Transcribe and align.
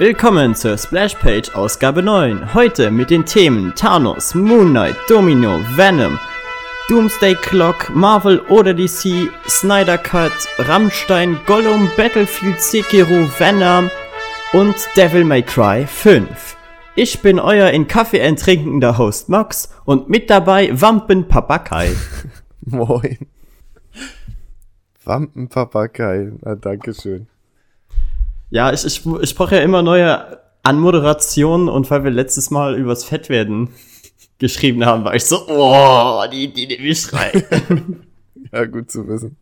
Willkommen 0.00 0.54
zur 0.54 0.78
Splashpage 0.78 1.54
Ausgabe 1.54 2.02
9. 2.02 2.54
Heute 2.54 2.90
mit 2.90 3.10
den 3.10 3.26
Themen 3.26 3.74
Thanos, 3.74 4.34
Moon 4.34 4.70
Knight, 4.70 4.96
Domino, 5.10 5.60
Venom, 5.76 6.18
Doomsday 6.88 7.34
Clock, 7.34 7.94
Marvel 7.94 8.40
oder 8.48 8.72
DC, 8.72 9.30
Snyder 9.46 9.98
Cut, 9.98 10.32
Rammstein, 10.56 11.38
Gollum, 11.44 11.90
Battlefield, 11.98 12.62
Sekiro, 12.62 13.28
Venom 13.38 13.90
und 14.54 14.74
Devil 14.96 15.22
May 15.22 15.42
Cry 15.42 15.86
5. 15.86 16.56
Ich 16.96 17.20
bin 17.20 17.38
euer 17.38 17.68
in 17.68 17.86
Kaffee 17.86 18.20
enttrinkender 18.20 18.96
Host 18.96 19.28
Max 19.28 19.68
und 19.84 20.08
mit 20.08 20.30
dabei 20.30 20.70
Wampen 20.80 21.28
Papakai. 21.28 21.94
Moin. 22.62 23.18
Wampen 25.04 25.50
Papakai, 25.50 26.32
na 26.40 26.54
dankeschön. 26.54 27.26
Ja, 28.50 28.72
ich, 28.72 28.84
ich, 28.84 29.06
ich 29.06 29.34
brauche 29.34 29.56
ja 29.56 29.62
immer 29.62 29.82
neue 29.82 30.40
Anmoderationen 30.62 31.68
und 31.68 31.90
weil 31.90 32.04
wir 32.04 32.10
letztes 32.10 32.50
Mal 32.50 32.76
übers 32.76 33.04
Fettwerden 33.04 33.70
geschrieben 34.38 34.84
haben, 34.84 35.04
war 35.04 35.14
ich 35.14 35.24
so, 35.24 35.46
oh, 35.48 36.22
die, 36.32 36.52
die, 36.52 36.66
die, 36.66 36.78
wie 36.78 36.94
schreien. 36.94 38.06
ja, 38.52 38.64
gut 38.64 38.90
zu 38.90 39.06
wissen. 39.06 39.36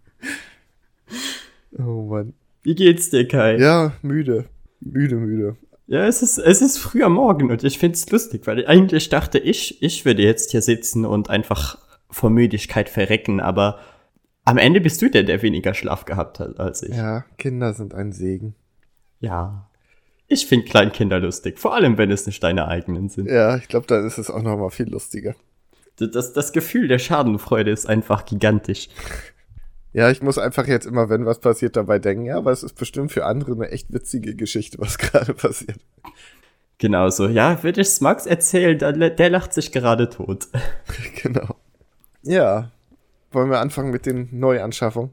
Oh 1.79 2.03
Mann. 2.03 2.35
Wie 2.63 2.75
geht's 2.75 3.11
dir, 3.11 3.27
Kai? 3.27 3.57
Ja, 3.57 3.93
müde. 4.03 4.47
Müde, 4.81 5.17
müde. 5.17 5.57
Ja, 5.87 6.07
es 6.07 6.23
ist, 6.23 6.39
es 6.39 6.61
ist 6.61 6.79
früher 6.79 7.09
Morgen 7.09 7.51
und 7.51 7.65
ich 7.65 7.79
find's 7.79 8.11
lustig, 8.11 8.47
weil 8.47 8.67
eigentlich 8.67 9.09
dachte 9.09 9.39
ich, 9.39 9.83
ich 9.83 10.05
würde 10.05 10.23
jetzt 10.23 10.51
hier 10.51 10.61
sitzen 10.61 11.07
und 11.07 11.31
einfach 11.31 11.79
vor 12.11 12.29
Müdigkeit 12.29 12.91
verrecken, 12.91 13.41
aber 13.41 13.79
am 14.45 14.59
Ende 14.59 14.81
bist 14.81 15.01
du 15.01 15.09
der, 15.09 15.23
der 15.23 15.41
weniger 15.43 15.73
Schlaf 15.73 16.05
gehabt 16.05 16.41
hat 16.41 16.61
als 16.61 16.83
ich. 16.83 16.95
Ja, 16.95 17.25
Kinder 17.39 17.73
sind 17.73 17.95
ein 17.95 18.13
Segen. 18.13 18.55
Ja. 19.21 19.69
Ich 20.27 20.47
finde 20.47 20.67
Kleinkinder 20.67 21.21
lustig, 21.21 21.59
vor 21.59 21.75
allem 21.75 21.97
wenn 21.97 22.11
es 22.11 22.27
nicht 22.27 22.43
deine 22.43 22.69
eigenen 22.69 23.09
sind. 23.09 23.31
Ja, 23.31 23.57
ich 23.57 23.69
glaube, 23.69 23.87
dann 23.87 24.07
ist 24.07 24.19
es 24.19 24.31
auch 24.31 24.43
noch 24.43 24.59
mal 24.59 24.71
viel 24.71 24.91
lustiger. 24.91 25.35
Das, 25.97 26.33
das 26.33 26.53
Gefühl 26.53 26.87
der 26.87 26.99
Schadenfreude 26.99 27.71
ist 27.71 27.89
einfach 27.89 28.25
gigantisch. 28.25 28.89
Ja, 29.95 30.11
ich 30.11 30.23
muss 30.23 30.37
einfach 30.37 30.67
jetzt 30.67 30.85
immer, 30.85 31.09
wenn 31.09 31.25
was 31.25 31.41
passiert, 31.41 31.75
dabei 31.75 31.99
denken, 31.99 32.27
ja, 32.27 32.37
aber 32.37 32.53
es 32.53 32.63
ist 32.63 32.75
bestimmt 32.75 33.11
für 33.11 33.25
andere 33.25 33.53
eine 33.53 33.71
echt 33.71 33.91
witzige 33.93 34.37
Geschichte, 34.37 34.79
was 34.79 34.99
gerade 34.99 35.33
passiert. 35.33 35.79
Genau 36.77 37.09
so. 37.09 37.27
Ja, 37.27 37.63
würde 37.63 37.81
ich 37.81 37.89
es 37.89 38.01
Max 38.01 38.27
erzählen, 38.27 38.79
der 38.79 39.31
lacht 39.31 39.55
sich 39.55 39.73
gerade 39.73 40.09
tot. 40.11 40.47
genau. 41.23 41.57
Ja. 42.23 42.71
Wollen 43.33 43.51
wir 43.51 43.61
anfangen 43.61 43.91
mit 43.91 44.07
den 44.07 44.29
Neuanschaffungen? 44.31 45.11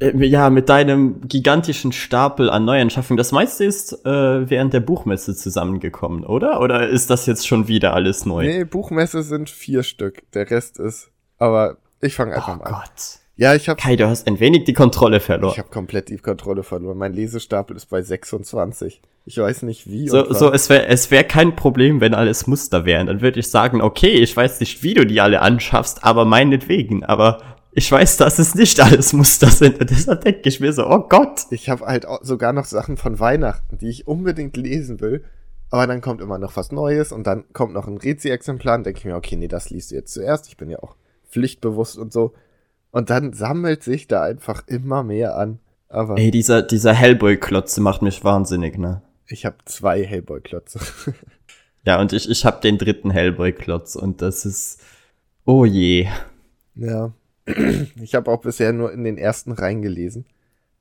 Äh, 0.00 0.26
ja, 0.26 0.50
mit 0.50 0.68
deinem 0.68 1.20
gigantischen 1.26 1.92
Stapel 1.92 2.50
an 2.50 2.64
Neuanschaffungen. 2.64 3.18
Das 3.18 3.32
meiste 3.32 3.64
ist 3.64 4.04
äh, 4.04 4.48
während 4.48 4.72
der 4.72 4.80
Buchmesse 4.80 5.34
zusammengekommen, 5.34 6.24
oder? 6.24 6.60
Oder 6.60 6.88
ist 6.88 7.10
das 7.10 7.26
jetzt 7.26 7.46
schon 7.46 7.68
wieder 7.68 7.94
alles 7.94 8.24
neu? 8.26 8.46
Nee, 8.46 8.64
Buchmesse 8.64 9.22
sind 9.22 9.50
vier 9.50 9.82
Stück. 9.82 10.22
Der 10.32 10.50
Rest 10.50 10.78
ist. 10.78 11.10
Aber 11.38 11.76
ich 12.00 12.14
fange 12.14 12.34
einfach 12.34 12.54
oh 12.54 12.58
mal 12.58 12.64
an. 12.64 12.72
Gott. 12.74 13.18
Ja, 13.36 13.54
ich 13.54 13.68
habe. 13.68 13.80
Kai, 13.80 13.94
du 13.94 14.08
hast 14.08 14.26
ein 14.26 14.40
wenig 14.40 14.64
die 14.64 14.72
Kontrolle 14.72 15.20
verloren. 15.20 15.52
Ich 15.52 15.58
habe 15.58 15.70
komplett 15.70 16.08
die 16.08 16.18
Kontrolle 16.18 16.64
verloren. 16.64 16.98
Mein 16.98 17.12
Lesestapel 17.12 17.76
ist 17.76 17.86
bei 17.86 18.02
26. 18.02 19.00
Ich 19.26 19.38
weiß 19.38 19.62
nicht 19.62 19.88
wie. 19.88 20.08
So, 20.08 20.32
so 20.32 20.52
es 20.52 20.68
wäre 20.68 20.86
es 20.86 21.10
wär 21.12 21.22
kein 21.22 21.54
Problem, 21.54 22.00
wenn 22.00 22.14
alles 22.14 22.48
Muster 22.48 22.84
wären. 22.84 23.06
Dann 23.06 23.20
würde 23.20 23.38
ich 23.38 23.50
sagen, 23.50 23.80
okay, 23.80 24.10
ich 24.10 24.36
weiß 24.36 24.58
nicht, 24.58 24.82
wie 24.82 24.94
du 24.94 25.06
die 25.06 25.20
alle 25.20 25.40
anschaffst, 25.40 26.02
aber 26.02 26.24
meinetwegen. 26.24 27.04
Aber 27.04 27.40
ich 27.78 27.90
weiß, 27.90 28.18
dass 28.18 28.38
es 28.38 28.54
nicht 28.54 28.80
alles 28.80 29.12
Muster 29.12 29.48
sind. 29.48 29.80
Und 29.80 29.90
deshalb 29.90 30.22
denke 30.22 30.48
ich 30.48 30.60
mir 30.60 30.72
so, 30.72 30.86
oh 30.86 31.06
Gott. 31.08 31.46
Ich 31.50 31.68
habe 31.68 31.86
halt 31.86 32.06
sogar 32.22 32.52
noch 32.52 32.66
Sachen 32.66 32.96
von 32.96 33.18
Weihnachten, 33.18 33.78
die 33.78 33.88
ich 33.88 34.06
unbedingt 34.06 34.56
lesen 34.56 35.00
will. 35.00 35.24
Aber 35.70 35.86
dann 35.86 36.00
kommt 36.00 36.20
immer 36.20 36.38
noch 36.38 36.56
was 36.56 36.72
Neues 36.72 37.12
und 37.12 37.26
dann 37.26 37.44
kommt 37.52 37.74
noch 37.74 37.86
ein 37.86 37.98
Rezi-Exemplar 37.98 38.76
und 38.76 38.86
denke 38.86 38.98
ich 38.98 39.04
mir, 39.04 39.16
okay, 39.16 39.36
nee, 39.36 39.48
das 39.48 39.70
liest 39.70 39.90
du 39.90 39.96
jetzt 39.96 40.12
zuerst. 40.12 40.48
Ich 40.48 40.56
bin 40.56 40.70
ja 40.70 40.78
auch 40.78 40.96
pflichtbewusst 41.30 41.98
und 41.98 42.12
so. 42.12 42.34
Und 42.90 43.10
dann 43.10 43.32
sammelt 43.32 43.82
sich 43.82 44.08
da 44.08 44.22
einfach 44.22 44.66
immer 44.66 45.02
mehr 45.02 45.36
an. 45.36 45.60
Aber 45.88 46.18
Ey, 46.18 46.30
dieser, 46.30 46.62
dieser 46.62 46.92
Hellboy-Klotze 46.92 47.80
macht 47.80 48.02
mich 48.02 48.24
wahnsinnig, 48.24 48.78
ne? 48.78 49.02
ich 49.30 49.44
habe 49.44 49.56
zwei 49.64 50.04
Hellboy-Klötze. 50.04 50.80
Ja, 51.84 51.98
und 52.00 52.12
ich, 52.12 52.28
ich 52.28 52.44
habe 52.44 52.60
den 52.60 52.76
dritten 52.76 53.10
Hellboy-Klotz 53.10 53.96
und 53.96 54.20
das 54.20 54.44
ist, 54.44 54.82
oh 55.46 55.64
je. 55.64 56.06
ja. 56.74 57.12
Ich 58.02 58.14
habe 58.14 58.30
auch 58.30 58.40
bisher 58.40 58.72
nur 58.72 58.92
in 58.92 59.04
den 59.04 59.18
ersten 59.18 59.52
reingelesen. 59.52 60.26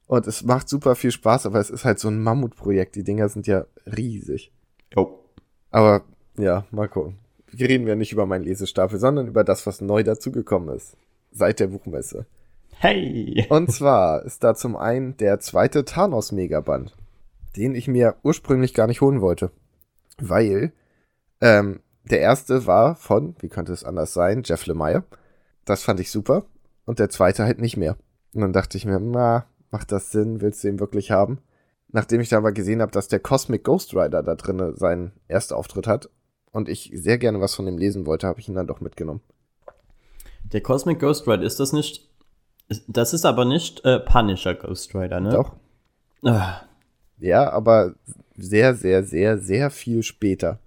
Und 0.07 0.25
es 0.27 0.43
macht 0.43 0.69
super 0.69 0.95
viel 0.95 1.11
Spaß, 1.11 1.45
aber 1.45 1.59
es 1.59 1.69
ist 1.69 1.83
halt 1.83 1.99
so 1.99 2.07
ein 2.07 2.21
Mammutprojekt. 2.21 2.95
Die 2.95 3.03
Dinger 3.03 3.27
sind 3.29 3.45
ja 3.45 3.65
riesig. 3.85 4.51
Oh. 4.95 5.19
Aber 5.69 6.03
ja, 6.37 6.65
mal 6.71 6.87
gucken. 6.87 7.17
Wir 7.51 7.69
reden 7.69 7.87
ja 7.87 7.95
nicht 7.95 8.13
über 8.13 8.25
meinen 8.25 8.43
Lesestapel, 8.43 8.99
sondern 8.99 9.27
über 9.27 9.43
das, 9.43 9.65
was 9.67 9.81
neu 9.81 10.03
dazugekommen 10.03 10.75
ist. 10.75 10.95
Seit 11.31 11.59
der 11.59 11.67
Buchmesse. 11.67 12.25
Hey. 12.79 13.45
Und 13.49 13.71
zwar 13.71 14.23
ist 14.23 14.43
da 14.43 14.55
zum 14.55 14.75
einen 14.75 15.17
der 15.17 15.39
zweite 15.39 15.83
Thanos-Megaband, 15.83 16.95
den 17.55 17.75
ich 17.75 17.87
mir 17.87 18.15
ursprünglich 18.23 18.73
gar 18.73 18.87
nicht 18.87 19.01
holen 19.01 19.21
wollte. 19.21 19.51
Weil 20.19 20.71
ähm, 21.41 21.81
der 22.05 22.19
erste 22.19 22.65
war 22.65 22.95
von, 22.95 23.35
wie 23.39 23.49
könnte 23.49 23.73
es 23.73 23.83
anders 23.83 24.13
sein, 24.13 24.43
Jeff 24.45 24.65
Lemire. 24.67 25.03
Das 25.65 25.83
fand 25.83 25.99
ich 25.99 26.11
super. 26.11 26.45
Und 26.87 26.99
der 26.99 27.09
zweite 27.09 27.43
halt 27.43 27.59
nicht 27.59 27.75
mehr. 27.75 27.97
Und 28.33 28.41
dann 28.41 28.53
dachte 28.53 28.77
ich 28.77 28.85
mir, 28.85 28.97
na, 28.99 29.45
macht 29.71 29.91
das 29.91 30.11
Sinn? 30.11 30.39
Willst 30.39 30.63
du 30.63 30.69
ihn 30.69 30.79
wirklich 30.79 31.11
haben? 31.11 31.39
Nachdem 31.89 32.21
ich 32.21 32.29
dann 32.29 32.39
aber 32.39 32.53
gesehen 32.53 32.81
habe, 32.81 32.93
dass 32.93 33.09
der 33.09 33.19
Cosmic 33.19 33.65
Ghost 33.65 33.93
Rider 33.93 34.23
da 34.23 34.35
drinne 34.35 34.73
seinen 34.75 35.11
Erstauftritt 35.27 35.85
hat 35.85 36.09
und 36.51 36.69
ich 36.69 36.89
sehr 36.93 37.17
gerne 37.17 37.41
was 37.41 37.55
von 37.55 37.67
ihm 37.67 37.77
lesen 37.77 38.05
wollte, 38.05 38.25
habe 38.25 38.39
ich 38.39 38.47
ihn 38.47 38.55
dann 38.55 38.67
doch 38.67 38.79
mitgenommen. 38.79 39.19
Der 40.43 40.61
Cosmic 40.61 40.99
Ghost 40.99 41.27
Rider, 41.27 41.43
ist 41.43 41.59
das 41.59 41.73
nicht, 41.73 42.09
das 42.87 43.13
ist 43.13 43.25
aber 43.25 43.43
nicht 43.43 43.83
äh, 43.83 43.99
Punisher 43.99 44.55
Ghost 44.55 44.95
Rider, 44.95 45.19
ne? 45.19 45.31
Doch. 45.31 45.55
Ah, 46.23 46.61
Ja, 47.19 47.49
aber 47.51 47.95
sehr, 48.37 48.75
sehr, 48.75 49.03
sehr, 49.03 49.37
sehr 49.39 49.71
viel 49.71 50.03
später. 50.03 50.59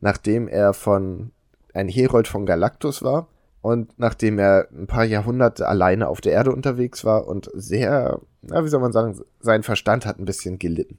Nachdem 0.00 0.46
er 0.46 0.72
von 0.72 1.32
ein 1.72 1.88
Herold 1.88 2.28
von 2.28 2.46
Galactus 2.46 3.02
war 3.02 3.26
und 3.64 3.98
nachdem 3.98 4.38
er 4.38 4.68
ein 4.72 4.86
paar 4.86 5.06
Jahrhunderte 5.06 5.66
alleine 5.66 6.08
auf 6.08 6.20
der 6.20 6.32
Erde 6.32 6.52
unterwegs 6.52 7.02
war 7.02 7.26
und 7.26 7.50
sehr, 7.54 8.20
na, 8.42 8.62
wie 8.62 8.68
soll 8.68 8.82
man 8.82 8.92
sagen, 8.92 9.18
sein 9.40 9.62
Verstand 9.62 10.04
hat 10.04 10.18
ein 10.18 10.26
bisschen 10.26 10.58
gelitten. 10.58 10.98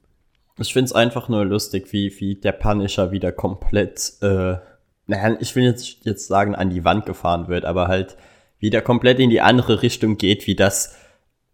Ich 0.58 0.72
find's 0.72 0.92
einfach 0.92 1.28
nur 1.28 1.44
lustig, 1.44 1.92
wie, 1.92 2.12
wie 2.18 2.34
der 2.34 2.50
Punisher 2.50 3.12
wieder 3.12 3.30
komplett, 3.30 4.14
äh, 4.20 4.56
naja, 5.06 5.36
ich 5.38 5.54
will 5.54 5.62
jetzt, 5.62 5.98
jetzt 6.04 6.26
sagen, 6.26 6.56
an 6.56 6.70
die 6.70 6.84
Wand 6.84 7.06
gefahren 7.06 7.46
wird, 7.46 7.64
aber 7.64 7.86
halt 7.86 8.16
wieder 8.58 8.82
komplett 8.82 9.20
in 9.20 9.30
die 9.30 9.42
andere 9.42 9.82
Richtung 9.82 10.18
geht, 10.18 10.48
wie 10.48 10.56
das, 10.56 10.96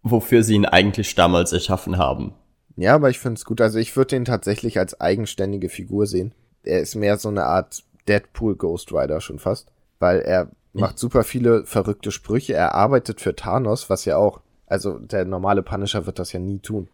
wofür 0.02 0.42
sie 0.42 0.54
ihn 0.54 0.64
eigentlich 0.64 1.14
damals 1.14 1.52
erschaffen 1.52 1.98
haben. 1.98 2.32
Ja, 2.76 2.94
aber 2.94 3.10
ich 3.10 3.18
finde 3.18 3.36
es 3.36 3.44
gut. 3.44 3.60
Also 3.60 3.78
ich 3.78 3.94
würde 3.98 4.16
den 4.16 4.24
tatsächlich 4.24 4.78
als 4.78 4.98
eigenständige 4.98 5.68
Figur 5.68 6.06
sehen. 6.06 6.32
Er 6.62 6.80
ist 6.80 6.94
mehr 6.94 7.18
so 7.18 7.28
eine 7.28 7.44
Art 7.44 7.84
Deadpool 8.08 8.56
Ghost 8.56 8.94
Rider 8.94 9.20
schon 9.20 9.38
fast, 9.38 9.70
weil 9.98 10.20
er 10.20 10.48
macht 10.72 10.98
super 10.98 11.22
viele 11.24 11.64
verrückte 11.66 12.10
Sprüche. 12.10 12.54
Er 12.54 12.74
arbeitet 12.74 13.20
für 13.20 13.36
Thanos, 13.36 13.90
was 13.90 14.04
ja 14.04 14.16
auch, 14.16 14.40
also 14.66 14.98
der 14.98 15.24
normale 15.24 15.62
Punisher 15.62 16.06
wird 16.06 16.18
das 16.18 16.32
ja 16.32 16.40
nie 16.40 16.58
tun. 16.60 16.88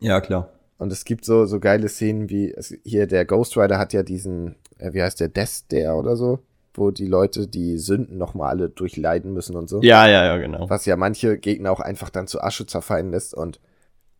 Ja, 0.00 0.20
klar. 0.20 0.50
Und 0.78 0.92
es 0.92 1.04
gibt 1.04 1.24
so, 1.24 1.46
so 1.46 1.58
geile 1.58 1.88
Szenen 1.88 2.28
wie, 2.28 2.54
hier 2.84 3.06
der 3.06 3.24
Ghost 3.24 3.56
Rider 3.56 3.78
hat 3.78 3.94
ja 3.94 4.02
diesen, 4.02 4.56
äh, 4.78 4.92
wie 4.92 5.02
heißt 5.02 5.20
der, 5.20 5.28
Death 5.28 5.64
Dare 5.72 5.94
oder 5.94 6.16
so, 6.16 6.40
wo 6.74 6.90
die 6.90 7.06
Leute 7.06 7.48
die 7.48 7.78
Sünden 7.78 8.18
nochmal 8.18 8.50
alle 8.50 8.68
durchleiden 8.68 9.32
müssen 9.32 9.56
und 9.56 9.70
so. 9.70 9.80
Ja, 9.80 10.06
ja, 10.06 10.26
ja, 10.26 10.36
genau. 10.36 10.68
Was 10.68 10.84
ja 10.84 10.96
manche 10.96 11.38
Gegner 11.38 11.72
auch 11.72 11.80
einfach 11.80 12.10
dann 12.10 12.26
zu 12.26 12.42
Asche 12.42 12.66
zerfallen 12.66 13.10
lässt 13.10 13.32
und 13.32 13.58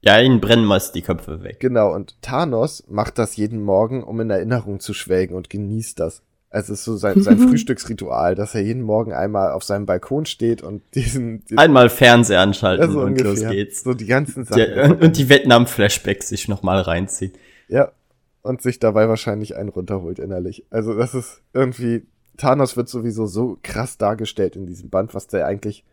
Ja, 0.00 0.18
ihnen 0.18 0.40
brennen 0.40 0.64
meist 0.64 0.94
die 0.94 1.02
Köpfe 1.02 1.42
weg. 1.42 1.60
Genau, 1.60 1.94
und 1.94 2.22
Thanos 2.22 2.84
macht 2.88 3.18
das 3.18 3.36
jeden 3.36 3.62
Morgen, 3.62 4.03
um 4.03 4.18
in 4.21 4.30
Erinnerung 4.30 4.80
zu 4.80 4.94
schwelgen 4.94 5.36
und 5.36 5.50
genießt 5.50 6.00
das. 6.00 6.22
Also 6.56 6.72
es 6.72 6.78
ist 6.78 6.84
so 6.86 6.97
sein, 6.97 7.20
sein 7.20 7.38
Frühstücksritual, 7.50 8.34
dass 8.34 8.54
er 8.54 8.62
jeden 8.62 8.80
Morgen 8.80 9.12
einmal 9.12 9.53
auf 9.53 9.62
seinem 9.62 9.84
Balkon 9.84 10.24
steht 10.24 10.62
und 10.62 10.82
diesen, 10.94 11.44
diesen 11.44 11.58
Einmal 11.58 11.91
Fernseher 11.91 12.41
anschalten 12.41 12.86
ja, 12.86 12.91
so 12.91 13.00
und 13.00 13.08
ungefähr. 13.08 13.30
los 13.30 13.53
geht's. 13.53 13.82
So 13.82 13.92
die 13.92 14.06
ganzen 14.06 14.47
Sachen. 14.47 14.92
Und, 14.92 15.03
und 15.03 15.18
die 15.18 15.28
Vietnam-Flashbacks 15.28 16.30
sich 16.30 16.48
nochmal 16.48 16.80
reinziehen. 16.80 17.32
Ja. 17.68 17.92
Und 18.41 18.62
sich 18.62 18.78
dabei 18.78 19.06
wahrscheinlich 19.06 19.54
einen 19.54 19.68
runterholt 19.68 20.18
innerlich. 20.18 20.64
Also 20.70 20.94
das 20.94 21.12
ist 21.14 21.42
irgendwie, 21.53 22.06
Thanos 22.38 22.74
wird 22.74 22.88
sowieso 22.88 23.26
so 23.26 23.59
krass 23.62 23.98
dargestellt 23.98 24.56
in 24.56 24.64
diesem 24.66 24.88
Band, 24.88 25.12
was 25.12 25.26
der 25.26 25.44
eigentlich, 25.44 25.84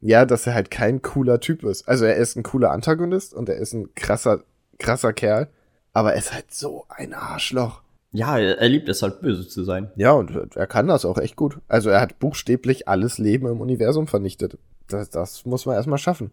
ja, 0.00 0.26
dass 0.26 0.46
er 0.46 0.54
halt 0.54 0.70
kein 0.70 1.02
cooler 1.02 1.40
Typ 1.40 1.64
ist. 1.64 1.88
Also 1.88 2.04
er 2.04 2.14
ist 2.14 2.36
ein 2.36 2.44
cooler 2.44 2.70
Antagonist 2.70 3.34
und 3.34 3.48
er 3.48 3.56
ist 3.56 3.72
ein 3.72 3.92
krasser, 3.96 4.44
krasser 4.78 5.12
Kerl, 5.12 5.48
aber 5.92 6.12
er 6.12 6.20
ist 6.20 6.32
halt 6.32 6.54
so 6.54 6.84
ein 6.88 7.14
Arschloch. 7.14 7.83
Ja, 8.14 8.38
er, 8.38 8.68
liebt 8.68 8.88
es 8.88 9.02
halt 9.02 9.20
böse 9.20 9.48
zu 9.48 9.64
sein. 9.64 9.90
Ja, 9.96 10.12
und 10.12 10.54
er 10.54 10.68
kann 10.68 10.86
das 10.86 11.04
auch 11.04 11.18
echt 11.18 11.34
gut. 11.34 11.58
Also 11.66 11.90
er 11.90 12.00
hat 12.00 12.20
buchstäblich 12.20 12.86
alles 12.86 13.18
Leben 13.18 13.48
im 13.48 13.60
Universum 13.60 14.06
vernichtet. 14.06 14.56
Das, 14.86 15.10
das 15.10 15.44
muss 15.44 15.66
man 15.66 15.74
erstmal 15.74 15.98
schaffen. 15.98 16.30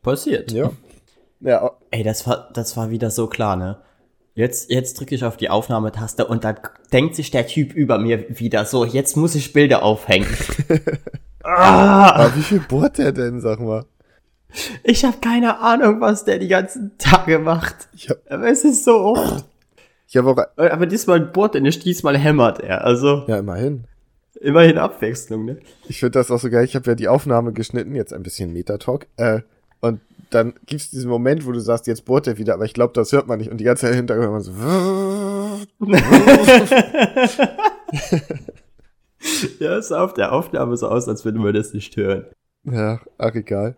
Passiert. 0.00 0.52
Ja. 0.52 0.70
Ja, 1.40 1.72
Ey, 1.90 2.04
das 2.04 2.24
war, 2.28 2.50
das 2.54 2.76
war 2.76 2.90
wieder 2.90 3.10
so 3.10 3.26
klar, 3.26 3.56
ne? 3.56 3.78
Jetzt, 4.34 4.70
jetzt 4.70 5.00
drücke 5.00 5.16
ich 5.16 5.24
auf 5.24 5.36
die 5.36 5.50
Aufnahmetaste 5.50 6.24
und 6.24 6.44
dann 6.44 6.60
denkt 6.92 7.16
sich 7.16 7.32
der 7.32 7.48
Typ 7.48 7.72
über 7.72 7.98
mir 7.98 8.38
wieder 8.38 8.64
so, 8.64 8.84
jetzt 8.84 9.16
muss 9.16 9.34
ich 9.34 9.52
Bilder 9.52 9.82
aufhängen. 9.82 10.28
ah! 11.42 12.12
Aber 12.12 12.36
wie 12.36 12.42
viel 12.42 12.60
bohrt 12.60 12.98
der 12.98 13.10
denn, 13.10 13.40
sag 13.40 13.58
mal? 13.58 13.86
Ich 14.84 15.04
habe 15.04 15.16
keine 15.20 15.58
Ahnung, 15.58 16.00
was 16.00 16.24
der 16.24 16.38
die 16.38 16.46
ganzen 16.46 16.96
Tage 16.96 17.40
macht. 17.40 17.88
Ich 17.92 18.08
hab, 18.08 18.18
Aber 18.30 18.48
es 18.48 18.62
ist 18.62 18.84
so 18.84 19.00
oft. 19.00 19.44
Ich 20.08 20.16
hab 20.16 20.26
auch, 20.26 20.38
Aber 20.56 20.86
diesmal 20.86 21.20
bohrt 21.20 21.54
er 21.54 21.60
nicht, 21.60 21.84
diesmal 21.84 22.18
hämmert 22.18 22.60
er. 22.60 22.84
Also 22.84 23.24
ja, 23.28 23.38
immerhin. 23.38 23.84
immerhin 24.40 24.78
Abwechslung, 24.78 25.44
ne? 25.44 25.58
Ich 25.88 26.00
finde 26.00 26.18
das 26.18 26.30
auch 26.30 26.40
so 26.40 26.50
geil. 26.50 26.64
Ich 26.64 26.74
habe 26.74 26.90
ja 26.90 26.94
die 26.94 27.08
Aufnahme 27.08 27.52
geschnitten, 27.52 27.94
jetzt 27.94 28.12
ein 28.12 28.22
bisschen 28.22 28.52
Metatalk. 28.52 29.06
Äh, 29.16 29.40
und 29.80 30.00
dann 30.30 30.54
gibt's 30.66 30.90
diesen 30.90 31.08
Moment, 31.08 31.46
wo 31.46 31.52
du 31.52 31.60
sagst, 31.60 31.86
jetzt 31.86 32.04
bohrt 32.04 32.26
er 32.26 32.38
wieder, 32.38 32.54
aber 32.54 32.64
ich 32.64 32.74
glaube, 32.74 32.92
das 32.94 33.12
hört 33.12 33.28
man 33.28 33.38
nicht. 33.38 33.50
Und 33.50 33.58
die 33.58 33.64
ganze 33.64 33.86
Zeit 33.86 33.94
hinterher 33.94 34.24
hört 34.24 34.32
man 34.32 34.42
so. 34.42 34.52
Ja, 39.58 39.76
es 39.76 39.88
sah 39.88 40.04
auf 40.04 40.14
der 40.14 40.32
Aufnahme 40.32 40.76
so 40.76 40.88
aus, 40.88 41.08
als 41.08 41.24
würde 41.24 41.38
man 41.38 41.52
das 41.52 41.74
nicht 41.74 41.96
hören. 41.96 42.26
Ja, 42.64 43.00
ach 43.18 43.34
egal. 43.34 43.76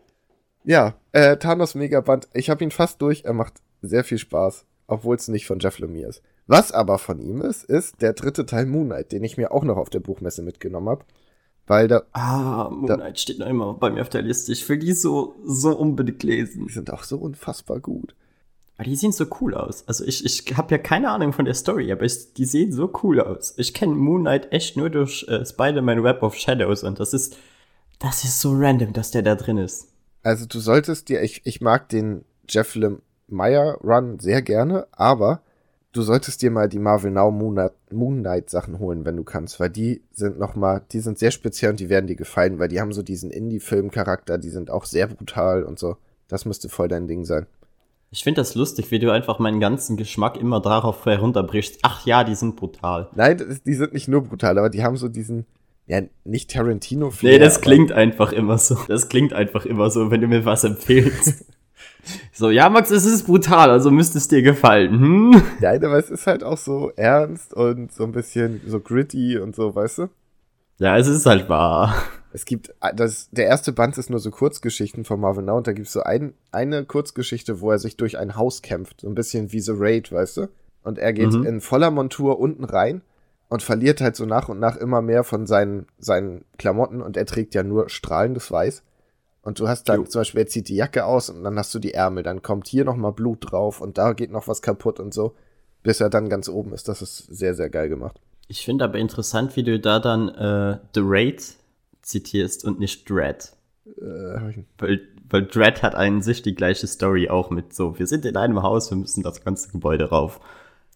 Ja, 0.64 0.94
äh, 1.12 1.38
Thanos 1.38 1.74
Megaband, 1.74 2.28
ich 2.34 2.50
habe 2.50 2.62
ihn 2.62 2.70
fast 2.70 3.00
durch, 3.00 3.24
er 3.24 3.32
macht 3.32 3.54
sehr 3.80 4.04
viel 4.04 4.18
Spaß, 4.18 4.66
obwohl 4.90 5.16
es 5.16 5.28
nicht 5.28 5.46
von 5.46 5.58
Jeff 5.60 5.78
Lemire 5.78 6.08
ist. 6.10 6.22
Was 6.46 6.72
aber 6.72 6.98
von 6.98 7.20
ihm 7.20 7.40
ist, 7.42 7.64
ist 7.64 8.02
der 8.02 8.12
dritte 8.12 8.44
Teil 8.46 8.66
Moon 8.66 8.86
Knight, 8.86 9.12
den 9.12 9.22
ich 9.24 9.36
mir 9.36 9.52
auch 9.52 9.64
noch 9.64 9.76
auf 9.76 9.90
der 9.90 10.00
Buchmesse 10.00 10.42
mitgenommen 10.42 10.88
habe. 10.88 11.04
Weil 11.66 11.86
da, 11.88 12.02
Ah, 12.12 12.68
Moon 12.70 12.86
Da- 12.86 12.96
Knight 12.96 13.20
steht 13.20 13.38
noch 13.38 13.46
immer 13.46 13.74
bei 13.74 13.90
mir 13.90 14.00
auf 14.02 14.08
der 14.08 14.22
Liste. 14.22 14.50
Ich 14.52 14.68
will 14.68 14.78
die 14.78 14.92
so, 14.92 15.36
so 15.44 15.76
unbedingt 15.76 16.22
lesen. 16.24 16.66
die 16.66 16.72
sind 16.72 16.92
auch 16.92 17.04
so 17.04 17.16
unfassbar 17.18 17.78
gut. 17.80 18.14
Aber 18.76 18.84
die 18.88 18.96
sehen 18.96 19.12
so 19.12 19.26
cool 19.40 19.54
aus. 19.54 19.84
Also 19.86 20.04
ich, 20.04 20.24
ich 20.24 20.56
habe 20.56 20.72
ja 20.74 20.78
keine 20.78 21.10
Ahnung 21.10 21.32
von 21.32 21.44
der 21.44 21.54
Story, 21.54 21.92
aber 21.92 22.02
ich, 22.04 22.32
die 22.32 22.46
sehen 22.46 22.72
so 22.72 22.90
cool 23.02 23.20
aus. 23.20 23.54
Ich 23.58 23.74
kenne 23.74 23.94
Moon 23.94 24.22
Knight 24.22 24.50
echt 24.52 24.76
nur 24.76 24.90
durch 24.90 25.26
äh, 25.28 25.44
Spider-Man 25.44 26.02
Web 26.02 26.22
of 26.22 26.34
Shadows 26.34 26.82
und 26.82 26.98
das 26.98 27.12
ist, 27.12 27.36
das 28.00 28.24
ist 28.24 28.40
so 28.40 28.52
random, 28.54 28.92
dass 28.94 29.10
der 29.10 29.22
da 29.22 29.34
drin 29.36 29.58
ist. 29.58 29.88
Also 30.22 30.46
du 30.46 30.58
solltest 30.60 31.08
dir, 31.10 31.22
ich, 31.22 31.42
ich 31.44 31.60
mag 31.60 31.88
den 31.90 32.24
Jeff 32.48 32.74
Lemire 33.30 33.78
Run 33.82 34.18
sehr 34.18 34.42
gerne, 34.42 34.86
aber 34.92 35.42
du 35.92 36.02
solltest 36.02 36.42
dir 36.42 36.50
mal 36.50 36.68
die 36.68 36.78
Marvel 36.78 37.10
Now 37.10 37.30
Moon 37.30 38.20
Knight, 38.20 38.50
Sachen 38.50 38.78
holen, 38.78 39.04
wenn 39.04 39.16
du 39.16 39.24
kannst, 39.24 39.58
weil 39.60 39.70
die 39.70 40.02
sind 40.12 40.38
noch 40.38 40.54
mal, 40.54 40.82
die 40.92 41.00
sind 41.00 41.18
sehr 41.18 41.30
speziell 41.30 41.72
und 41.72 41.80
die 41.80 41.88
werden 41.88 42.06
dir 42.06 42.16
gefallen, 42.16 42.58
weil 42.58 42.68
die 42.68 42.80
haben 42.80 42.92
so 42.92 43.02
diesen 43.02 43.30
Indie-Film-Charakter, 43.30 44.38
die 44.38 44.50
sind 44.50 44.70
auch 44.70 44.84
sehr 44.84 45.06
brutal 45.06 45.64
und 45.64 45.78
so. 45.78 45.96
Das 46.28 46.44
müsste 46.44 46.68
voll 46.68 46.88
dein 46.88 47.08
Ding 47.08 47.24
sein. 47.24 47.46
Ich 48.12 48.24
finde 48.24 48.40
das 48.40 48.54
lustig, 48.54 48.90
wie 48.90 48.98
du 48.98 49.12
einfach 49.12 49.38
meinen 49.38 49.60
ganzen 49.60 49.96
Geschmack 49.96 50.36
immer 50.36 50.60
darauf 50.60 51.04
herunterbrichst. 51.06 51.78
Ach 51.82 52.04
ja, 52.06 52.24
die 52.24 52.34
sind 52.34 52.56
brutal. 52.56 53.08
Nein, 53.14 53.60
die 53.64 53.74
sind 53.74 53.92
nicht 53.92 54.08
nur 54.08 54.22
brutal, 54.22 54.58
aber 54.58 54.68
die 54.68 54.82
haben 54.82 54.96
so 54.96 55.08
diesen, 55.08 55.46
ja, 55.86 56.02
nicht 56.24 56.50
tarantino 56.50 57.12
Nee, 57.22 57.38
das 57.38 57.60
klingt 57.60 57.92
einfach 57.92 58.32
immer 58.32 58.58
so. 58.58 58.76
Das 58.88 59.08
klingt 59.08 59.32
einfach 59.32 59.64
immer 59.64 59.90
so, 59.90 60.10
wenn 60.10 60.20
du 60.20 60.26
mir 60.26 60.44
was 60.44 60.64
empfehlst. 60.64 61.44
so, 62.32 62.50
ja, 62.50 62.68
Max, 62.68 62.90
es 62.90 63.04
ist 63.04 63.26
brutal, 63.26 63.70
also 63.70 63.90
müsste 63.90 64.18
es 64.18 64.28
dir 64.28 64.42
gefallen. 64.42 64.90
Hm? 65.00 65.42
Nein, 65.60 65.84
aber 65.84 65.98
es 65.98 66.10
ist 66.10 66.26
halt 66.26 66.42
auch 66.44 66.58
so 66.58 66.92
ernst 66.96 67.54
und 67.54 67.92
so 67.92 68.04
ein 68.04 68.12
bisschen 68.12 68.60
so 68.66 68.80
gritty 68.80 69.38
und 69.38 69.54
so, 69.56 69.74
weißt 69.74 69.98
du? 69.98 70.08
Ja, 70.78 70.96
es 70.96 71.06
ist 71.08 71.26
halt 71.26 71.48
wahr. 71.48 71.94
Es 72.32 72.44
gibt, 72.44 72.72
das, 72.94 73.28
der 73.32 73.46
erste 73.46 73.72
Band 73.72 73.98
ist 73.98 74.08
nur 74.08 74.20
so 74.20 74.30
Kurzgeschichten 74.30 75.04
von 75.04 75.20
Marvel 75.20 75.44
Now 75.44 75.56
und 75.58 75.66
da 75.66 75.72
gibt 75.72 75.88
es 75.88 75.92
so 75.92 76.02
ein, 76.02 76.32
eine 76.52 76.84
Kurzgeschichte, 76.84 77.60
wo 77.60 77.70
er 77.72 77.78
sich 77.78 77.96
durch 77.96 78.18
ein 78.18 78.36
Haus 78.36 78.62
kämpft. 78.62 79.00
So 79.00 79.08
ein 79.08 79.14
bisschen 79.14 79.52
wie 79.52 79.60
The 79.60 79.72
Raid, 79.74 80.12
weißt 80.12 80.36
du? 80.38 80.48
Und 80.82 80.98
er 80.98 81.12
geht 81.12 81.32
Mhm. 81.32 81.44
in 81.44 81.60
voller 81.60 81.90
Montur 81.90 82.38
unten 82.38 82.64
rein 82.64 83.02
und 83.48 83.62
verliert 83.62 84.00
halt 84.00 84.14
so 84.16 84.24
nach 84.26 84.48
und 84.48 84.60
nach 84.60 84.76
immer 84.76 85.02
mehr 85.02 85.24
von 85.24 85.46
seinen, 85.46 85.86
seinen 85.98 86.44
Klamotten 86.56 87.02
und 87.02 87.16
er 87.16 87.26
trägt 87.26 87.54
ja 87.54 87.62
nur 87.64 87.88
strahlendes 87.90 88.50
Weiß. 88.50 88.82
Und 89.42 89.58
du 89.58 89.68
hast 89.68 89.88
dann 89.88 90.00
Jo. 90.00 90.06
zum 90.06 90.20
Beispiel, 90.20 90.40
er 90.42 90.46
zieht 90.48 90.68
die 90.68 90.76
Jacke 90.76 91.04
aus 91.06 91.30
und 91.30 91.42
dann 91.44 91.58
hast 91.58 91.74
du 91.74 91.78
die 91.78 91.94
Ärmel, 91.94 92.22
dann 92.22 92.42
kommt 92.42 92.68
hier 92.68 92.84
nochmal 92.84 93.12
Blut 93.12 93.50
drauf 93.50 93.80
und 93.80 93.96
da 93.96 94.12
geht 94.12 94.30
noch 94.30 94.48
was 94.48 94.60
kaputt 94.60 95.00
und 95.00 95.14
so, 95.14 95.34
bis 95.82 96.00
er 96.00 96.10
dann 96.10 96.28
ganz 96.28 96.48
oben 96.48 96.74
ist. 96.74 96.88
Das 96.88 97.00
ist 97.00 97.18
sehr, 97.18 97.54
sehr 97.54 97.70
geil 97.70 97.88
gemacht. 97.88 98.20
Ich 98.48 98.64
finde 98.64 98.84
aber 98.84 98.98
interessant, 98.98 99.56
wie 99.56 99.62
du 99.62 99.78
da 99.80 99.98
dann 99.98 100.28
äh, 100.28 100.78
The 100.94 101.00
Raid 101.02 101.42
zitierst 102.02 102.64
und 102.64 102.80
nicht 102.80 103.08
Dread. 103.08 103.52
Äh, 103.86 104.02
Weil, 104.78 105.00
weil 105.30 105.46
Dread 105.46 105.82
hat 105.82 105.94
an 105.94 106.20
sich 106.20 106.42
die 106.42 106.54
gleiche 106.54 106.86
Story 106.86 107.30
auch 107.30 107.50
mit 107.50 107.72
so, 107.74 107.98
wir 107.98 108.06
sind 108.06 108.24
in 108.26 108.36
einem 108.36 108.62
Haus, 108.62 108.90
wir 108.90 108.98
müssen 108.98 109.22
das 109.22 109.42
ganze 109.42 109.70
Gebäude 109.70 110.10
rauf. 110.10 110.40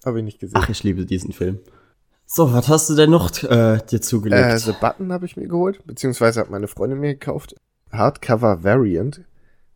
hab 0.04 0.16
ich 0.16 0.22
nicht 0.24 0.40
gesehen. 0.40 0.58
Ach, 0.60 0.68
ich 0.68 0.82
liebe 0.82 1.06
diesen 1.06 1.32
Film. 1.32 1.60
So, 2.26 2.52
was 2.52 2.68
hast 2.68 2.90
du 2.90 2.94
denn 2.94 3.10
noch 3.10 3.30
äh, 3.42 3.78
dir 3.90 4.00
zugelegt? 4.00 4.42
Äh, 4.42 4.58
The 4.58 4.72
Button 4.80 5.12
habe 5.12 5.24
ich 5.26 5.36
mir 5.36 5.46
geholt, 5.46 5.80
beziehungsweise 5.86 6.40
hat 6.40 6.50
meine 6.50 6.68
Freundin 6.68 6.98
mir 6.98 7.14
gekauft. 7.14 7.54
Hardcover 7.96 8.62
Variant. 8.64 9.22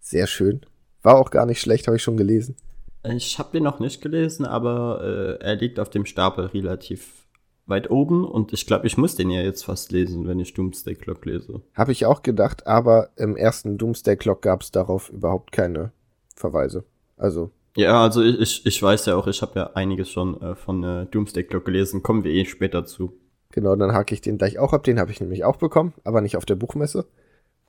Sehr 0.00 0.26
schön. 0.26 0.60
War 1.02 1.16
auch 1.16 1.30
gar 1.30 1.46
nicht 1.46 1.60
schlecht, 1.60 1.86
habe 1.86 1.96
ich 1.96 2.02
schon 2.02 2.16
gelesen. 2.16 2.56
Ich 3.04 3.38
habe 3.38 3.50
den 3.52 3.62
noch 3.62 3.78
nicht 3.80 4.00
gelesen, 4.02 4.44
aber 4.44 5.38
äh, 5.40 5.44
er 5.44 5.56
liegt 5.56 5.78
auf 5.80 5.88
dem 5.90 6.04
Stapel 6.04 6.46
relativ 6.46 7.26
weit 7.66 7.90
oben 7.90 8.24
und 8.24 8.52
ich 8.52 8.66
glaube, 8.66 8.86
ich 8.86 8.96
muss 8.96 9.14
den 9.14 9.30
ja 9.30 9.42
jetzt 9.42 9.64
fast 9.64 9.92
lesen, 9.92 10.26
wenn 10.26 10.40
ich 10.40 10.54
Doomsday 10.54 10.94
Clock 10.94 11.24
lese. 11.26 11.60
Habe 11.74 11.92
ich 11.92 12.06
auch 12.06 12.22
gedacht, 12.22 12.66
aber 12.66 13.10
im 13.16 13.36
ersten 13.36 13.76
Doomsday 13.78 14.16
Clock 14.16 14.42
gab 14.42 14.62
es 14.62 14.70
darauf 14.72 15.10
überhaupt 15.10 15.52
keine 15.52 15.92
Verweise. 16.34 16.84
Also, 17.16 17.50
Ja, 17.76 18.02
also 18.02 18.22
ich, 18.22 18.40
ich, 18.40 18.66
ich 18.66 18.82
weiß 18.82 19.06
ja 19.06 19.16
auch, 19.16 19.26
ich 19.26 19.42
habe 19.42 19.58
ja 19.60 19.70
einiges 19.74 20.10
schon 20.10 20.40
äh, 20.40 20.54
von 20.54 20.82
äh, 20.82 21.06
Doomsday 21.06 21.44
Clock 21.44 21.66
gelesen, 21.66 22.02
kommen 22.02 22.24
wir 22.24 22.32
eh 22.32 22.44
später 22.46 22.84
zu. 22.86 23.12
genau, 23.52 23.76
dann 23.76 23.92
hake 23.92 24.14
ich 24.14 24.20
den 24.22 24.38
gleich 24.38 24.58
auch 24.58 24.72
ab. 24.72 24.82
Den 24.84 24.98
habe 24.98 25.10
ich 25.10 25.20
nämlich 25.20 25.44
auch 25.44 25.56
bekommen, 25.56 25.92
aber 26.04 26.20
nicht 26.20 26.36
auf 26.36 26.46
der 26.46 26.56
Buchmesse. 26.56 27.06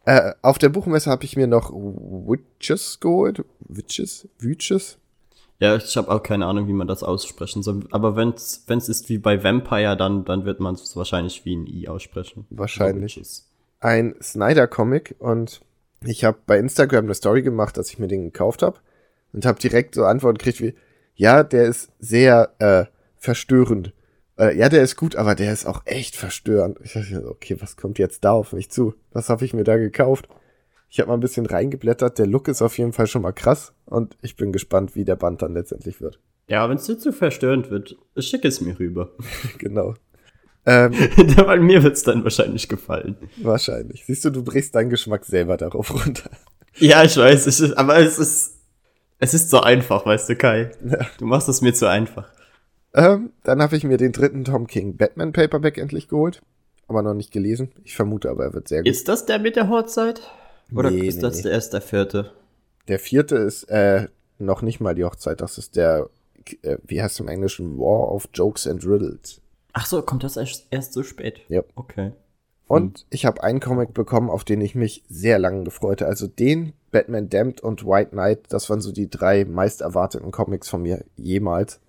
Äh, 0.06 0.34
auf 0.42 0.58
der 0.58 0.70
Buchmesse 0.70 1.10
habe 1.12 1.26
ich 1.26 1.36
mir 1.36 1.48
noch 1.48 1.72
Witches 1.72 3.00
geholt. 3.00 3.44
Witches? 3.60 4.28
Witches? 4.40 4.98
Ja, 5.60 5.76
ich 5.76 5.98
habe 5.98 6.10
auch 6.10 6.24
keine 6.24 6.46
Ahnung, 6.46 6.68
wie 6.68 6.74
man 6.74 6.88
das 6.88 7.04
aussprechen 7.04 7.64
soll, 7.64 7.86
aber 7.92 8.16
wenn's 8.16 8.64
wenn's 8.68 8.88
ist 8.88 9.10
wie 9.10 9.18
bei 9.18 9.44
Vampire, 9.44 9.98
dann 9.98 10.24
dann 10.24 10.46
wird 10.46 10.62
man 10.62 10.76
es 10.76 10.96
wahrscheinlich 10.96 11.44
wie 11.44 11.56
ein 11.56 11.68
I 11.68 11.90
aussprechen. 11.90 12.46
Wahrscheinlich. 12.50 13.18
Es. 13.18 13.50
ein 13.82 14.16
Snyder-Comic 14.22 15.16
und 15.20 15.62
ich 16.06 16.24
habe 16.24 16.38
bei 16.46 16.58
Instagram 16.58 17.06
eine 17.06 17.14
Story 17.14 17.42
gemacht, 17.42 17.76
dass 17.76 17.90
ich 17.90 18.00
mir 18.00 18.08
den 18.08 18.24
gekauft 18.24 18.62
habe 18.62 18.80
und 19.34 19.46
habe 19.46 19.60
direkt 19.60 19.96
so 19.96 20.06
Antworten 20.06 20.38
gekriegt 20.38 20.62
wie, 20.62 20.76
ja, 21.16 21.44
der 21.44 21.66
ist 21.66 21.92
sehr 22.00 22.54
äh, 22.60 22.86
verstörend. 23.18 23.94
Äh, 24.40 24.58
ja, 24.58 24.70
der 24.70 24.82
ist 24.82 24.96
gut, 24.96 25.16
aber 25.18 25.36
der 25.36 25.52
ist 25.52 25.66
auch 25.66 25.82
echt 25.86 26.16
verstörend. 26.16 26.80
Ich 26.84 26.94
dachte, 26.94 27.28
okay, 27.30 27.58
was 27.60 27.76
kommt 27.76 28.00
jetzt 28.00 28.24
da 28.24 28.32
auf 28.32 28.54
mich 28.54 28.72
zu? 28.72 28.94
Was 29.12 29.30
habe 29.30 29.44
ich 29.44 29.54
mir 29.54 29.66
da 29.66 29.78
gekauft? 29.78 30.30
Ich 30.90 31.00
habe 31.00 31.10
mal 31.10 31.16
ein 31.16 31.20
bisschen 31.20 31.46
reingeblättert. 31.46 32.18
Der 32.18 32.26
Look 32.26 32.48
ist 32.48 32.62
auf 32.62 32.78
jeden 32.78 32.94
Fall 32.94 33.06
schon 33.06 33.22
mal 33.22 33.34
krass 33.34 33.74
und 33.86 34.18
ich 34.22 34.38
bin 34.38 34.52
gespannt, 34.52 34.96
wie 34.96 35.04
der 35.04 35.18
Band 35.18 35.42
dann 35.42 35.54
letztendlich 35.54 36.00
wird. 36.02 36.20
Ja, 36.48 36.68
wenn 36.68 36.78
es 36.78 36.86
dir 36.86 36.98
zu 36.98 37.12
verstörend 37.12 37.70
wird, 37.70 37.98
schick 38.18 38.46
es 38.46 38.62
mir 38.62 38.80
rüber. 38.80 39.12
genau. 39.60 39.94
Ähm, 40.66 40.94
Weil 41.36 41.60
mir 41.60 41.84
wird's 41.84 42.04
dann 42.04 42.24
wahrscheinlich 42.24 42.70
gefallen. 42.70 43.18
wahrscheinlich. 43.38 44.06
Siehst 44.06 44.24
du, 44.26 44.30
du 44.30 44.44
brichst 44.44 44.74
deinen 44.74 44.90
Geschmack 44.90 45.26
selber 45.26 45.58
darauf 45.58 45.94
runter. 45.94 46.32
Ja, 46.78 47.04
ich 47.04 47.18
weiß, 47.18 47.46
ich, 47.48 47.78
aber 47.78 47.98
es 47.98 48.18
ist, 48.18 48.58
es 49.20 49.34
ist 49.34 49.50
so 49.50 49.60
einfach, 49.60 50.06
weißt 50.06 50.30
du, 50.30 50.36
Kai. 50.38 50.72
Du 51.18 51.26
machst 51.26 51.50
es 51.50 51.62
mir 51.62 51.74
zu 51.74 51.88
einfach. 51.88 52.32
Ähm, 52.94 53.32
dann 53.44 53.62
habe 53.62 53.76
ich 53.76 53.84
mir 53.84 53.98
den 53.98 54.12
dritten 54.12 54.44
Tom 54.46 54.68
King 54.68 54.98
Batman 54.98 55.32
Paperback 55.32 55.78
endlich 55.78 56.08
geholt, 56.08 56.42
aber 56.88 57.02
noch 57.02 57.14
nicht 57.14 57.32
gelesen. 57.32 57.72
Ich 57.84 57.96
vermute 57.96 58.30
aber, 58.30 58.46
er 58.46 58.54
wird 58.54 58.68
sehr 58.68 58.80
gut. 58.80 58.88
Ist 58.88 59.08
das 59.08 59.26
der 59.26 59.40
mit 59.40 59.56
der 59.56 59.70
Hochzeit? 59.70 60.22
Oder 60.74 60.92
Nee, 60.92 61.08
ist 61.08 61.18
nee, 61.18 61.22
das 61.22 61.38
nee. 61.38 61.44
der 61.44 61.52
erst 61.52 61.74
der 61.74 61.82
vierte? 61.82 62.32
Der 62.88 63.00
vierte 63.00 63.36
ist 63.36 63.64
äh, 63.66 64.08
noch 64.40 64.62
nicht 64.62 64.80
mal 64.80 64.96
die 64.96 65.04
Hochzeit. 65.04 65.42
Das 65.42 65.58
ist 65.58 65.76
der, 65.76 66.10
äh, 66.62 66.78
wie 66.84 67.02
heißt 67.02 67.16
es 67.16 67.20
im 67.20 67.28
Englischen, 67.28 67.78
War 67.78 68.12
of 68.12 68.30
Jokes 68.34 68.68
and 68.68 68.84
Riddles. 68.86 69.42
Ach 69.74 69.86
so, 69.86 70.02
kommt 70.02 70.24
das 70.24 70.38
erst, 70.38 70.68
erst 70.72 70.94
so 70.94 71.04
spät? 71.04 71.42
Ja. 71.48 71.64
Okay. 71.76 72.12
Und 72.68 73.06
ich 73.10 73.26
habe 73.26 73.44
einen 73.44 73.60
Comic 73.60 73.94
bekommen, 73.94 74.30
auf 74.30 74.44
den 74.44 74.62
ich 74.62 74.76
mich 74.76 75.04
sehr 75.10 75.40
lange 75.40 75.64
gefreut 75.64 76.02
habe. 76.02 76.10
Also 76.10 76.28
den, 76.28 76.74
Batman 76.92 77.30
Damned 77.30 77.62
und 77.62 77.86
White 77.86 78.12
Knight, 78.12 78.42
das 78.50 78.70
waren 78.70 78.82
so 78.82 78.92
die 78.92 79.10
drei 79.10 79.46
meist 79.46 79.82
erwarteten 79.82 80.32
Comics 80.32 80.70
von 80.70 80.84
mir 80.84 81.04
jemals. 81.18 81.80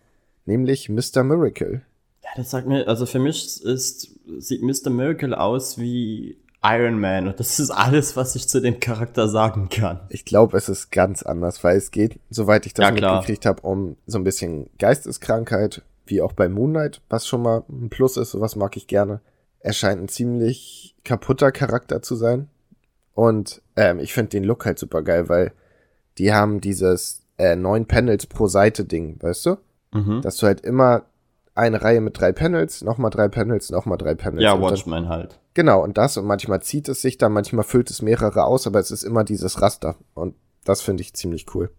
Nämlich 0.47 0.89
Mr. 0.89 1.23
Miracle. 1.23 1.83
Ja, 2.23 2.31
das 2.37 2.51
sagt 2.51 2.67
mir, 2.67 2.87
also 2.89 3.07
für 3.07 3.19
mich 3.19 3.63
ist, 3.63 4.09
sieht 4.39 4.63
Mr. 4.63 4.91
Miracle 4.91 5.35
aus 5.35 5.79
wie 5.79 6.39
Iron 6.63 7.01
Man 7.01 7.27
und 7.27 7.41
das 7.41 7.59
ist 7.59 7.71
alles, 7.71 8.17
was 8.17 8.35
ich 8.35 8.47
zu 8.49 8.61
dem 8.61 8.81
Charakter 8.81 9.29
sagen 9.29 9.71
kann. 9.71 10.01
Ich 10.11 10.27
glaube, 10.27 10.59
es 10.59 10.69
ist 10.69 10.91
ganz 10.91 11.23
anders, 11.23 11.65
weil 11.65 11.77
es 11.77 11.91
geht, 11.91 12.21
soweit 12.29 12.67
ich 12.67 12.75
das 12.75 12.87
Ja, 12.87 12.93
mitgekriegt 12.93 13.47
habe, 13.47 13.63
um 13.63 13.97
so 14.07 14.19
ein 14.19 14.25
bisschen 14.25 14.69
Geisteskrankheit, 14.79 15.83
wie 16.07 16.21
auch 16.21 16.33
bei 16.35 16.49
Moonlight, 16.49 17.01
was 17.09 17.27
schon 17.27 17.43
mal 17.43 17.65
ein 17.71 17.89
Plus 17.89 18.17
ist, 18.19 18.33
sowas 18.33 18.57
mag 18.57 18.77
ich 18.77 18.87
gerne. 18.87 19.21
Er 19.61 19.73
scheint 19.73 20.03
ein 20.03 20.09
ziemlich 20.09 20.95
kaputter 21.05 21.51
Charakter 21.53 22.03
zu 22.03 22.15
sein. 22.15 22.49
Und 23.15 23.63
ähm, 23.77 23.99
ich 23.99 24.13
finde 24.13 24.31
den 24.31 24.45
Look 24.45 24.67
halt 24.67 24.79
super 24.79 25.03
geil, 25.03 25.29
weil 25.29 25.53
die 26.19 26.33
haben 26.33 26.61
dieses 26.61 27.23
äh, 27.39 27.57
neun 27.57 27.87
Panels 27.87 28.27
pro 28.27 28.47
Seite 28.49 28.85
Ding, 28.85 29.17
weißt 29.21 29.47
du? 29.47 29.57
Mhm. 29.93 30.23
Dass 30.23 30.37
du 30.37 30.47
halt 30.47 30.61
immer 30.61 31.05
eine 31.55 31.83
Reihe 31.83 32.01
mit 32.01 32.19
drei 32.19 32.33
Panels, 32.33 32.83
nochmal 32.83 33.11
drei 33.11 33.29
Panels, 33.29 33.71
nochmal 33.71 33.99
drei 33.99 34.15
Panels. 34.15 34.43
Ja, 34.43 34.61
Watchmen 34.61 35.09
halt. 35.09 35.39
Genau, 35.55 35.83
und 35.83 35.99
das, 35.99 36.17
und 36.17 36.27
manchmal 36.27 36.63
zieht 36.63 36.89
es 36.89 37.03
sich 37.03 37.19
dann, 37.19 37.33
manchmal 37.33 37.65
füllt 37.65 37.91
es 37.91 38.03
mehrere 38.03 38.45
aus, 38.45 38.67
aber 38.67 38.79
es 38.79 38.91
ist 38.91 39.03
immer 39.03 39.25
dieses 39.25 39.61
Raster. 39.61 39.97
Und 40.15 40.35
das 40.65 40.81
finde 40.81 41.03
ich 41.03 41.15
ziemlich 41.15 41.47
cool. 41.55 41.71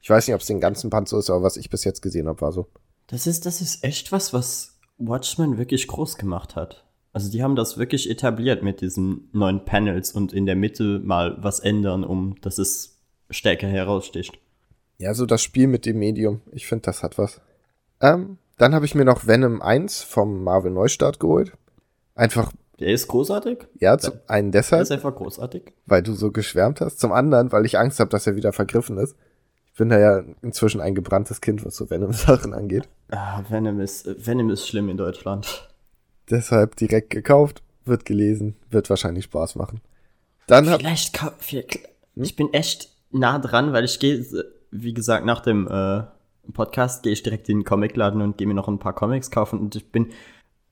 Ich 0.00 0.10
weiß 0.10 0.26
nicht, 0.26 0.34
ob 0.34 0.40
es 0.40 0.48
den 0.48 0.60
ganzen 0.60 0.90
Band 0.90 1.08
so 1.08 1.18
ist, 1.18 1.30
aber 1.30 1.44
was 1.44 1.56
ich 1.56 1.70
bis 1.70 1.84
jetzt 1.84 2.02
gesehen 2.02 2.26
habe, 2.26 2.40
war 2.40 2.52
so. 2.52 2.66
Das 3.06 3.26
ist, 3.26 3.46
das 3.46 3.60
ist 3.60 3.84
echt 3.84 4.10
was, 4.10 4.32
was 4.32 4.80
Watchmen 4.98 5.58
wirklich 5.58 5.86
groß 5.86 6.16
gemacht 6.16 6.56
hat. 6.56 6.84
Also 7.12 7.30
die 7.30 7.42
haben 7.42 7.56
das 7.56 7.78
wirklich 7.78 8.10
etabliert 8.10 8.62
mit 8.62 8.80
diesen 8.80 9.28
neuen 9.32 9.64
Panels 9.64 10.12
und 10.12 10.32
in 10.32 10.46
der 10.46 10.56
Mitte 10.56 11.00
mal 11.04 11.36
was 11.40 11.60
ändern, 11.60 12.04
um 12.04 12.36
dass 12.40 12.58
es 12.58 12.98
stärker 13.30 13.68
heraussticht. 13.68 14.38
Ja, 14.98 15.14
so 15.14 15.26
das 15.26 15.42
Spiel 15.42 15.66
mit 15.66 15.84
dem 15.84 15.98
Medium. 15.98 16.40
Ich 16.52 16.66
finde, 16.66 16.82
das 16.82 17.02
hat 17.02 17.18
was. 17.18 17.40
Ähm, 18.02 18.36
dann 18.58 18.74
habe 18.74 18.84
ich 18.84 18.94
mir 18.94 19.04
noch 19.04 19.26
Venom 19.26 19.62
1 19.62 20.02
vom 20.02 20.44
Marvel 20.44 20.70
Neustart 20.70 21.18
geholt. 21.20 21.52
Einfach, 22.14 22.52
Der 22.78 22.88
ist 22.88 23.08
großartig. 23.08 23.58
ja, 23.80 23.96
zum 23.96 24.14
einen 24.26 24.52
Der 24.52 24.60
deshalb, 24.60 24.82
ist 24.82 24.92
einfach 24.92 25.14
großartig. 25.14 25.72
weil 25.86 26.02
du 26.02 26.12
so 26.12 26.30
geschwärmt 26.30 26.80
hast. 26.82 27.00
Zum 27.00 27.12
anderen, 27.12 27.50
weil 27.52 27.64
ich 27.64 27.78
Angst 27.78 27.98
habe, 28.00 28.10
dass 28.10 28.26
er 28.26 28.36
wieder 28.36 28.52
vergriffen 28.52 28.98
ist. 28.98 29.16
Ich 29.66 29.78
bin 29.78 29.88
da 29.88 29.98
ja 29.98 30.22
inzwischen 30.42 30.82
ein 30.82 30.94
gebranntes 30.94 31.40
Kind, 31.40 31.64
was 31.64 31.76
so 31.76 31.88
Venom-Sachen 31.88 32.52
angeht. 32.52 32.88
Ah, 33.10 33.42
Venom 33.48 33.80
ist, 33.80 34.06
Venom 34.26 34.50
ist 34.50 34.68
schlimm 34.68 34.88
in 34.90 34.98
Deutschland. 34.98 35.70
Deshalb 36.30 36.76
direkt 36.76 37.10
gekauft, 37.10 37.62
wird 37.84 38.04
gelesen, 38.04 38.56
wird 38.70 38.90
wahrscheinlich 38.90 39.24
Spaß 39.24 39.54
machen. 39.56 39.80
Dann 40.46 40.68
hab, 40.68 40.80
Vielleicht, 40.80 41.14
kau- 41.14 41.32
vielleicht 41.38 41.80
ich 42.14 42.36
bin 42.36 42.52
echt 42.52 42.90
nah 43.10 43.38
dran, 43.38 43.72
weil 43.72 43.84
ich 43.84 43.98
gehe, 43.98 44.24
wie 44.70 44.92
gesagt, 44.92 45.24
nach 45.24 45.40
dem 45.40 45.66
äh, 45.68 46.02
Podcast 46.52 47.02
gehe 47.02 47.12
ich 47.12 47.22
direkt 47.22 47.48
in 47.48 47.60
den 47.60 47.64
Comicladen 47.64 48.20
und 48.22 48.36
gehe 48.36 48.46
mir 48.46 48.54
noch 48.54 48.68
ein 48.68 48.78
paar 48.78 48.94
Comics 48.94 49.30
kaufen 49.30 49.60
und 49.60 49.76
ich 49.76 49.90
bin 49.92 50.08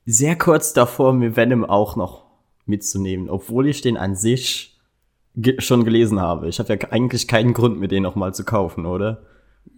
sehr 0.05 0.37
kurz 0.37 0.73
davor, 0.73 1.13
mir 1.13 1.35
Venom 1.35 1.63
auch 1.63 1.95
noch 1.95 2.25
mitzunehmen, 2.65 3.29
obwohl 3.29 3.67
ich 3.67 3.81
den 3.81 3.97
an 3.97 4.15
sich 4.15 4.79
ge 5.35 5.59
schon 5.61 5.85
gelesen 5.85 6.19
habe. 6.19 6.49
Ich 6.49 6.59
habe 6.59 6.73
ja 6.73 6.91
eigentlich 6.91 7.27
keinen 7.27 7.53
Grund, 7.53 7.79
mir 7.79 7.87
den 7.87 8.03
noch 8.03 8.15
mal 8.15 8.33
zu 8.33 8.43
kaufen, 8.43 8.85
oder? 8.85 9.23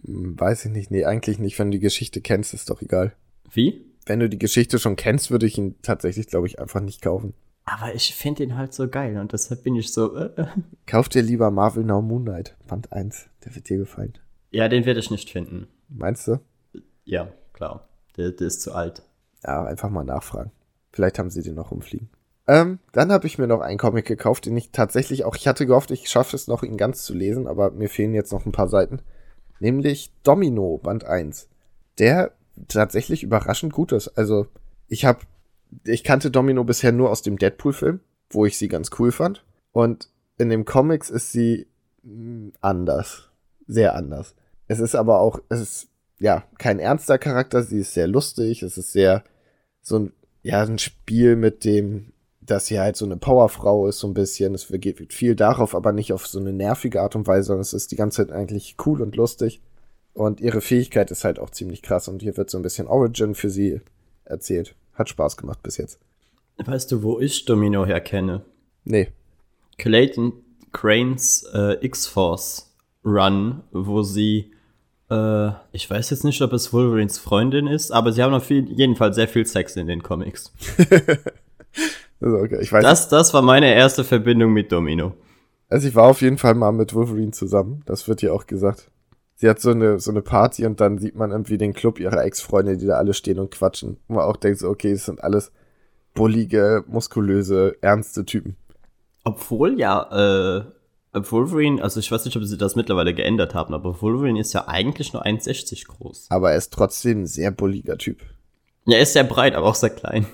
Hm, 0.04 0.38
weiß 0.38 0.64
ich 0.66 0.72
nicht, 0.72 0.90
nee, 0.90 1.04
eigentlich 1.04 1.38
nicht. 1.38 1.58
Wenn 1.58 1.70
du 1.70 1.78
die 1.78 1.82
Geschichte 1.82 2.20
kennst, 2.20 2.54
ist 2.54 2.70
doch 2.70 2.82
egal. 2.82 3.14
Wie? 3.50 3.84
Wenn 4.06 4.20
du 4.20 4.28
die 4.28 4.38
Geschichte 4.38 4.78
schon 4.78 4.96
kennst, 4.96 5.30
würde 5.30 5.46
ich 5.46 5.56
ihn 5.56 5.76
tatsächlich, 5.82 6.26
glaube 6.26 6.46
ich, 6.46 6.58
einfach 6.58 6.80
nicht 6.80 7.00
kaufen. 7.02 7.34
Aber 7.66 7.94
ich 7.94 8.14
finde 8.14 8.44
den 8.44 8.56
halt 8.56 8.74
so 8.74 8.88
geil 8.88 9.16
und 9.18 9.32
deshalb 9.32 9.62
bin 9.62 9.74
ich 9.76 9.92
so, 9.92 10.14
äh, 10.16 10.30
äh. 10.36 10.46
Kauf 10.86 11.08
dir 11.08 11.22
lieber 11.22 11.50
Marvel 11.50 11.84
Now 11.84 12.02
Moon 12.02 12.24
Knight, 12.24 12.56
Band 12.66 12.92
1. 12.92 13.26
Der 13.44 13.54
wird 13.54 13.68
dir 13.68 13.78
gefallen. 13.78 14.14
ja, 14.50 14.68
den 14.68 14.84
werde 14.84 15.00
ich 15.00 15.10
nicht 15.10 15.30
finden. 15.30 15.68
Meinst 15.96 16.26
du? 16.26 16.40
Ja, 17.04 17.28
klar. 17.52 17.88
Der, 18.16 18.30
der 18.30 18.46
ist 18.46 18.62
zu 18.62 18.74
alt. 18.74 19.02
Ja, 19.44 19.64
einfach 19.64 19.90
mal 19.90 20.04
nachfragen. 20.04 20.50
Vielleicht 20.92 21.18
haben 21.18 21.30
sie 21.30 21.42
den 21.42 21.54
noch 21.54 21.70
rumfliegen. 21.70 22.08
Ähm, 22.46 22.78
dann 22.92 23.10
habe 23.10 23.26
ich 23.26 23.38
mir 23.38 23.46
noch 23.46 23.60
einen 23.60 23.78
Comic 23.78 24.06
gekauft, 24.06 24.46
den 24.46 24.56
ich 24.56 24.70
tatsächlich 24.70 25.24
auch, 25.24 25.34
ich 25.34 25.48
hatte 25.48 25.66
gehofft, 25.66 25.90
ich 25.90 26.08
schaffe 26.08 26.36
es 26.36 26.46
noch, 26.46 26.62
ihn 26.62 26.76
ganz 26.76 27.04
zu 27.04 27.14
lesen, 27.14 27.46
aber 27.46 27.70
mir 27.70 27.88
fehlen 27.88 28.12
jetzt 28.12 28.32
noch 28.32 28.44
ein 28.44 28.52
paar 28.52 28.68
Seiten. 28.68 29.00
Nämlich 29.60 30.12
Domino, 30.24 30.78
Band 30.78 31.04
1. 31.04 31.48
Der 31.98 32.32
tatsächlich 32.68 33.22
überraschend 33.22 33.72
gut 33.72 33.92
ist. 33.92 34.08
Also, 34.08 34.46
ich 34.88 35.04
habe, 35.04 35.20
ich 35.84 36.04
kannte 36.04 36.30
Domino 36.30 36.64
bisher 36.64 36.92
nur 36.92 37.10
aus 37.10 37.22
dem 37.22 37.38
Deadpool-Film, 37.38 38.00
wo 38.30 38.44
ich 38.44 38.58
sie 38.58 38.68
ganz 38.68 38.90
cool 38.98 39.10
fand. 39.10 39.44
Und 39.72 40.10
in 40.36 40.50
dem 40.50 40.64
Comics 40.64 41.08
ist 41.08 41.32
sie 41.32 41.66
mh, 42.02 42.52
anders. 42.60 43.30
Sehr 43.66 43.94
anders. 43.94 44.34
Es 44.66 44.80
ist 44.80 44.94
aber 44.94 45.20
auch, 45.20 45.40
es 45.48 45.60
ist, 45.60 45.88
ja, 46.18 46.44
kein 46.58 46.78
ernster 46.78 47.18
Charakter, 47.18 47.62
sie 47.62 47.80
ist 47.80 47.94
sehr 47.94 48.06
lustig, 48.06 48.62
es 48.62 48.78
ist 48.78 48.92
sehr, 48.92 49.24
so 49.82 49.98
ein, 49.98 50.12
ja, 50.42 50.62
ein 50.62 50.78
Spiel 50.78 51.36
mit 51.36 51.64
dem, 51.64 52.12
dass 52.40 52.66
sie 52.66 52.78
halt 52.78 52.96
so 52.96 53.04
eine 53.04 53.16
Powerfrau 53.16 53.88
ist, 53.88 53.98
so 53.98 54.06
ein 54.06 54.14
bisschen. 54.14 54.54
Es 54.54 54.68
geht 54.68 55.12
viel 55.12 55.34
darauf, 55.34 55.74
aber 55.74 55.92
nicht 55.92 56.12
auf 56.12 56.26
so 56.26 56.38
eine 56.38 56.52
nervige 56.52 57.00
Art 57.00 57.16
und 57.16 57.26
Weise, 57.26 57.48
sondern 57.48 57.62
es 57.62 57.72
ist 57.72 57.90
die 57.90 57.96
ganze 57.96 58.26
Zeit 58.26 58.32
eigentlich 58.34 58.76
cool 58.84 59.00
und 59.00 59.16
lustig. 59.16 59.62
Und 60.12 60.40
ihre 60.40 60.60
Fähigkeit 60.60 61.10
ist 61.10 61.24
halt 61.24 61.38
auch 61.38 61.50
ziemlich 61.50 61.82
krass 61.82 62.08
und 62.08 62.22
hier 62.22 62.36
wird 62.36 62.50
so 62.50 62.58
ein 62.58 62.62
bisschen 62.62 62.86
Origin 62.86 63.34
für 63.34 63.50
sie 63.50 63.80
erzählt. 64.24 64.76
Hat 64.92 65.08
Spaß 65.08 65.36
gemacht 65.36 65.62
bis 65.62 65.76
jetzt. 65.76 65.98
Weißt 66.64 66.92
du, 66.92 67.02
wo 67.02 67.18
ich 67.18 67.44
Domino 67.46 67.84
herkenne? 67.84 68.44
Nee. 68.84 69.08
Clayton 69.76 70.32
Cranes 70.72 71.44
äh, 71.52 71.84
X-Force 71.84 72.74
Run, 73.04 73.62
wo 73.72 74.02
sie, 74.02 74.52
äh, 75.14 75.52
ich 75.72 75.88
weiß 75.88 76.10
jetzt 76.10 76.24
nicht, 76.24 76.40
ob 76.42 76.52
es 76.52 76.72
Wolverines 76.72 77.18
Freundin 77.18 77.66
ist, 77.66 77.90
aber 77.90 78.12
sie 78.12 78.22
haben 78.22 78.34
auf 78.34 78.50
jeden 78.50 78.96
Fall 78.96 79.14
sehr 79.14 79.28
viel 79.28 79.46
Sex 79.46 79.76
in 79.76 79.86
den 79.86 80.02
Comics. 80.02 80.52
Also, 82.20 82.38
okay. 82.38 82.58
Ich 82.62 82.72
weiß 82.72 82.82
Das, 82.82 83.08
das 83.08 83.34
war 83.34 83.42
meine 83.42 83.74
erste 83.74 84.04
Verbindung 84.04 84.52
mit 84.52 84.72
Domino. 84.72 85.12
Also 85.68 85.88
ich 85.88 85.94
war 85.94 86.04
auf 86.04 86.22
jeden 86.22 86.38
Fall 86.38 86.54
mal 86.54 86.72
mit 86.72 86.94
Wolverine 86.94 87.32
zusammen. 87.32 87.82
Das 87.86 88.08
wird 88.08 88.20
hier 88.20 88.32
auch 88.32 88.46
gesagt. 88.46 88.90
Sie 89.34 89.48
hat 89.48 89.60
so 89.60 89.70
eine, 89.70 89.98
so 89.98 90.10
eine 90.10 90.22
Party 90.22 90.64
und 90.64 90.80
dann 90.80 90.98
sieht 90.98 91.16
man 91.16 91.32
irgendwie 91.32 91.58
den 91.58 91.74
Club 91.74 91.98
ihrer 91.98 92.24
Ex-Freunde, 92.24 92.76
die 92.76 92.86
da 92.86 92.96
alle 92.96 93.12
stehen 93.12 93.38
und 93.38 93.50
quatschen. 93.50 93.98
Und 94.06 94.16
man 94.16 94.24
auch 94.24 94.36
denkt 94.36 94.60
so, 94.60 94.68
okay, 94.68 94.92
es 94.92 95.06
sind 95.06 95.22
alles 95.22 95.52
bullige, 96.14 96.84
muskulöse, 96.86 97.76
ernste 97.80 98.24
Typen. 98.24 98.56
Obwohl 99.24 99.78
ja, 99.78 100.58
äh, 100.58 100.64
Wolverine, 101.14 101.82
also 101.82 102.00
ich 102.00 102.10
weiß 102.10 102.24
nicht, 102.24 102.36
ob 102.36 102.44
sie 102.44 102.58
das 102.58 102.76
mittlerweile 102.76 103.14
geändert 103.14 103.54
haben, 103.54 103.74
aber 103.74 104.00
Wolverine 104.02 104.40
ist 104.40 104.52
ja 104.52 104.66
eigentlich 104.66 105.12
nur 105.12 105.24
1,60 105.24 105.86
groß. 105.86 106.26
Aber 106.30 106.52
er 106.52 106.58
ist 106.58 106.72
trotzdem 106.72 107.22
ein 107.22 107.26
sehr 107.26 107.50
bulliger 107.50 107.98
Typ. 107.98 108.22
Ja, 108.86 108.96
er 108.96 109.02
ist 109.02 109.12
sehr 109.12 109.24
breit, 109.24 109.54
aber 109.54 109.66
auch 109.66 109.74
sehr 109.74 109.90
klein. 109.90 110.26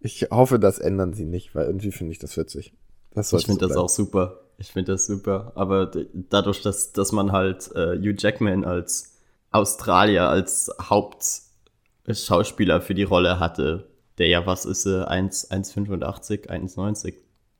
Ich 0.00 0.28
hoffe, 0.30 0.58
das 0.58 0.78
ändern 0.78 1.12
sie 1.12 1.24
nicht, 1.24 1.54
weil 1.54 1.66
irgendwie 1.66 1.90
finde 1.90 2.12
ich 2.12 2.18
das 2.18 2.36
witzig. 2.36 2.72
Das 3.12 3.32
Ich 3.32 3.46
finde 3.46 3.60
so 3.60 3.68
das 3.68 3.76
auch 3.76 3.88
super. 3.88 4.40
Ich 4.58 4.72
finde 4.72 4.92
das 4.92 5.06
super. 5.06 5.52
Aber 5.54 5.90
dadurch, 6.12 6.62
dass, 6.62 6.92
dass 6.92 7.12
man 7.12 7.32
halt 7.32 7.70
äh, 7.74 7.98
Hugh 7.98 8.14
Jackman 8.16 8.64
als 8.64 9.14
Australier, 9.50 10.28
als 10.28 10.70
Hauptschauspieler 10.80 12.80
für 12.80 12.94
die 12.94 13.02
Rolle 13.02 13.40
hatte, 13.40 13.88
der 14.18 14.28
ja, 14.28 14.46
was 14.46 14.64
ist 14.64 14.86
1 14.86 15.50
1,85, 15.50 16.48
1,90 16.48 17.14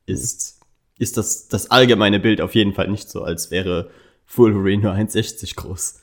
ist, 0.06 0.57
ist 0.98 1.16
das, 1.16 1.48
das 1.48 1.70
allgemeine 1.70 2.20
Bild 2.20 2.40
auf 2.40 2.54
jeden 2.54 2.74
Fall 2.74 2.88
nicht 2.88 3.08
so, 3.08 3.22
als 3.22 3.50
wäre 3.50 3.90
Wolverine 4.34 4.82
nur 4.82 4.92
1,60 4.92 5.56
groß. 5.56 6.00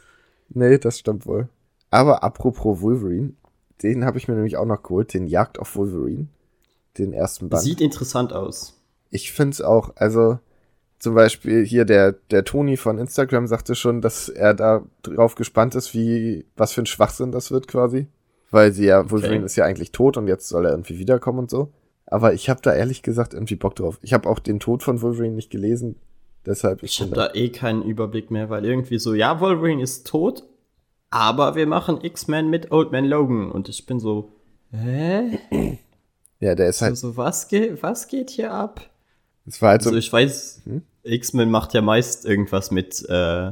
Nee, 0.50 0.78
das 0.78 1.00
stimmt 1.00 1.26
wohl. 1.26 1.50
Aber 1.92 2.24
apropos 2.24 2.82
Wolverine, 2.82 3.34
den 3.84 4.06
habe 4.06 4.18
ich 4.18 4.28
mir 4.28 4.36
nämlich 4.36 4.58
auch 4.58 4.66
noch 4.66 4.84
geholt, 4.84 5.14
den 5.14 5.28
Jagd 5.28 5.60
auf 5.60 5.76
Wolverine. 5.76 6.28
Den 6.98 7.14
ersten 7.14 7.50
Band. 7.50 7.62
Sieht 7.62 7.82
interessant 7.82 8.32
aus. 8.32 8.80
Ich 9.10 9.34
find's 9.34 9.62
auch, 9.62 9.92
also 9.96 10.40
zum 11.00 11.14
Beispiel 11.14 11.66
hier 11.66 11.84
der, 11.84 12.14
der 12.32 12.46
Toni 12.46 12.78
von 12.78 12.98
Instagram 12.98 13.48
sagte 13.48 13.76
schon, 13.76 14.02
dass 14.02 14.30
er 14.30 14.54
da 14.54 14.84
drauf 15.04 15.36
gespannt 15.36 15.76
ist, 15.76 15.94
wie, 15.94 16.46
was 16.56 16.72
für 16.72 16.82
ein 16.82 16.86
Schwachsinn 16.86 17.32
das 17.32 17.52
wird 17.52 17.68
quasi. 17.68 18.08
Weil 18.50 18.72
sie 18.72 18.86
ja, 18.86 19.10
Wolverine 19.12 19.46
ist 19.46 19.58
ja 19.58 19.66
eigentlich 19.66 19.92
tot 19.92 20.16
und 20.18 20.28
jetzt 20.28 20.48
soll 20.48 20.66
er 20.66 20.72
irgendwie 20.72 20.98
wiederkommen 20.98 21.40
und 21.40 21.50
so. 21.50 21.72
Aber 22.08 22.34
ich 22.34 22.50
habe 22.50 22.62
da 22.62 22.74
ehrlich 22.74 23.02
gesagt 23.02 23.34
irgendwie 23.34 23.56
Bock 23.56 23.76
drauf. 23.76 24.00
Ich 24.02 24.14
habe 24.14 24.30
auch 24.30 24.40
den 24.40 24.60
Tod 24.60 24.84
von 24.84 25.02
Wolverine 25.02 25.36
nicht 25.36 25.50
gelesen, 25.50 25.96
deshalb 26.46 26.84
Ich 26.84 27.02
habe 27.02 27.12
da 27.16 27.34
eh 27.34 27.50
keinen 27.50 27.82
Überblick 27.84 28.30
mehr, 28.32 28.50
weil 28.50 28.64
irgendwie 28.66 29.00
so, 29.00 29.14
ja, 29.14 29.40
Wolverine 29.40 29.82
ist 29.82 30.06
tot, 30.08 30.44
aber 31.10 31.56
wir 31.56 31.66
machen 31.68 32.00
X-Men 32.04 32.50
mit 32.50 32.72
Old 32.72 32.92
Man 32.92 33.06
Logan. 33.06 33.52
Und 33.52 33.70
ich 33.70 33.86
bin 33.86 34.00
so, 34.00 34.32
hä? 34.72 35.40
Ja, 36.40 36.54
der 36.54 36.70
ist 36.70 36.80
So, 36.80 36.86
halt, 36.86 36.98
so 36.98 37.18
was, 37.18 37.48
geht, 37.48 37.82
was 37.82 38.08
geht 38.08 38.30
hier 38.30 38.54
ab? 38.54 38.82
es 39.48 39.62
war 39.62 39.70
halt 39.72 39.84
so, 39.84 39.90
Also 39.90 39.98
ich 40.00 40.12
weiß, 40.12 40.62
Hm? 40.66 40.82
X-Men 41.04 41.50
macht 41.50 41.74
ja 41.74 41.82
meist 41.82 42.26
irgendwas 42.26 42.72
mit, 42.72 43.04
äh, 43.10 43.52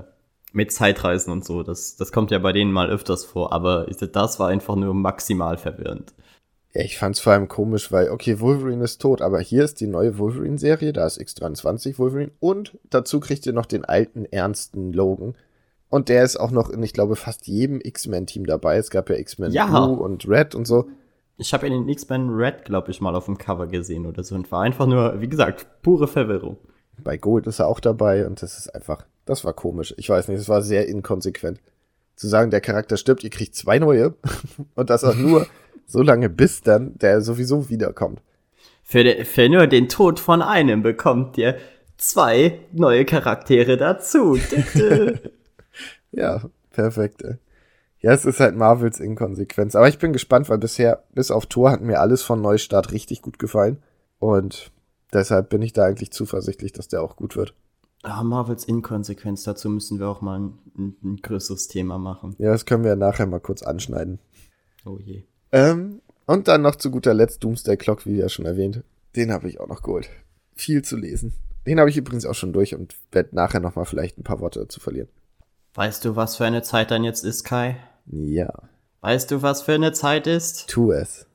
mit 0.52 0.72
Zeitreisen 0.72 1.32
und 1.32 1.46
so. 1.46 1.64
Das, 1.64 1.96
das 1.96 2.12
kommt 2.12 2.30
ja 2.32 2.40
bei 2.40 2.52
denen 2.52 2.72
mal 2.72 2.90
öfters 2.90 3.26
vor, 3.26 3.54
aber 3.54 3.86
das 3.86 4.40
war 4.40 4.50
einfach 4.50 4.76
nur 4.76 4.94
maximal 4.94 5.58
verwirrend. 5.58 6.14
Ja, 6.76 6.82
ich 6.82 6.98
fand's 6.98 7.20
vor 7.20 7.34
allem 7.34 7.48
komisch, 7.48 7.92
weil, 7.92 8.10
okay, 8.10 8.40
Wolverine 8.40 8.84
ist 8.84 9.00
tot, 9.00 9.22
aber 9.22 9.40
hier 9.40 9.64
ist 9.64 9.80
die 9.80 9.88
neue 9.88 10.18
Wolverine-Serie, 10.18 10.92
da 10.92 11.06
ist 11.06 11.20
X23 11.20 12.00
Wolverine 12.00 12.32
und 12.40 12.78
dazu 12.90 13.20
kriegt 13.20 13.46
ihr 13.46 13.54
noch 13.54 13.68
den 13.68 13.86
alten, 13.86 14.26
ernsten 14.26 14.92
Logan. 14.92 15.36
Und 15.90 16.10
der 16.10 16.24
ist 16.24 16.38
auch 16.38 16.50
noch 16.50 16.72
in, 16.72 16.82
ich 16.82 16.94
glaube, 16.94 17.16
fast 17.16 17.46
jedem 17.46 17.80
X-Men-Team 17.80 18.48
dabei. 18.48 18.78
Es 18.78 18.90
gab 18.90 19.12
ja 19.12 19.16
X-Men 19.16 19.52
Ja. 19.52 19.68
Blue 19.68 20.00
und 20.00 20.28
Red 20.28 20.56
und 20.56 20.66
so. 20.66 20.88
Ich 21.38 21.54
habe 21.54 21.68
ja 21.68 21.74
den 21.74 21.88
X-Men 21.88 22.32
Red, 22.32 22.66
glaube 22.66 22.90
ich, 22.90 23.00
mal 23.00 23.16
auf 23.16 23.26
dem 23.26 23.38
Cover 23.38 23.68
gesehen 23.68 24.08
oder 24.08 24.24
so 24.24 24.34
und 24.34 24.52
war 24.52 24.62
einfach 24.62 24.88
nur, 24.88 25.22
wie 25.22 25.30
gesagt, 25.30 25.68
pure 25.84 26.08
Verwirrung. 26.08 26.58
Bei 27.04 27.18
Gold 27.18 27.46
ist 27.46 27.60
er 27.60 27.68
auch 27.68 27.80
dabei 27.80 28.26
und 28.26 28.42
das 28.42 28.58
ist 28.58 28.74
einfach, 28.74 29.06
das 29.26 29.46
war 29.46 29.54
komisch. 29.54 29.94
Ich 29.98 30.10
weiß 30.10 30.28
nicht, 30.30 30.40
es 30.40 30.50
war 30.50 30.64
sehr 30.64 30.88
inkonsequent. 30.88 31.60
Zu 32.16 32.28
sagen, 32.28 32.50
der 32.50 32.62
Charakter 32.62 32.98
stirbt, 32.98 33.24
ihr 33.24 33.30
kriegt 33.30 33.54
zwei 33.54 33.78
neue 33.78 34.16
und 34.76 34.90
das 34.90 35.04
auch 35.04 35.16
nur 35.16 35.46
so 35.86 36.02
lange, 36.02 36.30
bis 36.30 36.62
dann 36.62 36.98
der 36.98 37.22
sowieso 37.22 37.70
wiederkommt. 37.70 38.22
Für, 38.84 39.04
de, 39.04 39.24
für 39.26 39.50
nur 39.50 39.68
den 39.68 39.88
Tod 39.90 40.20
von 40.20 40.42
einem 40.42 40.84
bekommt 40.84 41.38
ihr 41.38 41.58
zwei 41.98 42.60
neue 42.72 43.06
Charaktere 43.06 43.78
dazu. 43.78 44.38
Ja, 46.16 46.44
perfekt. 46.70 47.24
ey. 47.24 47.38
Ja, 48.00 48.12
es 48.12 48.26
ist 48.26 48.40
halt 48.40 48.56
Marvels 48.56 49.00
Inkonsequenz. 49.00 49.76
Aber 49.76 49.88
ich 49.88 49.98
bin 49.98 50.14
gespannt, 50.14 50.50
weil 50.50 50.58
bisher, 50.58 51.04
bis 51.14 51.32
auf 51.32 51.48
Tor, 51.48 51.72
hat 51.72 51.82
mir 51.82 52.00
alles 52.00 52.22
von 52.22 52.42
Neustart 52.42 52.92
richtig 52.92 53.22
gut 53.22 53.40
gefallen. 53.40 53.82
Und 54.20 54.72
deshalb 55.14 55.50
bin 55.50 55.62
ich 55.62 55.74
da 55.74 55.86
eigentlich 55.86 56.12
zuversichtlich, 56.12 56.74
dass 56.74 56.88
der 56.88 57.02
auch 57.02 57.16
gut 57.16 57.36
wird. 57.36 57.56
Ah, 58.04 58.24
Marvels 58.24 58.66
Inkonsequenz, 58.66 59.44
dazu 59.44 59.70
müssen 59.70 60.00
wir 60.00 60.10
auch 60.10 60.22
mal 60.22 60.40
ein, 60.40 60.60
ein, 60.78 60.96
ein 61.04 61.18
größeres 61.18 61.70
Thema 61.70 61.98
machen. 61.98 62.36
Ja, 62.38 62.52
das 62.52 62.66
können 62.66 62.84
wir 62.84 62.98
nachher 62.98 63.26
mal 63.26 63.40
kurz 63.40 63.64
anschneiden. 63.64 64.20
Oh 64.86 65.00
je. 65.00 65.24
Ähm, 65.54 66.02
und 66.26 66.50
dann 66.50 66.64
noch 66.64 66.76
zu 66.76 66.92
guter 66.92 67.14
Letzt 67.14 67.44
Doomsday 67.44 67.78
Clock, 67.78 68.06
wie 68.06 68.18
ja 68.18 68.28
schon 68.28 68.46
erwähnt. 68.46 68.84
Den 69.16 69.32
habe 69.32 69.48
ich 69.48 69.60
auch 69.60 69.68
noch 69.68 69.84
geholt. 69.84 70.10
Viel 70.56 70.82
zu 70.82 70.98
lesen. 70.98 71.34
Den 71.66 71.80
habe 71.80 71.90
ich 71.90 71.96
übrigens 71.96 72.26
auch 72.26 72.34
schon 72.34 72.52
durch 72.52 72.76
und 72.76 72.96
werde 73.12 73.36
nachher 73.36 73.62
noch 73.62 73.76
mal 73.76 73.86
vielleicht 73.86 74.18
ein 74.18 74.24
paar 74.24 74.42
Worte 74.42 74.60
dazu 74.60 74.82
verlieren. 74.82 75.08
Weißt 75.76 76.04
du, 76.04 76.16
was 76.16 76.36
für 76.36 76.46
eine 76.46 76.62
Zeit 76.62 76.92
dann 76.92 77.04
jetzt 77.04 77.24
ist, 77.24 77.46
Kai? 77.46 77.78
Ja. 78.06 78.52
Weißt 79.02 79.32
du, 79.32 79.42
was 79.42 79.62
für 79.62 79.74
eine 79.74 79.94
Zeit 79.94 80.28
ist? 80.28 80.68
Tu 80.70 80.92
es. 80.92 81.26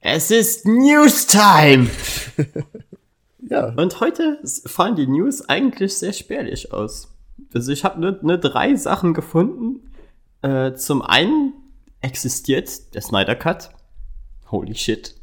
Es 0.00 0.30
ist 0.30 0.66
News 0.66 1.26
Time! 1.26 1.88
Ja. 3.52 3.74
Und 3.76 4.00
heute 4.00 4.38
fallen 4.64 4.96
die 4.96 5.06
News 5.06 5.48
eigentlich 5.48 5.98
sehr 5.98 6.12
spärlich 6.12 6.72
aus. 6.72 7.12
Also 7.52 7.72
ich 7.72 7.84
habe 7.84 8.00
nur, 8.00 8.18
nur 8.22 8.38
drei 8.38 8.76
Sachen 8.76 9.14
gefunden. 9.14 9.92
Äh, 10.42 10.74
zum 10.74 11.02
einen 11.02 11.52
existiert 12.02 12.94
der 12.94 13.00
Snyder 13.00 13.34
Cut. 13.34 13.70
Holy 14.50 14.74
shit. 14.74 15.14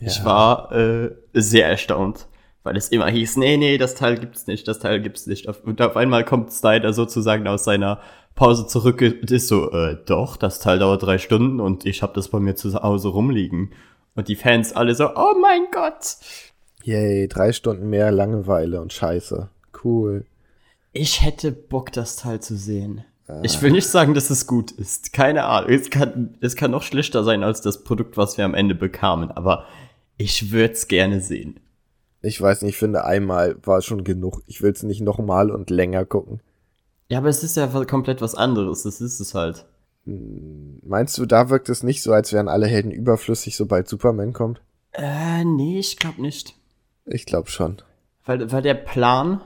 Ja. 0.00 0.08
Ich 0.08 0.24
war 0.24 0.72
äh, 0.72 1.10
sehr 1.32 1.68
erstaunt, 1.68 2.26
weil 2.62 2.76
es 2.76 2.88
immer 2.88 3.08
hieß, 3.08 3.36
nee, 3.36 3.56
nee, 3.56 3.78
das 3.78 3.94
Teil 3.94 4.18
gibt's 4.18 4.46
nicht, 4.46 4.66
das 4.66 4.78
Teil 4.78 5.00
gibt's 5.00 5.26
nicht. 5.26 5.46
Und 5.46 5.80
auf 5.82 5.96
einmal 5.96 6.24
kommt 6.24 6.52
Snyder 6.52 6.92
sozusagen 6.92 7.46
aus 7.46 7.64
seiner 7.64 8.00
Pause 8.34 8.66
zurück 8.66 9.00
und 9.02 9.30
ist 9.30 9.48
so, 9.48 9.70
äh, 9.72 9.98
doch, 10.06 10.36
das 10.36 10.60
Teil 10.60 10.78
dauert 10.78 11.02
drei 11.02 11.18
Stunden 11.18 11.60
und 11.60 11.84
ich 11.84 12.02
habe 12.02 12.14
das 12.14 12.28
bei 12.28 12.40
mir 12.40 12.54
zu 12.56 12.72
Hause 12.74 13.08
rumliegen. 13.08 13.72
Und 14.14 14.28
die 14.28 14.36
Fans 14.36 14.72
alle 14.72 14.94
so, 14.94 15.10
oh 15.14 15.34
mein 15.40 15.66
Gott, 15.72 16.16
Yay, 16.84 17.28
drei 17.28 17.52
Stunden 17.52 17.90
mehr 17.90 18.10
Langeweile 18.10 18.80
und 18.80 18.92
Scheiße. 18.92 19.48
Cool. 19.84 20.26
Ich 20.92 21.22
hätte 21.22 21.52
Bock, 21.52 21.92
das 21.92 22.16
Teil 22.16 22.40
zu 22.40 22.56
sehen. 22.56 23.04
Ich 23.42 23.60
will 23.62 23.70
nicht 23.72 23.86
sagen, 23.86 24.14
dass 24.14 24.30
es 24.30 24.46
gut 24.46 24.70
ist. 24.70 25.12
Keine 25.12 25.44
Ahnung. 25.44 25.70
Es 25.70 25.90
kann, 25.90 26.36
es 26.40 26.56
kann 26.56 26.70
noch 26.70 26.82
schlechter 26.82 27.24
sein 27.24 27.42
als 27.42 27.60
das 27.60 27.84
Produkt, 27.84 28.16
was 28.16 28.36
wir 28.38 28.44
am 28.44 28.54
Ende 28.54 28.74
bekamen. 28.74 29.30
Aber 29.30 29.66
ich 30.16 30.52
würde 30.52 30.74
es 30.74 30.88
gerne 30.88 31.20
sehen. 31.20 31.60
Ich 32.20 32.40
weiß 32.40 32.62
nicht, 32.62 32.74
ich 32.74 32.78
finde 32.78 33.04
einmal 33.04 33.56
war 33.64 33.82
schon 33.82 34.04
genug. 34.04 34.42
Ich 34.46 34.62
will 34.62 34.70
es 34.72 34.82
nicht 34.82 35.00
nochmal 35.00 35.50
und 35.50 35.70
länger 35.70 36.04
gucken. 36.04 36.40
Ja, 37.08 37.18
aber 37.18 37.28
es 37.28 37.42
ist 37.42 37.56
ja 37.56 37.66
komplett 37.84 38.20
was 38.20 38.34
anderes. 38.34 38.84
Das 38.84 39.00
ist 39.00 39.20
es 39.20 39.34
halt. 39.34 39.66
Meinst 40.04 41.18
du, 41.18 41.26
da 41.26 41.50
wirkt 41.50 41.68
es 41.68 41.82
nicht 41.82 42.02
so, 42.02 42.12
als 42.12 42.32
wären 42.32 42.48
alle 42.48 42.66
Helden 42.66 42.90
überflüssig, 42.90 43.56
sobald 43.56 43.88
Superman 43.88 44.32
kommt? 44.32 44.60
Äh, 44.92 45.44
nee, 45.44 45.78
ich 45.78 45.96
glaube 45.96 46.20
nicht. 46.20 46.54
Ich 47.04 47.26
glaube 47.26 47.50
schon. 47.50 47.78
Weil, 48.24 48.50
weil 48.52 48.62
der 48.62 48.74
Plan, 48.74 49.40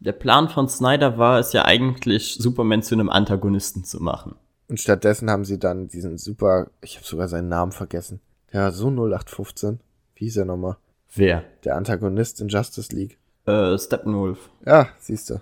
der 0.00 0.12
Plan 0.12 0.48
von 0.48 0.68
Snyder 0.68 1.18
war 1.18 1.38
es 1.38 1.52
ja 1.52 1.64
eigentlich, 1.64 2.36
Superman 2.38 2.82
zu 2.82 2.94
einem 2.94 3.08
Antagonisten 3.08 3.84
zu 3.84 4.02
machen. 4.02 4.36
Und 4.68 4.80
stattdessen 4.80 5.30
haben 5.30 5.44
sie 5.44 5.58
dann 5.58 5.88
diesen 5.88 6.18
super, 6.18 6.70
ich 6.82 6.96
habe 6.96 7.06
sogar 7.06 7.28
seinen 7.28 7.48
Namen 7.48 7.72
vergessen. 7.72 8.20
Der 8.52 8.62
war 8.62 8.72
so 8.72 8.88
0815. 8.88 9.80
Wie 10.14 10.24
hieß 10.24 10.38
er 10.38 10.44
nochmal? 10.44 10.76
Wer? 11.14 11.44
Der 11.64 11.76
Antagonist 11.76 12.40
in 12.40 12.48
Justice 12.48 12.94
League. 12.94 13.18
Äh, 13.46 13.78
Steppenwolf. 13.78 14.50
Ja, 14.64 14.88
siehst 14.98 15.30
du. 15.30 15.40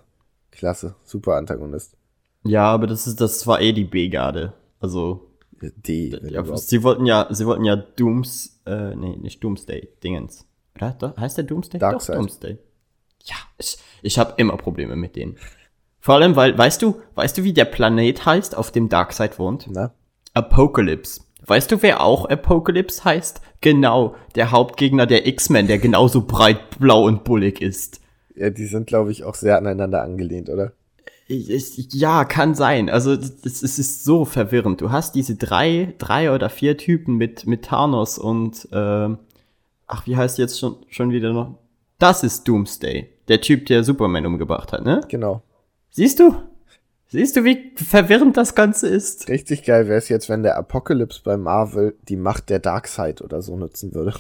Klasse, 0.51 0.95
super 1.05 1.37
Antagonist. 1.37 1.97
Ja, 2.45 2.67
aber 2.67 2.87
das 2.87 3.07
ist, 3.07 3.21
das 3.21 3.47
war 3.47 3.61
eh 3.61 3.73
die 3.73 3.85
B-Garde. 3.85 4.53
Also, 4.79 5.31
D. 5.61 6.17
ja, 6.29 6.57
sie 6.57 6.83
wollten 6.83 7.07
ja, 7.07 7.27
sie 7.31 7.47
wollten 7.47 7.65
ja 7.65 7.77
Dooms, 7.77 8.61
äh, 8.67 8.95
nee, 8.95 9.17
nicht 9.17 9.43
Doomsday, 9.43 9.89
Dingens. 10.03 10.47
Oder? 10.77 11.15
Heißt 11.17 11.39
der 11.39 11.45
Doomsday? 11.45 11.79
Darkseid. 11.79 12.17
Doch, 12.17 12.21
Doomsday. 12.21 12.59
Ja, 13.25 13.37
ich, 13.59 13.79
ich 14.03 14.19
habe 14.19 14.35
immer 14.37 14.57
Probleme 14.57 14.97
mit 14.97 15.17
denen. 15.17 15.37
Vor 16.01 16.17
allem, 16.17 16.37
weil, 16.37 16.57
weißt 16.57 16.83
du, 16.83 17.01
weißt 17.15 17.39
du, 17.39 17.45
wie 17.45 17.55
der 17.55 17.65
Planet 17.65 18.27
heißt, 18.27 18.57
auf 18.57 18.71
dem 18.71 18.89
Darkseid 18.89 19.39
wohnt? 19.39 19.67
Na? 19.71 19.95
Apocalypse. 20.35 21.23
Weißt 21.47 21.71
du, 21.73 21.83
wer 21.83 22.03
auch 22.03 22.27
Apocalypse 22.27 23.05
heißt? 23.05 23.41
Genau, 23.61 24.15
der 24.35 24.51
Hauptgegner 24.51 25.07
der 25.07 25.27
X-Men, 25.27 25.67
der 25.67 25.79
genauso 25.79 26.23
breit, 26.27 26.79
blau 26.79 27.05
und 27.05 27.25
bullig 27.25 27.61
ist. 27.61 28.01
Ja, 28.35 28.51
die 28.51 28.67
sind, 28.67 28.87
glaube 28.87 29.13
ich, 29.13 29.25
auch 29.25 29.35
sehr 29.35 29.57
aneinander 29.57 30.03
angelehnt, 30.03 30.49
oder? 30.49 30.73
Ja, 31.27 32.25
kann 32.25 32.55
sein. 32.55 32.91
Also 32.91 33.13
es, 33.13 33.63
ist 33.63 34.05
so 34.05 34.27
verwirrend. 34.27 34.81
Du 34.83 34.91
hast 34.91 35.15
diese 35.15 35.37
drei, 35.37 35.95
drei 35.97 36.31
oder 36.31 36.51
vier 36.51 36.77
Typen 36.77 37.17
mit, 37.17 37.47
mit 37.47 37.65
Thanos 37.65 38.19
und 38.19 38.69
ähm, 38.73 39.19
ach, 39.87 40.07
wie 40.07 40.17
heißt 40.17 40.37
jetzt 40.37 40.59
schon, 40.59 40.77
schon 40.91 41.13
wieder 41.13 41.33
noch? 41.33 41.59
Das 42.05 42.23
ist 42.23 42.47
Doomsday. 42.47 43.09
Der 43.29 43.41
Typ, 43.41 43.65
der 43.65 43.83
Superman 43.83 44.27
umgebracht 44.27 44.75
hat, 44.75 44.85
ne? 44.85 45.01
Genau. 45.09 45.43
Siehst 45.89 46.21
du? 46.21 46.37
Siehst 47.07 47.35
du, 47.35 47.45
wie 47.45 47.73
verwirrend 47.77 48.37
das 48.37 48.55
Ganze 48.55 48.89
ist? 48.89 49.27
Richtig 49.31 49.63
geil 49.63 49.89
wäre 49.89 49.97
es 49.97 50.11
jetzt, 50.11 50.29
wenn 50.29 50.43
der 50.43 50.59
Apocalypse 50.59 51.23
bei 51.25 51.39
Marvel 51.39 51.97
die 52.07 52.17
Macht 52.17 52.51
der 52.51 52.59
Darkseid 52.59 53.23
oder 53.23 53.41
so 53.41 53.57
nutzen 53.57 53.95
würde. 53.95 54.13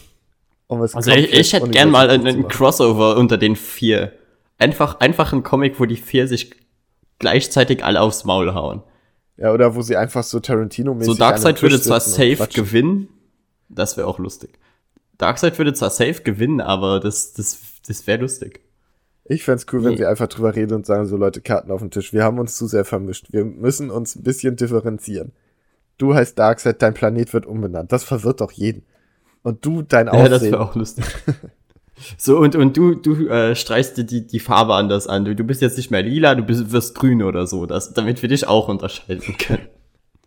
Um 0.67 0.81
Also 0.81 1.11
ich, 1.11 1.31
ich 1.31 1.53
hätte 1.53 1.69
gern 1.69 1.91
mal 1.91 2.09
einen, 2.09 2.27
einen. 2.27 2.49
Crossover 2.49 3.19
unter 3.19 3.37
den 3.37 3.55
vier. 3.55 4.15
Einfach, 4.57 5.01
einfach 5.01 5.35
ein 5.35 5.43
Comic, 5.43 5.79
wo 5.79 5.85
die 5.85 5.97
vier 5.97 6.27
sich 6.27 6.55
gleichzeitig 7.19 7.85
alle 7.85 8.01
aufs 8.01 8.25
Maul 8.25 8.55
hauen. 8.55 8.83
Ja, 9.37 9.53
oder 9.53 9.75
wo 9.75 9.83
sie 9.83 9.99
einfach 9.99 10.23
so 10.23 10.39
Tarantino-mäßig 10.39 11.05
So 11.05 11.13
Darkseid 11.13 11.61
würde 11.61 11.79
zwar 11.83 12.01
safe 12.01 12.49
gewinnen. 12.51 13.09
Das 13.69 13.99
wäre 13.99 14.07
auch 14.07 14.19
lustig. 14.19 14.59
Darkseid 15.19 15.59
würde 15.59 15.75
zwar 15.75 15.91
safe 15.91 16.23
gewinnen, 16.23 16.63
aber 16.63 16.99
das, 16.99 17.35
das, 17.35 17.74
das 17.87 18.07
wäre 18.07 18.21
lustig. 18.23 18.61
Ich 19.27 19.43
fänd's 19.45 19.67
cool, 19.73 19.83
wenn 19.85 19.93
Nee. 19.93 19.97
sie 19.99 20.07
einfach 20.07 20.27
drüber 20.27 20.55
reden 20.55 20.75
und 20.75 20.85
sagen, 20.87 21.07
so 21.07 21.17
Leute, 21.17 21.41
Karten 21.41 21.71
auf 21.71 21.81
den 21.81 21.91
Tisch. 21.91 22.13
Wir 22.13 22.25
haben 22.25 22.39
uns 22.39 22.57
zu 22.57 22.67
sehr 22.67 22.85
vermischt. 22.85 23.29
Wir 23.33 23.45
müssen 23.45 23.91
uns 23.91 24.17
ein 24.17 24.23
bisschen 24.23 24.57
differenzieren. 24.57 25.33
Du 25.97 26.15
heißt 26.15 26.39
Darkseid, 26.39 26.83
dein 26.83 26.93
Planet 26.93 27.33
wird 27.33 27.47
umbenannt. 27.47 27.91
Das 27.93 28.05
verwirrt 28.05 28.41
doch 28.43 28.53
jeden. 28.53 28.83
Und 29.43 29.65
du, 29.65 29.83
dein 29.83 30.07
Ja, 30.09 30.29
das 30.29 30.41
Aussehen. 30.41 30.53
wäre 30.53 30.63
auch 30.63 30.75
lustig. 30.75 31.05
so, 32.19 32.39
und, 32.39 32.57
und 32.57 32.77
du, 32.77 32.95
du 32.97 33.27
äh, 33.29 33.55
streichst 33.55 33.97
dir 33.97 34.05
die, 34.05 34.27
die 34.27 34.41
Farbe 34.41 34.75
anders 34.75 35.07
an. 35.07 35.25
Du, 35.25 35.35
du 35.35 35.45
bist 35.45 35.63
jetzt 35.63 35.77
nicht 35.79 35.91
mehr 35.91 36.03
lila, 36.03 36.35
du 36.35 36.43
bist, 36.43 36.73
wirst 36.73 36.95
grün 36.95 37.23
oder 37.23 37.47
so, 37.47 37.65
das, 37.67 37.95
damit 37.95 38.21
wir 38.21 38.29
dich 38.29 38.47
auch 38.47 38.69
unterscheiden 38.69 39.37
können. 39.39 39.69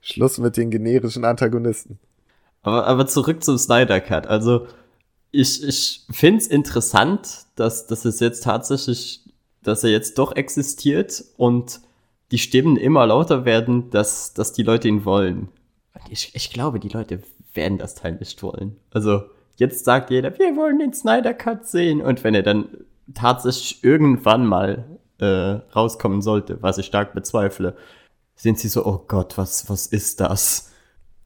Schluss 0.02 0.38
mit 0.38 0.56
den 0.58 0.72
generischen 0.72 1.26
Antagonisten. 1.26 2.00
Aber, 2.62 2.88
aber 2.88 3.06
zurück 3.08 3.44
zum 3.44 3.58
Snyder 3.58 4.00
Cut. 4.00 4.26
Also, 4.28 4.68
ich, 5.32 5.64
ich 5.68 6.06
finde 6.12 6.40
es 6.42 6.48
interessant, 6.48 7.46
dass, 7.58 7.88
dass 7.88 8.06
es 8.06 8.20
jetzt 8.20 8.44
tatsächlich, 8.44 9.24
dass 9.64 9.84
er 9.84 9.90
jetzt 9.90 10.18
doch 10.18 10.36
existiert 10.36 11.26
und 11.36 11.82
die 12.32 12.38
Stimmen 12.38 12.78
immer 12.78 13.06
lauter 13.06 13.46
werden, 13.46 13.90
dass, 13.90 14.34
dass 14.34 14.54
die 14.54 14.64
Leute 14.64 14.88
ihn 14.88 15.06
wollen. 15.06 15.50
Ich, 16.10 16.32
ich 16.36 16.52
glaube, 16.52 16.80
die 16.80 16.90
Leute 16.90 17.22
werden 17.54 17.78
das 17.78 17.96
Teil 17.96 18.16
nicht 18.16 18.42
wollen. 18.44 18.78
Also, 18.92 19.24
jetzt 19.56 19.86
sagt 19.86 20.10
jeder, 20.10 20.38
wir 20.38 20.56
wollen 20.56 20.80
den 20.80 20.94
Snyder 20.94 21.34
Cut 21.34 21.66
sehen. 21.66 22.02
Und 22.02 22.24
wenn 22.24 22.36
er 22.36 22.44
dann 22.44 22.68
tatsächlich 23.14 23.84
irgendwann 23.84 24.46
mal 24.46 24.86
äh, 25.20 25.26
rauskommen 25.76 26.22
sollte, 26.22 26.62
was 26.62 26.78
ich 26.78 26.86
stark 26.86 27.14
bezweifle, 27.14 27.76
sind 28.36 28.60
sie 28.60 28.68
so, 28.68 28.86
oh 28.86 29.04
Gott, 29.08 29.38
was, 29.38 29.70
was 29.70 29.88
ist 29.88 30.20
das? 30.20 30.72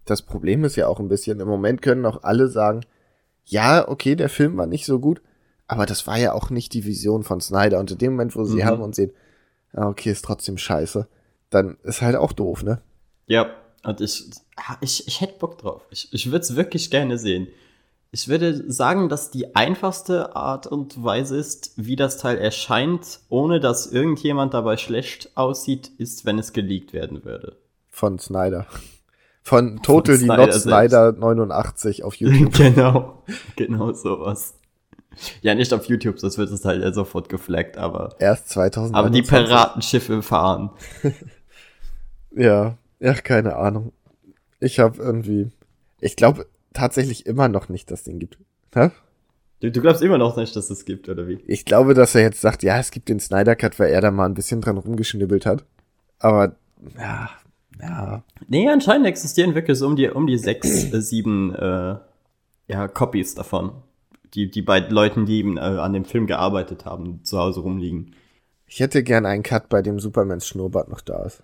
Das 0.05 0.21
Problem 0.21 0.63
ist 0.63 0.77
ja 0.77 0.87
auch 0.87 0.99
ein 0.99 1.09
bisschen, 1.09 1.39
im 1.39 1.47
Moment 1.47 1.81
können 1.81 2.05
auch 2.05 2.23
alle 2.23 2.47
sagen, 2.47 2.81
ja, 3.45 3.87
okay, 3.87 4.15
der 4.15 4.29
Film 4.29 4.57
war 4.57 4.65
nicht 4.65 4.85
so 4.85 4.99
gut, 4.99 5.21
aber 5.71 5.85
das 5.85 6.05
war 6.05 6.17
ja 6.17 6.33
auch 6.33 6.49
nicht 6.49 6.73
die 6.73 6.85
Vision 6.85 7.23
von 7.23 7.39
Snyder. 7.39 7.79
Und 7.79 7.91
in 7.91 7.97
dem 7.97 8.11
Moment, 8.13 8.35
wo 8.35 8.43
sie 8.43 8.57
Mhm. 8.57 8.65
haben 8.65 8.81
und 8.81 8.93
sehen, 8.95 9.11
okay, 9.73 10.11
ist 10.11 10.25
trotzdem 10.25 10.57
scheiße, 10.57 11.07
dann 11.49 11.77
ist 11.83 12.01
halt 12.01 12.15
auch 12.17 12.33
doof, 12.33 12.61
ne? 12.63 12.81
Ja, 13.27 13.51
und 13.83 14.01
ich, 14.01 14.29
ich, 14.81 15.07
ich 15.07 15.21
hätte 15.21 15.39
Bock 15.39 15.57
drauf. 15.57 15.81
Ich, 15.89 16.09
ich 16.13 16.25
würde 16.27 16.39
es 16.39 16.55
wirklich 16.55 16.91
gerne 16.91 17.17
sehen. 17.17 17.47
Ich 18.11 18.27
würde 18.27 18.69
sagen, 18.69 19.07
dass 19.07 19.31
die 19.31 19.55
einfachste 19.55 20.35
Art 20.35 20.67
und 20.67 21.01
Weise 21.01 21.37
ist, 21.37 21.71
wie 21.77 21.95
das 21.95 22.17
Teil 22.17 22.37
erscheint, 22.37 23.21
ohne 23.29 23.61
dass 23.61 23.87
irgendjemand 23.87 24.53
dabei 24.53 24.75
schlecht 24.75 25.31
aussieht, 25.35 25.89
ist, 25.97 26.25
wenn 26.25 26.37
es 26.37 26.51
geleakt 26.51 26.91
werden 26.91 27.23
würde. 27.23 27.55
Von 27.89 28.19
Snyder. 28.19 28.65
Von 29.43 29.81
Total 29.81 30.17
die 30.17 30.25
Snyder 30.25 30.45
Not 30.47 30.53
Snyder 30.53 31.11
89 31.13 32.03
auf 32.03 32.15
YouTube. 32.17 32.53
genau, 32.53 33.23
genau 33.55 33.93
sowas. 33.93 34.55
Ja, 35.41 35.55
nicht 35.55 35.73
auf 35.73 35.85
YouTube, 35.85 36.19
sonst 36.19 36.37
wird 36.37 36.49
es 36.51 36.63
halt 36.65 36.95
sofort 36.95 37.29
geflaggt, 37.29 37.77
aber, 37.77 38.15
Erst 38.19 38.49
2000. 38.49 38.95
aber 38.95 39.09
die 39.09 39.21
Piratenschiffe 39.21 40.21
fahren. 40.21 40.71
Ja, 42.33 42.77
ja, 43.01 43.13
keine 43.13 43.57
Ahnung. 43.57 43.91
Ich 44.61 44.79
habe 44.79 45.01
irgendwie, 45.01 45.51
ich 45.99 46.15
glaube 46.15 46.45
tatsächlich 46.73 47.25
immer 47.25 47.49
noch 47.49 47.67
nicht, 47.67 47.91
dass 47.91 47.99
es 47.99 48.05
den 48.05 48.19
gibt. 48.19 48.37
Hä? 48.73 48.91
Du, 49.59 49.69
du 49.69 49.81
glaubst 49.81 50.01
immer 50.01 50.17
noch 50.17 50.37
nicht, 50.37 50.55
dass 50.55 50.69
es 50.69 50.85
gibt, 50.85 51.09
oder 51.09 51.27
wie? 51.27 51.39
Ich 51.45 51.65
glaube, 51.65 51.93
dass 51.93 52.15
er 52.15 52.21
jetzt 52.21 52.39
sagt, 52.39 52.63
ja, 52.63 52.79
es 52.79 52.91
gibt 52.91 53.09
den 53.09 53.19
Snyder 53.19 53.57
Cut, 53.57 53.79
weil 53.79 53.91
er 53.91 53.99
da 53.99 54.11
mal 54.11 54.25
ein 54.25 54.33
bisschen 54.33 54.61
dran 54.61 54.77
rumgeschnibbelt 54.77 55.45
hat. 55.45 55.65
Aber, 56.19 56.55
ja, 56.97 57.29
Ja. 57.81 58.23
Nee, 58.47 58.69
anscheinend 58.69 59.07
existieren 59.07 59.53
wirklich 59.53 59.77
so 59.77 59.87
um 59.87 59.95
die, 59.95 60.09
um 60.09 60.25
die 60.25 60.37
sechs, 60.37 60.85
äh, 60.93 61.01
sieben 61.01 61.53
äh, 61.53 61.95
ja, 62.67 62.87
Copies 62.87 63.35
davon. 63.35 63.73
Die, 64.33 64.49
die 64.49 64.61
beiden 64.61 64.91
Leuten, 64.91 65.25
die 65.25 65.39
eben, 65.39 65.57
äh, 65.57 65.61
an 65.61 65.93
dem 65.93 66.05
Film 66.05 66.27
gearbeitet 66.27 66.85
haben, 66.85 67.23
zu 67.23 67.37
Hause 67.37 67.61
rumliegen. 67.61 68.15
Ich 68.65 68.79
hätte 68.79 69.03
gern 69.03 69.25
einen 69.25 69.43
Cut, 69.43 69.67
bei 69.67 69.81
dem 69.81 69.99
Supermans 69.99 70.47
Schnurrbart 70.47 70.89
noch 70.89 71.01
da 71.01 71.23
ist. 71.23 71.43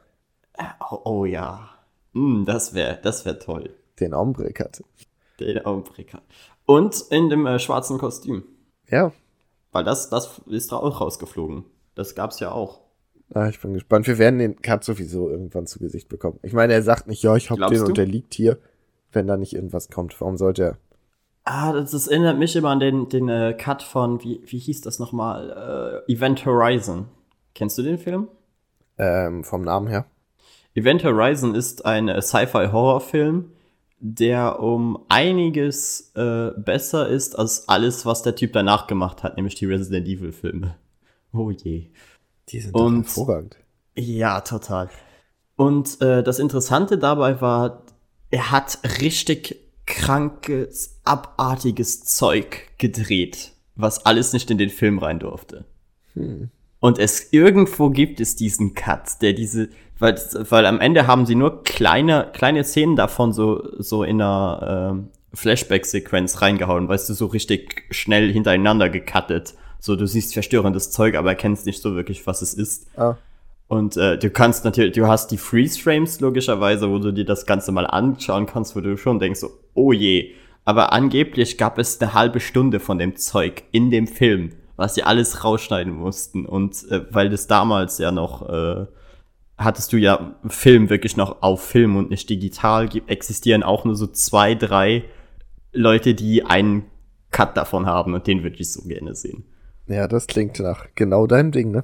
Äh, 0.53 0.63
oh, 0.89 1.01
oh 1.03 1.25
ja. 1.25 1.69
Hm, 2.13 2.45
das 2.45 2.73
wäre 2.73 2.99
das 3.03 3.25
wär 3.25 3.39
toll. 3.39 3.69
Den 3.99 4.13
Ombre-Cut. 4.13 4.83
Den 5.39 5.65
Augenblicker. 5.65 6.21
Und 6.65 7.03
in 7.11 7.29
dem 7.29 7.45
äh, 7.45 7.59
schwarzen 7.59 7.97
Kostüm. 7.97 8.43
Ja. 8.89 9.11
Weil 9.71 9.83
das, 9.83 10.09
das 10.09 10.41
ist 10.47 10.71
da 10.71 10.77
auch 10.77 11.01
rausgeflogen. 11.01 11.65
Das 11.95 12.15
gab's 12.15 12.39
ja 12.39 12.51
auch. 12.51 12.81
Ah, 13.33 13.49
ich 13.49 13.59
bin 13.59 13.73
gespannt. 13.73 14.07
Wir 14.07 14.17
werden 14.17 14.39
den 14.39 14.61
Cut 14.61 14.83
sowieso 14.83 15.29
irgendwann 15.29 15.67
zu 15.67 15.79
Gesicht 15.79 16.09
bekommen. 16.09 16.39
Ich 16.43 16.53
meine, 16.53 16.73
er 16.73 16.81
sagt 16.81 17.07
nicht, 17.07 17.23
ja, 17.23 17.35
ich 17.35 17.49
hab 17.49 17.57
Glaubst 17.57 17.75
den 17.75 17.83
du? 17.83 17.87
und 17.89 17.97
der 17.97 18.05
liegt 18.05 18.33
hier, 18.33 18.57
wenn 19.11 19.27
da 19.27 19.37
nicht 19.37 19.53
irgendwas 19.53 19.89
kommt. 19.89 20.19
Warum 20.21 20.37
sollte 20.37 20.63
er? 20.63 20.77
Ah, 21.49 21.71
das, 21.71 21.91
das 21.91 22.07
erinnert 22.07 22.37
mich 22.37 22.55
immer 22.57 22.69
an 22.71 22.79
den, 22.81 23.07
den 23.07 23.29
äh, 23.29 23.53
Cut 23.57 23.81
von, 23.81 24.21
wie, 24.21 24.41
wie 24.45 24.57
hieß 24.59 24.81
das 24.81 24.99
nochmal? 24.99 26.03
Äh, 26.07 26.11
Event 26.11 26.45
Horizon. 26.45 27.05
Kennst 27.55 27.77
du 27.77 27.83
den 27.83 27.97
Film? 27.97 28.27
Ähm, 28.97 29.43
vom 29.45 29.61
Namen 29.61 29.87
her. 29.87 30.05
Event 30.75 31.03
Horizon 31.05 31.55
ist 31.55 31.85
ein 31.85 32.09
äh, 32.09 32.21
Sci-Fi-Horrorfilm, 32.21 33.51
der 33.99 34.59
um 34.59 35.05
einiges 35.07 36.11
äh, 36.15 36.51
besser 36.57 37.07
ist 37.07 37.39
als 37.39 37.69
alles, 37.69 38.05
was 38.05 38.23
der 38.23 38.35
Typ 38.35 38.51
danach 38.53 38.85
gemacht 38.87 39.23
hat, 39.23 39.37
nämlich 39.37 39.55
die 39.55 39.65
Resident 39.65 40.07
Evil-Filme. 40.07 40.75
Oh 41.33 41.51
je. 41.51 41.87
Die 42.49 42.59
sind 42.59 42.73
Und- 42.73 43.03
hervorragend. 43.05 43.57
Ja, 43.95 44.41
total. 44.41 44.89
Und 45.55 46.01
äh, 46.01 46.23
das 46.23 46.39
Interessante 46.39 46.97
dabei 46.97 47.41
war, 47.41 47.83
er 48.31 48.49
hat 48.51 48.79
richtig 49.01 49.66
krankes, 49.87 50.99
abartiges 51.03 52.03
Zeug 52.03 52.67
gedreht, 52.77 53.53
was 53.75 54.05
alles 54.05 54.33
nicht 54.33 54.51
in 54.51 54.59
den 54.59 54.69
Film 54.69 54.99
rein 54.99 55.17
durfte. 55.17 55.65
Und 56.79 56.99
es 56.99 57.33
irgendwo 57.33 57.89
gibt 57.89 58.19
es 58.19 58.35
diesen 58.35 58.75
Cut, 58.75 59.21
der 59.21 59.33
diese, 59.33 59.69
weil, 59.97 60.15
weil 60.49 60.65
am 60.67 60.79
Ende 60.79 61.07
haben 61.07 61.25
sie 61.25 61.35
nur 61.35 61.63
kleine, 61.63 62.29
kleine 62.33 62.63
Szenen 62.63 62.95
davon 62.95 63.33
so, 63.33 63.63
so 63.81 64.03
in 64.03 64.21
einer 64.21 64.91
ähm, 64.91 65.07
Flashback-Sequenz 65.33 66.41
reingehauen, 66.41 66.87
weißt 66.87 67.09
du, 67.09 67.13
so 67.13 67.25
richtig 67.27 67.85
schnell 67.89 68.31
hintereinander 68.31 68.89
gecuttet. 68.89 69.55
So, 69.79 69.95
du 69.95 70.07
siehst 70.07 70.33
verstörendes 70.33 70.91
Zeug, 70.91 71.15
aber 71.15 71.29
erkennst 71.29 71.65
nicht 71.65 71.81
so 71.81 71.95
wirklich, 71.95 72.25
was 72.27 72.41
es 72.41 72.53
ist. 72.53 72.87
Ah, 72.97 73.15
Und 73.67 73.97
äh, 73.97 74.17
du 74.17 74.29
kannst 74.29 74.63
natürlich, 74.63 74.93
du 74.93 75.07
hast 75.07 75.29
die 75.31 75.37
Freeze-Frames 75.37 76.21
logischerweise, 76.21 76.89
wo 76.89 76.99
du 76.99 77.11
dir 77.11 77.25
das 77.25 77.45
Ganze 77.45 77.71
mal 77.71 77.85
anschauen 77.85 78.45
kannst, 78.45 78.75
wo 78.75 78.81
du 78.81 78.97
schon 78.97 79.19
denkst, 79.19 79.41
oh 79.73 79.91
je. 79.91 80.31
Aber 80.63 80.93
angeblich 80.93 81.57
gab 81.57 81.77
es 81.77 81.99
eine 82.01 82.13
halbe 82.13 82.39
Stunde 82.39 82.79
von 82.79 82.97
dem 82.97 83.15
Zeug 83.17 83.63
in 83.71 83.91
dem 83.91 84.07
Film, 84.07 84.53
was 84.77 84.95
sie 84.95 85.03
alles 85.03 85.43
rausschneiden 85.43 85.93
mussten. 85.93 86.45
Und 86.45 86.89
äh, 86.89 87.05
weil 87.11 87.29
das 87.29 87.47
damals 87.47 87.97
ja 87.97 88.11
noch, 88.11 88.47
äh, 88.47 88.85
hattest 89.57 89.91
du 89.91 89.97
ja 89.97 90.35
Film 90.47 90.89
wirklich 90.89 91.17
noch 91.17 91.41
auf 91.41 91.61
Film 91.61 91.97
und 91.97 92.09
nicht 92.09 92.29
digital, 92.29 92.89
existieren 93.07 93.63
auch 93.63 93.83
nur 93.83 93.95
so 93.95 94.07
zwei, 94.07 94.55
drei 94.55 95.03
Leute, 95.73 96.15
die 96.15 96.45
einen 96.45 96.85
Cut 97.31 97.57
davon 97.57 97.85
haben 97.85 98.13
und 98.13 98.27
den 98.27 98.43
würde 98.43 98.55
ich 98.57 98.71
so 98.71 98.87
gerne 98.87 99.13
sehen. 99.13 99.43
ja, 99.87 100.07
das 100.07 100.27
klingt 100.27 100.59
nach 100.59 100.87
genau 100.95 101.27
deinem 101.27 101.51
Ding, 101.51 101.71
ne? 101.71 101.83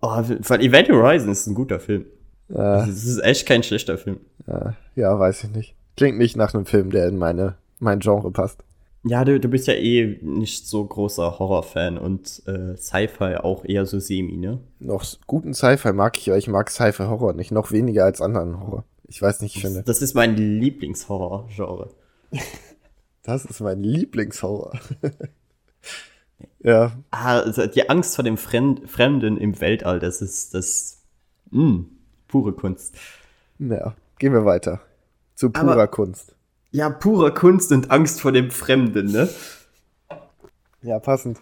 Oh, 0.00 0.08
weil 0.08 0.60
Event 0.62 0.88
Horizon 0.88 1.30
ist 1.30 1.46
ein 1.46 1.54
guter 1.54 1.78
Film. 1.80 2.06
Also, 2.52 2.90
es 2.90 3.04
ist 3.04 3.18
echt 3.22 3.46
kein 3.46 3.62
schlechter 3.62 3.98
Film. 3.98 4.20
äh, 4.46 4.70
ja, 4.96 5.18
weiß 5.18 5.44
ich 5.44 5.50
nicht. 5.50 5.74
Klingt 5.96 6.18
nicht 6.18 6.36
nach 6.36 6.54
einem 6.54 6.66
Film, 6.66 6.90
der 6.90 7.08
in 7.08 7.16
meine, 7.18 7.56
mein 7.78 8.00
Genre 8.00 8.30
passt. 8.30 8.62
Ja, 9.04 9.24
du, 9.24 9.40
du 9.40 9.48
bist 9.48 9.66
ja 9.66 9.74
eh 9.74 10.18
nicht 10.20 10.66
so 10.66 10.84
großer 10.84 11.38
Horrorfan 11.38 11.96
und 11.96 12.42
äh, 12.46 12.76
Sci-Fi 12.76 13.36
auch 13.36 13.64
eher 13.64 13.86
so 13.86 13.98
semi, 13.98 14.36
ne? 14.36 14.58
Noch 14.78 15.04
guten 15.26 15.54
Sci-Fi 15.54 15.92
mag 15.92 16.18
ich, 16.18 16.28
aber 16.28 16.36
ich 16.38 16.48
mag 16.48 16.70
Sci-Fi-Horror 16.70 17.32
nicht. 17.32 17.50
Noch 17.50 17.72
weniger 17.72 18.04
als 18.04 18.20
anderen 18.20 18.60
Horror. 18.60 18.84
Ich 19.06 19.20
weiß 19.22 19.40
nicht, 19.40 19.56
ich 19.56 19.62
finde. 19.62 19.82
Das 19.84 20.02
ist 20.02 20.14
mein 20.14 20.36
Lieblingshorror-Genre. 20.36 21.90
Das 23.22 23.44
ist 23.44 23.60
mein 23.60 23.82
Lieblingshorror. 23.82 24.72
ja, 26.62 26.92
Ah, 27.10 27.38
also 27.40 27.66
die 27.66 27.88
Angst 27.90 28.14
vor 28.16 28.24
dem 28.24 28.36
Fremd 28.36 28.88
Fremden 28.90 29.36
im 29.36 29.60
Weltall, 29.60 29.98
das 30.00 30.20
ist 30.22 30.54
das 30.54 30.98
mh, 31.50 31.84
pure 32.28 32.52
Kunst. 32.52 32.94
ja. 33.58 33.94
Gehen 34.18 34.34
wir 34.34 34.44
weiter. 34.44 34.80
Zu 35.34 35.48
purer 35.50 35.72
Aber- 35.72 35.86
Kunst. 35.88 36.34
Ja, 36.72 36.90
pure 36.90 37.32
Kunst 37.32 37.72
und 37.72 37.90
Angst 37.90 38.20
vor 38.20 38.32
dem 38.32 38.50
Fremden, 38.50 39.10
ne? 39.10 39.28
Ja, 40.82 40.98
passend. 40.98 41.38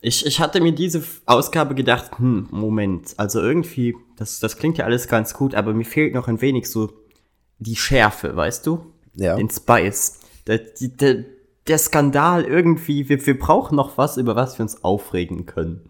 Ich, 0.00 0.24
ich 0.26 0.40
hatte 0.40 0.60
mir 0.60 0.72
diese 0.72 1.02
Ausgabe 1.26 1.74
gedacht, 1.74 2.18
hm, 2.18 2.48
Moment, 2.50 3.14
also 3.18 3.40
irgendwie, 3.40 3.96
das, 4.16 4.40
das 4.40 4.56
klingt 4.56 4.78
ja 4.78 4.84
alles 4.84 5.08
ganz 5.08 5.34
gut, 5.34 5.54
aber 5.54 5.72
mir 5.74 5.84
fehlt 5.84 6.14
noch 6.14 6.26
ein 6.28 6.40
wenig 6.40 6.70
so 6.70 6.92
die 7.58 7.76
Schärfe, 7.76 8.34
weißt 8.36 8.66
du? 8.66 8.92
Ja. 9.14 9.36
Den 9.36 9.50
Spice. 9.50 10.20
Der, 10.46 10.58
der, 10.80 11.24
der 11.68 11.78
Skandal 11.78 12.44
irgendwie, 12.44 13.08
wir, 13.08 13.24
wir 13.26 13.38
brauchen 13.38 13.76
noch 13.76 13.98
was, 13.98 14.16
über 14.16 14.36
was 14.36 14.58
wir 14.58 14.62
uns 14.62 14.84
aufregen 14.84 15.46
können. 15.46 15.88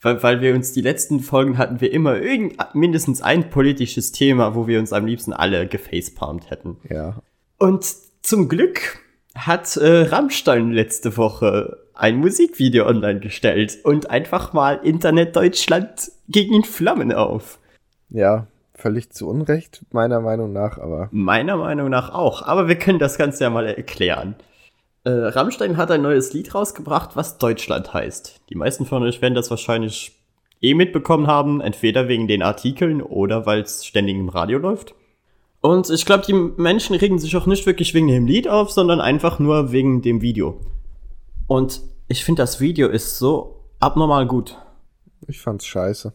Weil, 0.00 0.22
weil 0.22 0.40
wir 0.40 0.54
uns 0.54 0.72
die 0.72 0.80
letzten 0.80 1.20
Folgen 1.20 1.58
hatten 1.58 1.80
wir 1.80 1.92
immer 1.92 2.16
irgend, 2.16 2.56
mindestens 2.74 3.22
ein 3.22 3.50
politisches 3.50 4.12
Thema, 4.12 4.54
wo 4.54 4.66
wir 4.66 4.80
uns 4.80 4.92
am 4.92 5.06
liebsten 5.06 5.32
alle 5.32 5.66
gefacepalmt 5.66 6.50
hätten. 6.50 6.76
Ja. 6.90 7.22
Und 7.58 7.86
zum 8.22 8.48
Glück 8.48 8.98
hat 9.34 9.76
äh, 9.76 10.02
Rammstein 10.02 10.72
letzte 10.72 11.16
Woche 11.16 11.78
ein 11.94 12.16
Musikvideo 12.16 12.86
online 12.86 13.20
gestellt 13.20 13.78
und 13.84 14.10
einfach 14.10 14.52
mal 14.52 14.80
Internet 14.82 15.36
Deutschland 15.36 16.10
ging 16.28 16.52
in 16.52 16.64
Flammen 16.64 17.12
auf. 17.12 17.58
Ja, 18.10 18.46
völlig 18.74 19.10
zu 19.10 19.28
Unrecht, 19.28 19.84
meiner 19.92 20.20
Meinung 20.20 20.52
nach, 20.52 20.78
aber 20.78 21.08
Meiner 21.12 21.56
Meinung 21.56 21.88
nach 21.90 22.12
auch, 22.12 22.42
aber 22.42 22.68
wir 22.68 22.76
können 22.76 22.98
das 22.98 23.18
Ganze 23.18 23.44
ja 23.44 23.50
mal 23.50 23.66
erklären. 23.66 24.34
Äh, 25.04 25.10
Rammstein 25.10 25.76
hat 25.76 25.90
ein 25.90 26.02
neues 26.02 26.32
Lied 26.32 26.54
rausgebracht, 26.54 27.16
was 27.16 27.38
Deutschland 27.38 27.92
heißt. 27.92 28.40
Die 28.48 28.54
meisten 28.54 28.86
von 28.86 29.02
euch 29.02 29.20
werden 29.20 29.34
das 29.34 29.50
wahrscheinlich 29.50 30.12
eh 30.60 30.74
mitbekommen 30.74 31.26
haben, 31.26 31.60
entweder 31.60 32.08
wegen 32.08 32.28
den 32.28 32.42
Artikeln 32.42 33.02
oder 33.02 33.46
weil 33.46 33.62
es 33.62 33.84
ständig 33.84 34.16
im 34.16 34.28
Radio 34.28 34.58
läuft. 34.58 34.94
Und 35.60 35.90
ich 35.90 36.06
glaube, 36.06 36.24
die 36.26 36.32
Menschen 36.32 36.96
regen 36.96 37.18
sich 37.18 37.36
auch 37.36 37.46
nicht 37.46 37.66
wirklich 37.66 37.94
wegen 37.94 38.08
dem 38.08 38.26
Lied 38.26 38.48
auf, 38.48 38.70
sondern 38.70 39.00
einfach 39.00 39.38
nur 39.38 39.72
wegen 39.72 40.02
dem 40.02 40.20
Video. 40.22 40.60
Und 41.46 41.80
ich 42.08 42.24
finde, 42.24 42.42
das 42.42 42.60
Video 42.60 42.88
ist 42.88 43.18
so 43.18 43.64
abnormal 43.80 44.26
gut. 44.26 44.56
ich 45.28 45.40
fand's 45.40 45.66
scheiße. 45.66 46.12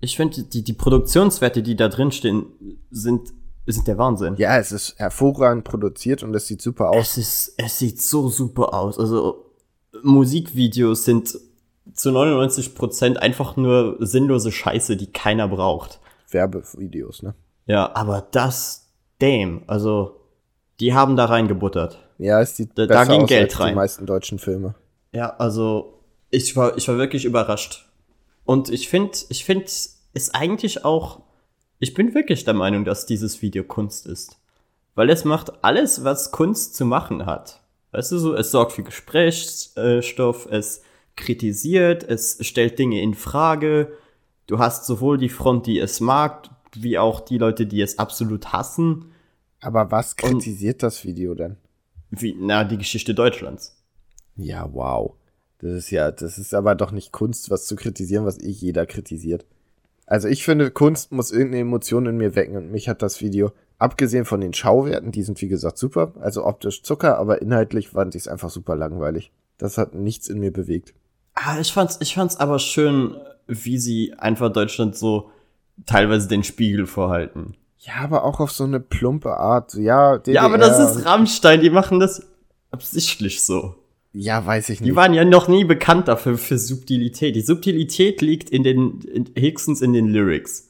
Ich 0.00 0.16
finde, 0.16 0.42
die, 0.42 0.62
die 0.64 0.72
Produktionswerte, 0.72 1.62
die 1.62 1.76
da 1.76 1.88
drin 1.88 2.12
stehen, 2.12 2.46
sind, 2.90 3.32
sind 3.66 3.86
der 3.86 3.98
Wahnsinn. 3.98 4.34
Ja, 4.38 4.58
es 4.58 4.72
ist 4.72 4.98
hervorragend 4.98 5.64
produziert 5.64 6.22
und 6.22 6.34
es 6.34 6.46
sieht 6.46 6.60
super 6.62 6.90
aus. 6.90 7.16
Es 7.16 7.18
ist, 7.18 7.54
es 7.58 7.78
sieht 7.78 8.00
so 8.02 8.28
super 8.28 8.74
aus. 8.74 8.98
Also 8.98 9.46
Musikvideos 10.02 11.04
sind 11.04 11.38
zu 11.94 12.10
99% 12.10 13.16
einfach 13.16 13.56
nur 13.56 13.96
sinnlose 14.00 14.52
Scheiße, 14.52 14.96
die 14.96 15.06
keiner 15.12 15.48
braucht. 15.48 16.00
Werbevideos, 16.30 17.22
ne? 17.22 17.34
Ja, 17.66 17.94
aber 17.94 18.26
das, 18.30 18.88
damn, 19.18 19.62
also 19.66 20.16
die 20.80 20.94
haben 20.94 21.16
da 21.16 21.26
reingebuttert. 21.26 21.98
Ja, 22.18 22.40
es 22.40 22.56
sieht 22.56 22.70
Da- 22.76 22.86
da 22.86 23.00
besser 23.00 23.12
ging 23.12 23.22
aus 23.22 23.28
Geld 23.28 23.42
als 23.50 23.56
die 23.56 23.62
rein. 23.62 23.74
meisten 23.74 24.06
deutschen 24.06 24.38
Filme. 24.38 24.74
Ja, 25.12 25.30
also 25.36 26.00
ich 26.30 26.56
war, 26.56 26.76
ich 26.76 26.88
war 26.88 26.96
wirklich 26.98 27.24
überrascht. 27.24 27.88
Und 28.44 28.70
ich 28.70 28.88
finde, 28.88 29.12
ich 29.28 29.44
finde, 29.44 29.66
ist 30.14 30.34
eigentlich 30.34 30.84
auch, 30.84 31.20
ich 31.82 31.94
bin 31.94 32.14
wirklich 32.14 32.44
der 32.44 32.54
Meinung, 32.54 32.84
dass 32.84 33.06
dieses 33.06 33.42
Video 33.42 33.64
Kunst 33.64 34.06
ist. 34.06 34.38
Weil 34.94 35.10
es 35.10 35.24
macht 35.24 35.64
alles, 35.64 36.04
was 36.04 36.30
Kunst 36.30 36.76
zu 36.76 36.84
machen 36.84 37.26
hat. 37.26 37.60
Weißt 37.90 38.12
du 38.12 38.18
so, 38.18 38.34
es 38.36 38.52
sorgt 38.52 38.70
für 38.70 38.84
Gesprächsstoff, 38.84 40.46
es 40.48 40.82
kritisiert, 41.16 42.04
es 42.04 42.38
stellt 42.46 42.78
Dinge 42.78 43.02
in 43.02 43.14
Frage. 43.14 43.92
Du 44.46 44.60
hast 44.60 44.86
sowohl 44.86 45.18
die 45.18 45.28
Front, 45.28 45.66
die 45.66 45.80
es 45.80 45.98
mag, 45.98 46.50
wie 46.72 46.98
auch 46.98 47.18
die 47.18 47.38
Leute, 47.38 47.66
die 47.66 47.80
es 47.80 47.98
absolut 47.98 48.52
hassen, 48.52 49.06
Aber 49.60 49.90
was 49.90 50.16
kritisiert 50.16 50.84
das 50.84 51.04
Video 51.04 51.34
denn? 51.34 51.56
wie, 52.10 52.36
na, 52.38 52.62
die 52.62 52.78
Geschichte 52.78 53.12
Deutschlands. 53.12 53.76
Ja, 54.36 54.72
wow. 54.72 55.14
Das 55.58 55.72
ist 55.72 55.90
ja, 55.90 56.12
das 56.12 56.38
ist 56.38 56.54
aber 56.54 56.76
doch 56.76 56.92
nicht 56.92 57.10
Kunst, 57.10 57.50
was 57.50 57.66
zu 57.66 57.74
kritisieren, 57.74 58.24
was 58.24 58.38
eh 58.38 58.50
jeder 58.50 58.86
kritisiert. 58.86 59.46
Also 60.12 60.28
ich 60.28 60.44
finde, 60.44 60.70
Kunst 60.70 61.10
muss 61.10 61.30
irgendeine 61.30 61.62
Emotion 61.62 62.04
in 62.04 62.18
mir 62.18 62.34
wecken 62.34 62.54
und 62.58 62.70
mich 62.70 62.86
hat 62.86 63.00
das 63.00 63.22
Video, 63.22 63.52
abgesehen 63.78 64.26
von 64.26 64.42
den 64.42 64.52
Schauwerten, 64.52 65.10
die 65.10 65.22
sind 65.22 65.40
wie 65.40 65.48
gesagt 65.48 65.78
super, 65.78 66.12
also 66.20 66.44
optisch 66.44 66.82
Zucker, 66.82 67.16
aber 67.16 67.40
inhaltlich 67.40 67.88
fand 67.88 68.14
ich 68.14 68.20
es 68.24 68.28
einfach 68.28 68.50
super 68.50 68.76
langweilig. 68.76 69.32
Das 69.56 69.78
hat 69.78 69.94
nichts 69.94 70.28
in 70.28 70.38
mir 70.38 70.52
bewegt. 70.52 70.92
Ah, 71.32 71.58
ich 71.58 71.72
fand's, 71.72 71.96
ich 72.02 72.14
fand's 72.14 72.36
aber 72.36 72.58
schön, 72.58 73.16
wie 73.46 73.78
sie 73.78 74.12
einfach 74.18 74.52
Deutschland 74.52 74.96
so 74.98 75.30
teilweise 75.86 76.28
den 76.28 76.44
Spiegel 76.44 76.84
vorhalten. 76.84 77.56
Ja, 77.78 77.94
aber 78.02 78.24
auch 78.24 78.38
auf 78.38 78.52
so 78.52 78.64
eine 78.64 78.80
plumpe 78.80 79.38
Art. 79.38 79.72
Ja, 79.72 80.18
DDR. 80.18 80.34
Ja, 80.34 80.42
aber 80.42 80.58
das 80.58 80.78
ist 80.78 81.06
Rammstein, 81.06 81.62
die 81.62 81.70
machen 81.70 82.00
das 82.00 82.26
absichtlich 82.70 83.42
so. 83.42 83.76
Ja, 84.12 84.44
weiß 84.44 84.68
ich 84.68 84.80
nicht. 84.80 84.90
Die 84.90 84.96
waren 84.96 85.14
ja 85.14 85.24
noch 85.24 85.48
nie 85.48 85.64
bekannt 85.64 86.08
dafür 86.08 86.36
für 86.36 86.58
Subtilität. 86.58 87.34
Die 87.34 87.40
Subtilität 87.40 88.20
liegt 88.20 88.50
in 88.50 88.62
den 88.62 89.00
in, 89.00 89.30
höchstens 89.36 89.80
in 89.80 89.92
den 89.92 90.08
Lyrics. 90.08 90.68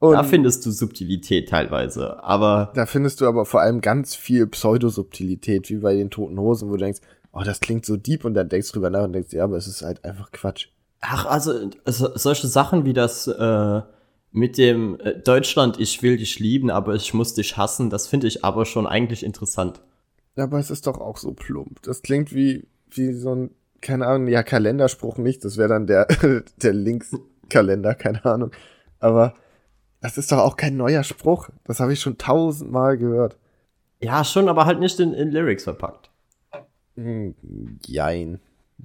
Und 0.00 0.14
da 0.14 0.24
findest 0.24 0.66
du 0.66 0.72
Subtilität 0.72 1.48
teilweise, 1.48 2.24
aber 2.24 2.72
da 2.74 2.86
findest 2.86 3.20
du 3.20 3.28
aber 3.28 3.44
vor 3.44 3.60
allem 3.60 3.80
ganz 3.80 4.16
viel 4.16 4.48
Pseudosubtilität, 4.48 5.70
wie 5.70 5.76
bei 5.76 5.94
den 5.94 6.10
Toten 6.10 6.40
Hosen, 6.40 6.68
wo 6.68 6.72
du 6.72 6.78
denkst, 6.78 6.98
oh, 7.32 7.42
das 7.44 7.60
klingt 7.60 7.86
so 7.86 7.96
deep 7.96 8.24
und 8.24 8.34
dann 8.34 8.48
denkst 8.48 8.66
du 8.68 8.72
drüber 8.72 8.90
nach 8.90 9.04
und 9.04 9.12
denkst, 9.12 9.32
ja, 9.32 9.44
aber 9.44 9.56
es 9.56 9.68
ist 9.68 9.82
halt 9.82 10.04
einfach 10.04 10.32
Quatsch. 10.32 10.66
ach, 11.02 11.26
also 11.26 11.70
so, 11.86 12.08
solche 12.16 12.48
Sachen 12.48 12.84
wie 12.84 12.94
das 12.94 13.28
äh, 13.28 13.82
mit 14.32 14.58
dem 14.58 14.98
äh, 14.98 15.20
Deutschland, 15.20 15.78
ich 15.78 16.02
will 16.02 16.16
dich 16.16 16.40
lieben, 16.40 16.70
aber 16.70 16.96
ich 16.96 17.14
muss 17.14 17.34
dich 17.34 17.56
hassen, 17.56 17.88
das 17.88 18.08
finde 18.08 18.26
ich 18.26 18.44
aber 18.44 18.66
schon 18.66 18.88
eigentlich 18.88 19.22
interessant. 19.22 19.82
Ja, 20.34 20.44
aber 20.44 20.58
es 20.58 20.70
ist 20.70 20.88
doch 20.88 20.98
auch 20.98 21.18
so 21.18 21.32
plump. 21.32 21.80
Das 21.82 22.02
klingt 22.02 22.34
wie, 22.34 22.66
wie 22.96 23.12
so 23.12 23.34
ein, 23.34 23.50
keine 23.80 24.06
Ahnung, 24.06 24.28
ja, 24.28 24.42
Kalenderspruch 24.42 25.18
nicht, 25.18 25.44
das 25.44 25.56
wäre 25.56 25.68
dann 25.68 25.86
der, 25.86 26.06
der 26.62 26.72
Linkskalender, 26.72 27.94
keine 27.94 28.24
Ahnung. 28.24 28.52
Aber 29.00 29.34
das 30.00 30.18
ist 30.18 30.32
doch 30.32 30.38
auch 30.38 30.56
kein 30.56 30.76
neuer 30.76 31.04
Spruch. 31.04 31.48
Das 31.64 31.80
habe 31.80 31.92
ich 31.92 32.00
schon 32.00 32.18
tausendmal 32.18 32.98
gehört. 32.98 33.36
Ja, 34.00 34.24
schon, 34.24 34.48
aber 34.48 34.66
halt 34.66 34.80
nicht 34.80 34.98
in, 34.98 35.14
in 35.14 35.30
Lyrics 35.30 35.64
verpackt. 35.64 36.10
Hm, 36.96 37.34
Jein. 37.86 38.40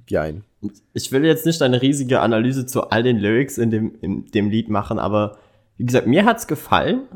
Jein. 0.08 0.44
Ich 0.92 1.10
will 1.12 1.24
jetzt 1.24 1.46
nicht 1.46 1.60
eine 1.60 1.82
riesige 1.82 2.20
Analyse 2.20 2.66
zu 2.66 2.90
all 2.90 3.02
den 3.02 3.18
Lyrics 3.18 3.58
in 3.58 3.70
dem, 3.70 3.94
in 4.00 4.26
dem 4.26 4.50
Lied 4.50 4.68
machen, 4.68 4.98
aber 4.98 5.38
wie 5.76 5.84
gesagt, 5.84 6.06
mir 6.06 6.24
hat's 6.24 6.46
gefallen. 6.46 7.08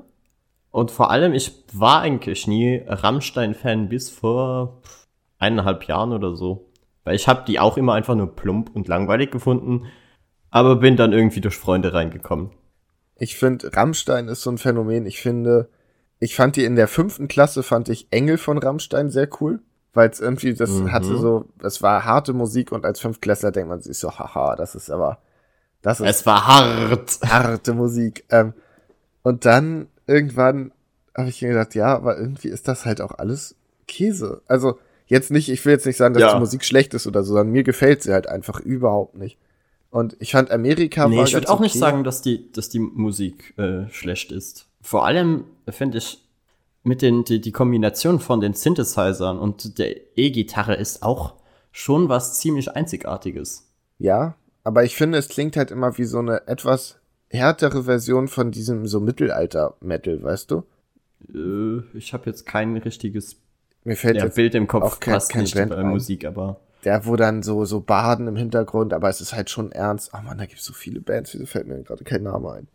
Und 0.70 0.90
vor 0.90 1.11
allem, 1.11 1.35
ich 1.35 1.52
war 1.72 2.00
eigentlich 2.00 2.46
nie 2.46 2.83
Rammstein-Fan 2.87 3.88
bis 3.88 4.11
vor 4.11 4.81
eineinhalb 5.38 5.85
Jahren 5.85 6.12
oder 6.12 6.35
so. 6.35 6.70
Weil 7.05 7.17
ich 7.17 7.29
habe 7.29 7.45
die 7.47 7.59
auch 7.59 7.77
immer 7.77 7.95
einfach 7.95 8.15
nur 8.15 8.35
plump 8.35 8.71
und 8.75 8.88
langweilig 8.88 9.31
gefunden, 9.31 9.87
aber 10.51 10.77
bin 10.77 10.97
dann 10.97 11.12
irgendwie 11.12 11.41
durch 11.41 11.57
Freunde 11.57 11.93
reingekommen. 11.95 12.51
Ich 13.17 13.37
finde, 13.37 13.75
Rammstein 13.75 14.29
ist 14.29 14.43
so 14.43 14.51
ein 14.51 14.59
Phänomen. 14.59 15.07
Ich 15.07 15.21
finde, 15.21 15.69
ich 16.19 16.35
fand 16.37 16.57
die 16.57 16.65
in 16.65 16.77
der 16.77 16.88
fünften 16.88 17.29
Klasse, 17.29 17.62
fand 17.62 17.88
ich 17.88 18.07
Engel 18.11 18.38
von 18.38 18.59
Rammstein 18.59 19.11
sehr 19.11 19.29
cool. 19.41 19.61
Weil 19.95 20.09
es 20.09 20.21
irgendwie, 20.21 20.55
das 20.55 20.71
Mhm. 20.71 20.91
hatte 20.93 21.19
so, 21.19 21.45
es 21.62 21.83
war 21.83 22.05
harte 22.07 22.33
Musik 22.33 22.73
und 22.73 22.87
als 22.87 22.99
Fünftklässler 23.01 23.51
denkt 23.53 23.69
man 23.69 23.83
sich 23.83 23.99
so, 23.99 24.11
haha, 24.19 24.57
das 24.57 24.75
ist 24.75 24.88
aber, 24.91 25.19
das 25.83 26.01
ist 26.01 26.09
Es 26.09 26.27
war 26.27 26.47
hart. 26.47 27.19
harte 27.27 27.75
Musik. 27.75 28.25
Ähm, 28.31 28.55
und 29.23 29.45
dann 29.45 29.88
irgendwann 30.07 30.73
habe 31.15 31.29
ich 31.29 31.43
mir 31.43 31.49
gedacht, 31.49 31.75
ja, 31.75 31.95
aber 31.95 32.17
irgendwie 32.17 32.49
ist 32.49 32.69
das 32.69 32.87
halt 32.87 33.03
auch 33.03 33.12
alles 33.19 33.55
Käse. 33.87 34.41
Also 34.47 34.79
jetzt 35.12 35.31
nicht, 35.31 35.48
ich 35.48 35.64
will 35.64 35.72
jetzt 35.72 35.87
nicht 35.87 35.96
sagen, 35.96 36.14
dass 36.14 36.22
Ja. 36.22 36.35
die 36.35 36.40
Musik 36.40 36.64
schlecht 36.64 36.94
ist 36.94 37.07
oder 37.07 37.22
so, 37.22 37.29
sondern 37.35 37.51
mir 37.53 37.62
gefällt 37.62 38.03
sie 38.03 38.12
halt 38.12 38.29
einfach 38.29 38.59
überhaupt 38.61 39.16
nicht. 39.16 39.38
Und 39.90 40.16
ich 40.20 40.33
fand 40.33 40.51
Amerika 40.51 41.07
Nee, 41.07 41.18
war 41.18 41.25
ich 41.25 41.35
würde 41.35 41.51
auch 41.51 41.61
nicht 41.61 41.72
okay. 41.72 41.79
sagen, 41.81 42.03
dass 42.05 42.22
die, 42.22 42.51
dass 42.53 42.68
die 42.70 42.79
Musik 42.79 43.57
äh, 43.59 43.88
schlecht 43.90 44.33
ist. 44.33 44.66
Vor 44.81 45.05
allem 45.05 45.44
finde 45.68 45.98
ich 45.98 46.18
mit 46.83 47.03
den 47.03 47.25
die, 47.25 47.40
die 47.40 47.53
Kombination 47.53 48.18
von 48.18 48.40
den 48.40 48.55
Synthesizern 48.55 49.38
und 49.38 49.79
der 49.79 49.94
E-Gitarre 50.18 50.75
ist 50.75 51.03
auch 51.03 51.35
schon 51.70 52.09
was 52.09 52.38
ziemlich 52.38 52.70
Einzigartiges. 52.72 53.70
Ja, 53.98 54.35
aber 54.64 54.83
ich 54.85 54.96
finde, 54.96 55.18
es 55.18 55.29
klingt 55.29 55.57
halt 55.57 55.70
immer 55.70 55.96
wie 55.98 56.05
so 56.05 56.18
eine 56.18 56.46
etwas 56.48 56.96
härtere 57.29 57.85
Version 57.85 58.29
von 58.29 58.51
diesem 58.51 58.87
so 58.87 58.98
Mittelalter-Metal, 59.01 60.22
weißt 60.22 60.51
du? 60.51 60.62
Äh, 61.35 61.83
ich 61.96 62.12
habe 62.12 62.27
jetzt 62.27 62.46
kein 62.46 62.77
richtiges 62.77 63.37
Mir 63.85 63.97
fällt 63.97 64.16
ja, 64.16 64.25
jetzt 64.25 64.37
Bild 64.37 64.55
im 64.55 64.66
Kopf, 64.66 64.85
auch 64.85 65.01
kein- 65.01 65.14
passt 65.14 65.31
kein 65.31 65.42
nicht 65.42 65.55
Band 65.55 65.71
bei 65.71 65.79
ein. 65.79 65.88
Musik, 65.88 66.25
aber 66.25 66.61
der, 66.85 67.07
wo 67.07 67.16
dann 67.16 67.42
so, 67.42 67.64
so 67.64 67.81
Baden 67.81 68.27
im 68.29 68.37
Hintergrund, 68.37 68.92
aber 68.92 69.09
es 69.09 69.21
ist 69.21 69.33
halt 69.35 69.51
schon 69.51 69.71
ernst. 69.73 70.11
Oh 70.14 70.23
man, 70.25 70.38
da 70.38 70.47
gibt's 70.47 70.64
so 70.64 70.73
viele 70.73 71.01
Bands, 71.01 71.33
wieso 71.35 71.47
fällt 71.47 71.66
mir 71.68 71.81
gerade 71.83 72.05
kein 72.05 72.23
Name 72.25 72.53
ein? 72.53 72.68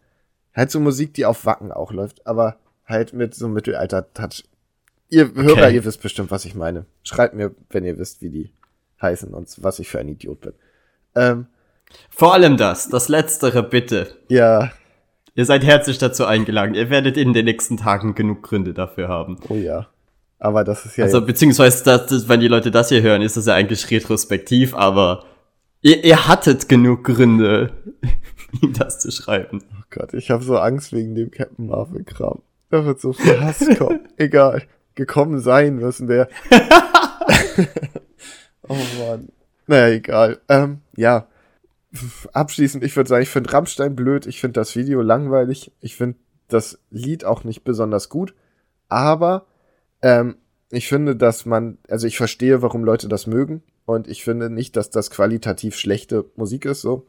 Halt 0.55 0.71
so 0.71 0.79
Musik, 0.79 1.13
die 1.13 1.25
auf 1.25 1.45
Wacken 1.45 1.71
auch 1.71 1.91
läuft, 1.91 2.25
aber 2.25 2.57
halt 2.85 3.13
mit 3.13 3.35
so 3.35 3.47
Mittelalter-Touch. 3.47 4.43
Ihr 5.09 5.33
Hörer, 5.35 5.69
ihr 5.71 5.85
wisst 5.85 6.01
bestimmt, 6.01 6.31
was 6.31 6.45
ich 6.45 6.55
meine. 6.55 6.85
Schreibt 7.03 7.33
mir, 7.35 7.53
wenn 7.69 7.85
ihr 7.85 7.97
wisst, 7.97 8.21
wie 8.21 8.29
die 8.29 8.53
heißen 9.01 9.33
und 9.33 9.53
was 9.63 9.79
ich 9.79 9.87
für 9.89 9.99
ein 9.99 10.07
Idiot 10.09 10.41
bin. 10.41 10.53
Ähm, 11.15 11.47
vor 12.09 12.33
allem 12.33 12.57
das, 12.57 12.89
das 12.89 13.07
Letztere 13.07 13.63
bitte. 13.63 14.07
ja, 14.29 14.71
Ihr 15.35 15.45
seid 15.45 15.63
herzlich 15.63 15.99
dazu 15.99 16.25
eingeladen. 16.25 16.73
Ihr 16.73 16.89
werdet 16.89 17.15
in 17.15 17.31
den 17.31 17.45
nächsten 17.45 17.77
Tagen 17.77 18.15
genug 18.15 18.41
Gründe 18.41 18.73
dafür 18.73 19.07
haben. 19.07 19.37
oh 19.49 19.53
ja. 19.53 19.87
Aber 20.39 20.63
das 20.63 20.85
ist 20.85 20.97
ja. 20.97 21.05
Also, 21.05 21.25
beziehungsweise, 21.25 21.83
das, 21.83 22.07
das, 22.07 22.29
wenn 22.29 22.39
die 22.39 22.47
Leute 22.47 22.71
das 22.71 22.89
hier 22.89 23.01
hören, 23.01 23.21
ist 23.21 23.37
das 23.37 23.47
ja 23.47 23.55
eigentlich 23.55 23.89
retrospektiv, 23.89 24.75
aber 24.75 25.25
ihr, 25.81 26.03
ihr 26.03 26.27
hattet 26.27 26.69
genug 26.69 27.03
Gründe, 27.03 27.71
ihm 28.61 28.73
das 28.73 28.99
zu 28.99 29.11
schreiben. 29.11 29.63
oh 29.73 29.83
Gott, 29.89 30.13
ich 30.13 30.29
habe 30.29 30.43
so 30.43 30.57
Angst 30.57 30.93
wegen 30.93 31.15
dem 31.15 31.31
Captain 31.31 31.67
Marvel-Kram. 31.67 32.41
Da 32.69 32.85
wird 32.85 32.99
so 32.99 33.13
viel 33.13 33.39
Hass 33.39 33.65
kommen. 33.77 34.07
Egal. 34.17 34.63
Gekommen 34.95 35.39
sein 35.39 35.75
müssen 35.75 36.07
der. 36.07 36.27
oh 38.67 38.75
Mann. 38.99 39.29
Naja, 39.67 39.87
egal. 39.89 40.39
Ähm, 40.49 40.81
ja. 40.95 41.27
Abschließend, 42.33 42.83
ich 42.83 42.95
würde 42.95 43.07
sagen, 43.07 43.23
ich 43.23 43.29
finde 43.29 43.51
Rammstein 43.53 43.95
blöd, 43.95 44.27
ich 44.27 44.41
finde 44.41 44.59
das 44.59 44.75
Video 44.75 45.01
langweilig, 45.01 45.71
ich 45.79 45.95
finde 45.95 46.17
das 46.47 46.79
Lied 46.89 47.25
auch 47.25 47.43
nicht 47.43 47.63
besonders 47.63 48.09
gut, 48.09 48.35
aber 48.87 49.45
ähm, 50.01 50.37
ich 50.69 50.87
finde, 50.87 51.15
dass 51.15 51.45
man, 51.45 51.77
also 51.89 52.07
ich 52.07 52.17
verstehe, 52.17 52.61
warum 52.61 52.83
Leute 52.83 53.07
das 53.07 53.27
mögen 53.27 53.63
und 53.85 54.07
ich 54.07 54.23
finde 54.23 54.49
nicht, 54.49 54.75
dass 54.75 54.89
das 54.89 55.09
qualitativ 55.09 55.77
schlechte 55.77 56.25
Musik 56.35 56.65
ist, 56.65 56.81
so. 56.81 57.07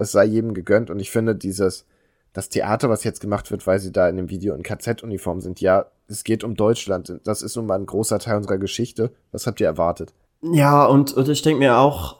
Es 0.00 0.12
sei 0.12 0.26
jedem 0.26 0.54
gegönnt 0.54 0.90
und 0.90 1.00
ich 1.00 1.10
finde 1.10 1.34
dieses, 1.34 1.86
das 2.32 2.48
Theater, 2.48 2.88
was 2.88 3.02
jetzt 3.02 3.20
gemacht 3.20 3.50
wird, 3.50 3.66
weil 3.66 3.80
sie 3.80 3.90
da 3.90 4.08
in 4.08 4.16
dem 4.16 4.30
Video 4.30 4.54
in 4.54 4.62
KZ-Uniform 4.62 5.40
sind, 5.40 5.60
ja, 5.60 5.86
es 6.06 6.22
geht 6.22 6.44
um 6.44 6.54
Deutschland. 6.54 7.20
Das 7.24 7.42
ist 7.42 7.56
nun 7.56 7.66
mal 7.66 7.78
ein 7.78 7.86
großer 7.86 8.18
Teil 8.18 8.36
unserer 8.36 8.58
Geschichte. 8.58 9.10
Was 9.32 9.46
habt 9.46 9.60
ihr 9.60 9.66
erwartet? 9.66 10.14
Ja, 10.40 10.84
und, 10.84 11.12
und 11.14 11.28
ich 11.28 11.42
denke 11.42 11.58
mir 11.58 11.78
auch, 11.78 12.16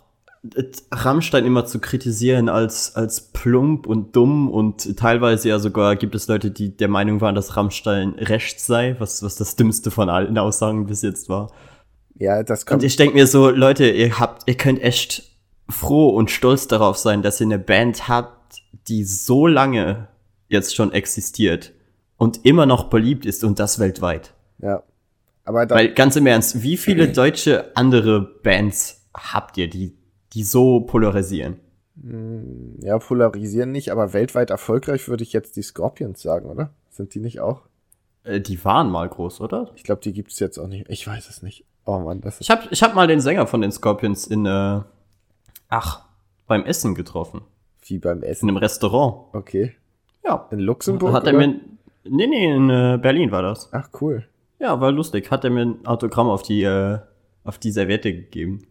Rammstein 0.92 1.44
immer 1.44 1.66
zu 1.66 1.80
kritisieren 1.80 2.48
als, 2.48 2.94
als 2.94 3.32
plump 3.32 3.86
und 3.86 4.14
dumm 4.14 4.48
und 4.50 4.96
teilweise 4.96 5.48
ja 5.48 5.58
sogar 5.58 5.96
gibt 5.96 6.14
es 6.14 6.28
Leute, 6.28 6.50
die 6.50 6.76
der 6.76 6.88
Meinung 6.88 7.20
waren, 7.20 7.34
dass 7.34 7.56
Rammstein 7.56 8.10
rechts 8.18 8.66
sei, 8.66 8.96
was, 8.98 9.22
was 9.22 9.34
das 9.34 9.56
dümmste 9.56 9.90
von 9.90 10.08
allen 10.08 10.38
Aussagen 10.38 10.86
bis 10.86 11.02
jetzt 11.02 11.28
war. 11.28 11.50
Ja, 12.14 12.42
das 12.42 12.60
Und 12.60 12.66
kommt. 12.66 12.82
ich 12.84 12.96
denke 12.96 13.14
mir 13.14 13.26
so, 13.26 13.50
Leute, 13.50 13.90
ihr 13.90 14.18
habt, 14.18 14.42
ihr 14.46 14.56
könnt 14.56 14.80
echt 14.80 15.36
froh 15.68 16.08
und 16.10 16.30
stolz 16.30 16.68
darauf 16.68 16.96
sein, 16.96 17.22
dass 17.22 17.40
ihr 17.40 17.46
eine 17.46 17.58
Band 17.58 18.08
habt, 18.08 18.62
die 18.88 19.04
so 19.04 19.46
lange 19.46 20.08
jetzt 20.48 20.74
schon 20.74 20.92
existiert 20.92 21.72
und 22.16 22.44
immer 22.44 22.66
noch 22.66 22.84
beliebt 22.84 23.26
ist 23.26 23.44
und 23.44 23.58
das 23.58 23.78
weltweit. 23.78 24.34
ja. 24.60 24.82
Aber 25.44 25.68
Weil 25.70 25.94
ganz 25.94 26.14
im 26.14 26.26
Ernst, 26.26 26.62
wie 26.62 26.76
viele 26.76 27.08
deutsche 27.08 27.74
andere 27.74 28.20
Bands 28.20 29.06
habt 29.14 29.56
ihr, 29.56 29.70
die, 29.70 29.96
die 30.34 30.44
so 30.44 30.80
polarisieren? 30.80 31.60
ja, 32.80 32.98
polarisieren 32.98 33.72
nicht, 33.72 33.90
aber 33.90 34.12
weltweit 34.12 34.50
erfolgreich 34.50 35.08
würde 35.08 35.24
ich 35.24 35.32
jetzt 35.32 35.56
die 35.56 35.62
Scorpions 35.62 36.22
sagen, 36.22 36.48
oder? 36.48 36.70
Sind 36.90 37.14
die 37.14 37.20
nicht 37.20 37.40
auch? 37.40 37.62
Äh, 38.24 38.40
die 38.40 38.64
waren 38.64 38.90
mal 38.90 39.08
groß, 39.08 39.40
oder? 39.40 39.70
Ich 39.74 39.82
glaube, 39.82 40.00
die 40.02 40.12
gibt's 40.12 40.38
jetzt 40.38 40.58
auch 40.58 40.68
nicht. 40.68 40.88
Ich 40.88 41.06
weiß 41.06 41.28
es 41.28 41.42
nicht. 41.42 41.64
Oh 41.84 41.98
Mann, 41.98 42.20
das 42.20 42.34
ist. 42.34 42.42
Ich 42.42 42.50
hab, 42.50 42.70
ich 42.70 42.82
hab 42.82 42.94
mal 42.94 43.06
den 43.06 43.20
Sänger 43.20 43.46
von 43.46 43.60
den 43.62 43.72
Scorpions 43.72 44.26
in, 44.26 44.46
äh, 44.46 44.80
ach, 45.68 46.04
beim 46.46 46.64
Essen 46.64 46.94
getroffen. 46.94 47.42
Wie 47.82 47.98
beim 47.98 48.18
In 48.18 48.24
Essen. 48.24 48.48
einem 48.48 48.58
Restaurant. 48.58 49.34
Okay. 49.34 49.74
Ja. 50.24 50.46
In 50.50 50.58
Luxemburg? 50.60 51.12
Hat 51.12 51.26
er 51.26 51.34
oder? 51.34 51.46
mir, 51.46 51.60
nee, 52.04 52.26
nee, 52.26 52.54
in 52.54 52.70
äh, 52.70 52.98
Berlin 53.00 53.30
war 53.32 53.42
das. 53.42 53.70
Ach, 53.72 53.88
cool. 54.00 54.26
Ja, 54.58 54.80
war 54.80 54.92
lustig. 54.92 55.30
Hat 55.30 55.44
er 55.44 55.50
mir 55.50 55.62
ein 55.62 55.86
Autogramm 55.86 56.28
auf 56.28 56.42
die, 56.42 56.62
äh, 56.62 56.98
auf 57.44 57.58
die 57.58 57.70
Serviette 57.70 58.12
gegeben. 58.12 58.66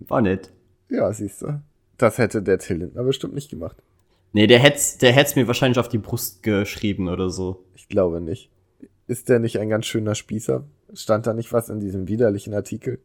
War 0.00 0.20
nett. 0.20 0.52
Ja, 0.88 1.12
siehst 1.12 1.42
du. 1.42 1.60
Das 1.96 2.18
hätte 2.18 2.42
der 2.42 2.58
Till 2.58 2.78
Lindner 2.78 3.02
bestimmt 3.02 3.34
nicht 3.34 3.50
gemacht. 3.50 3.76
Nee, 4.32 4.46
der 4.46 4.58
hätt's, 4.58 4.98
der 4.98 5.12
hätt's 5.12 5.36
mir 5.36 5.46
wahrscheinlich 5.46 5.78
auf 5.78 5.88
die 5.88 5.98
Brust 5.98 6.42
geschrieben 6.42 7.08
oder 7.08 7.30
so. 7.30 7.64
Ich 7.74 7.88
glaube 7.88 8.20
nicht. 8.20 8.50
Ist 9.06 9.28
der 9.28 9.38
nicht 9.38 9.58
ein 9.58 9.70
ganz 9.70 9.86
schöner 9.86 10.14
Spießer? 10.14 10.64
Stand 10.92 11.26
da 11.26 11.34
nicht 11.34 11.52
was 11.52 11.70
in 11.70 11.80
diesem 11.80 12.08
widerlichen 12.08 12.54
Artikel? 12.54 12.98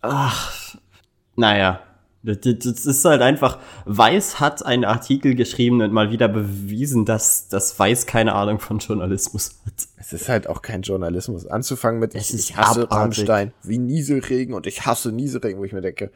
Ach, 0.00 0.76
naja. 1.36 1.80
Das, 2.24 2.86
ist 2.86 3.04
halt 3.04 3.20
einfach, 3.20 3.58
Weiß 3.84 4.38
hat 4.38 4.64
einen 4.64 4.84
Artikel 4.84 5.34
geschrieben 5.34 5.82
und 5.82 5.92
mal 5.92 6.12
wieder 6.12 6.28
bewiesen, 6.28 7.04
dass, 7.04 7.48
dass 7.48 7.76
Weiß 7.76 8.06
keine 8.06 8.34
Ahnung 8.36 8.60
von 8.60 8.78
Journalismus 8.78 9.60
hat. 9.66 9.88
Es 9.96 10.12
ist 10.12 10.28
halt 10.28 10.46
auch 10.46 10.62
kein 10.62 10.82
Journalismus. 10.82 11.48
Anzufangen 11.48 11.98
mit, 11.98 12.14
Es 12.14 12.28
ich, 12.28 12.34
ist 12.36 12.50
ich 12.50 12.56
hasse 12.56 12.82
abartig. 12.82 12.96
Rammstein, 12.96 13.52
wie 13.64 13.78
Nieselregen 13.78 14.54
und 14.54 14.68
ich 14.68 14.86
hasse 14.86 15.10
Nieselregen, 15.10 15.58
wo 15.58 15.64
ich 15.64 15.72
mir 15.72 15.80
denke, 15.80 16.12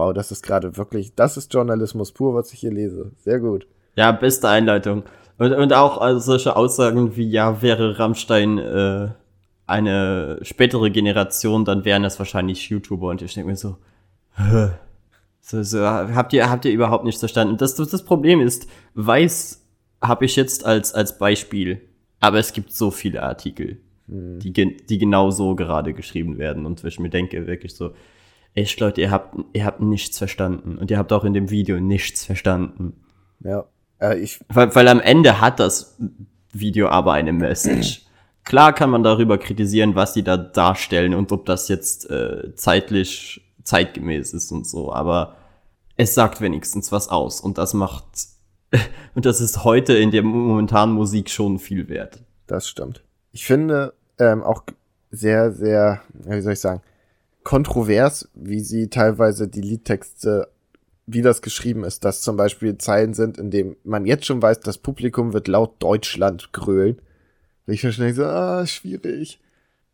wow, 0.00 0.14
das 0.14 0.32
ist 0.32 0.42
gerade 0.42 0.76
wirklich, 0.76 1.14
das 1.14 1.36
ist 1.36 1.52
Journalismus 1.52 2.12
pur, 2.12 2.34
was 2.34 2.52
ich 2.52 2.60
hier 2.60 2.72
lese. 2.72 3.12
Sehr 3.18 3.38
gut. 3.38 3.66
Ja, 3.96 4.12
beste 4.12 4.48
Einleitung. 4.48 5.04
Und, 5.38 5.52
und 5.52 5.72
auch 5.72 5.98
also 5.98 6.20
solche 6.20 6.56
Aussagen 6.56 7.16
wie, 7.16 7.28
ja, 7.28 7.60
wäre 7.60 7.98
Rammstein 7.98 8.58
äh, 8.58 9.08
eine 9.66 10.38
spätere 10.42 10.90
Generation, 10.90 11.64
dann 11.64 11.84
wären 11.84 12.02
das 12.02 12.18
wahrscheinlich 12.18 12.68
YouTuber. 12.70 13.08
Und 13.08 13.22
ich 13.22 13.34
denke 13.34 13.50
mir 13.50 13.56
so, 13.56 13.76
so, 15.40 15.62
so, 15.62 15.86
habt 15.86 16.32
ihr, 16.32 16.48
habt 16.48 16.64
ihr 16.64 16.72
überhaupt 16.72 17.04
nicht 17.04 17.18
verstanden? 17.18 17.56
Das, 17.56 17.74
das 17.74 18.04
Problem 18.04 18.40
ist, 18.40 18.66
weiß 18.94 19.58
habe 20.02 20.24
ich 20.24 20.34
jetzt 20.36 20.64
als, 20.64 20.94
als 20.94 21.18
Beispiel, 21.18 21.82
aber 22.20 22.38
es 22.38 22.54
gibt 22.54 22.72
so 22.72 22.90
viele 22.90 23.22
Artikel, 23.22 23.78
Hm. 24.10 24.40
die, 24.40 24.52
die 24.52 24.98
genau 24.98 25.30
so 25.30 25.54
gerade 25.54 25.94
geschrieben 25.94 26.36
werden 26.38 26.66
und 26.66 26.82
wo 26.82 26.88
ich 26.88 26.98
mir 26.98 27.10
denke, 27.10 27.46
wirklich 27.46 27.74
so, 27.74 27.92
echt 28.54 28.80
Leute, 28.80 29.00
ihr 29.00 29.10
habt, 29.10 29.36
ihr 29.52 29.64
habt 29.64 29.80
nichts 29.80 30.18
verstanden 30.18 30.78
und 30.78 30.90
ihr 30.90 30.98
habt 30.98 31.12
auch 31.12 31.24
in 31.24 31.34
dem 31.34 31.50
Video 31.50 31.80
nichts 31.80 32.24
verstanden. 32.24 32.94
Ja. 33.40 33.64
Äh, 34.00 34.18
ich, 34.18 34.40
Weil, 34.48 34.74
weil 34.74 34.88
am 34.88 35.00
Ende 35.00 35.40
hat 35.40 35.60
das 35.60 35.98
Video 36.52 36.88
aber 36.88 37.12
eine 37.12 37.32
Message. 37.32 38.02
Klar 38.44 38.72
kann 38.72 38.90
man 38.90 39.02
darüber 39.02 39.38
kritisieren, 39.38 39.94
was 39.94 40.14
die 40.14 40.22
da 40.22 40.36
darstellen 40.36 41.14
und 41.14 41.30
ob 41.30 41.46
das 41.46 41.68
jetzt 41.68 42.10
äh, 42.10 42.54
zeitlich 42.56 43.42
zeitgemäß 43.62 44.32
ist 44.32 44.50
und 44.52 44.66
so, 44.66 44.92
aber 44.92 45.36
es 45.96 46.14
sagt 46.14 46.40
wenigstens 46.40 46.92
was 46.92 47.08
aus 47.08 47.40
und 47.40 47.58
das 47.58 47.74
macht 47.74 48.04
und 49.14 49.26
das 49.26 49.40
ist 49.40 49.64
heute 49.64 49.94
in 49.94 50.10
der 50.10 50.22
momentanen 50.22 50.94
Musik 50.94 51.30
schon 51.30 51.58
viel 51.58 51.88
wert. 51.88 52.20
Das 52.46 52.68
stimmt. 52.68 53.02
Ich 53.32 53.44
finde 53.44 53.92
ähm, 54.18 54.42
auch 54.42 54.64
sehr, 55.10 55.52
sehr, 55.52 56.02
wie 56.14 56.40
soll 56.40 56.54
ich 56.54 56.60
sagen, 56.60 56.82
kontrovers, 57.50 58.28
wie 58.34 58.60
sie 58.60 58.90
teilweise 58.90 59.48
die 59.48 59.60
Liedtexte, 59.60 60.46
wie 61.06 61.20
das 61.20 61.42
geschrieben 61.42 61.82
ist, 61.82 62.04
dass 62.04 62.20
zum 62.20 62.36
Beispiel 62.36 62.78
Zeilen 62.78 63.12
sind, 63.12 63.38
in 63.38 63.50
dem 63.50 63.76
man 63.82 64.06
jetzt 64.06 64.24
schon 64.26 64.40
weiß, 64.40 64.60
das 64.60 64.78
Publikum 64.78 65.32
wird 65.32 65.48
laut 65.48 65.74
Deutschland 65.80 66.52
grölen. 66.52 67.02
Und 67.66 67.74
ich 67.74 67.80
verstehe 67.80 68.14
so, 68.14 68.22
ah, 68.22 68.64
schwierig. 68.68 69.40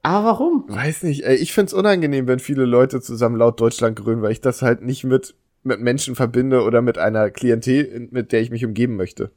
Aber 0.02 0.26
warum? 0.26 0.66
Weiß 0.68 1.02
nicht, 1.04 1.24
ey, 1.24 1.36
ich 1.36 1.54
find's 1.54 1.72
unangenehm, 1.72 2.26
wenn 2.26 2.40
viele 2.40 2.66
Leute 2.66 3.00
zusammen 3.00 3.36
laut 3.36 3.58
Deutschland 3.58 3.96
grölen, 3.96 4.20
weil 4.20 4.32
ich 4.32 4.42
das 4.42 4.60
halt 4.60 4.82
nicht 4.82 5.04
mit, 5.04 5.34
mit 5.62 5.80
Menschen 5.80 6.14
verbinde 6.14 6.62
oder 6.62 6.82
mit 6.82 6.98
einer 6.98 7.30
Klientel, 7.30 8.08
mit 8.10 8.32
der 8.32 8.42
ich 8.42 8.50
mich 8.50 8.66
umgeben 8.66 8.96
möchte. 8.96 9.30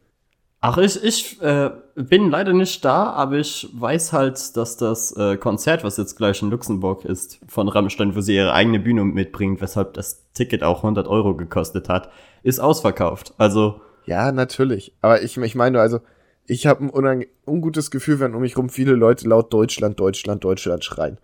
Ach, 0.61 0.77
ich, 0.77 1.01
ich 1.03 1.41
äh, 1.41 1.71
bin 1.95 2.29
leider 2.29 2.51
nicht 2.51 2.83
da, 2.83 3.11
aber 3.11 3.37
ich 3.37 3.69
weiß 3.71 4.11
halt, 4.11 4.57
dass 4.57 4.75
das 4.75 5.15
äh, 5.15 5.37
Konzert, 5.37 5.85
was 5.85 5.95
jetzt 5.95 6.17
gleich 6.17 6.41
in 6.41 6.49
Luxemburg 6.49 7.05
ist, 7.05 7.39
von 7.47 7.69
Rammstein, 7.69 8.13
wo 8.13 8.19
sie 8.19 8.35
ihre 8.35 8.51
eigene 8.51 8.79
Bühne 8.79 9.05
mitbringen, 9.05 9.61
weshalb 9.61 9.93
das 9.93 10.25
Ticket 10.33 10.63
auch 10.63 10.79
100 10.79 11.07
Euro 11.07 11.35
gekostet 11.35 11.87
hat, 11.87 12.09
ist 12.43 12.59
ausverkauft. 12.59 13.33
Also, 13.37 13.79
Ja, 14.05 14.33
natürlich. 14.33 14.93
Aber 15.01 15.21
ich, 15.21 15.37
ich 15.37 15.55
meine, 15.55 15.79
also, 15.79 16.01
ich 16.45 16.65
habe 16.65 16.83
ein 16.83 17.25
ungutes 17.45 17.89
Gefühl, 17.89 18.19
wenn 18.19 18.35
um 18.35 18.41
mich 18.41 18.57
rum 18.57 18.69
viele 18.69 18.95
Leute 18.95 19.29
laut 19.29 19.53
Deutschland, 19.53 19.99
Deutschland, 19.99 20.43
Deutschland 20.43 20.83
schreien. 20.83 21.19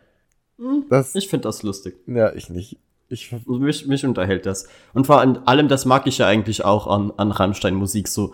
Das, 0.89 1.13
ich 1.15 1.27
finde 1.27 1.43
das 1.43 1.63
lustig. 1.63 1.95
ja, 2.07 2.31
ich 2.33 2.49
nicht. 2.49 2.77
Ich, 3.09 3.35
Mich, 3.45 3.85
mich 3.85 4.05
unterhält 4.05 4.45
das. 4.45 4.67
Und 4.93 5.05
vor 5.07 5.19
allem, 5.19 5.67
das 5.67 5.85
mag 5.85 6.07
ich 6.07 6.19
ja 6.19 6.27
eigentlich 6.27 6.65
auch 6.65 6.87
an, 6.87 7.11
an 7.17 7.31
Rammstein-Musik 7.31 8.07
so. 8.07 8.33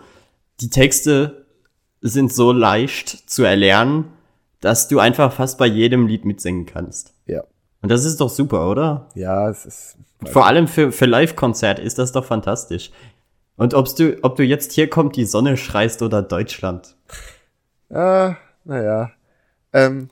Die 0.62 0.70
Texte 0.70 1.44
sind 2.00 2.32
so 2.32 2.52
leicht 2.52 3.28
zu 3.28 3.42
erlernen, 3.42 4.04
dass 4.60 4.86
du 4.86 5.00
einfach 5.00 5.32
fast 5.32 5.58
bei 5.58 5.66
jedem 5.66 6.06
Lied 6.06 6.24
mitsingen 6.24 6.66
kannst. 6.66 7.14
ja, 7.26 7.42
Und 7.82 7.90
das 7.90 8.04
ist 8.04 8.20
doch 8.20 8.30
super, 8.30 8.70
oder? 8.70 9.08
ja, 9.16 9.48
es 9.50 9.66
ist, 9.66 9.96
Vor 10.24 10.46
allem 10.46 10.68
für, 10.68 10.92
für 10.92 11.06
Live-Konzert 11.06 11.80
ist 11.80 11.98
das 11.98 12.12
doch 12.12 12.24
fantastisch. 12.24 12.92
Und 13.56 13.74
ob's 13.74 13.96
du, 13.96 14.16
ob 14.22 14.36
du 14.36 14.44
jetzt 14.44 14.72
hier 14.72 14.88
kommt, 14.88 15.16
die 15.16 15.24
Sonne 15.24 15.56
schreist 15.56 16.00
oder 16.00 16.22
Deutschland. 16.22 16.96
ah, 17.90 18.36
naja. 18.64 19.10
Ähm, 19.72 20.10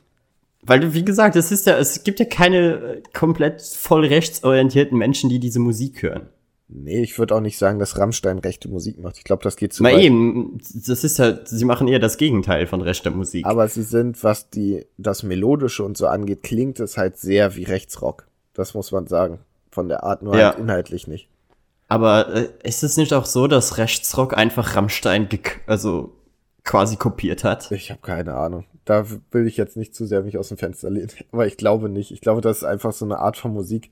Weil 0.63 0.81
du, 0.81 0.93
wie 0.93 1.05
gesagt, 1.05 1.37
es 1.37 1.51
ist 1.51 1.65
ja, 1.65 1.77
es 1.77 2.03
gibt 2.03 2.19
ja 2.19 2.25
keine 2.25 2.73
äh, 2.73 3.03
komplett 3.13 3.61
voll 3.61 4.05
rechtsorientierten 4.05 4.97
Menschen, 4.97 5.29
die 5.29 5.39
diese 5.39 5.59
Musik 5.59 6.03
hören. 6.03 6.27
Nee, 6.73 7.01
ich 7.03 7.19
würde 7.19 7.35
auch 7.35 7.41
nicht 7.41 7.57
sagen, 7.57 7.79
dass 7.79 7.97
Rammstein 7.97 8.39
rechte 8.39 8.69
Musik 8.69 8.99
macht. 8.99 9.17
Ich 9.17 9.23
glaube, 9.23 9.43
das 9.43 9.55
geht 9.57 9.73
zu 9.73 9.83
Mal 9.83 9.93
weit. 9.93 10.03
eben, 10.03 10.59
das 10.73 11.03
ist 11.03 11.19
ja, 11.19 11.39
sie 11.45 11.65
machen 11.65 11.87
eher 11.87 11.99
das 11.99 12.17
Gegenteil 12.17 12.65
von 12.67 12.81
rechter 12.81 13.11
Musik. 13.11 13.45
Aber 13.45 13.67
sie 13.67 13.83
sind, 13.83 14.23
was 14.23 14.49
die, 14.49 14.85
das 14.97 15.23
Melodische 15.23 15.83
und 15.83 15.97
so 15.97 16.07
angeht, 16.07 16.43
klingt 16.43 16.79
es 16.79 16.97
halt 16.97 17.17
sehr 17.17 17.55
wie 17.55 17.63
Rechtsrock. 17.63 18.27
Das 18.53 18.73
muss 18.73 18.91
man 18.91 19.07
sagen. 19.07 19.39
Von 19.71 19.87
der 19.87 20.03
Art, 20.03 20.21
nur 20.21 20.37
Ja. 20.37 20.49
halt 20.49 20.59
inhaltlich 20.59 21.07
nicht. 21.07 21.27
Aber 21.87 22.33
äh, 22.35 22.49
ist 22.63 22.83
es 22.83 22.97
nicht 22.97 23.13
auch 23.13 23.25
so, 23.25 23.47
dass 23.47 23.77
Rechtsrock 23.77 24.37
einfach 24.37 24.75
Rammstein 24.75 25.27
gek- 25.29 25.59
also 25.67 26.13
quasi 26.63 26.95
kopiert 26.95 27.43
hat? 27.43 27.71
Ich 27.71 27.89
habe 27.91 28.01
keine 28.01 28.33
Ahnung. 28.35 28.65
Da 28.85 29.05
will 29.31 29.47
ich 29.47 29.57
jetzt 29.57 29.77
nicht 29.77 29.93
zu 29.95 30.05
sehr 30.05 30.23
mich 30.23 30.37
aus 30.37 30.47
dem 30.49 30.57
Fenster 30.57 30.89
lehnen. 30.89 31.09
Aber 31.31 31.47
ich 31.47 31.57
glaube 31.57 31.87
nicht. 31.89 32.11
Ich 32.11 32.21
glaube, 32.21 32.41
das 32.41 32.57
ist 32.57 32.63
einfach 32.63 32.91
so 32.93 33.05
eine 33.05 33.19
Art 33.19 33.37
von 33.37 33.53
Musik, 33.53 33.91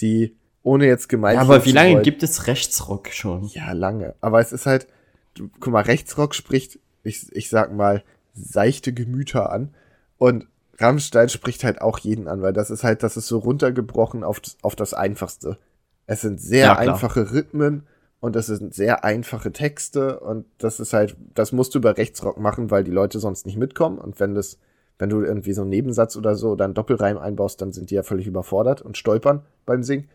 die 0.00 0.34
ohne 0.62 0.86
jetzt 0.86 1.08
gemeint 1.08 1.36
Ja, 1.36 1.42
aber 1.42 1.64
wie 1.64 1.72
lange 1.72 1.94
wollen- 1.94 2.02
gibt 2.02 2.22
es 2.22 2.46
Rechtsrock 2.46 3.08
schon? 3.08 3.44
Ja, 3.46 3.72
lange. 3.72 4.14
Aber 4.20 4.40
es 4.40 4.52
ist 4.52 4.66
halt, 4.66 4.86
du, 5.34 5.48
guck 5.60 5.72
mal, 5.72 5.82
Rechtsrock 5.82 6.34
spricht, 6.34 6.78
ich, 7.02 7.34
ich 7.34 7.48
sag 7.48 7.72
mal, 7.72 8.02
seichte 8.34 8.92
Gemüter 8.92 9.50
an. 9.52 9.74
Und 10.18 10.46
Rammstein 10.78 11.28
spricht 11.28 11.64
halt 11.64 11.80
auch 11.80 11.98
jeden 11.98 12.28
an, 12.28 12.42
weil 12.42 12.52
das 12.52 12.70
ist 12.70 12.84
halt, 12.84 13.02
das 13.02 13.16
ist 13.16 13.26
so 13.26 13.38
runtergebrochen 13.38 14.24
auf, 14.24 14.40
das- 14.40 14.56
auf 14.62 14.76
das 14.76 14.94
Einfachste. 14.94 15.58
Es 16.06 16.20
sind 16.22 16.40
sehr 16.40 16.66
Ja, 16.66 16.76
einfache 16.76 17.32
Rhythmen 17.32 17.86
und 18.20 18.36
es 18.36 18.46
sind 18.46 18.74
sehr 18.74 19.04
einfache 19.04 19.52
Texte 19.52 20.20
und 20.20 20.44
das 20.58 20.80
ist 20.80 20.92
halt, 20.92 21.16
das 21.34 21.52
musst 21.52 21.74
du 21.74 21.78
über 21.78 21.96
Rechtsrock 21.96 22.38
machen, 22.38 22.70
weil 22.70 22.84
die 22.84 22.90
Leute 22.90 23.18
sonst 23.20 23.46
nicht 23.46 23.56
mitkommen 23.56 23.98
und 23.98 24.20
wenn 24.20 24.34
das, 24.34 24.58
wenn 24.98 25.08
du 25.08 25.22
irgendwie 25.22 25.52
so 25.52 25.62
einen 25.62 25.70
Nebensatz 25.70 26.16
oder 26.16 26.34
so 26.34 26.50
oder 26.50 26.64
einen 26.66 26.74
Doppelreim 26.74 27.16
einbaust, 27.16 27.62
dann 27.62 27.72
sind 27.72 27.90
die 27.90 27.94
ja 27.94 28.02
völlig 28.02 28.26
überfordert 28.26 28.82
und 28.82 28.98
stolpern 28.98 29.42
beim 29.64 29.82
Singen. 29.82 30.08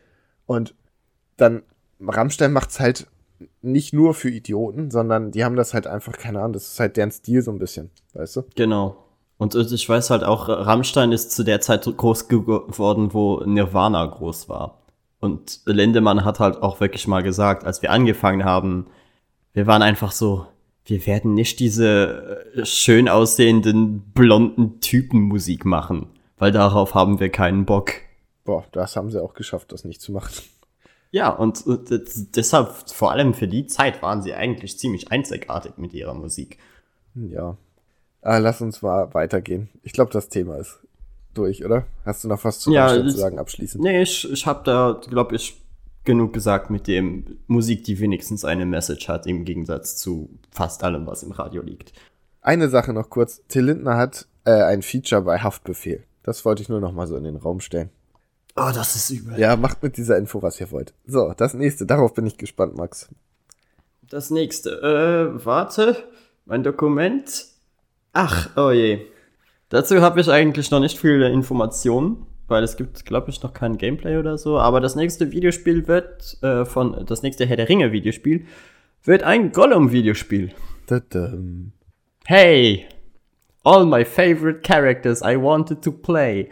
Und 0.46 0.76
dann, 1.38 1.64
Rammstein 2.00 2.54
macht's 2.54 2.80
halt 2.80 3.08
nicht 3.62 3.94
nur 3.94 4.14
für 4.14 4.30
Idioten, 4.30 4.92
sondern 4.92 5.32
die 5.32 5.44
haben 5.44 5.56
das 5.56 5.74
halt 5.74 5.88
einfach, 5.88 6.14
keine 6.14 6.40
Ahnung, 6.40 6.54
das 6.54 6.68
ist 6.68 6.80
halt 6.80 6.98
deren 6.98 7.12
Stil 7.12 7.42
so 7.42 7.52
ein 7.52 7.60
bisschen, 7.60 7.90
weißt 8.14 8.38
du? 8.38 8.44
Genau. 8.56 8.98
Und 9.38 9.56
ich 9.56 9.90
weiß 9.90 10.12
halt 10.12 10.24
auch, 10.24 10.48
Rammstein 10.48 11.12
ist 11.12 11.32
zu 11.32 11.44
der 11.44 11.60
Zeit 11.60 11.86
groß 11.86 12.30
geworden, 12.30 13.14
wo 13.14 13.42
Nirvana 13.46 14.06
groß 14.06 14.48
war. 14.48 14.80
Und 15.20 15.62
Lindemann 15.66 16.24
hat 16.24 16.40
halt 16.40 16.62
auch 16.62 16.80
wirklich 16.80 17.08
mal 17.08 17.24
gesagt, 17.24 17.66
als 17.66 17.82
wir 17.82 17.92
angefangen 17.92 18.46
haben, 18.46 18.88
wir 19.54 19.68
waren 19.68 19.82
einfach 19.82 20.12
so, 20.12 20.46
wir 20.86 21.06
werden 21.06 21.34
nicht 21.34 21.60
diese 21.60 22.52
äh, 22.56 22.66
schön 22.66 23.10
aussehenden, 23.10 24.02
blonden 24.14 24.80
Typen 24.82 25.22
Musik 25.22 25.66
machen, 25.66 26.08
weil 26.38 26.52
darauf 26.52 26.94
haben 26.94 27.20
wir 27.20 27.30
keinen 27.30 27.66
Bock. 27.66 27.94
Boah, 28.46 28.64
das 28.72 28.96
haben 28.96 29.12
sie 29.12 29.22
auch 29.22 29.34
geschafft, 29.34 29.72
das 29.74 29.84
nicht 29.84 30.02
zu 30.02 30.12
machen. 30.14 30.34
Ja, 31.12 31.30
und, 31.30 31.66
und 31.66 31.92
das- 31.92 32.32
deshalb, 32.32 32.72
vor 32.90 33.12
allem 33.12 33.34
für 33.34 33.48
die 33.48 33.68
Zeit, 33.68 34.02
waren 34.02 34.22
sie 34.22 34.34
eigentlich 34.34 34.78
ziemlich 34.80 35.12
einzigartig 35.12 35.74
mit 35.78 35.94
ihrer 35.94 36.14
Musik. 36.14 36.58
Ja. 37.16 37.58
Ah, 38.22 38.38
lass 38.38 38.62
uns 38.62 38.82
mal 38.82 39.14
weitergehen. 39.14 39.70
Ich 39.84 39.94
glaube, 39.94 40.12
das 40.12 40.30
Thema 40.30 40.58
ist 40.58 40.80
durch, 41.34 41.64
oder? 41.66 41.86
Hast 42.06 42.24
du 42.24 42.28
noch 42.28 42.44
was 42.44 42.60
zu 42.60 42.72
Ja, 42.74 42.96
das- 42.98 43.14
zu 43.14 43.20
sagen 43.20 43.40
abschließend? 43.40 43.84
Nee, 43.84 44.02
ich, 44.02 44.30
ich 44.32 44.46
habe 44.46 44.64
da, 44.64 45.00
glaube 45.10 45.36
ich, 45.36 45.62
genug 46.04 46.34
gesagt 46.34 46.70
mit 46.70 46.88
dem 46.88 47.40
Musik, 47.48 47.84
die 47.84 48.00
wenigstens 48.00 48.46
eine 48.46 48.66
Message 48.66 49.08
hat, 49.08 49.26
im 49.26 49.44
Gegensatz 49.46 49.98
zu 49.98 50.30
fast 50.52 50.84
allem, 50.84 51.08
was 51.08 51.24
im 51.24 51.32
Radio 51.32 51.62
liegt. 51.64 51.94
Eine 52.42 52.70
Sache 52.70 52.94
noch 52.94 53.10
kurz. 53.10 53.42
Till 53.48 53.66
Lindner 53.66 53.98
hat 53.98 54.28
äh, 54.44 54.52
ein 54.52 54.82
Feature 54.84 55.22
bei 55.24 55.40
Haftbefehl. 55.40 56.04
Das 56.24 56.46
wollte 56.46 56.62
ich 56.62 56.70
nur 56.70 56.80
noch 56.80 56.92
mal 56.92 57.08
so 57.08 57.16
in 57.16 57.24
den 57.24 57.38
Raum 57.38 57.60
stellen. 57.60 57.90
Oh, 58.56 58.72
das 58.74 58.96
ist 58.96 59.10
übel. 59.10 59.38
Ja, 59.38 59.56
macht 59.58 59.84
mit 59.84 59.98
dieser 59.98 60.18
Info, 60.18 60.42
was 60.42 60.62
ihr 60.62 60.72
wollt. 60.72 60.94
So, 61.06 61.34
das 61.36 61.54
nächste. 61.54 61.86
Darauf 61.86 62.14
bin 62.14 62.26
ich 62.26 62.38
gespannt, 62.38 62.78
Max. 62.78 63.10
Das 64.10 64.30
nächste. 64.30 64.70
Äh, 64.82 65.46
warte. 65.46 65.98
Mein 66.46 66.64
Dokument. 66.64 67.46
Ach, 68.14 68.50
oh 68.56 68.72
je. 68.72 69.02
Dazu 69.70 70.02
habe 70.02 70.22
ich 70.22 70.30
eigentlich 70.30 70.72
noch 70.72 70.80
nicht 70.80 70.98
viele 70.98 71.30
Informationen, 71.30 72.28
weil 72.48 72.64
es 72.64 72.78
gibt, 72.78 73.06
glaube 73.06 73.30
ich, 73.30 73.44
noch 73.44 73.54
kein 73.54 73.78
Gameplay 73.78 74.18
oder 74.18 74.38
so. 74.38 74.58
Aber 74.58 74.80
das 74.80 74.96
nächste 74.96 75.32
Videospiel 75.32 75.88
wird 75.88 76.42
äh, 76.42 76.64
von 76.64 77.06
das 77.06 77.24
nächste 77.24 77.46
Herr 77.46 77.58
der 77.58 77.68
Ringe 77.68 77.92
Videospiel 77.92 78.46
wird 79.04 79.24
ein 79.24 79.52
Gollum 79.52 79.92
Videospiel. 79.92 80.52
Hey, 82.26 82.88
all 83.64 83.86
my 83.86 84.04
favorite 84.04 84.62
characters 84.62 85.22
I 85.22 85.36
wanted 85.36 85.82
to 85.84 85.92
play. 85.92 86.50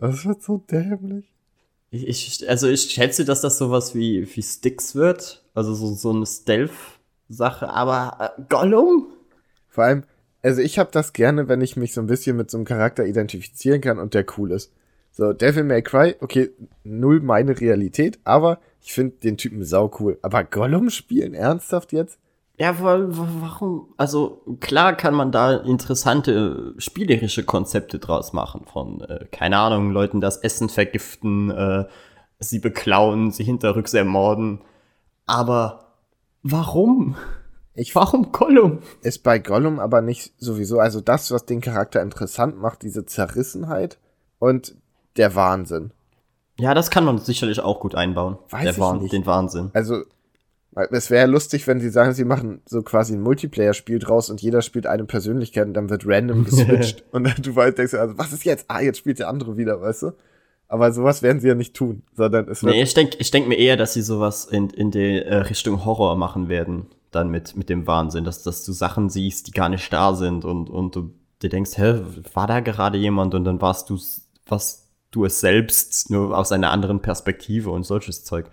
Das 0.00 0.24
wird 0.24 0.42
so 0.42 0.56
dämlich. 0.56 1.30
Ich, 1.90 2.08
ich, 2.08 2.48
also 2.48 2.68
ich 2.68 2.82
schätze, 2.82 3.24
dass 3.24 3.42
das 3.42 3.58
sowas 3.58 3.94
wie, 3.94 4.26
wie 4.34 4.42
Sticks 4.42 4.94
wird. 4.94 5.44
Also 5.54 5.74
so, 5.74 5.92
so 5.94 6.10
eine 6.10 6.24
Stealth-Sache. 6.24 7.68
Aber 7.68 8.34
äh, 8.38 8.42
Gollum? 8.48 9.08
Vor 9.68 9.84
allem, 9.84 10.04
also 10.42 10.62
ich 10.62 10.78
habe 10.78 10.90
das 10.90 11.12
gerne, 11.12 11.48
wenn 11.48 11.60
ich 11.60 11.76
mich 11.76 11.92
so 11.92 12.00
ein 12.00 12.06
bisschen 12.06 12.36
mit 12.36 12.50
so 12.50 12.56
einem 12.56 12.64
Charakter 12.64 13.04
identifizieren 13.04 13.80
kann 13.80 13.98
und 13.98 14.14
der 14.14 14.24
cool 14.38 14.52
ist. 14.52 14.72
So, 15.12 15.32
Devil 15.32 15.64
May 15.64 15.82
Cry, 15.82 16.16
okay, 16.20 16.50
null 16.82 17.20
meine 17.20 17.60
Realität, 17.60 18.20
aber 18.24 18.60
ich 18.80 18.92
finde 18.92 19.16
den 19.16 19.36
Typen 19.36 19.64
sau 19.64 19.90
cool. 19.98 20.18
Aber 20.22 20.44
Gollum 20.44 20.88
spielen, 20.88 21.34
ernsthaft 21.34 21.92
jetzt? 21.92 22.18
Ja, 22.60 22.78
weil, 22.82 23.06
warum? 23.10 23.94
Also 23.96 24.42
klar 24.60 24.94
kann 24.94 25.14
man 25.14 25.32
da 25.32 25.56
interessante 25.56 26.74
spielerische 26.76 27.42
Konzepte 27.44 27.98
draus 27.98 28.34
machen 28.34 28.66
von, 28.70 29.00
äh, 29.00 29.24
keine 29.32 29.56
Ahnung, 29.58 29.92
Leuten 29.92 30.20
das 30.20 30.36
Essen 30.36 30.68
vergiften, 30.68 31.50
äh, 31.50 31.86
sie 32.38 32.58
beklauen, 32.58 33.30
sie 33.32 33.44
hinterrücks 33.44 33.94
ermorden. 33.94 34.60
Aber 35.24 35.94
warum? 36.42 37.16
Ich 37.72 37.94
Warum 37.94 38.30
Gollum? 38.32 38.80
ist 39.00 39.22
bei 39.22 39.38
Gollum 39.38 39.78
aber 39.78 40.02
nicht 40.02 40.34
sowieso, 40.38 40.80
also 40.80 41.00
das, 41.00 41.30
was 41.30 41.46
den 41.46 41.62
Charakter 41.62 42.02
interessant 42.02 42.58
macht, 42.60 42.82
diese 42.82 43.06
Zerrissenheit 43.06 43.98
und 44.38 44.74
der 45.16 45.34
Wahnsinn. 45.34 45.92
Ja, 46.58 46.74
das 46.74 46.90
kann 46.90 47.04
man 47.06 47.16
sicherlich 47.18 47.60
auch 47.60 47.80
gut 47.80 47.94
einbauen. 47.94 48.36
Weiß 48.50 48.64
Der 48.64 48.72
ich 48.72 48.78
Wahn- 48.80 48.98
nicht. 48.98 49.12
Den 49.14 49.24
Wahnsinn. 49.24 49.70
Also, 49.72 50.02
es 50.90 51.10
wäre 51.10 51.26
lustig, 51.26 51.66
wenn 51.66 51.80
sie 51.80 51.90
sagen, 51.90 52.12
sie 52.12 52.24
machen 52.24 52.62
so 52.64 52.82
quasi 52.82 53.14
ein 53.14 53.20
Multiplayer-Spiel 53.20 53.98
draus 53.98 54.30
und 54.30 54.40
jeder 54.40 54.62
spielt 54.62 54.86
eine 54.86 55.04
Persönlichkeit 55.04 55.66
und 55.66 55.74
dann 55.74 55.90
wird 55.90 56.06
random 56.06 56.44
geswitcht. 56.46 57.04
und 57.10 57.24
dann 57.24 57.42
du 57.42 57.54
weißt, 57.54 57.78
denkst, 57.78 57.92
du, 57.92 58.00
also, 58.00 58.18
was 58.18 58.32
ist 58.32 58.44
jetzt? 58.44 58.66
Ah, 58.68 58.80
jetzt 58.80 58.98
spielt 58.98 59.18
der 59.18 59.28
andere 59.28 59.56
wieder, 59.56 59.80
weißt 59.80 60.02
du? 60.02 60.12
Aber 60.68 60.92
sowas 60.92 61.22
werden 61.22 61.40
sie 61.40 61.48
ja 61.48 61.56
nicht 61.56 61.74
tun, 61.74 62.04
sondern 62.14 62.48
es 62.48 62.62
wird 62.62 62.74
Nee, 62.74 62.82
ich 62.82 62.94
denke 62.94 63.16
ich 63.18 63.32
denk 63.32 63.48
mir 63.48 63.56
eher, 63.56 63.76
dass 63.76 63.94
sie 63.94 64.02
sowas 64.02 64.44
in, 64.44 64.70
in 64.70 64.92
die 64.92 65.20
äh, 65.20 65.34
Richtung 65.36 65.84
Horror 65.84 66.14
machen 66.14 66.48
werden, 66.48 66.86
dann 67.10 67.28
mit, 67.28 67.56
mit 67.56 67.68
dem 67.68 67.88
Wahnsinn, 67.88 68.22
dass, 68.22 68.44
dass 68.44 68.64
du 68.64 68.70
Sachen 68.70 69.10
siehst, 69.10 69.48
die 69.48 69.50
gar 69.50 69.68
nicht 69.68 69.92
da 69.92 70.14
sind 70.14 70.44
und, 70.44 70.70
und 70.70 70.94
du 70.94 71.12
dir 71.42 71.50
denkst, 71.50 71.76
hä, 71.76 72.02
war 72.34 72.46
da 72.46 72.60
gerade 72.60 72.98
jemand 72.98 73.34
und 73.34 73.44
dann 73.44 73.60
warst 73.60 73.90
du 73.90 73.98
was 74.46 74.88
du 75.10 75.24
es 75.24 75.40
selbst, 75.40 76.10
nur 76.10 76.36
aus 76.36 76.52
einer 76.52 76.70
anderen 76.70 77.00
Perspektive 77.00 77.70
und 77.70 77.84
solches 77.84 78.24
Zeug. 78.24 78.46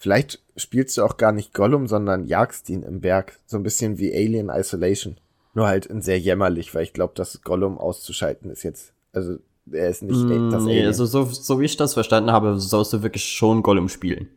Vielleicht 0.00 0.38
spielst 0.56 0.96
du 0.96 1.04
auch 1.04 1.18
gar 1.18 1.30
nicht 1.30 1.52
Gollum, 1.52 1.86
sondern 1.86 2.24
jagst 2.24 2.70
ihn 2.70 2.82
im 2.82 3.02
Berg. 3.02 3.38
So 3.44 3.58
ein 3.58 3.62
bisschen 3.62 3.98
wie 3.98 4.14
Alien 4.14 4.48
Isolation. 4.48 5.18
Nur 5.52 5.66
halt 5.66 5.84
in 5.84 6.00
sehr 6.00 6.18
jämmerlich, 6.18 6.74
weil 6.74 6.84
ich 6.84 6.94
glaube, 6.94 7.12
dass 7.16 7.42
Gollum 7.42 7.76
auszuschalten 7.76 8.50
ist 8.50 8.62
jetzt. 8.62 8.94
Also, 9.12 9.36
er 9.70 9.90
ist 9.90 10.02
nicht 10.02 10.22
das 10.22 10.62
Mm, 10.62 10.64
nee, 10.64 10.70
Alien. 10.72 10.86
also 10.86 11.04
so, 11.04 11.24
so 11.26 11.60
wie 11.60 11.66
ich 11.66 11.76
das 11.76 11.92
verstanden 11.92 12.32
habe, 12.32 12.58
sollst 12.58 12.94
du 12.94 13.02
wirklich 13.02 13.24
schon 13.26 13.62
Gollum 13.62 13.90
spielen. 13.90 14.28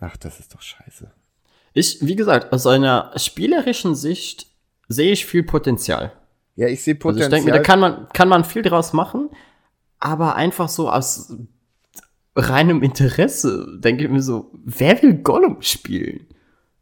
Ach, 0.00 0.16
das 0.16 0.40
ist 0.40 0.54
doch 0.54 0.62
scheiße. 0.62 1.10
Ich, 1.74 1.98
wie 2.00 2.16
gesagt, 2.16 2.50
aus 2.54 2.66
einer 2.66 3.12
spielerischen 3.16 3.94
Sicht 3.94 4.46
sehe 4.88 5.12
ich 5.12 5.26
viel 5.26 5.42
Potenzial. 5.42 6.12
Ja, 6.56 6.66
ich 6.68 6.82
sehe 6.82 6.94
Also 6.94 6.98
ich 6.98 7.02
Potenzial. 7.02 7.30
denke 7.30 7.46
mir, 7.50 7.52
da 7.58 7.62
kann 7.62 7.78
man, 7.78 8.08
kann 8.14 8.28
man 8.30 8.42
viel 8.44 8.62
draus 8.62 8.94
machen, 8.94 9.28
aber 9.98 10.34
einfach 10.34 10.70
so 10.70 10.90
aus 10.90 11.34
reinem 12.34 12.82
Interesse 12.82 13.78
denke 13.78 14.04
ich 14.04 14.10
mir 14.10 14.22
so, 14.22 14.52
wer 14.64 15.02
will 15.02 15.14
Gollum 15.14 15.62
spielen? 15.62 16.26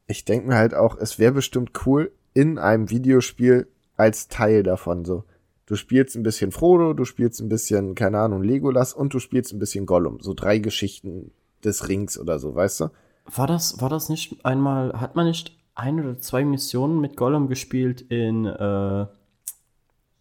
ich 0.09 0.25
denke 0.25 0.49
mir 0.49 0.57
halt 0.57 0.75
auch, 0.75 0.97
es 0.97 1.19
wäre 1.19 1.33
bestimmt 1.33 1.71
cool 1.87 2.11
in 2.35 2.59
einem 2.59 2.91
Videospiel 2.91 3.69
als 3.97 4.29
Teil 4.29 4.63
davon 4.63 5.05
so. 5.05 5.25
Du 5.67 5.77
spielst 5.77 6.17
ein 6.17 6.23
bisschen 6.23 6.51
Frodo, 6.51 6.95
du 6.95 7.05
spielst 7.05 7.41
ein 7.41 7.51
bisschen, 7.51 7.95
keine 7.95 8.19
Ahnung, 8.19 8.43
Legolas 8.43 8.95
und 8.95 9.13
du 9.13 9.19
spielst 9.19 9.53
ein 9.53 9.59
bisschen 9.59 9.85
Gollum. 9.85 10.19
So 10.21 10.33
drei 10.33 10.59
Geschichten 10.59 11.31
des 11.63 11.89
Rings 11.89 12.19
oder 12.19 12.39
so, 12.39 12.55
weißt 12.55 12.81
du? 12.81 12.91
War 13.27 13.47
das, 13.47 13.83
war 13.83 13.91
das 13.91 14.09
nicht 14.09 14.47
einmal, 14.47 14.99
hat 14.99 15.15
man 15.15 15.27
nicht 15.27 15.59
ein 15.75 16.01
oder 16.01 16.19
zwei 16.19 16.43
Missionen 16.45 17.03
mit 17.03 17.19
Gollum 17.19 17.49
gespielt 17.49 18.01
in 18.01 18.47
äh, 18.47 19.07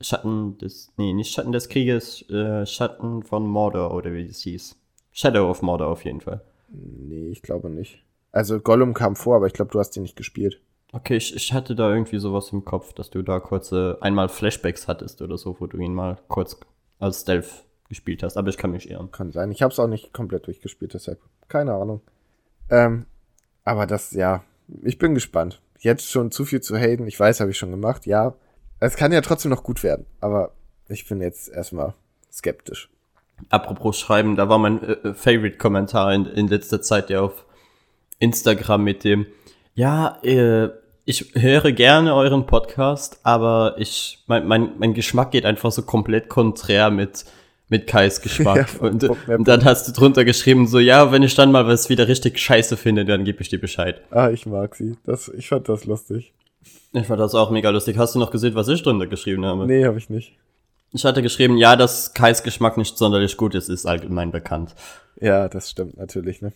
Schatten 0.01 0.57
des, 0.57 0.91
nee, 0.97 1.13
nicht 1.13 1.31
Schatten 1.31 1.53
des 1.53 1.69
Krieges, 1.69 2.29
äh, 2.29 2.65
Schatten 2.65 3.23
von 3.23 3.47
Mordor 3.47 3.93
oder 3.93 4.11
wie 4.11 4.25
es 4.25 4.41
hieß. 4.41 4.75
Shadow 5.17 5.49
of 5.49 5.63
Mordor 5.63 5.87
auf 5.87 6.05
jeden 6.05 6.21
Fall. 6.21 6.41
Nee, 6.69 7.29
ich 7.29 7.41
glaube 7.41 7.71
nicht. 7.71 8.03
Also 8.31 8.59
Gollum 8.59 8.93
kam 8.93 9.15
vor, 9.15 9.37
aber 9.37 9.47
ich 9.47 9.53
glaube, 9.53 9.71
du 9.71 9.79
hast 9.79 9.97
ihn 9.97 10.03
nicht 10.03 10.15
gespielt. 10.15 10.61
Okay, 10.91 11.17
ich, 11.17 11.35
ich 11.35 11.53
hatte 11.53 11.75
da 11.75 11.89
irgendwie 11.89 12.19
sowas 12.19 12.51
im 12.51 12.63
Kopf, 12.63 12.93
dass 12.93 13.09
du 13.09 13.23
da 13.23 13.39
kurze, 13.39 13.97
einmal 14.01 14.29
Flashbacks 14.29 14.87
hattest 14.87 15.23
oder 15.23 15.39
so, 15.39 15.59
wo 15.59 15.65
du 15.65 15.77
ihn 15.79 15.95
mal 15.95 16.19
kurz 16.27 16.59
als 16.99 17.21
Stealth 17.21 17.65
gespielt 17.89 18.21
hast, 18.21 18.37
aber 18.37 18.49
ich 18.49 18.57
kann 18.57 18.69
mich 18.69 18.91
irren. 18.91 19.11
Kann 19.11 19.31
sein. 19.31 19.51
Ich 19.51 19.63
habe 19.63 19.71
es 19.71 19.79
auch 19.79 19.87
nicht 19.87 20.13
komplett 20.13 20.45
durchgespielt, 20.45 20.93
deshalb 20.93 21.19
keine 21.47 21.73
Ahnung. 21.73 22.01
Ähm, 22.69 23.07
aber 23.63 23.87
das, 23.87 24.11
ja, 24.11 24.43
ich 24.83 24.99
bin 24.99 25.15
gespannt. 25.15 25.61
Jetzt 25.79 26.11
schon 26.11 26.29
zu 26.29 26.45
viel 26.45 26.61
zu 26.61 26.77
haten. 26.77 27.07
Ich 27.07 27.19
weiß, 27.19 27.39
habe 27.39 27.49
ich 27.49 27.57
schon 27.57 27.71
gemacht. 27.71 28.05
Ja, 28.05 28.35
es 28.79 28.95
kann 28.95 29.11
ja 29.11 29.21
trotzdem 29.21 29.49
noch 29.49 29.63
gut 29.63 29.81
werden. 29.81 30.05
Aber 30.19 30.51
ich 30.89 31.07
bin 31.07 31.21
jetzt 31.21 31.49
erstmal 31.49 31.95
skeptisch. 32.31 32.91
Apropos 33.49 33.97
Schreiben, 33.99 34.35
da 34.35 34.49
war 34.49 34.57
mein 34.57 34.81
äh, 34.83 34.91
äh, 34.91 35.13
Favorite-Kommentar 35.13 36.13
in, 36.13 36.25
in 36.25 36.47
letzter 36.47 36.81
Zeit 36.81 37.09
ja 37.09 37.21
auf 37.21 37.45
Instagram 38.19 38.83
mit 38.83 39.03
dem, 39.03 39.27
ja, 39.75 40.17
äh, 40.23 40.69
ich 41.05 41.33
höre 41.35 41.71
gerne 41.71 42.13
euren 42.13 42.45
Podcast, 42.45 43.19
aber 43.23 43.75
ich, 43.77 44.19
mein, 44.27 44.45
mein, 44.47 44.71
mein 44.77 44.93
Geschmack 44.93 45.31
geht 45.31 45.45
einfach 45.45 45.71
so 45.71 45.83
komplett 45.83 46.27
konträr 46.27 46.89
mit, 46.89 47.23
mit 47.69 47.87
Kais 47.87 48.21
Geschmack. 48.21 48.67
Ja, 48.81 48.87
und, 48.87 49.03
und 49.03 49.47
dann 49.47 49.63
hast 49.63 49.87
du 49.87 49.93
drunter 49.93 50.25
geschrieben, 50.25 50.67
so, 50.67 50.79
ja, 50.79 51.11
wenn 51.13 51.23
ich 51.23 51.35
dann 51.35 51.51
mal 51.51 51.65
was 51.65 51.87
wieder 51.89 52.07
richtig 52.09 52.39
scheiße 52.39 52.75
finde, 52.75 53.05
dann 53.05 53.23
gebe 53.23 53.41
ich 53.41 53.49
dir 53.49 53.61
Bescheid. 53.61 54.01
Ah, 54.11 54.29
ich 54.29 54.45
mag 54.45 54.75
sie. 54.75 54.97
Das, 55.05 55.29
ich 55.29 55.47
fand 55.47 55.69
das 55.69 55.85
lustig. 55.85 56.33
Ich 56.91 57.05
fand 57.05 57.19
das 57.19 57.35
auch 57.35 57.51
mega 57.51 57.69
lustig. 57.69 57.97
Hast 57.97 58.15
du 58.15 58.19
noch 58.19 58.31
gesehen, 58.31 58.55
was 58.55 58.67
ich 58.67 58.83
drunter 58.83 59.07
geschrieben 59.07 59.45
habe? 59.45 59.65
Nee, 59.65 59.85
habe 59.85 59.97
ich 59.97 60.09
nicht. 60.09 60.33
Ich 60.93 61.05
hatte 61.05 61.21
geschrieben, 61.21 61.57
ja, 61.57 61.75
dass 61.75 62.13
Kais 62.13 62.43
Geschmack 62.43 62.77
nicht 62.77 62.97
sonderlich 62.97 63.37
gut 63.37 63.55
ist, 63.55 63.69
ist 63.69 63.85
allgemein 63.85 64.31
bekannt. 64.31 64.73
Ja, 65.19 65.49
das 65.49 65.69
stimmt 65.69 65.97
natürlich, 65.97 66.41
ne? 66.41 66.53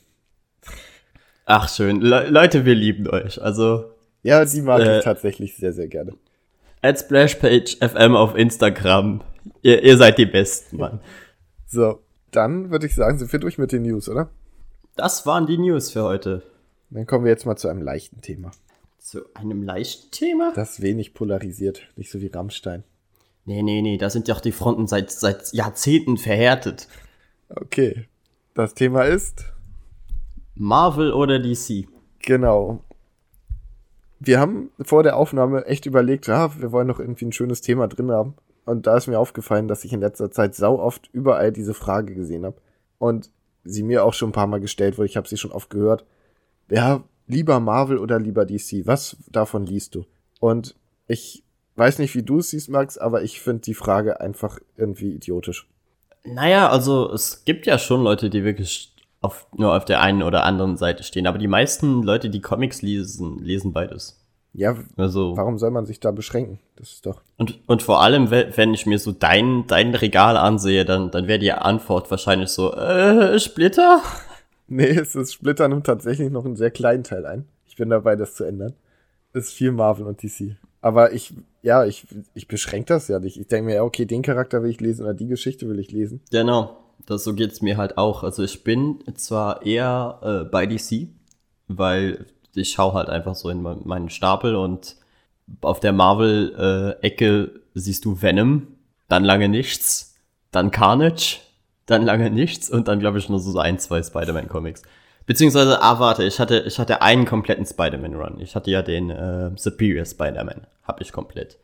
Ach 1.45 1.67
schön. 1.69 2.01
Le 2.01 2.29
Leute, 2.29 2.65
wir 2.65 2.75
lieben 2.75 3.07
euch. 3.07 3.41
Also, 3.41 3.85
Ja, 4.23 4.45
die 4.45 4.61
mag 4.61 4.81
Äh, 4.81 4.99
ich 4.99 5.03
tatsächlich 5.03 5.57
sehr, 5.57 5.73
sehr 5.73 5.87
gerne. 5.87 6.13
at 6.81 6.99
Splashpage 6.99 7.77
FM 7.79 8.15
auf 8.15 8.35
Instagram. 8.35 9.21
Ihr, 9.61 9.83
ihr 9.83 9.97
seid 9.97 10.17
die 10.17 10.25
Besten, 10.25 10.77
Mann. 10.77 10.99
So, 11.67 11.99
dann 12.31 12.69
würde 12.71 12.85
ich 12.87 12.95
sagen, 12.95 13.17
sind 13.17 13.31
wir 13.31 13.39
durch 13.39 13.57
mit 13.57 13.71
den 13.71 13.83
News, 13.83 14.07
oder? 14.09 14.29
Das 14.95 15.25
waren 15.25 15.45
die 15.47 15.57
News 15.57 15.91
für 15.91 16.03
heute. 16.03 16.43
Dann 16.89 17.05
kommen 17.05 17.25
wir 17.25 17.31
jetzt 17.31 17.45
mal 17.45 17.55
zu 17.55 17.67
einem 17.67 17.81
leichten 17.81 18.21
Thema. 18.21 18.51
Zu 18.99 19.21
einem 19.35 19.63
leichten 19.63 20.11
Thema? 20.11 20.51
Das 20.55 20.81
wenig 20.81 21.13
polarisiert, 21.13 21.81
nicht 21.95 22.11
so 22.11 22.21
wie 22.21 22.27
Rammstein. 22.27 22.83
Nee, 23.51 23.63
nee, 23.63 23.81
nee, 23.81 23.97
da 23.97 24.09
sind 24.09 24.29
ja 24.29 24.35
auch 24.35 24.39
die 24.39 24.53
Fronten 24.53 24.87
seit, 24.87 25.11
seit 25.11 25.51
Jahrzehnten 25.51 26.17
verhärtet. 26.17 26.87
Okay. 27.49 28.07
Das 28.53 28.73
Thema 28.73 29.03
ist, 29.03 29.43
Marvel 30.55 31.11
oder 31.11 31.37
DC? 31.37 31.87
genau. 32.19 32.81
Wir 34.21 34.39
haben 34.39 34.69
vor 34.81 35.03
der 35.03 35.17
Aufnahme 35.17 35.65
echt 35.65 35.85
überlegt, 35.85 36.27
ja, 36.27 36.57
wir 36.61 36.71
wollen 36.71 36.87
noch 36.87 36.99
irgendwie 36.99 37.25
ein 37.25 37.33
schönes 37.33 37.59
Thema 37.59 37.87
drin 37.89 38.11
haben. 38.11 38.35
Und 38.63 38.87
da 38.87 38.95
ist 38.95 39.07
mir 39.07 39.19
aufgefallen, 39.19 39.67
dass 39.67 39.83
ich 39.83 39.91
in 39.91 39.99
letzter 39.99 40.31
Zeit 40.31 40.55
sau 40.55 40.79
oft 40.79 41.09
überall 41.11 41.51
diese 41.51 41.73
Frage 41.73 42.13
gesehen 42.13 42.45
habe. 42.45 42.55
Und 42.99 43.31
sie 43.65 43.83
mir 43.83 44.05
auch 44.05 44.13
schon 44.13 44.29
ein 44.29 44.33
paar 44.33 44.47
Mal 44.47 44.61
gestellt 44.61 44.97
wurde. 44.97 45.07
Ich 45.07 45.17
habe 45.17 45.27
sie 45.27 45.37
schon 45.37 45.51
oft 45.51 45.69
gehört. 45.69 46.05
Ja, 46.69 47.03
lieber 47.27 47.59
Marvel 47.59 47.97
oder 47.97 48.17
lieber 48.17 48.45
DC? 48.45 48.85
Was 48.85 49.17
davon 49.29 49.65
liest 49.65 49.95
du? 49.95 50.05
Und 50.39 50.75
ich 51.07 51.40
weiß 51.75 51.99
nicht, 51.99 52.15
wie 52.15 52.23
du 52.23 52.39
es 52.39 52.49
siehst, 52.51 52.69
Max, 52.69 52.97
aber 52.97 53.23
ich 53.23 53.41
finde 53.41 53.61
die 53.63 53.73
Frage 53.73 54.19
einfach 54.21 54.59
irgendwie 54.77 55.11
idiotisch. 55.13 55.67
Naja, 56.23 56.69
also 56.69 57.11
es 57.11 57.45
gibt 57.45 57.65
ja 57.65 57.77
schon 57.79 58.03
Leute, 58.03 58.29
die 58.29 58.43
wirklich 58.43 58.93
auf, 59.21 59.47
nur 59.55 59.75
auf 59.75 59.85
der 59.85 60.01
einen 60.01 60.23
oder 60.23 60.43
anderen 60.43 60.77
Seite 60.77 61.03
stehen. 61.03 61.27
Aber 61.27 61.37
die 61.37 61.47
meisten 61.47 62.03
Leute, 62.03 62.29
die 62.29 62.41
Comics 62.41 62.81
lesen, 62.81 63.39
lesen 63.39 63.73
beides. 63.73 64.17
Ja, 64.53 64.75
Also 64.97 65.37
warum 65.37 65.57
soll 65.57 65.71
man 65.71 65.85
sich 65.85 65.99
da 66.01 66.11
beschränken? 66.11 66.59
Das 66.75 66.91
ist 66.91 67.05
doch. 67.05 67.21
Und, 67.37 67.59
und 67.67 67.81
vor 67.83 68.01
allem, 68.01 68.31
we- 68.31 68.51
wenn 68.55 68.73
ich 68.73 68.85
mir 68.85 68.99
so 68.99 69.11
dein, 69.13 69.65
dein 69.67 69.95
Regal 69.95 70.35
ansehe, 70.35 70.83
dann, 70.83 71.09
dann 71.09 71.27
wäre 71.27 71.39
die 71.39 71.53
Antwort 71.53 72.11
wahrscheinlich 72.11 72.49
so, 72.49 72.73
äh, 72.73 73.39
Splitter? 73.39 74.01
Nee, 74.73 74.87
es 74.91 75.15
ist 75.15 75.33
Splitter 75.33 75.67
nimmt 75.67 75.85
tatsächlich 75.85 76.31
noch 76.31 76.45
einen 76.45 76.55
sehr 76.55 76.71
kleinen 76.71 77.03
Teil 77.03 77.25
ein. 77.25 77.43
Ich 77.67 77.75
bin 77.75 77.89
dabei, 77.89 78.15
das 78.15 78.35
zu 78.35 78.45
ändern. 78.45 78.73
Es 79.33 79.47
ist 79.47 79.53
viel 79.53 79.73
Marvel 79.73 80.05
und 80.07 80.23
DC. 80.23 80.55
Aber 80.81 81.13
ich, 81.13 81.33
ja, 81.61 81.85
ich, 81.85 82.05
ich 82.33 82.47
beschränke 82.47 82.87
das 82.93 83.07
ja 83.07 83.19
nicht. 83.19 83.37
Ich 83.39 83.47
denke 83.47 83.65
mir, 83.67 83.75
ja, 83.75 83.83
okay, 83.83 84.05
den 84.05 84.21
Charakter 84.23 84.63
will 84.63 84.69
ich 84.71 84.81
lesen 84.81 85.03
oder 85.03 85.13
die 85.13 85.27
Geschichte 85.27 85.69
will 85.69 85.79
ich 85.79 85.91
lesen. 85.91 86.21
Genau, 86.31 86.77
das, 87.05 87.23
so 87.23 87.33
geht's 87.35 87.61
mir 87.61 87.77
halt 87.77 87.97
auch. 87.97 88.23
Also 88.23 88.43
ich 88.43 88.63
bin 88.63 88.99
zwar 89.15 89.65
eher 89.65 90.19
äh, 90.23 90.49
bei 90.49 90.65
DC, 90.65 91.09
weil 91.67 92.25
ich 92.55 92.71
schaue 92.71 92.93
halt 92.93 93.09
einfach 93.09 93.35
so 93.35 93.49
in 93.49 93.61
me- 93.61 93.79
meinen 93.83 94.09
Stapel 94.09 94.55
und 94.55 94.95
auf 95.61 95.79
der 95.79 95.93
Marvel-Ecke 95.93 97.51
siehst 97.73 98.05
du 98.05 98.21
Venom, 98.21 98.67
dann 99.07 99.23
lange 99.23 99.49
nichts, 99.49 100.15
dann 100.51 100.71
Carnage, 100.71 101.39
dann 101.85 102.03
lange 102.03 102.29
nichts 102.31 102.69
und 102.69 102.87
dann 102.87 102.99
glaube 102.99 103.19
ich 103.19 103.29
nur 103.29 103.39
so 103.39 103.57
ein, 103.59 103.79
zwei 103.79 104.01
Spider-Man-Comics. 104.01 104.81
Beziehungsweise, 105.25 105.81
ah, 105.81 105.99
warte, 105.99 106.23
ich 106.23 106.39
hatte, 106.39 106.63
ich 106.67 106.79
hatte 106.79 107.01
einen 107.01 107.25
kompletten 107.25 107.65
Spider-Man-Run. 107.65 108.39
Ich 108.39 108.55
hatte 108.55 108.71
ja 108.71 108.81
den 108.81 109.09
äh, 109.09 109.51
Superior 109.55 110.05
Spider-Man, 110.05 110.67
hab 110.83 110.99
ich 111.01 111.11
komplett. 111.11 111.57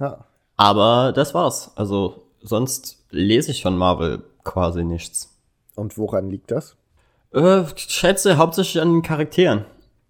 Ja. 0.00 0.24
Aber 0.56 1.12
das 1.12 1.34
war's. 1.34 1.72
Also 1.76 2.24
sonst 2.40 3.04
lese 3.10 3.50
ich 3.50 3.62
von 3.62 3.76
Marvel 3.76 4.22
quasi 4.42 4.84
nichts. 4.84 5.36
Und 5.74 5.98
woran 5.98 6.30
liegt 6.30 6.50
das? 6.50 6.76
Äh, 7.32 7.62
ich 7.76 7.88
schätze 7.88 8.36
hauptsächlich 8.36 8.80
an 8.82 8.92
den 8.92 9.02
Charakteren. 9.02 9.64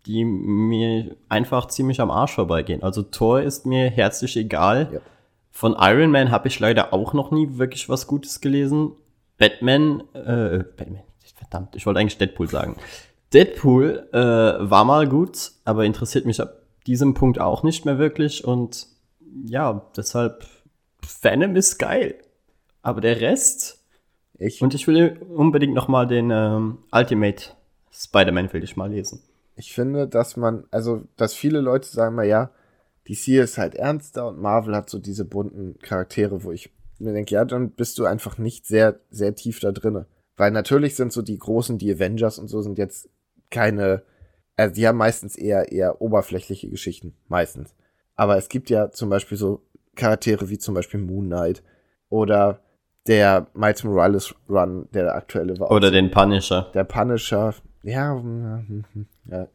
die 0.06 0.24
mir 0.24 1.16
einfach 1.28 1.68
ziemlich 1.68 2.00
am 2.00 2.10
Arsch 2.10 2.34
vorbeigehen. 2.34 2.82
Also 2.82 3.02
Thor 3.02 3.40
ist 3.40 3.64
mir 3.64 3.88
herzlich 3.90 4.36
egal. 4.36 4.90
Ja. 4.92 5.00
Von 5.50 5.76
Iron 5.78 6.10
Man 6.10 6.30
habe 6.30 6.48
ich 6.48 6.60
leider 6.60 6.92
auch 6.92 7.12
noch 7.14 7.30
nie 7.30 7.56
wirklich 7.58 7.88
was 7.88 8.06
Gutes 8.06 8.40
gelesen. 8.40 8.92
Batman, 9.38 10.02
äh, 10.12 10.64
Batman, 10.76 11.02
verdammt, 11.54 11.76
ich 11.76 11.86
wollte 11.86 12.00
eigentlich 12.00 12.18
Deadpool 12.18 12.48
sagen. 12.48 12.76
Deadpool 13.32 14.08
äh, 14.12 14.18
war 14.18 14.84
mal 14.84 15.08
gut, 15.08 15.52
aber 15.64 15.84
interessiert 15.84 16.26
mich 16.26 16.40
ab 16.40 16.62
diesem 16.86 17.14
Punkt 17.14 17.40
auch 17.40 17.62
nicht 17.62 17.84
mehr 17.84 17.98
wirklich 17.98 18.44
und 18.44 18.86
ja, 19.44 19.86
deshalb 19.96 20.46
Venom 21.22 21.56
ist 21.56 21.78
geil. 21.78 22.16
Aber 22.82 23.00
der 23.00 23.20
Rest 23.20 23.80
Ich, 24.38 24.62
und 24.62 24.74
ich 24.74 24.86
will 24.86 25.20
unbedingt 25.34 25.74
noch 25.74 25.88
mal 25.88 26.06
den 26.06 26.30
ähm, 26.30 26.78
Ultimate 26.92 27.44
Spider-Man 27.92 28.52
will 28.52 28.64
ich 28.64 28.76
mal 28.76 28.90
lesen. 28.90 29.22
ich 29.56 29.72
finde, 29.72 30.08
dass 30.08 30.36
man, 30.36 30.64
also, 30.72 31.04
dass 31.16 31.34
viele 31.34 31.60
Leute 31.60 31.88
sagen 31.88 32.16
mal, 32.16 32.26
ja, 32.26 32.50
DC 33.08 33.28
ist 33.28 33.58
halt 33.58 33.76
ernster 33.76 34.28
und 34.28 34.40
Marvel 34.40 34.74
hat 34.74 34.90
so 34.90 34.98
diese 34.98 35.24
bunten 35.24 35.78
Charaktere, 35.80 36.42
wo 36.42 36.50
ich 36.50 36.70
mir 36.98 37.12
denke, 37.12 37.34
ja, 37.34 37.44
dann 37.44 37.70
bist 37.70 37.98
du 37.98 38.06
einfach 38.06 38.38
nicht 38.38 38.66
sehr, 38.66 38.98
sehr 39.10 39.34
tief 39.34 39.60
da 39.60 39.72
drinne. 39.72 40.06
Weil 40.36 40.50
natürlich 40.50 40.96
sind 40.96 41.12
so 41.12 41.22
die 41.22 41.38
großen, 41.38 41.78
die 41.78 41.92
Avengers 41.92 42.38
und 42.38 42.48
so 42.48 42.60
sind 42.60 42.78
jetzt 42.78 43.08
keine, 43.50 44.02
also 44.56 44.74
die 44.74 44.86
haben 44.86 44.98
meistens 44.98 45.36
eher, 45.36 45.70
eher 45.70 46.00
oberflächliche 46.00 46.68
Geschichten. 46.68 47.14
Meistens. 47.28 47.74
Aber 48.16 48.36
es 48.36 48.48
gibt 48.48 48.70
ja 48.70 48.90
zum 48.90 49.08
Beispiel 49.10 49.38
so 49.38 49.62
Charaktere 49.94 50.48
wie 50.48 50.58
zum 50.58 50.74
Beispiel 50.74 51.00
Moon 51.00 51.26
Knight 51.26 51.62
oder 52.08 52.60
der 53.06 53.46
Miles 53.54 53.84
Morales 53.84 54.34
Run, 54.48 54.88
der 54.92 55.14
aktuelle 55.14 55.58
war. 55.58 55.70
Oder 55.70 55.88
so. 55.88 55.92
den 55.94 56.10
Punisher. 56.10 56.70
Der 56.74 56.84
Punisher, 56.84 57.54
ja, 57.82 58.14
hm, 58.14 58.84
hm, 58.92 59.06
ja. 59.26 59.48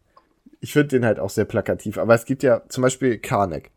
Ich 0.61 0.73
finde 0.73 0.89
den 0.89 1.05
halt 1.05 1.19
auch 1.19 1.29
sehr 1.29 1.45
plakativ. 1.45 1.97
Aber 1.97 2.13
es 2.13 2.25
gibt 2.25 2.43
ja 2.43 2.61
zum 2.69 2.83
Beispiel 2.83 3.17
Karnak. 3.17 3.71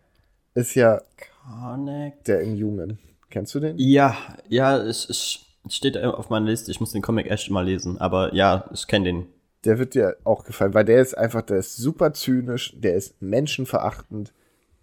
Ist 0.54 0.74
ja 0.74 1.00
Connect. 1.44 2.28
der 2.28 2.40
Inhuman. 2.40 2.98
Kennst 3.30 3.54
du 3.54 3.60
den? 3.60 3.78
Ja, 3.78 4.16
ja, 4.48 4.76
es, 4.76 5.08
es 5.08 5.46
steht 5.68 5.96
auf 5.98 6.30
meiner 6.30 6.46
Liste. 6.46 6.70
Ich 6.70 6.80
muss 6.80 6.92
den 6.92 7.02
Comic 7.02 7.30
echt 7.30 7.50
mal 7.50 7.64
lesen. 7.64 7.98
Aber 7.98 8.34
ja, 8.34 8.68
ich 8.72 8.86
kenne 8.86 9.04
den. 9.06 9.26
Der 9.64 9.78
wird 9.78 9.94
dir 9.94 10.16
auch 10.24 10.44
gefallen, 10.44 10.74
weil 10.74 10.84
der 10.84 11.00
ist 11.00 11.16
einfach, 11.16 11.42
der 11.42 11.58
ist 11.58 11.76
super 11.76 12.12
zynisch, 12.14 12.74
der 12.76 12.94
ist 12.96 13.20
menschenverachtend. 13.22 14.32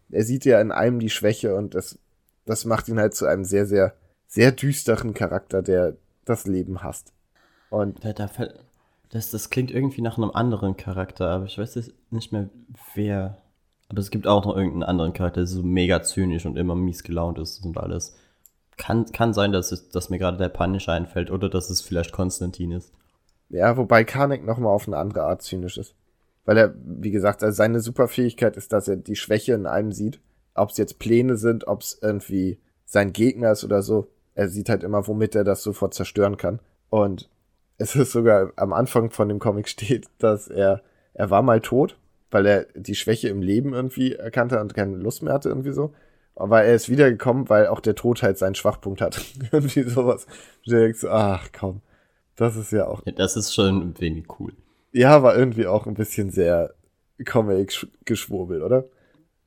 Er 0.10 0.24
sieht 0.24 0.46
ja 0.46 0.62
in 0.62 0.72
einem 0.72 1.00
die 1.00 1.10
Schwäche 1.10 1.54
und 1.56 1.76
das, 1.76 2.00
das 2.46 2.64
macht 2.66 2.88
ihn 2.88 3.00
halt 3.00 3.14
zu 3.14 3.26
einem 3.26 3.44
sehr, 3.44 3.66
sehr, 3.66 3.94
sehr 4.28 4.52
düsteren 4.54 5.14
Charakter, 5.14 5.62
der 5.62 5.98
das 6.24 6.48
Leben 6.48 6.82
hasst. 6.82 7.12
Und 7.70 8.04
Da, 8.06 8.14
da, 8.14 8.28
fällt- 8.28 8.56
das, 9.10 9.32
das 9.32 9.50
klingt 9.50 9.72
irgendwie 9.72 10.02
nach 10.02 10.18
einem 10.18 10.32
anderen 10.32 10.78
Charakter, 10.78 11.28
aber 11.30 11.46
ich 11.46 11.58
weiß 11.58 11.76
jetzt 11.76 11.92
nicht 12.10 12.32
mehr 12.32 12.50
wer. 12.96 13.38
Aber 13.90 14.00
es 14.00 14.12
gibt 14.12 14.28
auch 14.28 14.46
noch 14.46 14.56
irgendeinen 14.56 14.84
anderen 14.84 15.14
Charakter, 15.14 15.42
der 15.42 15.48
so 15.48 15.62
mega 15.64 16.02
zynisch 16.04 16.46
und 16.46 16.58
immer 16.58 16.76
mies 16.76 17.04
gelaunt 17.04 17.38
ist 17.40 17.66
und 17.66 17.78
alles. 17.78 18.16
Kann, 18.80 19.06
kann 19.12 19.34
sein, 19.34 19.52
dass, 19.52 19.74
es, 19.74 19.90
dass 19.90 20.10
mir 20.10 20.18
gerade 20.18 20.38
der 20.38 20.48
Punisher 20.50 20.94
einfällt 20.94 21.30
oder 21.30 21.50
dass 21.50 21.70
es 21.70 21.82
vielleicht 21.82 22.14
Konstantin 22.14 22.72
ist. 22.72 22.94
Ja, 23.50 23.76
wobei 23.76 24.06
Karnak 24.06 24.46
nochmal 24.46 24.74
auf 24.74 24.88
eine 24.88 24.98
andere 24.98 25.24
Art 25.24 25.42
zynisch 25.42 25.78
ist. 25.78 25.96
Weil 26.46 26.58
er, 26.58 26.74
wie 26.84 27.12
gesagt, 27.12 27.44
also 27.44 27.56
seine 27.56 27.82
Superfähigkeit 27.82 28.56
ist, 28.56 28.72
dass 28.72 28.88
er 28.88 28.96
die 28.96 29.18
Schwäche 29.18 29.54
in 29.54 29.66
einem 29.66 29.92
sieht. 29.92 30.22
Ob 30.56 30.70
es 30.70 30.78
jetzt 30.78 30.98
Pläne 30.98 31.36
sind, 31.36 31.68
ob 31.68 31.82
es 31.82 32.00
irgendwie 32.02 32.58
sein 32.86 33.12
Gegner 33.12 33.52
ist 33.52 33.66
oder 33.66 33.82
so. 33.82 34.08
Er 34.34 34.48
sieht 34.48 34.70
halt 34.70 34.84
immer, 34.84 35.08
womit 35.08 35.36
er 35.36 35.44
das 35.44 35.62
sofort 35.62 35.94
zerstören 35.94 36.38
kann. 36.38 36.60
Und 36.90 37.30
es 37.78 37.98
ist 37.98 38.14
sogar 38.14 38.54
am 38.56 38.72
Anfang 38.72 39.12
von 39.12 39.28
dem 39.28 39.40
Comic 39.40 39.68
steht, 39.68 40.08
dass 40.20 40.48
er, 40.48 40.82
er 41.14 41.30
war 41.30 41.42
mal 41.42 41.60
tot, 41.60 41.98
weil 42.32 42.46
er 42.46 42.68
die 42.76 42.96
Schwäche 42.96 43.28
im 43.28 43.42
Leben 43.42 43.74
irgendwie 43.74 44.14
erkannte 44.16 44.62
und 44.62 44.74
keine 44.74 44.96
Lust 44.96 45.22
mehr 45.22 45.34
hatte 45.34 45.50
irgendwie 45.50 45.74
so. 45.74 45.94
Aber 46.40 46.64
er 46.64 46.74
ist 46.74 46.90
wiedergekommen, 46.90 47.50
weil 47.50 47.68
auch 47.68 47.80
der 47.82 47.96
Tod 47.96 48.24
halt 48.24 48.38
seinen 48.38 48.56
Schwachpunkt 48.56 49.02
hat. 49.02 49.22
irgendwie 49.52 49.84
sowas. 49.84 50.26
Du 50.66 50.72
denkst, 50.72 51.04
ach 51.06 51.50
komm, 51.58 51.82
das 52.36 52.56
ist 52.56 52.72
ja 52.72 52.88
auch 52.88 53.02
Ja, 53.06 53.12
das 53.12 53.36
ist 53.36 53.54
schon 53.54 54.00
wenig 54.00 54.26
cool. 54.40 54.54
ja, 54.92 55.22
war 55.22 55.36
irgendwie 55.36 55.68
auch 55.68 55.86
ein 55.86 55.94
bisschen 55.94 56.32
sehr 56.32 56.74
Comic-geschwurbel, 57.26 58.64
oder? 58.64 58.86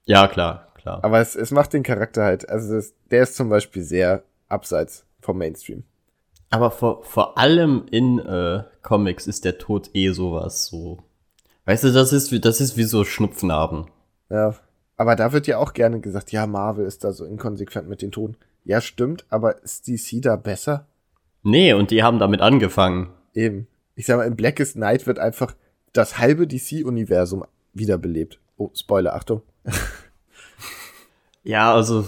Ja, 0.04 0.28
klar, 0.28 0.68
klar. 0.74 1.02
Aber 1.02 1.20
es, 1.20 1.36
es 1.36 1.50
macht 1.50 1.72
den 1.72 1.82
Charakter 1.82 2.24
halt, 2.24 2.48
also 2.48 2.76
es, 2.76 2.94
der 3.10 3.22
ist 3.22 3.36
zum 3.36 3.48
Beispiel 3.48 3.82
sehr 3.82 4.22
abseits 4.48 5.06
vom 5.20 5.38
Mainstream. 5.38 5.84
Aber 6.50 6.70
vor, 6.70 7.02
vor 7.04 7.38
allem 7.38 7.86
in 7.90 8.18
äh, 8.18 8.64
Comics 8.82 9.26
ist 9.26 9.44
der 9.44 9.58
Tod 9.58 9.90
eh 9.94 10.10
sowas 10.10 10.66
so. 10.66 10.98
Weißt 11.64 11.84
du, 11.84 11.92
das 11.92 12.12
ist 12.12 12.30
wie, 12.32 12.40
das 12.40 12.60
ist 12.60 12.76
wie 12.76 12.82
so 12.82 13.04
Schnupfnarben. 13.04 13.86
Ja. 14.28 14.54
Aber 14.96 15.16
da 15.16 15.32
wird 15.32 15.46
ja 15.46 15.58
auch 15.58 15.72
gerne 15.72 16.00
gesagt, 16.00 16.32
ja, 16.32 16.46
Marvel 16.46 16.86
ist 16.86 17.04
da 17.04 17.12
so 17.12 17.24
inkonsequent 17.24 17.88
mit 17.88 18.02
den 18.02 18.12
Toten. 18.12 18.36
Ja, 18.64 18.80
stimmt, 18.80 19.24
aber 19.30 19.62
ist 19.62 19.88
DC 19.88 20.22
da 20.22 20.36
besser? 20.36 20.86
Nee, 21.42 21.72
und 21.72 21.90
die 21.90 22.02
haben 22.02 22.18
damit 22.18 22.40
angefangen. 22.40 23.10
Eben. 23.34 23.66
Ich 23.96 24.06
sag 24.06 24.16
mal, 24.16 24.26
in 24.26 24.36
Blackest 24.36 24.76
Night 24.76 25.06
wird 25.06 25.18
einfach 25.18 25.54
das 25.92 26.18
halbe 26.18 26.46
DC-Universum 26.46 27.44
wiederbelebt. 27.72 28.38
Oh, 28.56 28.70
Spoiler, 28.74 29.14
Achtung. 29.14 29.42
Ja, 31.44 31.74
also, 31.74 32.04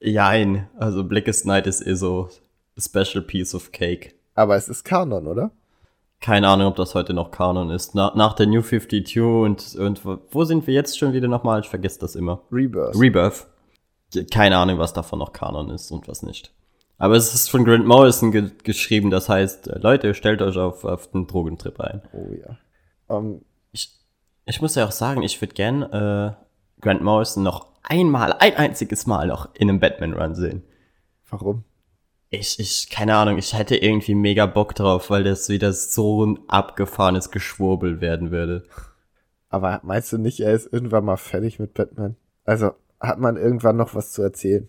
jein. 0.00 0.68
Also 0.78 1.04
Blackest 1.04 1.46
Night 1.46 1.66
ist 1.66 1.86
eh 1.86 1.94
so 1.94 2.30
a 2.76 2.80
special 2.80 3.22
piece 3.22 3.54
of 3.54 3.72
cake. 3.72 4.14
Aber 4.34 4.56
es 4.56 4.68
ist 4.68 4.84
Kanon, 4.84 5.26
oder? 5.26 5.50
Keine 6.22 6.48
Ahnung, 6.48 6.68
ob 6.68 6.76
das 6.76 6.94
heute 6.94 7.12
noch 7.12 7.30
Kanon 7.32 7.68
ist. 7.70 7.94
Na, 7.94 8.12
nach 8.14 8.32
der 8.34 8.46
New 8.46 8.62
52 8.62 9.20
und, 9.20 9.74
und 9.74 10.00
wo- 10.04 10.44
sind 10.44 10.66
wir 10.66 10.72
jetzt 10.72 10.98
schon 10.98 11.12
wieder 11.12 11.28
nochmal? 11.28 11.60
Ich 11.60 11.68
vergesse 11.68 11.98
das 12.00 12.14
immer. 12.14 12.40
Rebirth. 12.50 12.94
Rebirth. 12.96 13.46
Keine 14.30 14.56
Ahnung, 14.56 14.78
was 14.78 14.92
davon 14.92 15.18
noch 15.18 15.32
Kanon 15.32 15.68
ist 15.70 15.90
und 15.90 16.06
was 16.08 16.22
nicht. 16.22 16.52
Aber 16.98 17.16
es 17.16 17.34
ist 17.34 17.50
von 17.50 17.64
Grant 17.64 17.86
Morrison 17.86 18.30
ge 18.30 18.50
geschrieben, 18.62 19.10
das 19.10 19.28
heißt, 19.28 19.66
äh, 19.68 19.78
Leute, 19.80 20.14
stellt 20.14 20.40
euch 20.42 20.56
auf, 20.56 20.84
auf 20.84 21.10
den 21.10 21.26
Drogentrip 21.26 21.80
ein. 21.80 22.02
oh 22.12 22.28
ja. 22.32 22.56
Ähm, 23.16 23.40
Ich, 23.72 23.90
ich 24.46 24.60
muss 24.62 24.76
ja 24.76 24.86
auch 24.86 24.92
sagen, 24.92 25.22
ich 25.22 25.40
würde 25.40 25.54
gern 25.54 25.82
äh, 25.82 26.32
Grant 26.80 27.02
Morrison 27.02 27.42
noch 27.42 27.66
einmal, 27.82 28.34
ein 28.34 28.54
einziges 28.56 29.06
Mal 29.06 29.26
noch 29.26 29.48
in 29.54 29.68
einem 29.68 29.80
Batman-Run 29.80 30.36
sehen. 30.36 30.62
warum? 31.28 31.64
Ich, 32.34 32.58
ich, 32.58 32.88
keine 32.88 33.14
Ahnung, 33.14 33.36
ich 33.36 33.52
hätte 33.52 33.76
irgendwie 33.76 34.14
mega 34.14 34.46
Bock 34.46 34.74
drauf, 34.74 35.10
weil 35.10 35.22
das 35.22 35.50
wieder 35.50 35.74
so 35.74 36.24
ein 36.24 36.38
abgefahrenes 36.48 37.30
Geschwurbel 37.30 38.00
werden 38.00 38.30
würde. 38.30 38.64
Aber 39.50 39.80
meinst 39.84 40.14
du 40.14 40.16
nicht, 40.16 40.40
er 40.40 40.54
ist 40.54 40.72
irgendwann 40.72 41.04
mal 41.04 41.18
fertig 41.18 41.58
mit 41.58 41.74
Batman? 41.74 42.16
Also 42.46 42.70
hat 43.00 43.18
man 43.18 43.36
irgendwann 43.36 43.76
noch 43.76 43.94
was 43.94 44.12
zu 44.12 44.22
erzählen? 44.22 44.66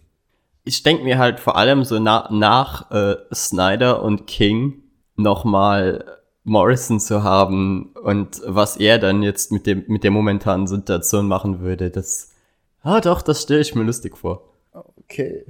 Ich 0.65 0.83
denke 0.83 1.05
mir 1.05 1.17
halt 1.17 1.39
vor 1.39 1.55
allem 1.55 1.85
so 1.85 1.99
na 1.99 2.27
nach 2.31 2.91
äh, 2.91 3.15
Snyder 3.33 4.03
und 4.03 4.27
King 4.27 4.83
nochmal 5.15 6.03
Morrison 6.43 6.99
zu 6.99 7.23
haben 7.23 7.93
und 8.03 8.41
was 8.45 8.75
er 8.75 8.99
dann 8.99 9.23
jetzt 9.23 9.53
mit 9.53 9.67
dem 9.67 9.85
mit 9.87 10.03
der 10.03 10.11
momentanen 10.11 10.67
Situation 10.67 11.29
machen 11.29 11.61
würde, 11.61 11.89
das 11.89 12.33
ah 12.81 12.99
doch, 12.99 13.21
das 13.21 13.43
stelle 13.43 13.61
ich 13.61 13.73
mir 13.73 13.83
lustig 13.83 14.17
vor. 14.17 14.49
Okay. 14.73 15.45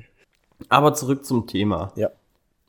Aber 0.70 0.94
zurück 0.94 1.26
zum 1.26 1.48
Thema. 1.48 1.92
Ja. 1.96 2.10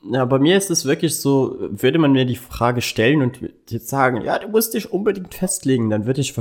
Ja, 0.07 0.23
bei 0.25 0.37
mir 0.37 0.55
ist 0.55 0.69
es 0.69 0.85
wirklich 0.85 1.15
so, 1.15 1.57
würde 1.59 1.97
man 1.97 2.11
mir 2.11 2.25
die 2.25 2.35
Frage 2.35 2.81
stellen 2.81 3.23
und 3.23 3.39
jetzt 3.69 3.87
sagen, 3.87 4.21
ja, 4.21 4.37
du 4.37 4.49
musst 4.49 4.75
dich 4.75 4.91
unbedingt 4.91 5.33
festlegen, 5.33 5.89
dann 5.89 6.05
würde 6.05 6.21
ich 6.21 6.35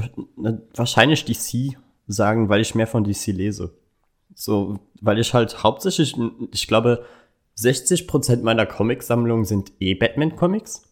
wahrscheinlich 0.75 1.25
DC 1.25 1.79
sagen, 2.07 2.51
weil 2.51 2.61
ich 2.61 2.75
mehr 2.75 2.87
von 2.87 3.05
DC 3.05 3.29
lese. 3.29 3.73
So, 4.35 4.81
weil 5.01 5.19
ich 5.19 5.33
halt 5.33 5.63
hauptsächlich, 5.63 6.15
ich 6.53 6.67
glaube, 6.67 7.07
60% 7.57 8.43
meiner 8.43 8.67
Comicsammlung 8.67 9.45
sind 9.45 9.73
eh 9.81 9.95
Batman-Comics. 9.95 10.83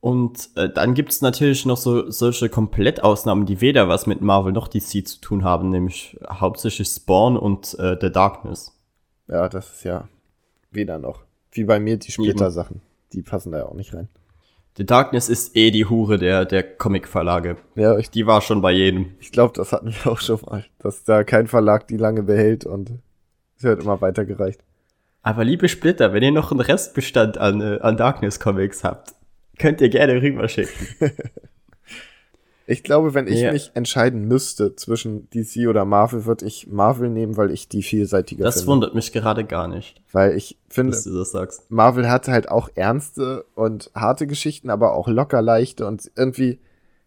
Und 0.00 0.50
äh, 0.54 0.68
dann 0.68 0.94
gibt's 0.94 1.20
natürlich 1.20 1.66
noch 1.66 1.78
so 1.78 2.10
solche 2.10 2.48
Komplettausnahmen, 2.48 3.46
die 3.46 3.60
weder 3.60 3.88
was 3.88 4.06
mit 4.06 4.20
Marvel 4.20 4.52
noch 4.52 4.68
DC 4.68 5.06
zu 5.06 5.20
tun 5.20 5.42
haben, 5.42 5.70
nämlich 5.70 6.16
hauptsächlich 6.28 6.88
Spawn 6.88 7.36
und 7.36 7.76
äh, 7.78 7.96
The 8.00 8.12
Darkness. 8.12 8.75
Ja, 9.28 9.48
das 9.48 9.72
ist 9.72 9.84
ja 9.84 10.08
weder 10.70 10.98
noch. 10.98 11.24
Wie 11.52 11.64
bei 11.64 11.80
mir 11.80 11.96
die 11.96 12.12
Splitter-Sachen. 12.12 12.80
Die 13.12 13.22
passen 13.22 13.52
da 13.52 13.58
ja 13.58 13.66
auch 13.66 13.74
nicht 13.74 13.94
rein. 13.94 14.08
The 14.76 14.84
Darkness 14.84 15.30
ist 15.30 15.56
eh 15.56 15.70
die 15.70 15.86
Hure 15.86 16.18
der, 16.18 16.44
der 16.44 16.62
Comic-Verlage. 16.62 17.56
Ja, 17.76 17.96
ich, 17.96 18.10
Die 18.10 18.26
war 18.26 18.42
schon 18.42 18.60
bei 18.60 18.72
jedem. 18.72 19.14
ich 19.20 19.32
glaube, 19.32 19.54
das 19.56 19.72
hatten 19.72 19.92
wir 19.92 20.12
auch 20.12 20.20
schon 20.20 20.40
mal. 20.42 20.64
Dass 20.78 21.02
da 21.04 21.24
kein 21.24 21.46
Verlag 21.46 21.88
die 21.88 21.96
lange 21.96 22.22
behält 22.22 22.66
und 22.66 22.90
es 23.56 23.62
wird 23.62 23.82
immer 23.82 24.00
weitergereicht. 24.02 24.60
Aber 25.22 25.44
liebe 25.44 25.68
Splitter, 25.68 26.12
wenn 26.12 26.22
ihr 26.22 26.30
noch 26.30 26.50
einen 26.50 26.60
Restbestand 26.60 27.38
an, 27.38 27.60
äh, 27.62 27.78
an 27.80 27.96
Darkness 27.96 28.38
Comics 28.38 28.84
habt, 28.84 29.14
könnt 29.58 29.80
ihr 29.80 29.88
gerne 29.88 30.20
rüberschicken. 30.20 30.88
Ich 32.68 32.82
glaube, 32.82 33.14
wenn 33.14 33.28
ich 33.28 33.40
Ja. 33.40 33.52
mich 33.52 33.70
entscheiden 33.74 34.26
müsste 34.26 34.74
zwischen 34.74 35.30
DC 35.30 35.68
oder 35.68 35.84
Marvel, 35.84 36.24
würde 36.24 36.44
ich 36.46 36.66
Marvel 36.66 37.08
nehmen, 37.10 37.36
weil 37.36 37.52
ich 37.52 37.68
die 37.68 37.82
vielseitiger 37.82 38.42
Das 38.44 38.56
finde. 38.56 38.66
wundert 38.68 38.94
mich 38.96 39.12
gerade 39.12 39.44
gar 39.44 39.68
nicht, 39.68 40.02
Weil 40.12 40.36
ich 40.36 40.58
finde, 40.68 40.90
das. 40.92 41.62
Marvel 41.68 42.10
hat 42.10 42.26
halt 42.26 42.48
auch 42.50 42.68
ernste 42.74 43.44
und 43.54 43.90
harte 43.94 44.26
Geschichten, 44.26 44.68
aber 44.70 44.94
auch 44.94 45.06
locker 45.06 45.42
leichte 45.42 45.86
und 45.86 46.10
irgendwie, 46.16 46.58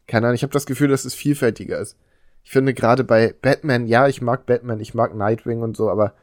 keine 0.07 0.27
Ahnung, 0.27 0.35
ich 0.35 0.43
habe 0.43 0.53
das 0.53 0.65
Gefühl, 0.65 0.87
dass 0.87 1.03
es 1.03 1.13
vielfältiger 1.13 1.77
ist. 1.79 1.97
Ich 2.45 2.51
finde 2.51 2.73
gerade 2.73 3.03
bei 3.03 3.35
Batman, 3.41 3.85
ja, 3.85 4.07
ich 4.07 4.21
mag 4.21 4.45
Batman, 4.45 4.79
ich 4.79 4.93
mag 4.93 5.13
Nightwing 5.13 5.61
und 5.61 5.75
so, 5.75 5.89
aber 5.89 6.13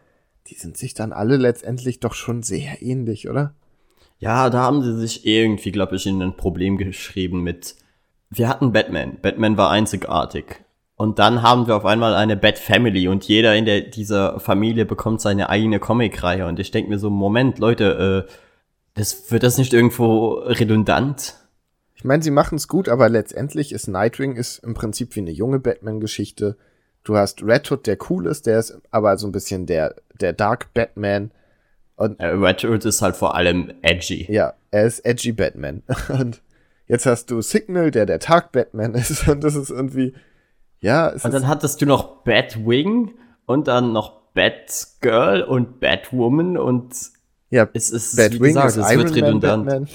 die 0.47 0.55
sind 0.55 0.79
sich 0.79 0.95
dann 0.95 1.13
alle 1.13 1.37
letztendlich 1.37 2.01
doch 2.01 2.15
schon 2.15 2.43
sehr 2.43 2.81
ähnlich, 2.81 3.29
oder? 3.29 3.55
Ja, 4.19 4.49
da 4.49 4.61
haben 4.63 4.83
sie 4.83 4.97
sich 4.99 5.27
irgendwie, 5.27 5.73
glaube 5.73 5.97
ich, 5.97 6.07
in 6.07 6.23
ein 6.23 6.37
Problem 6.39 6.79
geschrieben 6.79 7.43
mit. 7.43 7.77
Wir 8.37 8.49
hatten 8.49 8.73
Batman. 8.73 9.19
Batman 9.23 9.57
war 9.57 9.71
einzigartig. 9.71 10.63
Und 10.95 11.19
dann 11.19 11.43
haben 11.43 11.67
wir 11.67 11.77
auf 11.77 11.87
einmal 11.87 12.15
eine 12.15 12.37
Bat 12.37 12.59
Family 12.59 13.09
und 13.09 13.25
jeder 13.25 13.55
in 13.55 13.65
der, 13.65 13.81
dieser 13.83 14.41
Familie 14.41 14.85
bekommt 14.85 15.21
seine 15.21 15.49
eigene 15.49 15.79
Comicreihe. 15.79 16.47
Und 16.47 16.59
ich 16.59 16.71
denke 16.71 16.91
mir 16.91 16.99
so, 16.99 17.11
Moment, 17.11 17.59
Leute, 17.59 18.27
äh, 18.29 18.33
das, 18.95 19.31
wird 19.31 19.43
das 19.43 19.59
nicht 19.59 19.73
irgendwo 19.73 20.35
redundant? 20.35 21.35
Ich 21.95 22.05
meine, 22.05 22.23
sie 22.23 22.31
machen 22.31 22.57
es 22.57 22.69
gut, 22.69 22.89
aber 22.89 23.09
letztendlich 23.09 23.73
ist 23.73 23.89
Nightwing 23.89 24.37
ist 24.37 24.59
im 24.59 24.75
Prinzip 24.75 25.17
wie 25.17 25.21
eine 25.21 25.31
junge 25.31 25.59
Batman-Geschichte. 25.59 26.57
Du 27.05 27.17
hast 27.17 27.43
Red 27.43 27.71
Hood, 27.71 27.87
der 27.87 27.99
cool 28.11 28.27
ist, 28.27 28.47
der 28.47 28.59
ist 28.59 28.79
aber 28.91 29.17
so 29.17 29.27
ein 29.27 29.33
bisschen 29.33 29.65
der, 29.65 29.97
der 30.21 30.35
Dark 30.35 30.75
Batman. 30.75 31.31
Und 31.97 32.21
Red 32.21 32.65
Hood 32.65 32.85
ist 32.85 33.01
halt 33.01 33.17
vor 33.17 33.35
allem 33.35 33.73
edgy. 33.81 34.31
Ja, 34.31 34.55
er 34.71 34.85
ist 34.85 35.05
edgy 35.07 35.33
Batman. 35.33 35.83
Und 36.09 36.43
jetzt 36.87 37.07
hast 37.07 37.31
du 37.31 37.41
Signal, 37.41 37.91
der 37.91 38.07
der 38.07 38.19
Dark 38.19 38.53
Batman 38.53 38.95
ist. 38.95 39.29
Und 39.29 39.43
das 39.45 39.55
ist 39.55 39.71
irgendwie, 39.71 40.15
ja. 40.81 41.13
und 41.13 41.33
dann 41.33 41.47
hattest 41.47 41.81
du 41.81 41.87
noch 41.87 42.23
Batwing 42.25 43.15
und 43.47 43.69
dann 43.69 43.93
noch 43.93 44.21
Batgirl 44.35 45.43
und 45.43 45.81
Batwoman 45.81 46.59
und 46.59 46.95
ja, 47.49 47.69
es 47.73 47.91
ist, 47.91 48.17
Batwing 48.17 48.43
wie 48.43 48.49
gesagt, 48.49 48.77
ist 48.77 48.77
es 48.77 48.97
wird 48.97 49.15
redundant. 49.15 49.65
Man, 49.65 49.81
Batman. 49.81 49.89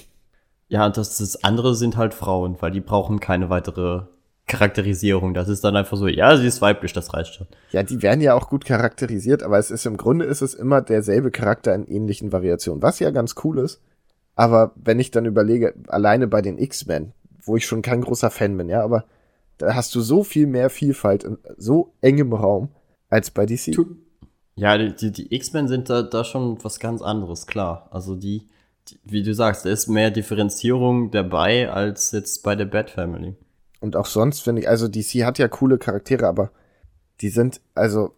Ja, 0.70 0.86
und 0.86 0.98
das, 0.98 1.18
das 1.18 1.44
andere 1.44 1.76
sind 1.76 1.98
halt 1.98 2.14
Frauen, 2.14 2.56
weil 2.62 2.72
die 2.72 2.80
brauchen 2.80 3.20
keine 3.20 3.50
weitere 3.50 4.04
Charakterisierung. 4.48 5.34
Das 5.34 5.48
ist 5.48 5.64
dann 5.64 5.76
einfach 5.76 5.98
so, 5.98 6.08
ja, 6.08 6.36
sie 6.38 6.48
ist 6.48 6.62
weiblich, 6.62 6.94
das 6.94 7.14
reicht 7.14 7.36
schon. 7.36 7.48
Ja, 7.72 7.84
die 7.84 8.02
werden 8.02 8.22
ja 8.22 8.34
auch 8.34 8.50
gut 8.50 8.66
charakterisiert, 8.66 9.44
aber 9.44 9.60
es 9.60 9.70
ist 9.70 9.86
im 9.86 9.98
Grunde 9.98 10.26
ist 10.26 10.42
es 10.42 10.54
immer 10.54 10.82
derselbe 10.82 11.30
Charakter 11.30 11.76
in 11.76 11.86
ähnlichen 11.88 12.32
Variationen, 12.32 12.82
was 12.82 13.00
ja 13.00 13.12
ganz 13.12 13.36
cool 13.44 13.60
ist. 13.60 13.82
Aber 14.42 14.72
wenn 14.74 15.00
ich 15.00 15.12
dann 15.12 15.26
überlege, 15.26 15.76
alleine 15.86 16.28
bei 16.28 16.42
den 16.42 16.58
X-Men, 16.58 17.12
wo 17.44 17.58
ich 17.58 17.68
schon 17.68 17.84
kein 17.84 18.02
großer 18.02 18.32
Fan 18.32 18.58
bin, 18.58 18.70
ja, 18.70 18.84
aber 18.84 19.06
da 19.60 19.76
hast 19.76 19.94
du 19.94 20.02
so 20.02 20.24
viel 20.24 20.48
mehr 20.48 20.72
Vielfalt 20.72 21.24
in 21.24 21.38
so 21.58 21.94
engem 22.02 22.34
Raum 22.34 22.70
als 23.12 23.30
bei 23.30 23.46
DC. 23.46 23.78
Ja, 24.56 24.80
die, 24.80 24.96
die, 24.96 25.12
die 25.12 25.36
X-Men 25.36 25.68
sind 25.68 25.92
da, 25.92 26.02
da 26.02 26.24
schon 26.24 26.58
was 26.64 26.80
ganz 26.80 27.04
anderes, 27.04 27.46
klar. 27.46 27.88
Also 27.92 28.16
die, 28.16 28.48
die, 28.88 29.00
wie 29.04 29.22
du 29.22 29.36
sagst, 29.36 29.64
da 29.64 29.70
ist 29.70 29.88
mehr 29.88 30.10
Differenzierung 30.10 31.12
dabei 31.12 31.72
als 31.72 32.12
jetzt 32.12 32.42
bei 32.42 32.56
der 32.56 32.66
Bat 32.66 32.90
Family. 32.90 33.36
Und 33.80 33.96
auch 33.96 34.08
sonst 34.08 34.40
finde 34.40 34.64
ich, 34.64 34.68
also 34.68 34.88
DC 34.88 35.24
hat 35.24 35.38
ja 35.38 35.50
coole 35.50 35.78
Charaktere, 35.78 36.26
aber 36.26 36.50
die 37.22 37.30
sind, 37.30 37.62
also, 37.76 38.16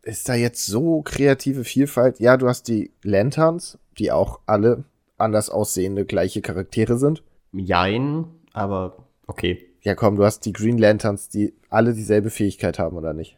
ist 0.00 0.30
da 0.30 0.34
jetzt 0.34 0.64
so 0.64 1.02
kreative 1.02 1.64
Vielfalt? 1.64 2.20
Ja, 2.20 2.38
du 2.38 2.48
hast 2.48 2.68
die 2.68 2.90
Lanterns, 3.02 3.78
die 3.98 4.12
auch 4.12 4.40
alle 4.46 4.84
anders 5.20 5.50
aussehende 5.50 6.04
gleiche 6.04 6.40
Charaktere 6.42 6.98
sind. 6.98 7.22
Jein, 7.52 8.24
aber 8.52 8.96
okay. 9.26 9.66
Ja, 9.82 9.94
komm, 9.94 10.16
du 10.16 10.24
hast 10.24 10.44
die 10.44 10.52
Green 10.52 10.78
Lanterns, 10.78 11.28
die 11.28 11.54
alle 11.70 11.94
dieselbe 11.94 12.30
Fähigkeit 12.30 12.78
haben, 12.78 12.96
oder 12.96 13.12
nicht? 13.14 13.36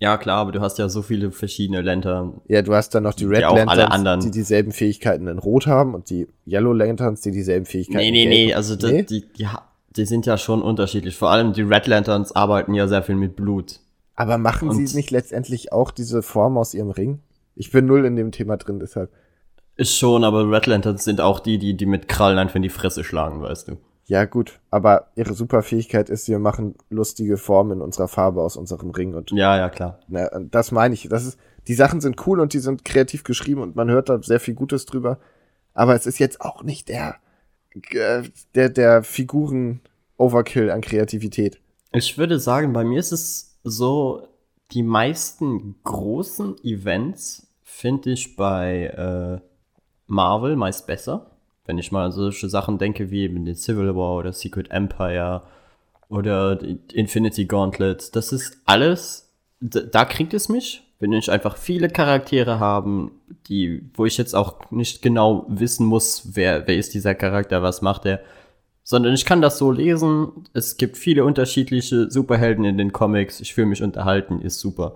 Ja, 0.00 0.16
klar, 0.18 0.38
aber 0.38 0.52
du 0.52 0.60
hast 0.60 0.78
ja 0.78 0.88
so 0.88 1.02
viele 1.02 1.30
verschiedene 1.30 1.80
Lantern. 1.80 2.40
Ja, 2.48 2.62
du 2.62 2.74
hast 2.74 2.94
dann 2.94 3.04
noch 3.04 3.14
die 3.14 3.24
Red 3.26 3.44
alle 3.44 3.64
Lanterns, 3.64 3.90
anderen. 3.94 4.20
die 4.20 4.30
dieselben 4.30 4.72
Fähigkeiten 4.72 5.28
in 5.28 5.38
Rot 5.38 5.66
haben 5.66 5.94
und 5.94 6.10
die 6.10 6.26
Yellow 6.46 6.72
Lanterns, 6.72 7.20
die 7.20 7.30
dieselben 7.30 7.64
Fähigkeiten 7.64 7.98
Nee, 7.98 8.08
in 8.08 8.14
nee, 8.14 8.22
Gelb 8.24 8.30
nee, 8.34 8.50
haben. 8.52 8.56
also 8.56 8.76
die, 8.76 8.86
Nee? 8.86 9.02
die, 9.04 9.24
die, 9.32 9.46
ha- 9.46 9.62
die 9.96 10.04
sind 10.04 10.26
ja 10.26 10.36
schon 10.36 10.62
unterschiedlich. 10.62 11.16
Vor 11.16 11.30
allem 11.30 11.52
die 11.52 11.62
Red 11.62 11.86
Lanterns 11.86 12.34
arbeiten 12.34 12.74
ja 12.74 12.88
sehr 12.88 13.02
viel 13.02 13.14
mit 13.14 13.36
Blut. 13.36 13.80
Aber 14.16 14.36
machen 14.36 14.70
Und- 14.70 14.86
sie 14.86 14.96
nicht 14.96 15.10
letztendlich 15.10 15.72
auch 15.72 15.90
diese 15.90 16.22
Form 16.22 16.58
aus 16.58 16.74
ihrem 16.74 16.90
Ring? 16.90 17.20
Ich 17.56 17.70
bin 17.70 17.86
null 17.86 18.04
in 18.04 18.16
dem 18.16 18.32
Thema 18.32 18.56
drin, 18.56 18.80
deshalb. 18.80 19.10
Ist 19.76 19.96
schon, 19.96 20.24
aber 20.24 20.50
Red 20.50 20.66
Lanterns 20.66 21.04
sind 21.04 21.20
auch 21.20 21.40
die, 21.40 21.58
die, 21.58 21.76
die 21.76 21.86
mit 21.86 22.08
Krallen 22.08 22.38
einfach 22.38 22.56
in 22.56 22.62
die 22.62 22.68
Fresse 22.68 23.02
schlagen, 23.02 23.42
weißt 23.42 23.68
du. 23.68 23.76
Ja, 24.06 24.26
gut, 24.26 24.60
aber 24.70 25.08
ihre 25.16 25.32
Superfähigkeit 25.32 26.10
ist, 26.10 26.28
wir 26.28 26.38
machen 26.38 26.74
lustige 26.90 27.38
Formen 27.38 27.72
in 27.72 27.80
unserer 27.80 28.06
Farbe 28.06 28.42
aus 28.42 28.56
unserem 28.56 28.90
Ring 28.90 29.14
und 29.14 29.30
Ja, 29.30 29.56
ja, 29.56 29.70
klar. 29.70 29.98
na, 30.08 30.28
das 30.50 30.72
meine 30.72 30.92
ich. 30.94 31.08
Das 31.08 31.24
ist, 31.24 31.38
die 31.68 31.74
Sachen 31.74 32.02
sind 32.02 32.26
cool 32.26 32.40
und 32.40 32.52
die 32.52 32.58
sind 32.58 32.84
kreativ 32.84 33.24
geschrieben 33.24 33.62
und 33.62 33.76
man 33.76 33.90
hört 33.90 34.10
da 34.10 34.22
sehr 34.22 34.40
viel 34.40 34.54
Gutes 34.54 34.84
drüber. 34.84 35.18
Aber 35.72 35.94
es 35.94 36.06
ist 36.06 36.18
jetzt 36.18 36.42
auch 36.42 36.62
nicht 36.62 36.90
der, 36.90 37.16
äh, 37.92 38.22
der, 38.54 38.68
der 38.68 39.02
Figuren-Overkill 39.02 40.70
an 40.70 40.82
Kreativität. 40.82 41.58
Ich 41.92 42.18
würde 42.18 42.38
sagen, 42.38 42.74
bei 42.74 42.84
mir 42.84 43.00
ist 43.00 43.12
es 43.12 43.58
so, 43.64 44.28
die 44.72 44.82
meisten 44.82 45.76
großen 45.82 46.56
Events 46.62 47.46
finde 47.62 48.10
ich 48.10 48.36
bei 48.36 49.40
äh, 49.40 49.53
Marvel 50.06 50.56
meist 50.56 50.86
besser. 50.86 51.30
Wenn 51.66 51.78
ich 51.78 51.92
mal 51.92 52.06
an 52.06 52.12
solche 52.12 52.48
Sachen 52.48 52.78
denke 52.78 53.10
wie 53.10 53.22
eben 53.22 53.44
den 53.44 53.54
Civil 53.54 53.94
War 53.96 54.16
oder 54.16 54.32
Secret 54.32 54.70
Empire 54.70 55.42
oder 56.08 56.58
Infinity 56.92 57.46
Gauntlet, 57.46 58.14
das 58.14 58.32
ist 58.32 58.58
alles, 58.66 59.32
da 59.60 60.04
kriegt 60.04 60.34
es 60.34 60.48
mich, 60.48 60.82
wenn 61.00 61.12
ich 61.12 61.30
einfach 61.30 61.56
viele 61.56 61.88
Charaktere 61.88 62.60
haben, 62.60 63.12
die, 63.48 63.82
wo 63.94 64.04
ich 64.04 64.18
jetzt 64.18 64.34
auch 64.34 64.70
nicht 64.70 65.02
genau 65.02 65.46
wissen 65.48 65.86
muss, 65.86 66.34
wer, 66.34 66.66
wer 66.66 66.76
ist 66.76 66.94
dieser 66.94 67.14
Charakter, 67.14 67.62
was 67.62 67.82
macht 67.82 68.06
er, 68.06 68.20
sondern 68.82 69.14
ich 69.14 69.24
kann 69.24 69.40
das 69.40 69.58
so 69.58 69.70
lesen. 69.70 70.46
Es 70.52 70.76
gibt 70.76 70.96
viele 70.96 71.24
unterschiedliche 71.24 72.10
Superhelden 72.10 72.64
in 72.64 72.78
den 72.78 72.92
Comics. 72.92 73.40
Ich 73.40 73.54
fühle 73.54 73.66
mich 73.66 73.82
unterhalten, 73.82 74.42
ist 74.42 74.60
super. 74.60 74.94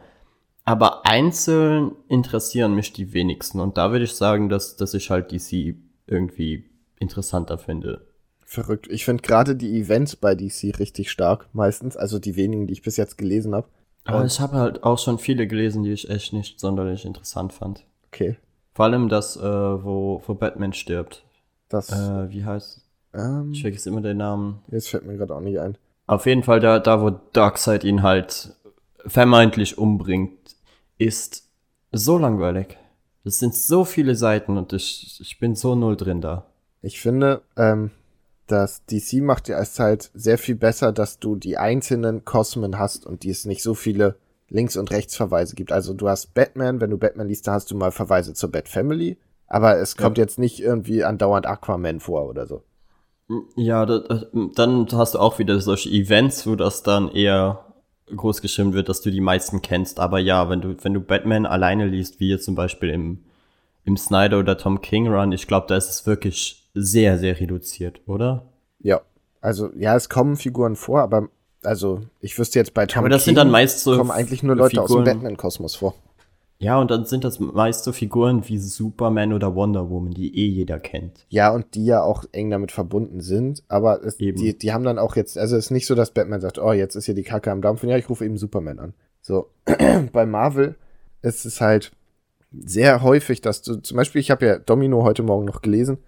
Aber 0.69 1.07
einzeln 1.07 1.93
interessieren 2.09 2.75
mich 2.75 2.93
die 2.93 3.14
wenigsten. 3.14 3.59
Und 3.59 3.79
da 3.79 3.91
würde 3.91 4.05
ich 4.05 4.12
sagen, 4.12 4.51
dass, 4.51 4.77
dass 4.77 4.93
ich 4.93 5.09
halt 5.09 5.33
DC 5.33 5.77
irgendwie 6.07 6.66
interessanter 6.99 7.57
finde. 7.57 8.03
Verrückt. 8.45 8.87
Ich 8.91 9.07
finde 9.07 9.23
gerade 9.23 9.57
die 9.57 9.81
Events 9.81 10.14
bei 10.14 10.35
DC 10.35 10.79
richtig 10.79 11.11
stark, 11.11 11.49
meistens. 11.55 11.97
Also 11.97 12.19
die 12.19 12.37
wenigen, 12.37 12.66
die 12.66 12.75
ich 12.75 12.83
bis 12.83 12.99
jetzt 12.99 13.16
gelesen 13.16 13.55
habe. 13.55 13.66
Aber 14.05 14.27
ich 14.27 14.41
habe 14.41 14.57
halt 14.59 14.83
auch 14.85 14.99
schon 14.99 15.19
viele 15.19 15.47
gelesen, 15.47 15.85
die 15.85 15.93
ich 15.93 16.11
echt 16.11 16.35
nicht 16.35 16.61
sonderlich 16.61 17.07
interessant 17.07 17.55
fand. 17.55 17.87
Okay. 18.12 18.37
Vor 18.75 18.85
allem 18.85 19.09
das, 19.09 19.39
äh, 19.39 19.41
wo, 19.43 20.23
wo 20.27 20.35
Batman 20.35 20.75
stirbt. 20.75 21.25
Das, 21.71 21.89
Äh, 21.91 22.29
wie 22.31 22.45
heißt? 22.45 22.83
ähm, 23.14 23.53
Ich 23.53 23.62
vergesse 23.62 23.89
immer 23.89 24.03
den 24.03 24.19
Namen. 24.19 24.61
jetzt 24.71 24.91
fällt 24.91 25.07
mir 25.07 25.16
gerade 25.16 25.35
auch 25.35 25.41
nicht 25.41 25.59
ein. 25.61 25.79
Auf 26.07 26.27
jeden 26.27 26.43
Fall 26.43 26.61
da, 26.61 26.79
da 26.79 27.01
wo 27.01 27.09
Darkseid 27.33 27.85
ihn 27.85 28.03
halt 28.03 28.55
vermeintlich 29.07 29.79
umbringt, 29.79 30.57
ist 30.99 31.49
so 31.93 32.19
langweilig. 32.19 32.77
Das 33.25 33.39
sind 33.39 33.55
so 33.55 33.85
viele 33.85 34.15
Seiten 34.15 34.57
und 34.57 34.73
ich, 34.73 35.19
ich 35.21 35.39
bin 35.39 35.55
so 35.55 35.75
null 35.75 35.97
drin 35.97 36.21
da. 36.21 36.47
Ich 36.83 37.01
finde, 37.01 37.43
ähm, 37.57 37.91
dass 38.47 38.85
DC 38.87 39.15
macht 39.23 39.49
ja 39.49 39.59
es 39.59 39.79
halt 39.79 40.11
sehr 40.15 40.39
viel 40.39 40.55
besser, 40.55 40.93
dass 40.93 41.19
du 41.19 41.37
die 41.37 41.59
einzelnen 41.59 42.25
Kosmen 42.25 42.79
hast 42.79 43.05
und 43.05 43.23
die 43.23 43.31
es 43.31 43.45
nicht 43.45 43.63
so 43.63 43.75
viele 43.75 44.17
Links- 44.49 44.77
und 44.79 44.91
Rechtsverweise 44.91 45.55
gibt. 45.57 45.73
Also 45.73 45.93
du 45.93 46.09
hast 46.09 46.33
Batman, 46.33 46.81
wenn 46.81 46.91
du 46.91 46.97
Batman 46.97 47.29
liest, 47.29 47.47
da 47.47 47.53
hast 47.53 47.71
du 47.71 47.77
mal 47.77 47.93
Verweise 47.93 48.33
zur 48.33 48.51
Bat 48.51 48.69
Family, 48.69 49.19
aber 49.47 49.77
es 49.79 49.97
kommt 49.97 50.17
jetzt 50.17 50.39
nicht 50.39 50.61
irgendwie 50.61 51.05
andauernd 51.05 51.47
Aquaman 51.47 52.01
vor 52.01 52.27
oder 52.29 52.47
so. 52.47 52.63
Ja, 53.57 53.85
da- 53.85 54.25
dann 54.55 54.87
hast 54.93 55.15
du 55.15 55.19
auch 55.19 55.39
wieder 55.39 55.61
solche 55.61 55.91
Events, 55.91 56.47
wo 56.47 56.55
das 56.55 56.83
dann 56.83 57.11
eher 57.11 57.68
groß 58.15 58.43
geschrieben 58.43 58.73
wird, 58.73 58.89
dass 58.89 59.01
du 59.01 59.11
die 59.11 59.21
meisten 59.21 59.63
kennst. 59.63 60.01
Aber 60.01 60.19
ja, 60.19 60.49
wenn 60.49 60.61
du, 60.61 60.77
wenn 60.83 60.95
du 60.95 61.01
Batman 61.01 61.47
alleine 61.47 61.87
liest, 61.87 62.21
wie 62.21 62.29
jetzt 62.29 62.45
zum 62.45 62.55
Beispiel 62.55 62.91
im, 62.91 63.19
im 63.85 63.97
Snyder 63.97 64.39
oder 64.39 64.57
Tom 64.57 64.81
King 64.81 65.09
Run, 65.09 65.33
ich 65.33 65.47
glaube, 65.47 65.67
da 65.69 65.77
ist 65.77 65.91
es 65.91 66.07
wirklich 66.07 66.69
sehr, 66.75 67.19
sehr 67.19 67.39
reduziert, 67.41 68.01
oder? 68.07 68.45
Ja, 68.81 69.01
also 69.41 69.71
ja, 69.77 69.97
es 69.97 70.09
kommen 70.09 70.37
Figuren 70.37 70.77
vor, 70.77 71.01
aber 71.01 71.29
also 71.63 72.03
ich 72.21 72.39
wüsste 72.39 72.59
jetzt 72.59 72.75
bei 72.75 72.87
Tom 72.87 73.01
Aber 73.01 73.09
das 73.09 73.25
King 73.25 73.31
sind 73.31 73.39
dann 73.39 73.51
meist 73.51 73.81
so 73.81 73.97
kommen 73.97 74.11
eigentlich 74.11 74.43
nur 74.43 74.57
Leute 74.57 74.81
aus 74.81 74.89
dem 74.89 74.99
Figuren- 74.99 75.05
Batman-Kosmos 75.05 75.77
vor. 75.77 75.95
Ja, 76.61 76.81
und 76.81 76.91
dann 76.91 77.05
sind 77.05 77.23
das 77.23 77.39
meist 77.39 77.85
so 77.85 77.93
Figuren 77.93 78.49
wie 78.49 78.59
Superman 78.59 79.33
oder 79.33 79.55
Wonder 79.55 79.91
Woman, 79.91 80.13
die 80.13 80.37
eh 80.37 80.49
jeder 80.49 80.81
kennt. 80.81 81.25
Ja, 81.29 81.51
und 81.55 81.75
die 81.77 81.85
ja 81.85 82.03
auch 82.03 82.25
eng 82.33 82.51
damit 82.51 82.73
verbunden 82.73 83.21
sind, 83.21 83.63
aber 83.69 84.03
es, 84.05 84.17
die, 84.17 84.59
die 84.59 84.73
haben 84.73 84.83
dann 84.83 84.99
auch 84.99 85.15
jetzt, 85.15 85.39
also 85.39 85.57
es 85.57 85.67
ist 85.67 85.71
nicht 85.71 85.87
so, 85.87 85.95
dass 85.95 86.11
Batman 86.11 86.41
sagt, 86.41 86.59
oh, 86.59 86.73
jetzt 86.73 86.97
ist 86.97 87.05
hier 87.07 87.15
die 87.15 87.23
Kacke 87.23 87.53
am 87.53 87.63
Dampfen, 87.63 87.89
ja, 87.89 87.97
ich 87.97 88.11
rufe 88.11 88.25
eben 88.25 88.37
Superman 88.37 88.81
an. 88.81 88.95
So, 89.23 89.51
bei 90.13 90.27
Marvel 90.27 90.75
ist 91.23 91.45
es 91.47 91.61
halt 91.61 91.93
sehr 92.53 93.03
häufig, 93.03 93.41
dass 93.41 93.63
du, 93.63 93.77
zum 93.77 93.97
Beispiel, 93.97 94.21
ich 94.21 94.31
habe 94.33 94.47
ja 94.47 94.59
Domino 94.59 95.05
heute 95.05 95.23
Morgen 95.23 95.45
noch 95.45 95.63
gelesen, 95.63 95.99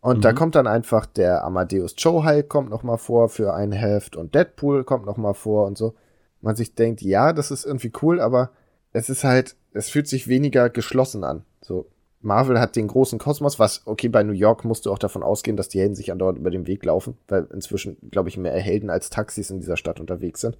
und 0.00 0.24
da 0.24 0.32
Mhm. 0.32 0.36
kommt 0.36 0.54
dann 0.54 0.66
einfach 0.66 1.04
der 1.04 1.44
Amadeus 1.44 1.94
Joe 1.98 2.24
Hulk 2.24 2.48
kommt 2.48 2.70
noch 2.70 2.82
mal 2.82 2.96
vor 2.96 3.28
für 3.28 3.52
ein 3.52 3.70
Heft 3.70 4.16
und 4.16 4.34
Deadpool 4.34 4.82
kommt 4.82 5.04
noch 5.04 5.18
mal 5.18 5.34
vor 5.34 5.66
und 5.66 5.76
so. 5.76 5.94
Man 6.40 6.56
sich 6.56 6.74
denkt, 6.74 7.02
ja, 7.02 7.34
das 7.34 7.50
ist 7.50 7.66
irgendwie 7.66 7.92
cool, 8.00 8.18
aber 8.18 8.50
es 8.92 9.08
ist 9.08 9.24
halt, 9.24 9.56
es 9.72 9.88
fühlt 9.88 10.08
sich 10.08 10.28
weniger 10.28 10.70
geschlossen 10.70 11.24
an. 11.24 11.44
So, 11.60 11.86
Marvel 12.20 12.60
hat 12.60 12.76
den 12.76 12.88
großen 12.88 13.18
Kosmos, 13.18 13.58
was, 13.58 13.82
okay, 13.86 14.08
bei 14.08 14.22
New 14.22 14.32
York 14.32 14.64
musst 14.64 14.86
du 14.86 14.92
auch 14.92 14.98
davon 14.98 15.22
ausgehen, 15.22 15.56
dass 15.56 15.68
die 15.68 15.78
Helden 15.78 15.94
sich 15.94 16.12
andauernd 16.12 16.38
über 16.38 16.50
den 16.50 16.66
Weg 16.66 16.84
laufen, 16.84 17.16
weil 17.28 17.46
inzwischen, 17.52 17.96
glaube 18.10 18.28
ich, 18.28 18.36
mehr 18.36 18.58
Helden 18.58 18.90
als 18.90 19.10
Taxis 19.10 19.50
in 19.50 19.60
dieser 19.60 19.76
Stadt 19.76 20.00
unterwegs 20.00 20.40
sind. 20.40 20.58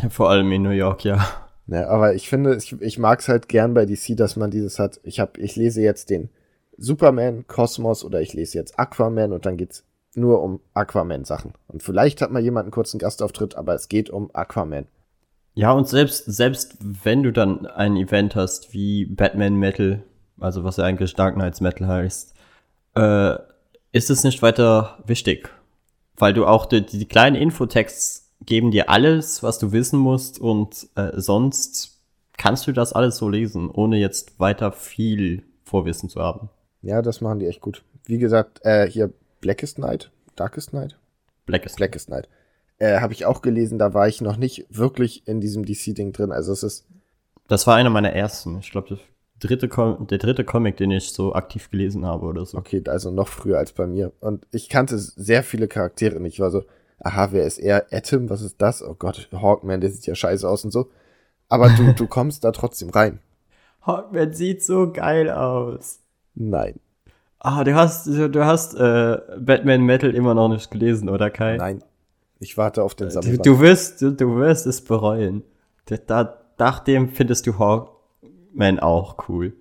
Ja, 0.00 0.10
vor 0.10 0.30
allem 0.30 0.52
in 0.52 0.62
New 0.62 0.70
York, 0.70 1.04
ja. 1.04 1.26
Ja, 1.66 1.88
aber 1.88 2.14
ich 2.14 2.28
finde, 2.28 2.56
ich, 2.56 2.80
ich 2.80 2.98
mag 2.98 3.20
es 3.20 3.28
halt 3.28 3.48
gern 3.48 3.74
bei 3.74 3.86
DC, 3.86 4.16
dass 4.16 4.36
man 4.36 4.50
dieses 4.50 4.78
hat. 4.78 5.00
Ich 5.02 5.20
hab, 5.20 5.38
ich 5.38 5.56
lese 5.56 5.80
jetzt 5.80 6.10
den 6.10 6.28
Superman 6.76 7.46
Kosmos 7.46 8.04
oder 8.04 8.20
ich 8.20 8.32
lese 8.32 8.58
jetzt 8.58 8.78
Aquaman 8.78 9.32
und 9.32 9.46
dann 9.46 9.56
geht's 9.56 9.84
nur 10.14 10.42
um 10.42 10.60
Aquaman-Sachen. 10.74 11.54
Und 11.68 11.82
vielleicht 11.82 12.20
hat 12.20 12.30
mal 12.30 12.42
jemand 12.42 12.66
einen 12.66 12.72
kurzen 12.72 12.98
Gastauftritt, 12.98 13.56
aber 13.56 13.74
es 13.74 13.88
geht 13.88 14.10
um 14.10 14.30
Aquaman. 14.34 14.86
Ja, 15.54 15.72
und 15.72 15.88
selbst, 15.88 16.24
selbst 16.26 16.76
wenn 16.80 17.22
du 17.22 17.32
dann 17.32 17.66
ein 17.66 17.96
Event 17.96 18.34
hast 18.34 18.72
wie 18.72 19.04
Batman 19.04 19.56
Metal, 19.56 20.02
also 20.40 20.64
was 20.64 20.78
ja 20.78 20.84
eigentlich 20.84 21.14
Dark 21.14 21.34
Knights 21.34 21.60
Metal 21.60 21.86
heißt, 21.86 22.34
äh, 22.94 23.34
ist 23.92 24.10
es 24.10 24.24
nicht 24.24 24.42
weiter 24.42 24.98
wichtig. 25.06 25.50
Weil 26.16 26.34
du 26.34 26.46
auch 26.46 26.66
die, 26.66 26.84
die 26.84 27.06
kleinen 27.06 27.36
Infotexts 27.36 28.30
geben 28.44 28.70
dir 28.70 28.88
alles, 28.88 29.42
was 29.42 29.58
du 29.58 29.72
wissen 29.72 29.98
musst 29.98 30.40
und 30.40 30.88
äh, 30.94 31.12
sonst 31.20 32.00
kannst 32.36 32.66
du 32.66 32.72
das 32.72 32.92
alles 32.92 33.18
so 33.18 33.28
lesen, 33.28 33.70
ohne 33.70 33.98
jetzt 33.98 34.40
weiter 34.40 34.72
viel 34.72 35.44
Vorwissen 35.64 36.08
zu 36.08 36.20
haben. 36.20 36.48
Ja, 36.80 37.02
das 37.02 37.20
machen 37.20 37.38
die 37.38 37.46
echt 37.46 37.60
gut. 37.60 37.82
Wie 38.04 38.18
gesagt, 38.18 38.60
äh, 38.64 38.88
hier 38.88 39.12
Blackest 39.40 39.78
Night, 39.78 40.10
Darkest 40.34 40.72
Night? 40.72 40.96
Blackest. 41.46 41.76
Blackest 41.76 42.08
Night. 42.08 42.28
Äh, 42.82 42.98
Habe 43.00 43.12
ich 43.12 43.26
auch 43.26 43.42
gelesen, 43.42 43.78
da 43.78 43.94
war 43.94 44.08
ich 44.08 44.20
noch 44.20 44.36
nicht 44.36 44.66
wirklich 44.68 45.28
in 45.28 45.40
diesem 45.40 45.64
DC-Ding 45.64 46.12
drin. 46.12 46.32
Also 46.32 46.52
es 46.52 46.64
ist. 46.64 46.84
Das 47.46 47.64
war 47.68 47.76
einer 47.76 47.90
meiner 47.90 48.12
ersten. 48.12 48.58
Ich 48.58 48.72
glaube, 48.72 48.98
dritte 49.38 49.68
Com 49.68 50.08
der 50.08 50.18
dritte 50.18 50.42
Comic, 50.42 50.78
den 50.78 50.90
ich 50.90 51.12
so 51.12 51.32
aktiv 51.32 51.70
gelesen 51.70 52.04
habe 52.04 52.26
oder 52.26 52.44
so. 52.44 52.58
Okay, 52.58 52.82
also 52.88 53.12
noch 53.12 53.28
früher 53.28 53.58
als 53.58 53.72
bei 53.72 53.86
mir. 53.86 54.10
Und 54.18 54.48
ich 54.50 54.68
kannte 54.68 54.98
sehr 54.98 55.44
viele 55.44 55.68
Charaktere 55.68 56.18
nicht. 56.18 56.34
Ich 56.34 56.40
war 56.40 56.50
so, 56.50 56.64
aha, 56.98 57.28
wer 57.30 57.46
ist 57.46 57.58
er? 57.58 57.86
Atom, 57.92 58.28
was 58.28 58.42
ist 58.42 58.60
das? 58.60 58.82
Oh 58.82 58.96
Gott, 58.98 59.28
Hawkman, 59.30 59.80
der 59.80 59.90
sieht 59.90 60.06
ja 60.06 60.16
scheiße 60.16 60.48
aus 60.48 60.64
und 60.64 60.72
so. 60.72 60.90
Aber 61.48 61.68
du, 61.68 61.92
du 61.96 62.08
kommst 62.08 62.42
da 62.42 62.50
trotzdem 62.50 62.90
rein. 62.90 63.20
Hawkman 63.82 64.32
sieht 64.32 64.64
so 64.64 64.90
geil 64.92 65.30
aus. 65.30 66.00
Nein. 66.34 66.80
Ah, 67.38 67.62
du 67.62 67.76
hast, 67.76 68.08
du 68.08 68.44
hast 68.44 68.74
äh, 68.74 69.18
Batman 69.38 69.82
Metal 69.82 70.12
immer 70.12 70.34
noch 70.34 70.48
nicht 70.48 70.68
gelesen, 70.72 71.08
oder 71.08 71.30
Kai? 71.30 71.58
Nein. 71.58 71.84
Ich 72.42 72.58
warte 72.58 72.82
auf 72.82 72.94
den 72.96 73.06
Du, 73.08 73.14
Sammelband. 73.14 73.46
du 73.46 73.60
wirst, 73.60 74.02
du, 74.02 74.10
du 74.10 74.36
wirst 74.36 74.66
es 74.66 74.80
bereuen. 74.82 75.44
Da, 75.86 75.96
da, 75.96 76.40
nach 76.58 76.80
dem 76.80 77.08
findest 77.10 77.46
du 77.46 77.56
Hawkman 77.58 78.80
auch 78.80 79.28
cool. 79.28 79.52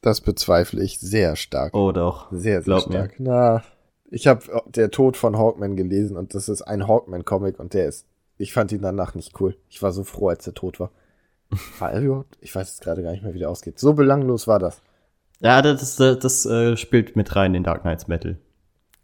Das 0.00 0.22
bezweifle 0.22 0.82
ich 0.82 0.98
sehr 0.98 1.36
stark. 1.36 1.74
Oh 1.74 1.92
doch. 1.92 2.28
Sehr, 2.32 2.40
sehr 2.40 2.62
glaub 2.62 2.86
mir. 2.88 2.94
stark. 2.94 3.14
Na, 3.18 3.62
ich 4.10 4.26
habe 4.26 4.62
der 4.66 4.90
Tod 4.90 5.18
von 5.18 5.36
Hawkman 5.36 5.76
gelesen 5.76 6.16
und 6.16 6.34
das 6.34 6.48
ist 6.48 6.62
ein 6.62 6.88
Hawkman-Comic 6.88 7.60
und 7.60 7.74
der 7.74 7.86
ist, 7.86 8.06
ich 8.38 8.54
fand 8.54 8.72
ihn 8.72 8.80
danach 8.80 9.14
nicht 9.14 9.38
cool. 9.40 9.56
Ich 9.68 9.82
war 9.82 9.92
so 9.92 10.02
froh, 10.02 10.28
als 10.28 10.44
der 10.44 10.54
tot 10.54 10.80
war. 10.80 10.90
War 11.78 11.92
er 11.92 12.00
überhaupt? 12.00 12.38
Ich 12.40 12.54
weiß 12.54 12.68
jetzt 12.68 12.80
gerade 12.82 13.02
gar 13.02 13.10
nicht 13.10 13.22
mehr, 13.24 13.34
wie 13.34 13.38
der 13.40 13.50
ausgeht. 13.50 13.78
So 13.78 13.92
belanglos 13.92 14.46
war 14.46 14.58
das. 14.60 14.80
Ja, 15.40 15.60
das, 15.62 15.96
das, 15.96 16.18
das 16.20 16.46
äh, 16.46 16.76
spielt 16.76 17.16
mit 17.16 17.34
rein 17.36 17.54
in 17.54 17.64
Dark 17.64 17.82
Knights 17.82 18.06
Metal. 18.08 18.38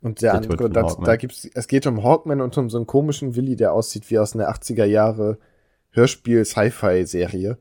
Und 0.02 0.22
der, 0.22 0.40
Tod 0.42 0.60
andere, 0.60 0.90
von 0.90 1.04
da, 1.04 1.16
gibt's, 1.16 1.48
es 1.54 1.68
geht 1.68 1.86
um 1.86 2.04
Hawkman 2.04 2.40
und 2.40 2.56
um 2.58 2.70
so 2.70 2.76
einen 2.76 2.86
komischen 2.86 3.34
Willi, 3.34 3.56
der 3.56 3.72
aussieht 3.72 4.10
wie 4.10 4.18
aus 4.18 4.34
einer 4.34 4.50
80er 4.50 4.84
Jahre 4.84 5.38
Hörspiel-Sci-Fi-Serie. 5.92 7.58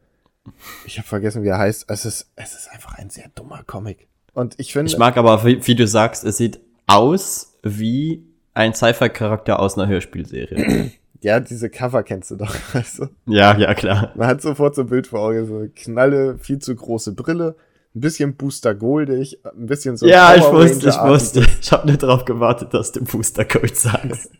Ich 0.86 0.97
habe 0.97 1.07
vergessen, 1.07 1.43
wie 1.43 1.47
er 1.47 1.57
heißt. 1.57 1.86
Es 1.89 2.05
ist, 2.05 2.29
es 2.36 2.53
ist 2.53 2.71
einfach 2.71 2.97
ein 2.97 3.09
sehr 3.09 3.29
dummer 3.33 3.63
Comic. 3.65 4.07
Und 4.33 4.59
ich 4.59 4.73
finde, 4.73 4.91
Ich 4.91 4.97
mag 4.97 5.17
aber, 5.17 5.43
wie, 5.45 5.65
wie 5.65 5.75
du 5.75 5.88
sagst, 5.88 6.23
es 6.23 6.38
sieht 6.38 6.59
aus 6.88 7.57
wie 7.63 8.23
ein 8.53 8.73
Sci-Fi-Charakter 8.73 9.59
aus 9.59 9.77
einer 9.77 9.88
Hörspielserie. 9.88 10.91
ja, 11.21 11.39
diese 11.39 11.69
Cover 11.69 12.03
kennst 12.03 12.31
du 12.31 12.36
doch, 12.36 12.53
weißt 12.73 12.99
du? 12.99 13.07
ja, 13.25 13.57
ja, 13.57 13.73
klar. 13.73 14.11
Man 14.15 14.27
hat 14.27 14.41
sofort 14.41 14.75
so 14.75 14.81
ein 14.81 14.88
Bild 14.88 15.07
vor 15.07 15.21
Augen, 15.21 15.45
so 15.45 15.57
eine 15.57 15.69
knalle, 15.69 16.38
viel 16.38 16.59
zu 16.59 16.75
große 16.75 17.13
Brille, 17.13 17.55
ein 17.95 18.01
bisschen 18.01 18.35
Booster 18.35 18.75
goldig, 18.75 19.39
ein 19.43 19.67
bisschen 19.67 19.95
so 19.95 20.05
ja, 20.05 20.35
ich 20.35 20.43
wusste, 20.43 20.89
ich 20.89 21.01
wusste. 21.01 21.45
Ich 21.61 21.71
habe 21.71 21.87
nur 21.87 21.97
darauf 21.97 22.25
gewartet, 22.25 22.73
dass 22.73 22.91
du 22.91 23.03
Booster 23.03 23.45
Gold 23.45 23.75
sagst. 23.75 24.31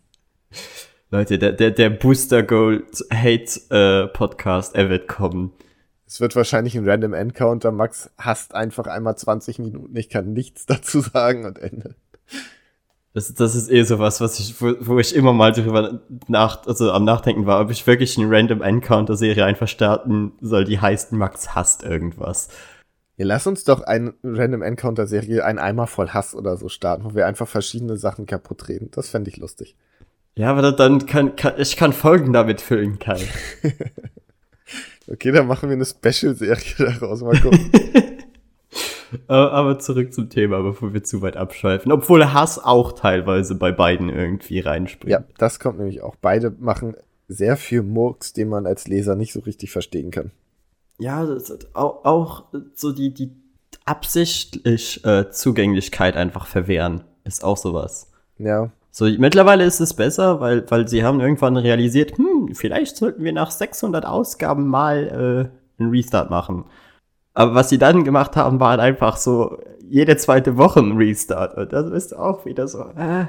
Leute, 1.10 1.40
der, 1.40 1.54
der, 1.54 1.72
der 1.72 1.90
Booster 1.90 2.44
Gold 2.44 3.06
Hate 3.14 3.62
äh, 3.70 4.08
Podcast, 4.08 4.76
er 4.76 4.90
wird 4.90 5.08
kommen. 5.08 5.54
Es 6.06 6.20
wird 6.20 6.36
wahrscheinlich 6.36 6.76
ein 6.76 6.88
Random 6.88 7.14
Encounter. 7.14 7.72
Max 7.72 8.10
hasst 8.18 8.54
einfach 8.54 8.88
einmal 8.88 9.18
20 9.18 9.60
Minuten. 9.60 9.96
Ich 9.96 10.10
kann 10.10 10.34
nichts 10.34 10.66
dazu 10.68 11.00
sagen 11.00 11.46
und 11.46 11.58
Ende. 11.58 11.96
Das, 13.14 13.34
das 13.34 13.56
ist 13.56 13.72
eh 13.72 13.84
sowas, 13.84 14.20
was 14.20 14.38
ich, 14.40 14.62
wo, 14.62 14.74
wo 14.82 15.00
ich 15.00 15.16
immer 15.16 15.32
mal 15.32 15.54
drüber 15.54 16.02
nach, 16.28 16.68
also 16.68 16.92
am 16.92 17.06
Nachdenken 17.06 17.46
war, 17.46 17.62
ob 17.62 17.72
ich 17.72 17.88
wirklich 17.88 18.18
eine 18.18 18.30
Random 18.30 18.62
Encounter 18.62 19.16
Serie 19.16 19.46
einfach 19.46 19.70
starten 19.70 20.34
soll, 20.42 20.66
die 20.66 20.82
heißt 20.82 21.14
Max 21.14 21.56
hasst 21.56 21.84
irgendwas. 21.84 22.50
Ja, 23.18 23.26
lass 23.26 23.48
uns 23.48 23.64
doch 23.64 23.82
eine 23.82 24.14
Random 24.24 24.62
Encounter 24.62 25.08
Serie, 25.08 25.46
ein 25.46 25.58
Eimer 25.58 25.88
voll 25.88 26.10
Hass 26.10 26.36
oder 26.36 26.58
so 26.58 26.68
starten, 26.68 27.06
wo 27.06 27.16
wir 27.16 27.28
einfach 27.28 27.48
verschiedene 27.48 27.98
Sachen 27.98 28.26
kaputt 28.26 28.68
reden. 28.68 28.90
Das 28.92 29.10
fände 29.10 29.30
ich 29.30 29.38
lustig. 29.38 29.76
Ja, 30.38 30.52
aber 30.52 30.74
dann 30.74 31.06
kann, 31.06 31.36
kann 31.38 31.54
ich 31.58 31.78
kann 31.78 31.94
Folgen 31.94 32.34
damit 32.34 32.62
füllen, 32.62 33.00
Kai. 33.00 33.22
Okay, 35.08 35.32
dann 35.32 35.48
machen 35.48 35.70
wir 35.70 35.76
eine 35.76 35.86
Special-Serie 35.86 36.74
daraus. 37.00 37.22
Mal 37.22 37.40
gucken. 37.40 37.72
Aber 39.28 39.54
aber 39.54 39.80
zurück 39.80 40.14
zum 40.14 40.30
Thema, 40.30 40.62
bevor 40.62 40.94
wir 40.94 41.04
zu 41.04 41.22
weit 41.22 41.38
abschweifen. 41.38 41.92
Obwohl 41.92 42.34
Hass 42.34 42.62
auch 42.62 42.92
teilweise 42.92 43.56
bei 43.56 43.72
beiden 43.72 44.10
irgendwie 44.10 44.60
reinspringt. 44.60 45.10
ja, 45.10 45.24
das 45.38 45.60
kommt 45.60 45.78
nämlich 45.78 46.02
auch. 46.02 46.16
Beide 46.18 46.52
machen 46.60 46.96
sehr 47.30 47.56
viel 47.56 47.82
Murks, 47.82 48.34
den 48.34 48.50
man 48.50 48.66
als 48.66 48.88
Leser 48.88 49.16
nicht 49.16 49.32
so 49.32 49.40
richtig 49.42 49.72
verstehen 49.72 50.12
kann. 50.12 50.32
Ja, 50.98 51.28
auch, 51.74 52.06
auch 52.06 52.44
so 52.74 52.92
die, 52.92 53.14
die 53.14 53.32
absichtlich 53.86 55.04
äh, 55.06 55.30
Zugänglichkeit 55.30 56.16
einfach 56.16 56.48
verwehren, 56.48 57.04
ist 57.24 57.44
auch 57.44 57.58
sowas. 57.58 58.12
Ja, 58.38 58.70
So, 58.92 59.06
mittlerweile 59.06 59.66
ist 59.66 59.80
es 59.80 59.94
besser, 59.94 60.40
weil, 60.40 60.70
weil 60.70 60.88
sie 60.88 61.04
haben 61.04 61.20
irgendwann 61.20 61.58
realisiert, 61.58 62.18
hm, 62.18 62.54
vielleicht 62.54 62.98
sollten 62.98 63.24
wir 63.24 63.34
nach 63.34 63.52
600 63.52 64.06
Ausgaben 64.06 64.68
mal 64.68 65.52
äh, 65.80 65.82
einen 65.82 65.90
Restart 65.92 66.30
machen. 66.30 66.66
Aber 67.34 67.54
was 67.54 67.70
sie 67.70 67.78
dann 67.78 68.06
gemacht 68.06 68.38
haben, 68.38 68.60
war 68.60 68.72
halt 68.72 68.80
einfach 68.80 69.18
so 69.18 69.60
jede 69.88 70.16
zweite 70.18 70.58
Woche 70.58 70.80
ein 70.80 70.98
Restart. 70.98 71.58
Und 71.58 71.74
das 71.74 71.92
ist 71.92 72.16
auch 72.16 72.46
wieder 72.46 72.68
so, 72.68 72.80
äh, 72.98 73.26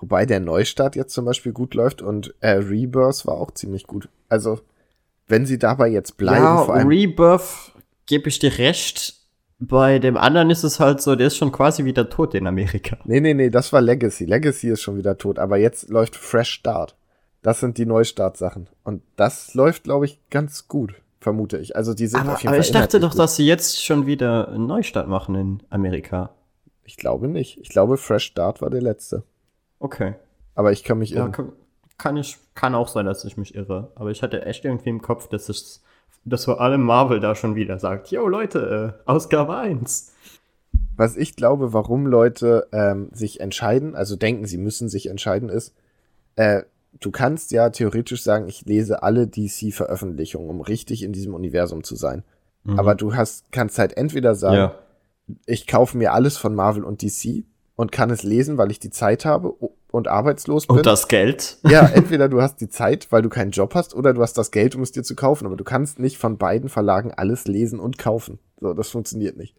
Wobei 0.00 0.26
der 0.26 0.40
Neustart 0.40 0.94
jetzt 0.94 1.14
zum 1.14 1.24
Beispiel 1.24 1.52
gut 1.52 1.74
läuft 1.74 2.02
und 2.02 2.34
äh, 2.40 2.50
Rebirth 2.50 3.26
war 3.26 3.34
auch 3.34 3.50
ziemlich 3.52 3.86
gut. 3.86 4.08
Also, 4.28 4.60
wenn 5.28 5.46
sie 5.46 5.58
dabei 5.58 5.88
jetzt 5.88 6.16
bleiben, 6.16 6.44
ja, 6.44 6.64
vor 6.64 6.74
allem. 6.74 6.88
Rebirth 6.88 7.72
gebe 8.06 8.28
ich 8.28 8.38
dir 8.38 8.56
recht. 8.58 9.14
Bei 9.58 9.98
dem 9.98 10.16
anderen 10.18 10.50
ist 10.50 10.64
es 10.64 10.80
halt 10.80 11.00
so, 11.00 11.16
der 11.16 11.28
ist 11.28 11.36
schon 11.38 11.50
quasi 11.50 11.84
wieder 11.86 12.10
tot 12.10 12.34
in 12.34 12.46
Amerika. 12.46 12.98
Nee, 13.04 13.20
nee, 13.20 13.32
nee, 13.32 13.48
das 13.48 13.72
war 13.72 13.80
Legacy. 13.80 14.26
Legacy 14.26 14.68
ist 14.68 14.82
schon 14.82 14.98
wieder 14.98 15.16
tot, 15.16 15.38
aber 15.38 15.56
jetzt 15.56 15.88
läuft 15.88 16.14
Fresh 16.14 16.50
Start. 16.50 16.94
Das 17.42 17.60
sind 17.60 17.78
die 17.78 17.86
Neustart-Sachen. 17.86 18.68
Und 18.84 19.02
das 19.16 19.54
läuft, 19.54 19.84
glaube 19.84 20.04
ich, 20.04 20.20
ganz 20.30 20.68
gut, 20.68 20.94
vermute 21.20 21.56
ich. 21.58 21.74
Also 21.74 21.94
die 21.94 22.06
sind 22.06 22.20
Aber, 22.20 22.34
auf 22.34 22.40
jeden 22.40 22.48
aber 22.48 22.56
Fall 22.56 22.64
ich 22.66 22.72
dachte 22.72 23.00
doch, 23.00 23.12
gut. 23.12 23.18
dass 23.18 23.36
sie 23.36 23.46
jetzt 23.46 23.82
schon 23.82 24.06
wieder 24.06 24.48
einen 24.48 24.66
Neustart 24.66 25.08
machen 25.08 25.34
in 25.36 25.62
Amerika. 25.70 26.30
Ich 26.84 26.96
glaube 26.98 27.28
nicht. 27.28 27.58
Ich 27.60 27.70
glaube, 27.70 27.96
Fresh 27.96 28.24
Start 28.24 28.60
war 28.60 28.68
der 28.70 28.82
letzte. 28.82 29.22
Okay. 29.78 30.14
Aber 30.54 30.72
ich 30.72 30.84
kann 30.84 30.98
mich 30.98 31.10
Ja, 31.10 31.18
irren. 31.20 31.32
kann, 31.32 31.52
kann 31.98 32.16
ich, 32.16 32.38
kann 32.54 32.74
auch 32.74 32.88
sein, 32.88 33.06
dass 33.06 33.24
ich 33.24 33.36
mich 33.36 33.54
irre. 33.54 33.92
Aber 33.94 34.10
ich 34.10 34.22
hatte 34.22 34.44
echt 34.44 34.64
irgendwie 34.64 34.90
im 34.90 35.02
Kopf, 35.02 35.28
dass 35.28 35.48
es, 35.48 35.82
dass 36.24 36.44
vor 36.44 36.60
allem 36.60 36.82
Marvel 36.82 37.20
da 37.20 37.34
schon 37.34 37.54
wieder 37.54 37.78
sagt, 37.78 38.10
yo 38.10 38.26
Leute, 38.28 38.96
äh, 39.06 39.10
Ausgabe 39.10 39.56
1. 39.56 40.12
Was 40.96 41.16
ich 41.16 41.36
glaube, 41.36 41.72
warum 41.72 42.06
Leute 42.06 42.68
ähm, 42.72 43.10
sich 43.12 43.40
entscheiden, 43.40 43.94
also 43.94 44.16
denken, 44.16 44.46
sie 44.46 44.58
müssen 44.58 44.88
sich 44.88 45.08
entscheiden, 45.08 45.48
ist, 45.48 45.74
äh, 46.36 46.62
du 47.00 47.10
kannst 47.10 47.50
ja 47.50 47.70
theoretisch 47.70 48.22
sagen, 48.22 48.48
ich 48.48 48.64
lese 48.64 49.02
alle 49.02 49.26
DC-Veröffentlichungen, 49.26 50.48
um 50.48 50.60
richtig 50.60 51.02
in 51.02 51.12
diesem 51.12 51.34
Universum 51.34 51.84
zu 51.84 51.96
sein. 51.96 52.24
Aber 52.76 52.94
du 52.94 53.14
hast, 53.14 53.52
kannst 53.52 53.78
halt 53.78 53.96
entweder 53.96 54.34
sagen, 54.34 54.56
ja. 54.56 54.74
ich 55.46 55.66
kaufe 55.66 55.96
mir 55.96 56.12
alles 56.12 56.36
von 56.36 56.54
Marvel 56.54 56.84
und 56.84 57.02
DC 57.02 57.44
und 57.76 57.92
kann 57.92 58.10
es 58.10 58.22
lesen, 58.22 58.58
weil 58.58 58.70
ich 58.70 58.80
die 58.80 58.90
Zeit 58.90 59.24
habe 59.24 59.54
und 59.96 60.08
arbeitslos 60.08 60.66
bin. 60.66 60.76
Und 60.76 60.86
das 60.86 61.08
Geld. 61.08 61.58
ja, 61.68 61.86
entweder 61.94 62.28
du 62.28 62.40
hast 62.40 62.60
die 62.60 62.68
Zeit, 62.68 63.08
weil 63.10 63.22
du 63.22 63.28
keinen 63.28 63.50
Job 63.50 63.74
hast, 63.74 63.94
oder 63.94 64.12
du 64.12 64.22
hast 64.22 64.38
das 64.38 64.50
Geld, 64.50 64.74
um 64.74 64.82
es 64.82 64.92
dir 64.92 65.02
zu 65.02 65.16
kaufen. 65.16 65.46
Aber 65.46 65.56
du 65.56 65.64
kannst 65.64 65.98
nicht 65.98 66.18
von 66.18 66.38
beiden 66.38 66.68
Verlagen 66.68 67.12
alles 67.14 67.46
lesen 67.46 67.80
und 67.80 67.98
kaufen. 67.98 68.38
So, 68.60 68.74
das 68.74 68.90
funktioniert 68.90 69.36
nicht. 69.36 69.54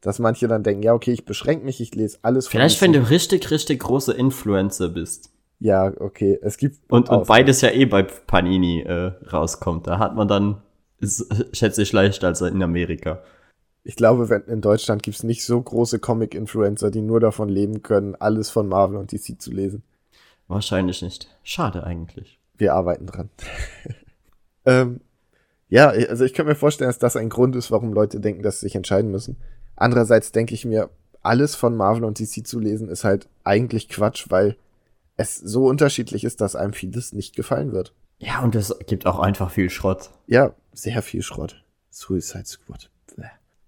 Dass 0.00 0.18
manche 0.18 0.46
dann 0.46 0.62
denken, 0.62 0.82
ja, 0.82 0.94
okay, 0.94 1.12
ich 1.12 1.24
beschränke 1.24 1.64
mich, 1.64 1.80
ich 1.80 1.94
lese 1.94 2.18
alles 2.22 2.46
von 2.46 2.52
Vielleicht, 2.52 2.80
wenn 2.80 2.92
du 2.92 3.10
richtig, 3.10 3.50
richtig 3.50 3.80
große 3.80 4.12
Influencer 4.12 4.88
bist. 4.88 5.30
Ja, 5.60 5.92
okay, 5.98 6.38
es 6.40 6.56
gibt. 6.56 6.78
Und, 6.88 7.10
und 7.10 7.26
beides 7.26 7.62
ja 7.62 7.70
eh 7.70 7.84
bei 7.84 8.04
Panini 8.04 8.82
äh, 8.82 9.12
rauskommt. 9.32 9.88
Da 9.88 9.98
hat 9.98 10.14
man 10.14 10.28
dann, 10.28 10.62
ist, 11.00 11.26
schätze 11.52 11.82
ich, 11.82 11.92
leichter 11.92 12.28
als 12.28 12.40
in 12.40 12.62
Amerika. 12.62 13.20
Ich 13.88 13.96
glaube, 13.96 14.28
wenn, 14.28 14.42
in 14.42 14.60
Deutschland 14.60 15.02
gibt's 15.02 15.22
nicht 15.22 15.46
so 15.46 15.58
große 15.58 15.98
Comic-Influencer, 15.98 16.90
die 16.90 17.00
nur 17.00 17.20
davon 17.20 17.48
leben 17.48 17.82
können, 17.82 18.16
alles 18.16 18.50
von 18.50 18.68
Marvel 18.68 18.98
und 18.98 19.12
DC 19.12 19.40
zu 19.40 19.50
lesen. 19.50 19.82
Wahrscheinlich 20.46 21.00
nicht. 21.00 21.34
Schade 21.42 21.84
eigentlich. 21.84 22.38
Wir 22.58 22.74
arbeiten 22.74 23.06
dran. 23.06 23.30
ähm, 24.66 25.00
ja, 25.70 25.88
also 25.88 26.26
ich 26.26 26.34
könnte 26.34 26.50
mir 26.50 26.54
vorstellen, 26.54 26.90
dass 26.90 26.98
das 26.98 27.16
ein 27.16 27.30
Grund 27.30 27.56
ist, 27.56 27.70
warum 27.70 27.94
Leute 27.94 28.20
denken, 28.20 28.42
dass 28.42 28.60
sie 28.60 28.66
sich 28.66 28.74
entscheiden 28.74 29.10
müssen. 29.10 29.38
Andererseits 29.74 30.32
denke 30.32 30.52
ich 30.52 30.66
mir, 30.66 30.90
alles 31.22 31.54
von 31.54 31.74
Marvel 31.74 32.04
und 32.04 32.18
DC 32.18 32.46
zu 32.46 32.60
lesen, 32.60 32.90
ist 32.90 33.04
halt 33.04 33.26
eigentlich 33.42 33.88
Quatsch, 33.88 34.26
weil 34.28 34.58
es 35.16 35.34
so 35.34 35.66
unterschiedlich 35.66 36.24
ist, 36.24 36.42
dass 36.42 36.56
einem 36.56 36.74
vieles 36.74 37.14
nicht 37.14 37.36
gefallen 37.36 37.72
wird. 37.72 37.94
Ja, 38.18 38.42
und 38.42 38.54
es 38.54 38.78
gibt 38.86 39.06
auch 39.06 39.18
einfach 39.18 39.50
viel 39.50 39.70
Schrott. 39.70 40.10
Ja, 40.26 40.52
sehr 40.74 41.00
viel 41.00 41.22
Schrott. 41.22 41.64
Suicide 41.88 42.44
Squad. 42.44 42.90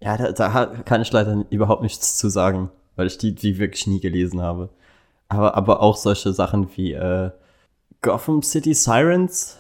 Ja, 0.01 0.17
da, 0.17 0.33
da 0.33 0.67
kann 0.85 1.03
ich 1.03 1.13
leider 1.13 1.45
überhaupt 1.51 1.83
nichts 1.83 2.17
zu 2.17 2.29
sagen, 2.29 2.71
weil 2.97 3.07
ich 3.07 3.19
die, 3.19 3.35
die 3.35 3.59
wirklich 3.59 3.87
nie 3.87 4.01
gelesen 4.01 4.41
habe. 4.41 4.71
Aber, 5.29 5.55
aber 5.57 5.81
auch 5.81 5.97
solche 5.97 6.33
Sachen 6.33 6.69
wie 6.77 6.93
äh, 6.93 7.31
Gotham 8.03 8.43
City 8.43 8.75
Sirens, 8.75 9.59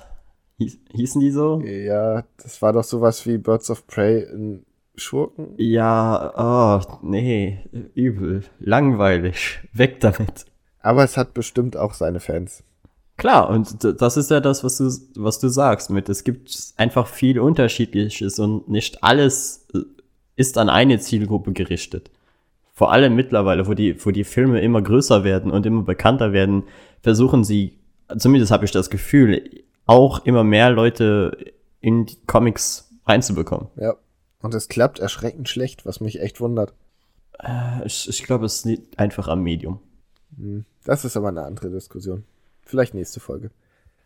hieß, 0.58 0.78
hießen 0.92 1.20
die 1.20 1.30
so? 1.30 1.60
Ja, 1.60 2.24
das 2.42 2.60
war 2.62 2.72
doch 2.72 2.84
sowas 2.84 3.26
wie 3.26 3.38
Birds 3.38 3.70
of 3.70 3.86
Prey 3.86 4.22
in 4.22 4.64
Schurken. 4.96 5.54
Ja, 5.56 6.32
oh, 6.36 6.98
nee, 7.02 7.60
übel, 7.94 8.44
langweilig, 8.58 9.60
weg 9.72 10.00
damit. 10.00 10.46
Aber 10.80 11.04
es 11.04 11.16
hat 11.16 11.34
bestimmt 11.34 11.76
auch 11.76 11.94
seine 11.94 12.20
Fans. 12.20 12.64
Klar, 13.16 13.50
und 13.50 13.84
das 14.00 14.16
ist 14.16 14.30
ja 14.30 14.40
das, 14.40 14.64
was 14.64 14.78
du, 14.78 14.90
was 15.22 15.38
du 15.38 15.48
sagst 15.48 15.90
mit, 15.90 16.08
es 16.08 16.24
gibt 16.24 16.72
einfach 16.78 17.06
viel 17.06 17.38
Unterschiedliches 17.38 18.38
und 18.38 18.68
nicht 18.70 19.04
alles 19.04 19.66
äh, 19.74 19.80
ist 20.40 20.56
an 20.56 20.70
eine 20.70 20.98
Zielgruppe 20.98 21.52
gerichtet. 21.52 22.10
Vor 22.72 22.92
allem 22.92 23.14
mittlerweile, 23.14 23.66
wo 23.66 23.74
die, 23.74 24.02
wo 24.04 24.10
die 24.10 24.24
Filme 24.24 24.62
immer 24.62 24.80
größer 24.80 25.22
werden 25.22 25.50
und 25.50 25.66
immer 25.66 25.82
bekannter 25.82 26.32
werden, 26.32 26.62
versuchen 27.02 27.44
sie, 27.44 27.78
zumindest 28.16 28.50
habe 28.50 28.64
ich 28.64 28.70
das 28.70 28.88
Gefühl, 28.88 29.62
auch 29.84 30.24
immer 30.24 30.42
mehr 30.42 30.70
Leute 30.70 31.36
in 31.82 32.06
die 32.06 32.16
Comics 32.26 32.90
reinzubekommen. 33.04 33.68
Ja. 33.76 33.94
Und 34.40 34.54
es 34.54 34.68
klappt 34.68 34.98
erschreckend 34.98 35.50
schlecht, 35.50 35.84
was 35.84 36.00
mich 36.00 36.20
echt 36.20 36.40
wundert. 36.40 36.72
Äh, 37.38 37.84
Ich, 37.84 38.08
ich 38.08 38.22
glaube, 38.22 38.46
es 38.46 38.64
liegt 38.64 38.98
einfach 38.98 39.28
am 39.28 39.42
Medium. 39.42 39.80
Hm. 40.38 40.64
Das 40.84 41.04
ist 41.04 41.18
aber 41.18 41.28
eine 41.28 41.42
andere 41.42 41.68
Diskussion. 41.68 42.24
Vielleicht 42.64 42.94
nächste 42.94 43.20
Folge. 43.20 43.50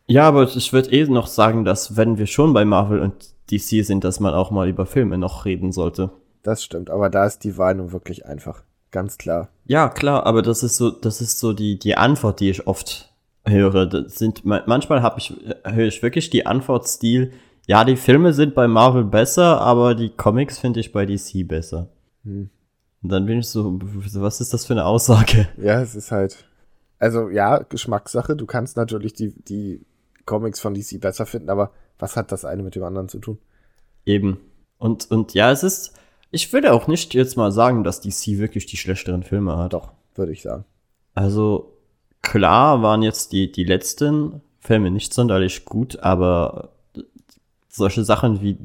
Ja, 0.09 0.27
aber 0.27 0.43
ich 0.43 0.73
würde 0.73 0.91
eh 0.91 1.05
noch 1.05 1.29
sagen, 1.29 1.65
dass 1.65 1.97
wenn 1.97 2.19
wir 2.19 2.27
schon 2.27 2.53
bei 2.53 2.65
Marvel 2.65 2.99
und 2.99 3.35
DC 3.53 3.85
sind, 3.85 4.03
dass 4.03 4.19
man 4.19 4.35
auch 4.35 4.51
mal 4.51 4.69
über 4.69 4.85
Filme 4.85 5.17
noch 5.17 5.45
reden 5.45 5.71
sollte. 5.71 6.11
Das 6.45 6.63
stimmt, 6.63 6.91
aber 6.91 7.11
da 7.11 7.27
ist 7.27 7.43
die 7.43 7.59
Wahl 7.59 7.75
nun 7.75 7.91
wirklich 7.91 8.27
einfach. 8.27 8.63
Ganz 8.93 9.19
klar. 9.19 9.49
Ja, 9.65 9.89
klar, 9.89 10.25
aber 10.25 10.43
das 10.43 10.63
ist 10.63 10.77
so, 10.77 10.91
das 10.91 11.21
ist 11.21 11.41
so 11.41 11.53
die, 11.53 11.79
die 11.81 11.97
Antwort, 11.97 12.39
die 12.39 12.51
ich 12.51 12.69
oft 12.69 13.13
höre. 13.45 13.87
Das 13.87 14.15
sind, 14.15 14.45
ma- 14.45 14.63
manchmal 14.67 15.03
habe 15.03 15.19
ich, 15.19 15.35
höre 15.65 15.89
ich 15.89 16.03
wirklich 16.03 16.31
die 16.31 16.47
Antwortstil, 16.47 17.33
ja, 17.67 17.85
die 17.85 17.97
Filme 17.97 18.35
sind 18.35 18.55
bei 18.55 18.69
Marvel 18.69 19.05
besser, 19.05 19.61
aber 19.61 19.95
die 19.95 20.11
Comics 20.11 20.59
finde 20.59 20.81
ich 20.81 20.93
bei 20.93 21.07
DC 21.07 21.49
besser. 21.49 21.89
Hm. 22.23 22.51
Und 23.03 23.09
dann 23.11 23.25
bin 23.27 23.39
ich 23.39 23.49
so, 23.49 23.79
was 23.81 24.41
ist 24.41 24.53
das 24.53 24.67
für 24.67 24.75
eine 24.75 24.85
Aussage? 24.85 25.49
Ja, 25.57 25.81
es 25.81 25.95
ist 25.95 26.11
halt. 26.13 26.45
Also 26.99 27.31
ja, 27.31 27.59
Geschmackssache. 27.59 28.37
Du 28.37 28.47
kannst 28.47 28.77
natürlich 28.77 29.15
die, 29.15 29.35
die 29.45 29.85
Comics 30.27 30.61
von 30.61 30.75
DC 30.75 31.01
besser 31.01 31.27
finden, 31.27 31.51
aber 31.51 31.73
was 31.99 32.17
hat 32.17 32.33
das 32.33 32.45
eine 32.45 32.63
mit 32.63 32.75
dem 32.77 32.85
anderen 32.85 33.09
zu 33.09 33.19
tun? 33.19 33.39
Eben. 34.05 34.41
Und, 34.79 35.11
und 35.11 35.33
ja, 35.35 35.51
es 35.51 35.63
ist, 35.63 35.95
ich 36.35 36.53
würde 36.53 36.73
auch 36.73 36.89
nicht 36.89 37.15
jetzt 37.15 37.37
mal 37.37 37.53
sagen, 37.53 37.85
dass 37.85 38.01
DC 38.01 38.39
wirklich 38.39 38.67
die 38.67 38.77
schlechteren 38.77 39.23
Filme 39.23 39.57
hat. 39.57 39.73
Doch, 39.73 39.93
würde 40.15 40.33
ich 40.33 40.43
sagen. 40.43 40.65
Also, 41.15 41.79
klar 42.23 42.83
waren 42.83 43.03
jetzt 43.03 43.33
die, 43.33 43.53
die 43.53 43.65
letzten 43.65 44.43
Filme 44.59 44.91
nicht 44.91 45.15
sonderlich 45.15 45.65
gut, 45.65 46.01
aber 46.01 46.71
solche 47.69 48.05
Sachen 48.05 48.41
wie 48.41 48.59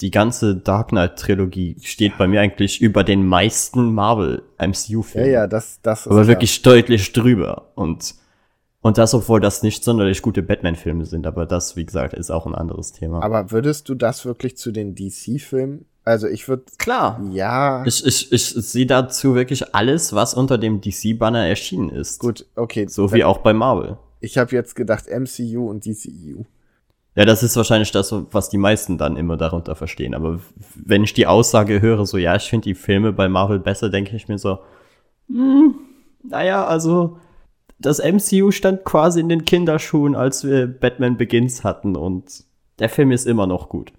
die 0.00 0.10
ganze 0.10 0.56
Dark 0.56 0.88
Knight 0.88 1.18
Trilogie 1.18 1.76
steht 1.82 2.18
bei 2.18 2.26
mir 2.26 2.40
eigentlich 2.40 2.80
über 2.80 3.04
den 3.04 3.26
meisten 3.26 3.92
Marvel 3.94 4.42
Ja, 5.20 5.26
ja, 5.26 5.46
das, 5.46 5.80
das 5.82 6.00
ist 6.00 6.08
aber 6.08 6.26
wirklich 6.26 6.62
deutlich 6.62 7.12
drüber. 7.12 7.70
Und, 7.74 8.14
und 8.80 8.98
das, 8.98 9.14
obwohl 9.14 9.40
das 9.40 9.62
nicht 9.62 9.84
sonderlich 9.84 10.20
gute 10.20 10.42
Batman-Filme 10.42 11.06
sind, 11.06 11.26
aber 11.26 11.46
das, 11.46 11.76
wie 11.76 11.86
gesagt, 11.86 12.14
ist 12.14 12.30
auch 12.30 12.46
ein 12.46 12.54
anderes 12.54 12.92
Thema. 12.92 13.22
Aber 13.22 13.50
würdest 13.50 13.88
du 13.88 13.94
das 13.94 14.24
wirklich 14.24 14.56
zu 14.56 14.72
den 14.72 14.94
DC-Filmen? 14.94 15.86
Also 16.04 16.26
ich 16.26 16.48
würde. 16.48 16.64
klar. 16.78 17.20
Ja. 17.32 17.84
Ich, 17.86 18.04
ich, 18.04 18.30
ich 18.30 18.44
sehe 18.44 18.86
dazu 18.86 19.34
wirklich 19.34 19.74
alles, 19.74 20.12
was 20.12 20.34
unter 20.34 20.58
dem 20.58 20.80
DC-Banner 20.80 21.46
erschienen 21.46 21.88
ist. 21.88 22.20
Gut, 22.20 22.46
okay. 22.56 22.86
So 22.88 23.12
wie 23.12 23.24
auch 23.24 23.38
bei 23.38 23.54
Marvel. 23.54 23.96
Ich 24.20 24.38
habe 24.38 24.52
jetzt 24.52 24.74
gedacht 24.74 25.06
MCU 25.08 25.68
und 25.68 25.84
DCEU. 25.84 26.44
Ja, 27.16 27.24
das 27.24 27.42
ist 27.42 27.56
wahrscheinlich 27.56 27.92
das, 27.92 28.12
was 28.32 28.50
die 28.50 28.58
meisten 28.58 28.98
dann 28.98 29.16
immer 29.16 29.36
darunter 29.36 29.76
verstehen. 29.76 30.14
Aber 30.14 30.40
wenn 30.74 31.04
ich 31.04 31.14
die 31.14 31.26
Aussage 31.26 31.80
höre, 31.80 32.06
so, 32.06 32.18
ja, 32.18 32.34
ich 32.34 32.50
finde 32.50 32.64
die 32.64 32.74
Filme 32.74 33.12
bei 33.12 33.28
Marvel 33.28 33.60
besser, 33.60 33.88
denke 33.88 34.16
ich 34.16 34.28
mir 34.28 34.38
so, 34.38 34.58
hm, 35.28 35.76
naja, 36.22 36.66
also 36.66 37.18
das 37.78 37.98
MCU 37.98 38.50
stand 38.50 38.84
quasi 38.84 39.20
in 39.20 39.28
den 39.28 39.44
Kinderschuhen, 39.44 40.16
als 40.16 40.44
wir 40.44 40.66
Batman 40.66 41.16
Begins 41.16 41.64
hatten 41.64 41.96
und 41.96 42.44
der 42.78 42.88
Film 42.88 43.12
ist 43.12 43.26
immer 43.26 43.46
noch 43.46 43.68
gut. 43.68 43.92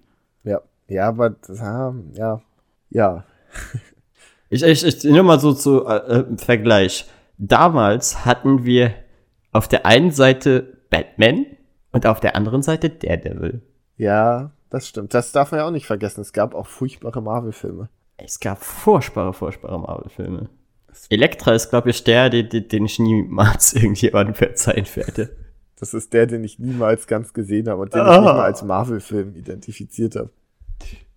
Ja. 0.88 1.08
Aber 1.08 1.30
das, 1.30 1.60
ah, 1.60 1.94
ja. 2.14 2.40
Ja. 2.90 3.24
Ich, 4.48 4.62
ich, 4.62 4.84
ich 4.84 5.02
nur 5.02 5.24
mal 5.24 5.40
so 5.40 5.52
zu 5.52 5.84
äh, 5.86 5.96
äh, 5.96 6.36
Vergleich. 6.38 7.06
Damals 7.36 8.24
hatten 8.24 8.64
wir 8.64 8.94
auf 9.50 9.66
der 9.66 9.84
einen 9.86 10.12
Seite 10.12 10.78
Batman 10.88 11.46
und 11.90 12.06
auf 12.06 12.20
der 12.20 12.36
anderen 12.36 12.62
Seite 12.62 12.88
Daredevil. 12.90 13.60
Ja, 13.96 14.52
das 14.70 14.86
stimmt. 14.86 15.14
Das 15.14 15.32
darf 15.32 15.50
man 15.50 15.58
ja 15.58 15.66
auch 15.66 15.72
nicht 15.72 15.86
vergessen. 15.86 16.20
Es 16.20 16.32
gab 16.32 16.54
auch 16.54 16.68
furchtbare 16.68 17.20
Marvel-Filme. 17.20 17.88
Es 18.18 18.38
gab 18.38 18.62
furchtbare, 18.62 19.32
furchtbare 19.32 19.80
Marvel-Filme. 19.80 20.48
Elektra 21.10 21.52
ist, 21.52 21.70
glaube 21.70 21.90
ich, 21.90 22.04
der, 22.04 22.30
den, 22.30 22.68
den 22.68 22.84
ich 22.86 23.00
niemals 23.00 23.72
irgendjemandem 23.74 24.36
verzeihen 24.36 24.86
werde. 24.94 25.30
Das 25.78 25.92
ist 25.92 26.12
der, 26.12 26.26
den 26.26 26.44
ich 26.44 26.60
niemals 26.60 27.08
ganz 27.08 27.32
gesehen 27.34 27.68
habe 27.68 27.82
und 27.82 27.92
den 27.92 28.00
ich 28.00 28.06
Ah. 28.06 28.20
nicht 28.20 28.24
mal 28.24 28.40
als 28.42 28.62
Marvel-Film 28.62 29.34
identifiziert 29.34 30.14
habe. 30.14 30.30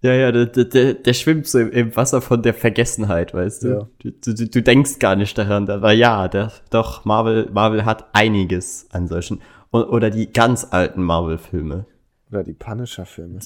Ja, 0.02 0.14
ja, 0.14 0.32
der, 0.32 0.46
der- 0.46 0.94
der, 0.94 1.14
schwimmt 1.14 1.46
so 1.48 1.60
im, 1.60 1.72
im 1.72 1.96
Wasser 1.96 2.22
von 2.22 2.42
der 2.42 2.54
Vergessenheit, 2.54 3.34
weißt 3.34 3.64
du? 3.64 3.68
Ja. 3.68 3.88
Du, 4.00 4.12
du, 4.34 4.48
du- 4.48 4.62
denkst 4.62 5.00
gar 5.00 5.16
nicht 5.18 5.38
daran, 5.38 5.70
aber 5.70 5.92
ja, 5.92 6.28
der, 6.30 6.52
doch, 6.70 7.04
Marvel, 7.04 7.50
Marvel 7.52 7.84
hat 7.84 8.06
einiges 8.14 8.88
an 8.92 9.08
solchen. 9.08 9.42
O- 9.72 9.80
Oder 9.84 10.10
die 10.10 10.32
ganz 10.32 10.68
alten 10.72 11.04
Marvel-Filme, 11.04 11.86
Oder 12.32 12.44
die 12.44 12.54
Punisher-Filme. 12.54 13.40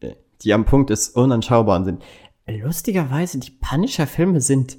äh, 0.00 0.14
die 0.42 0.52
am 0.52 0.64
Punkt 0.64 0.90
des 0.90 1.10
Unanschaubaren 1.10 1.84
sind. 1.84 2.02
Lustigerweise, 2.46 3.38
die 3.38 3.52
Punisher-Filme 3.52 4.40
sind 4.40 4.76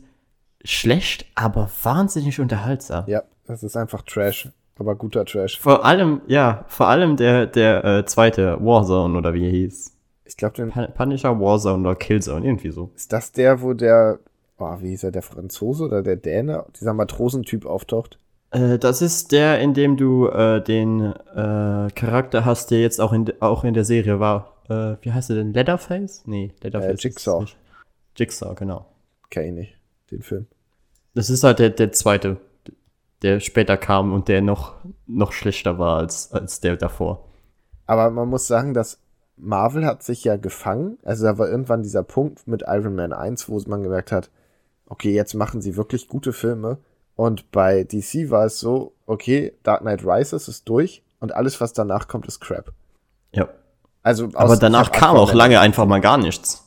schlecht, 0.64 1.26
aber 1.36 1.70
wahnsinnig 1.84 2.40
unterhaltsam. 2.40 3.06
Ja, 3.08 3.24
das 3.48 3.64
ist 3.64 3.76
einfach 3.78 4.02
Trash. 4.02 4.50
Aber 4.78 4.96
guter 4.96 5.24
Trash. 5.24 5.58
Vor 5.60 5.86
allem, 5.86 6.22
ja, 6.28 6.66
vor 6.68 6.88
allem 6.90 7.16
der, 7.16 7.46
der 7.48 7.86
äh, 7.86 8.06
zweite, 8.06 8.58
Warzone 8.60 9.18
oder 9.18 9.34
wie 9.34 9.46
er 9.46 9.52
hieß. 9.52 9.95
Ich 10.26 10.38
glaube, 10.38 10.56
den 10.56 10.72
Pun- 10.72 10.92
Punisher, 10.94 11.40
Warzone 11.40 11.82
oder 11.88 11.96
Killzone, 11.96 12.46
irgendwie 12.46 12.72
so. 12.72 12.92
ist 12.96 13.14
das 13.14 13.32
der, 13.32 13.62
wo 13.62 13.74
der, 13.74 14.20
oh, 14.58 14.78
wie 14.80 14.90
hieß 14.90 15.04
er, 15.04 15.12
der 15.12 15.22
Franzose 15.22 15.86
oder 15.86 16.02
der 16.02 16.16
Däne, 16.16 16.66
dieser 16.80 16.94
Matrosentyp 16.94 17.66
auftaucht? 17.66 18.20
Äh, 18.52 18.80
das 18.80 19.02
ist 19.02 19.32
der, 19.32 19.60
in 19.60 19.74
dem 19.74 19.98
du 19.98 20.28
äh, 20.28 20.62
den 20.64 21.02
äh, 21.02 21.88
Charakter 21.94 22.46
hast, 22.46 22.72
der 22.72 22.82
jetzt 22.82 23.00
auch 23.00 23.14
in, 23.14 23.32
auch 23.40 23.64
in 23.64 23.74
der 23.74 23.86
Serie 23.86 24.20
war. 24.20 24.54
Äh, 24.70 24.98
wie 25.02 25.12
heißt 25.12 25.30
er 25.30 25.36
denn? 25.36 25.54
Leatherface? 25.54 26.24
Nee, 26.26 26.54
Leatherface. 26.62 27.04
Äh, 27.04 27.08
Jigsaw. 27.08 27.46
Jigsaw, 28.16 28.56
genau. 28.56 28.86
Kenn 29.30 29.46
ich 29.46 29.54
nicht, 29.54 29.78
den 30.12 30.22
Film. 30.22 30.48
Das 31.14 31.30
ist 31.30 31.44
halt 31.44 31.60
der, 31.60 31.70
der 31.70 31.92
zweite, 31.92 32.38
der 33.22 33.40
später 33.40 33.78
kam 33.78 34.12
und 34.14 34.28
der 34.28 34.42
noch, 34.42 34.76
noch 35.06 35.32
schlechter 35.34 35.78
war 35.78 35.98
als, 36.00 36.32
als 36.32 36.62
der 36.62 36.78
davor. 36.78 37.28
Aber 37.86 38.10
man 38.10 38.28
muss 38.30 38.48
sagen, 38.48 38.74
dass 38.74 39.00
Marvel 39.38 39.86
hat 39.86 40.04
sich 40.04 40.24
ja 40.24 40.38
gefangen. 40.38 40.98
Also 41.04 41.26
da 41.26 41.38
war 41.38 41.50
irgendwann 41.50 41.84
dieser 41.84 42.04
Punkt 42.04 42.48
mit 42.48 42.64
Iron 42.68 42.96
Man 42.96 43.14
1, 43.14 43.50
wo 43.50 43.62
man 43.68 43.84
gemerkt 43.84 44.12
hat, 44.12 44.30
okay, 44.88 45.14
jetzt 45.14 45.34
machen 45.34 45.62
sie 45.62 45.76
wirklich 45.76 46.08
gute 46.08 46.34
Filme. 46.34 46.78
Und 47.16 47.52
bei 47.52 47.84
DC 47.84 48.30
war 48.30 48.46
es 48.46 48.60
so, 48.60 48.94
okay, 49.06 49.54
Dark 49.64 49.82
Knight 49.82 50.06
Rises 50.06 50.48
ist 50.48 50.68
durch 50.68 51.04
und 51.20 51.34
alles, 51.34 51.60
was 51.62 51.74
danach 51.74 52.08
kommt, 52.08 52.28
ist 52.28 52.40
Crap. 52.40 52.72
Ja. 53.32 53.50
Also 54.04 54.30
Aber 54.34 54.58
danach 54.58 54.92
kam 54.92 55.16
auch 55.16 55.34
lange 55.34 55.60
einfach 55.60 55.86
mal 55.86 56.00
gar 56.02 56.18
nichts. 56.18 56.64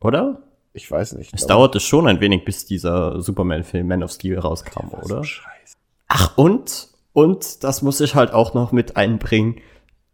Oder? 0.00 0.42
Ich 0.74 0.90
weiß 0.90 1.14
nicht. 1.14 1.32
Es 1.34 1.46
dauerte 1.46 1.80
schon 1.80 2.06
ein 2.06 2.20
wenig, 2.20 2.44
bis 2.44 2.66
dieser 2.66 3.20
Superman-Film 3.20 3.86
Man 3.86 4.02
of 4.02 4.10
Steel 4.10 4.38
rauskam, 4.38 4.88
oder? 4.88 5.22
Scheiße. 5.22 5.76
Ach, 6.08 6.36
und, 6.36 6.88
und, 7.12 7.62
das 7.62 7.82
muss 7.82 8.00
ich 8.00 8.14
halt 8.14 8.32
auch 8.32 8.54
noch 8.54 8.72
mit 8.72 8.96
einbringen. 8.96 9.56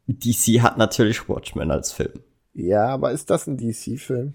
DC 0.09 0.63
hat 0.63 0.79
natürlich 0.79 1.29
Watchmen 1.29 1.71
als 1.71 1.93
Film. 1.93 2.21
Ja, 2.55 2.87
aber 2.89 3.13
ist 3.13 3.31
das 3.31 3.47
ein 3.47 3.57
DC-Film? 3.57 4.35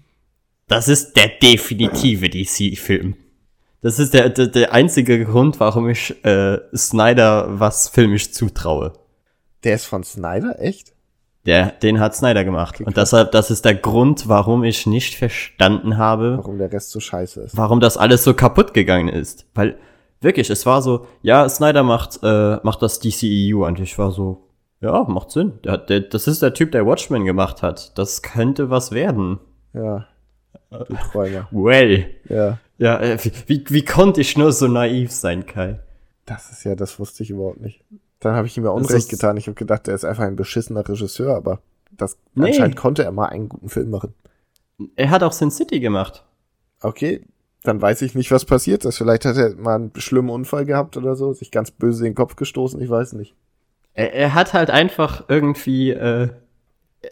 das 0.68 0.88
ist 0.88 1.14
der 1.16 1.28
definitive 1.28 2.28
DC-Film. 2.30 3.16
Das 3.82 3.98
ist 3.98 4.14
der, 4.14 4.30
der, 4.30 4.46
der 4.46 4.72
einzige 4.72 5.24
Grund, 5.26 5.60
warum 5.60 5.90
ich 5.90 6.24
äh, 6.24 6.58
Snyder 6.74 7.60
was 7.60 7.88
filmisch 7.90 8.32
zutraue. 8.32 8.94
Der 9.62 9.74
ist 9.74 9.84
von 9.84 10.04
Snyder, 10.04 10.58
echt? 10.58 10.94
Der, 11.44 11.66
den 11.66 12.00
hat 12.00 12.16
Snyder 12.16 12.44
gemacht. 12.44 12.76
Okay, 12.76 12.84
und 12.84 12.96
deshalb, 12.96 13.32
das 13.32 13.50
ist 13.50 13.66
der 13.66 13.74
Grund, 13.74 14.26
warum 14.26 14.64
ich 14.64 14.86
nicht 14.86 15.16
verstanden 15.16 15.98
habe, 15.98 16.38
Warum 16.38 16.56
der 16.56 16.72
Rest 16.72 16.90
so 16.92 17.00
scheiße 17.00 17.42
ist. 17.42 17.56
warum 17.56 17.80
das 17.80 17.98
alles 17.98 18.24
so 18.24 18.32
kaputt 18.32 18.72
gegangen 18.72 19.08
ist. 19.08 19.44
Weil 19.54 19.76
wirklich, 20.22 20.48
es 20.48 20.64
war 20.64 20.80
so, 20.80 21.06
ja, 21.20 21.46
Snyder 21.46 21.82
macht, 21.82 22.20
äh, 22.22 22.56
macht 22.62 22.80
das 22.80 23.00
DCEU 23.00 23.66
und 23.66 23.78
ich 23.80 23.98
war 23.98 24.10
so, 24.10 24.43
ja, 24.84 25.04
macht 25.08 25.30
Sinn. 25.30 25.54
Der, 25.64 25.78
der, 25.78 26.00
das 26.00 26.26
ist 26.28 26.42
der 26.42 26.54
Typ, 26.54 26.72
der 26.72 26.86
Watchmen 26.86 27.24
gemacht 27.24 27.62
hat. 27.62 27.96
Das 27.98 28.22
könnte 28.22 28.70
was 28.70 28.92
werden. 28.92 29.38
Ja. 29.72 30.06
Du 30.70 30.94
Träumer. 31.10 31.48
Well. 31.52 32.06
Ja. 32.28 32.58
Ja, 32.78 33.00
äh, 33.00 33.18
wie, 33.22 33.32
wie, 33.46 33.64
wie 33.68 33.84
konnte 33.84 34.20
ich 34.20 34.36
nur 34.36 34.52
so 34.52 34.66
naiv 34.68 35.10
sein, 35.12 35.46
Kai? 35.46 35.80
Das 36.26 36.50
ist 36.50 36.64
ja, 36.64 36.74
das 36.74 36.98
wusste 36.98 37.22
ich 37.22 37.30
überhaupt 37.30 37.60
nicht. 37.60 37.82
Dann 38.20 38.34
habe 38.34 38.46
ich 38.46 38.56
ihm 38.56 38.64
ja 38.64 38.70
Unrecht 38.70 39.08
getan. 39.08 39.36
Ich 39.36 39.46
habe 39.46 39.54
gedacht, 39.54 39.86
er 39.88 39.94
ist 39.94 40.04
einfach 40.04 40.24
ein 40.24 40.36
beschissener 40.36 40.86
Regisseur, 40.88 41.36
aber 41.36 41.60
das 41.92 42.16
Nee. 42.34 42.46
anscheinend 42.46 42.76
konnte 42.76 43.04
er 43.04 43.12
mal 43.12 43.26
einen 43.26 43.48
guten 43.48 43.68
Film 43.68 43.90
machen. 43.90 44.14
Er 44.96 45.10
hat 45.10 45.22
auch 45.22 45.32
Sin 45.32 45.50
City 45.50 45.78
gemacht. 45.80 46.24
Okay, 46.80 47.24
dann 47.62 47.80
weiß 47.80 48.02
ich 48.02 48.14
nicht, 48.14 48.30
was 48.30 48.44
passiert 48.44 48.84
ist. 48.84 48.98
Vielleicht 48.98 49.24
hat 49.24 49.36
er 49.36 49.54
mal 49.54 49.76
einen 49.76 49.92
schlimmen 49.96 50.30
Unfall 50.30 50.64
gehabt 50.64 50.96
oder 50.96 51.14
so, 51.14 51.32
sich 51.32 51.50
ganz 51.50 51.70
böse 51.70 52.04
in 52.04 52.10
den 52.10 52.16
Kopf 52.16 52.34
gestoßen, 52.36 52.80
ich 52.80 52.90
weiß 52.90 53.12
nicht. 53.12 53.34
Er, 53.94 54.12
er 54.12 54.34
hat 54.34 54.52
halt 54.52 54.70
einfach 54.70 55.24
irgendwie 55.28 55.90
äh, 55.90 56.28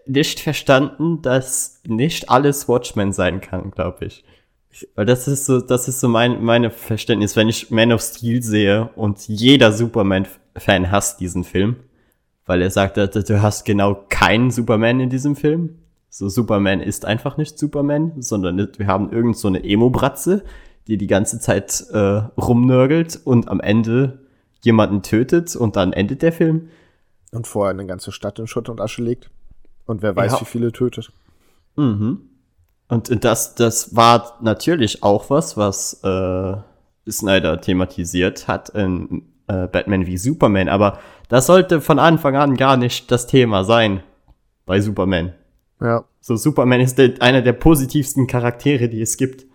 nicht 0.06 0.40
verstanden, 0.40 1.22
dass 1.22 1.80
nicht 1.86 2.30
alles 2.30 2.68
Watchmen 2.68 3.12
sein 3.12 3.40
kann, 3.40 3.70
glaube 3.70 4.06
ich. 4.06 4.24
Weil 4.94 5.06
das 5.06 5.28
ist 5.28 5.46
so, 5.46 5.60
das 5.60 5.86
ist 5.88 6.00
so 6.00 6.08
mein 6.08 6.42
meine 6.42 6.70
Verständnis, 6.70 7.36
wenn 7.36 7.48
ich 7.48 7.70
Man 7.70 7.92
of 7.92 8.00
Steel 8.00 8.42
sehe 8.42 8.88
und 8.96 9.28
jeder 9.28 9.72
Superman-Fan 9.72 10.90
hasst 10.90 11.20
diesen 11.20 11.44
Film, 11.44 11.76
weil 12.46 12.62
er 12.62 12.70
sagt, 12.70 12.96
du 12.96 13.42
hast 13.42 13.64
genau 13.64 14.06
keinen 14.08 14.50
Superman 14.50 15.00
in 15.00 15.10
diesem 15.10 15.36
Film. 15.36 15.78
So 16.08 16.28
Superman 16.28 16.80
ist 16.80 17.04
einfach 17.04 17.36
nicht 17.36 17.58
Superman, 17.58 18.12
sondern 18.18 18.68
wir 18.76 18.86
haben 18.86 19.12
irgend 19.12 19.36
so 19.36 19.48
eine 19.48 19.62
Emo-Bratze, 19.62 20.42
die 20.86 20.96
die 20.96 21.06
ganze 21.06 21.38
Zeit 21.38 21.84
äh, 21.92 22.22
rumnörgelt 22.38 23.20
und 23.24 23.48
am 23.48 23.60
Ende 23.60 24.21
jemanden 24.62 25.02
tötet 25.02 25.54
und 25.56 25.76
dann 25.76 25.92
endet 25.92 26.22
der 26.22 26.32
Film. 26.32 26.68
Und 27.32 27.46
vorher 27.46 27.70
eine 27.70 27.86
ganze 27.86 28.12
Stadt 28.12 28.38
in 28.38 28.46
Schutt 28.46 28.68
und 28.68 28.80
Asche 28.80 29.02
legt. 29.02 29.30
Und 29.86 30.02
wer 30.02 30.14
weiß, 30.14 30.32
Ja. 30.32 30.40
wie 30.40 30.44
viele 30.44 30.72
tötet. 30.72 31.12
Mhm. 31.76 32.20
Und 32.88 33.24
das, 33.24 33.54
das 33.54 33.96
war 33.96 34.38
natürlich 34.42 35.02
auch 35.02 35.30
was, 35.30 35.56
was 35.56 36.02
äh, 36.04 36.54
Snyder 37.10 37.60
thematisiert 37.60 38.48
hat 38.48 38.68
in 38.70 39.22
äh, 39.48 39.66
Batman 39.66 40.06
wie 40.06 40.18
Superman. 40.18 40.68
Aber 40.68 40.98
das 41.28 41.46
sollte 41.46 41.80
von 41.80 41.98
Anfang 41.98 42.36
an 42.36 42.56
gar 42.56 42.76
nicht 42.76 43.10
das 43.10 43.26
Thema 43.26 43.64
sein 43.64 44.02
bei 44.66 44.80
Superman. 44.80 45.32
Ja. 45.80 46.04
So, 46.20 46.36
Superman 46.36 46.80
ist 46.80 46.98
der, 46.98 47.14
einer 47.20 47.42
der 47.42 47.54
positivsten 47.54 48.26
Charaktere, 48.26 48.88
die 48.88 49.00
es 49.00 49.16
gibt. 49.16 49.46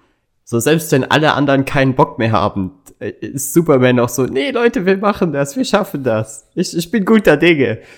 So, 0.49 0.61
selbst 0.61 0.93
wenn 0.93 1.03
alle 1.03 1.33
anderen 1.33 1.65
keinen 1.65 1.93
Bock 1.93 2.19
mehr 2.19 2.31
haben, 2.31 2.71
äh, 2.99 3.09
ist 3.09 3.51
Superman 3.51 3.99
auch 3.99 4.07
so, 4.07 4.27
nee, 4.27 4.51
Leute, 4.51 4.85
wir 4.85 4.97
machen 4.97 5.33
das, 5.33 5.57
wir 5.57 5.65
schaffen 5.65 6.05
das. 6.05 6.47
Ich, 6.55 6.75
ich 6.75 6.89
bin 6.89 7.03
guter 7.03 7.35
Dinge. 7.35 7.79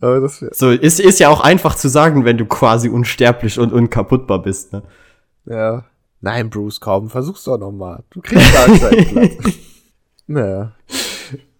Aber 0.00 0.20
das 0.20 0.38
So, 0.38 0.70
ist, 0.70 1.00
ist 1.00 1.20
ja 1.20 1.28
auch 1.28 1.42
einfach 1.42 1.74
zu 1.74 1.90
sagen, 1.90 2.24
wenn 2.24 2.38
du 2.38 2.46
quasi 2.46 2.88
unsterblich 2.88 3.58
und 3.58 3.74
unkaputtbar 3.74 4.40
bist, 4.40 4.72
ne? 4.72 4.84
ja. 5.44 5.84
Nein, 6.22 6.48
Bruce, 6.48 6.80
komm, 6.80 7.10
versuch's 7.10 7.44
doch 7.44 7.58
noch 7.58 7.72
mal. 7.72 8.02
Du 8.08 8.22
kriegst 8.22 8.54
Darkseid 8.54 9.08
Platz. 9.12 9.32
naja. 10.26 10.72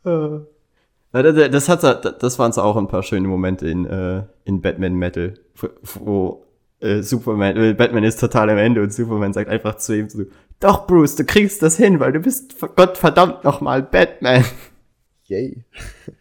Ja, 0.02 1.22
das, 1.22 1.68
hat, 1.68 2.22
das 2.22 2.38
waren 2.38 2.52
auch 2.52 2.76
ein 2.78 2.88
paar 2.88 3.02
schöne 3.02 3.28
Momente 3.28 3.68
in, 3.68 3.84
äh, 3.84 4.22
in 4.44 4.62
Batman 4.62 4.94
Metal, 4.94 5.34
wo 5.82 6.45
äh, 6.86 7.02
Superman, 7.02 7.56
äh, 7.56 7.74
Batman 7.74 8.04
ist 8.04 8.20
total 8.20 8.50
am 8.50 8.58
Ende 8.58 8.82
und 8.82 8.92
Superman 8.92 9.32
sagt 9.32 9.50
einfach 9.50 9.76
zu 9.76 9.96
ihm 9.96 10.08
so, 10.08 10.24
doch 10.60 10.86
Bruce, 10.86 11.16
du 11.16 11.24
kriegst 11.24 11.62
das 11.62 11.76
hin, 11.76 12.00
weil 12.00 12.12
du 12.12 12.20
bist 12.20 12.54
Gott 12.76 12.96
verdammt 12.96 13.44
nochmal 13.44 13.82
Batman. 13.82 14.44
Yay. 15.26 15.64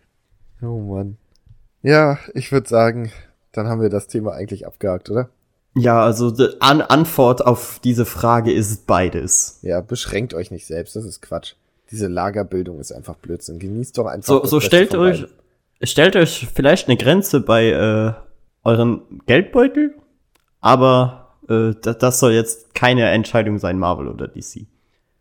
oh 0.62 0.80
Mann. 0.80 1.18
Ja, 1.82 2.18
ich 2.34 2.52
würde 2.52 2.68
sagen, 2.68 3.12
dann 3.52 3.68
haben 3.68 3.82
wir 3.82 3.90
das 3.90 4.08
Thema 4.08 4.34
eigentlich 4.34 4.66
abgehakt, 4.66 5.10
oder? 5.10 5.30
Ja, 5.78 6.04
also 6.04 6.32
die 6.32 6.50
An 6.62 6.82
Antwort 6.82 7.46
auf 7.46 7.80
diese 7.84 8.06
Frage 8.06 8.52
ist 8.52 8.88
beides. 8.88 9.60
Ja, 9.62 9.82
beschränkt 9.82 10.34
euch 10.34 10.50
nicht 10.50 10.66
selbst, 10.66 10.96
das 10.96 11.06
ist 11.06 11.22
Quatsch. 11.22 11.54
Diese 11.92 12.08
Lagerbildung 12.08 12.80
ist 12.80 12.92
einfach 12.92 13.16
Blödsinn. 13.16 13.60
Genießt 13.60 13.98
doch 13.98 14.08
einfach. 14.08 14.28
So, 14.28 14.46
so 14.46 14.60
stellt 14.60 14.96
euch, 14.96 15.28
stellt 15.84 16.16
euch 16.16 16.48
vielleicht 16.54 16.88
eine 16.88 16.98
Grenze 16.98 17.42
bei 17.42 17.70
äh, 17.70 18.14
euren 18.64 19.02
Geldbeutel, 19.28 19.94
aber 20.66 21.28
äh, 21.48 21.76
das, 21.80 22.00
das 22.00 22.20
soll 22.20 22.32
jetzt 22.32 22.74
keine 22.74 23.08
Entscheidung 23.12 23.60
sein, 23.60 23.78
Marvel 23.78 24.08
oder 24.08 24.28
DC. 24.28 24.66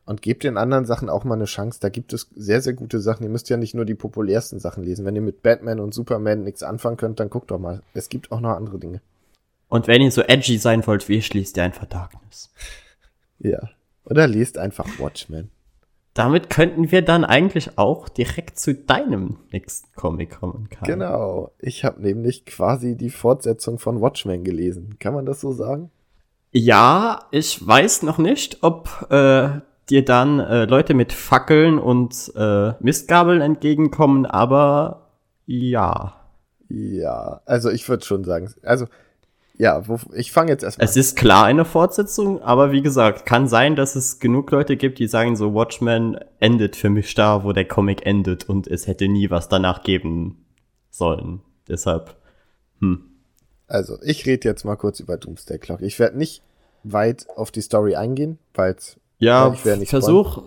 Und 0.06 0.22
gebt 0.22 0.42
den 0.42 0.56
anderen 0.56 0.86
Sachen 0.86 1.10
auch 1.10 1.24
mal 1.24 1.34
eine 1.34 1.44
Chance. 1.44 1.80
Da 1.82 1.90
gibt 1.90 2.14
es 2.14 2.30
sehr, 2.34 2.62
sehr 2.62 2.72
gute 2.72 2.98
Sachen. 2.98 3.24
Ihr 3.24 3.28
müsst 3.28 3.50
ja 3.50 3.58
nicht 3.58 3.74
nur 3.74 3.84
die 3.84 3.94
populärsten 3.94 4.58
Sachen 4.58 4.84
lesen. 4.84 5.04
Wenn 5.04 5.16
ihr 5.16 5.20
mit 5.20 5.42
Batman 5.42 5.80
und 5.80 5.92
Superman 5.92 6.44
nichts 6.44 6.62
anfangen 6.62 6.96
könnt, 6.96 7.20
dann 7.20 7.28
guckt 7.28 7.50
doch 7.50 7.58
mal. 7.58 7.82
Es 7.92 8.08
gibt 8.08 8.32
auch 8.32 8.40
noch 8.40 8.56
andere 8.56 8.78
Dinge. 8.78 9.02
Und 9.68 9.86
wenn 9.86 10.00
ihr 10.00 10.10
so 10.10 10.22
edgy 10.22 10.56
sein 10.56 10.86
wollt, 10.86 11.10
wie 11.10 11.18
ich, 11.18 11.34
liest 11.34 11.58
ihr 11.58 11.64
einfach 11.64 11.86
Darkness. 11.86 12.50
Ja. 13.38 13.68
Oder 14.06 14.26
lest 14.26 14.56
einfach 14.56 14.86
Watchmen. 14.98 15.50
Damit 16.14 16.48
könnten 16.48 16.92
wir 16.92 17.02
dann 17.02 17.24
eigentlich 17.24 17.76
auch 17.76 18.08
direkt 18.08 18.58
zu 18.58 18.72
deinem 18.72 19.38
nächsten 19.50 19.92
Comic 19.96 20.38
kommen, 20.38 20.68
Karl. 20.70 20.86
Genau. 20.86 21.50
Ich 21.58 21.84
habe 21.84 22.00
nämlich 22.00 22.46
quasi 22.46 22.96
die 22.96 23.10
Fortsetzung 23.10 23.80
von 23.80 24.00
Watchmen 24.00 24.44
gelesen. 24.44 24.96
Kann 25.00 25.12
man 25.12 25.26
das 25.26 25.40
so 25.40 25.52
sagen? 25.52 25.90
Ja, 26.52 27.24
ich 27.32 27.66
weiß 27.66 28.04
noch 28.04 28.18
nicht, 28.18 28.58
ob 28.62 29.08
äh, 29.10 29.60
dir 29.90 30.04
dann 30.04 30.38
äh, 30.38 30.66
Leute 30.66 30.94
mit 30.94 31.12
Fackeln 31.12 31.80
und 31.80 32.32
äh, 32.36 32.72
Mistgabeln 32.78 33.40
entgegenkommen, 33.40 34.24
aber 34.24 35.08
ja. 35.46 36.14
Ja. 36.68 37.40
Also 37.44 37.70
ich 37.70 37.88
würde 37.88 38.04
schon 38.04 38.22
sagen. 38.22 38.54
Also, 38.62 38.86
ja, 39.56 39.86
wo, 39.86 39.98
ich 40.14 40.32
fange 40.32 40.50
jetzt 40.50 40.64
erstmal 40.64 40.84
Es 40.84 40.96
ist 40.96 41.16
klar 41.16 41.44
eine 41.44 41.64
Fortsetzung, 41.64 42.42
aber 42.42 42.72
wie 42.72 42.82
gesagt, 42.82 43.24
kann 43.24 43.46
sein, 43.46 43.76
dass 43.76 43.94
es 43.94 44.18
genug 44.18 44.50
Leute 44.50 44.76
gibt, 44.76 44.98
die 44.98 45.06
sagen, 45.06 45.36
so 45.36 45.54
Watchmen 45.54 46.18
endet 46.40 46.74
für 46.74 46.90
mich 46.90 47.14
da, 47.14 47.44
wo 47.44 47.52
der 47.52 47.64
Comic 47.64 48.04
endet 48.04 48.48
und 48.48 48.66
es 48.66 48.86
hätte 48.86 49.06
nie 49.08 49.30
was 49.30 49.48
danach 49.48 49.84
geben 49.84 50.44
sollen. 50.90 51.40
Deshalb, 51.68 52.16
hm. 52.80 53.04
Also, 53.66 53.98
ich 54.02 54.26
rede 54.26 54.48
jetzt 54.48 54.64
mal 54.64 54.76
kurz 54.76 55.00
über 55.00 55.16
Doomsday 55.16 55.58
Clock. 55.58 55.80
Ich 55.82 55.98
werde 55.98 56.18
nicht 56.18 56.42
weit 56.82 57.26
auf 57.36 57.50
die 57.50 57.62
Story 57.62 57.94
eingehen, 57.94 58.38
weil 58.54 58.76
Ja, 59.18 59.52
ich 59.54 59.64
werde 59.64 59.80
nicht 59.80 59.90
versuch, 59.90 60.42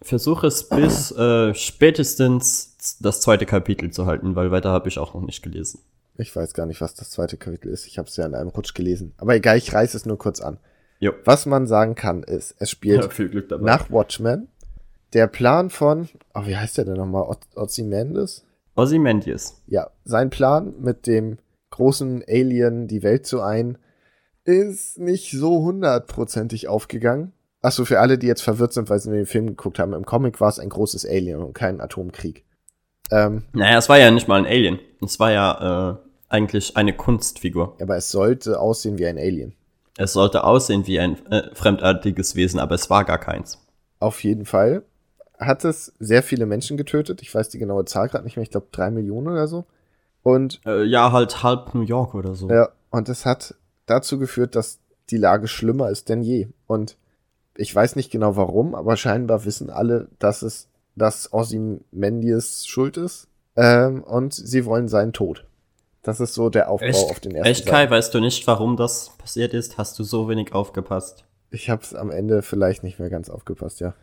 versuch 0.00 0.44
es 0.44 0.68
bis 0.68 1.10
äh, 1.12 1.52
spätestens 1.54 2.98
das 3.00 3.20
zweite 3.20 3.46
Kapitel 3.46 3.90
zu 3.90 4.06
halten, 4.06 4.36
weil 4.36 4.50
weiter 4.50 4.70
habe 4.70 4.88
ich 4.88 4.98
auch 4.98 5.14
noch 5.14 5.22
nicht 5.22 5.42
gelesen. 5.42 5.80
Ich 6.16 6.34
weiß 6.34 6.54
gar 6.54 6.66
nicht, 6.66 6.80
was 6.80 6.94
das 6.94 7.10
zweite 7.10 7.36
Kapitel 7.36 7.68
ist. 7.72 7.86
Ich 7.86 7.98
habe 7.98 8.08
es 8.08 8.16
ja 8.16 8.26
in 8.26 8.34
einem 8.34 8.50
Rutsch 8.50 8.74
gelesen. 8.74 9.14
Aber 9.16 9.34
egal, 9.34 9.56
ich 9.56 9.72
reiße 9.72 9.96
es 9.96 10.06
nur 10.06 10.18
kurz 10.18 10.40
an. 10.40 10.58
Jo. 11.00 11.12
Was 11.24 11.46
man 11.46 11.66
sagen 11.66 11.94
kann, 11.94 12.22
ist, 12.22 12.54
es 12.58 12.70
spielt 12.70 13.02
dabei. 13.48 13.64
nach 13.64 13.90
Watchmen. 13.90 14.48
Der 15.12 15.26
Plan 15.26 15.70
von, 15.70 16.08
oh, 16.34 16.46
wie 16.46 16.56
heißt 16.56 16.78
der 16.78 16.84
denn 16.86 16.96
nochmal? 16.96 17.22
Oz- 17.22 17.38
Ozymandias? 17.56 18.44
Ozymandias. 18.74 19.62
Ja, 19.66 19.90
sein 20.04 20.30
Plan 20.30 20.74
mit 20.80 21.06
dem 21.06 21.38
großen 21.70 22.24
Alien 22.28 22.86
die 22.88 23.02
Welt 23.02 23.26
zu 23.26 23.40
ein, 23.40 23.78
ist 24.44 24.98
nicht 24.98 25.32
so 25.32 25.62
hundertprozentig 25.62 26.68
aufgegangen. 26.68 27.32
Achso, 27.62 27.84
für 27.84 28.00
alle, 28.00 28.18
die 28.18 28.26
jetzt 28.26 28.42
verwirrt 28.42 28.72
sind, 28.72 28.90
weil 28.90 28.98
sie 28.98 29.10
den 29.10 29.26
Film 29.26 29.46
geguckt 29.46 29.78
haben, 29.78 29.94
im 29.94 30.04
Comic 30.04 30.40
war 30.40 30.48
es 30.50 30.58
ein 30.58 30.68
großes 30.68 31.06
Alien 31.06 31.42
und 31.42 31.54
kein 31.54 31.80
Atomkrieg. 31.80 32.43
Ähm, 33.10 33.44
Naja, 33.52 33.78
es 33.78 33.88
war 33.88 33.98
ja 33.98 34.10
nicht 34.10 34.28
mal 34.28 34.38
ein 34.38 34.46
Alien. 34.46 34.78
Es 35.02 35.20
war 35.20 35.32
ja 35.32 35.90
äh, 35.92 35.96
eigentlich 36.28 36.76
eine 36.76 36.92
Kunstfigur. 36.94 37.76
aber 37.80 37.96
es 37.96 38.10
sollte 38.10 38.58
aussehen 38.60 38.98
wie 38.98 39.06
ein 39.06 39.18
Alien. 39.18 39.54
Es 39.96 40.12
sollte 40.12 40.42
aussehen 40.44 40.86
wie 40.86 40.98
ein 40.98 41.24
äh, 41.26 41.54
fremdartiges 41.54 42.34
Wesen, 42.34 42.58
aber 42.58 42.74
es 42.74 42.90
war 42.90 43.04
gar 43.04 43.18
keins. 43.18 43.58
Auf 44.00 44.24
jeden 44.24 44.44
Fall 44.44 44.82
hat 45.38 45.64
es 45.64 45.92
sehr 45.98 46.22
viele 46.22 46.46
Menschen 46.46 46.76
getötet. 46.76 47.22
Ich 47.22 47.32
weiß 47.34 47.48
die 47.50 47.58
genaue 47.58 47.84
Zahl 47.84 48.08
gerade 48.08 48.24
nicht 48.24 48.36
mehr. 48.36 48.42
Ich 48.42 48.50
glaube 48.50 48.66
drei 48.72 48.90
Millionen 48.90 49.28
oder 49.28 49.46
so. 49.46 49.64
Und 50.22 50.60
Äh, 50.66 50.84
ja, 50.84 51.12
halt 51.12 51.42
halb 51.42 51.74
New 51.74 51.82
York 51.82 52.14
oder 52.14 52.34
so. 52.34 52.48
Ja, 52.48 52.70
und 52.90 53.08
es 53.08 53.24
hat 53.26 53.54
dazu 53.86 54.18
geführt, 54.18 54.56
dass 54.56 54.78
die 55.10 55.16
Lage 55.18 55.46
schlimmer 55.48 55.90
ist 55.90 56.08
denn 56.08 56.22
je. 56.22 56.48
Und 56.66 56.96
ich 57.56 57.72
weiß 57.74 57.94
nicht 57.94 58.10
genau 58.10 58.34
warum, 58.36 58.74
aber 58.74 58.96
scheinbar 58.96 59.44
wissen 59.44 59.70
alle, 59.70 60.08
dass 60.18 60.42
es, 60.42 60.68
dass 60.96 61.32
Ozymandias 61.32 62.66
schuld 62.66 62.96
ist. 62.96 63.28
Ähm, 63.56 64.02
und 64.02 64.34
sie 64.34 64.64
wollen 64.64 64.88
seinen 64.88 65.12
Tod. 65.12 65.46
Das 66.02 66.20
ist 66.20 66.34
so 66.34 66.50
der 66.50 66.70
Aufbau 66.70 66.86
Echt, 66.86 67.10
auf 67.10 67.20
den 67.20 67.34
ersten 67.34 67.50
echt 67.50 67.66
Kai, 67.66 67.88
weißt 67.88 68.12
du 68.12 68.20
nicht, 68.20 68.46
warum 68.46 68.76
das 68.76 69.10
passiert 69.16 69.54
ist? 69.54 69.78
Hast 69.78 69.98
du 69.98 70.04
so 70.04 70.28
wenig 70.28 70.52
aufgepasst? 70.52 71.24
Ich 71.50 71.70
habe 71.70 71.82
es 71.82 71.94
am 71.94 72.10
Ende 72.10 72.42
vielleicht 72.42 72.82
nicht 72.82 72.98
mehr 72.98 73.10
ganz 73.10 73.30
aufgepasst, 73.30 73.80
ja. 73.80 73.94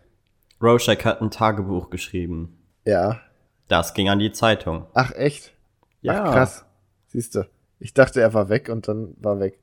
Rorschach 0.61 1.03
hat 1.03 1.21
ein 1.21 1.31
Tagebuch 1.31 1.89
geschrieben. 1.89 2.57
Ja. 2.85 3.19
Das 3.67 3.93
ging 3.93 4.09
an 4.09 4.19
die 4.19 4.31
Zeitung. 4.31 4.87
Ach, 4.93 5.11
echt? 5.11 5.53
Ja. 6.01 6.23
Ach, 6.23 6.33
krass. 6.33 6.65
Siehst 7.07 7.35
du. 7.35 7.47
Ich 7.79 7.93
dachte, 7.93 8.21
er 8.21 8.33
war 8.33 8.49
weg 8.49 8.69
und 8.69 8.87
dann 8.87 9.15
war 9.19 9.39
weg. 9.39 9.59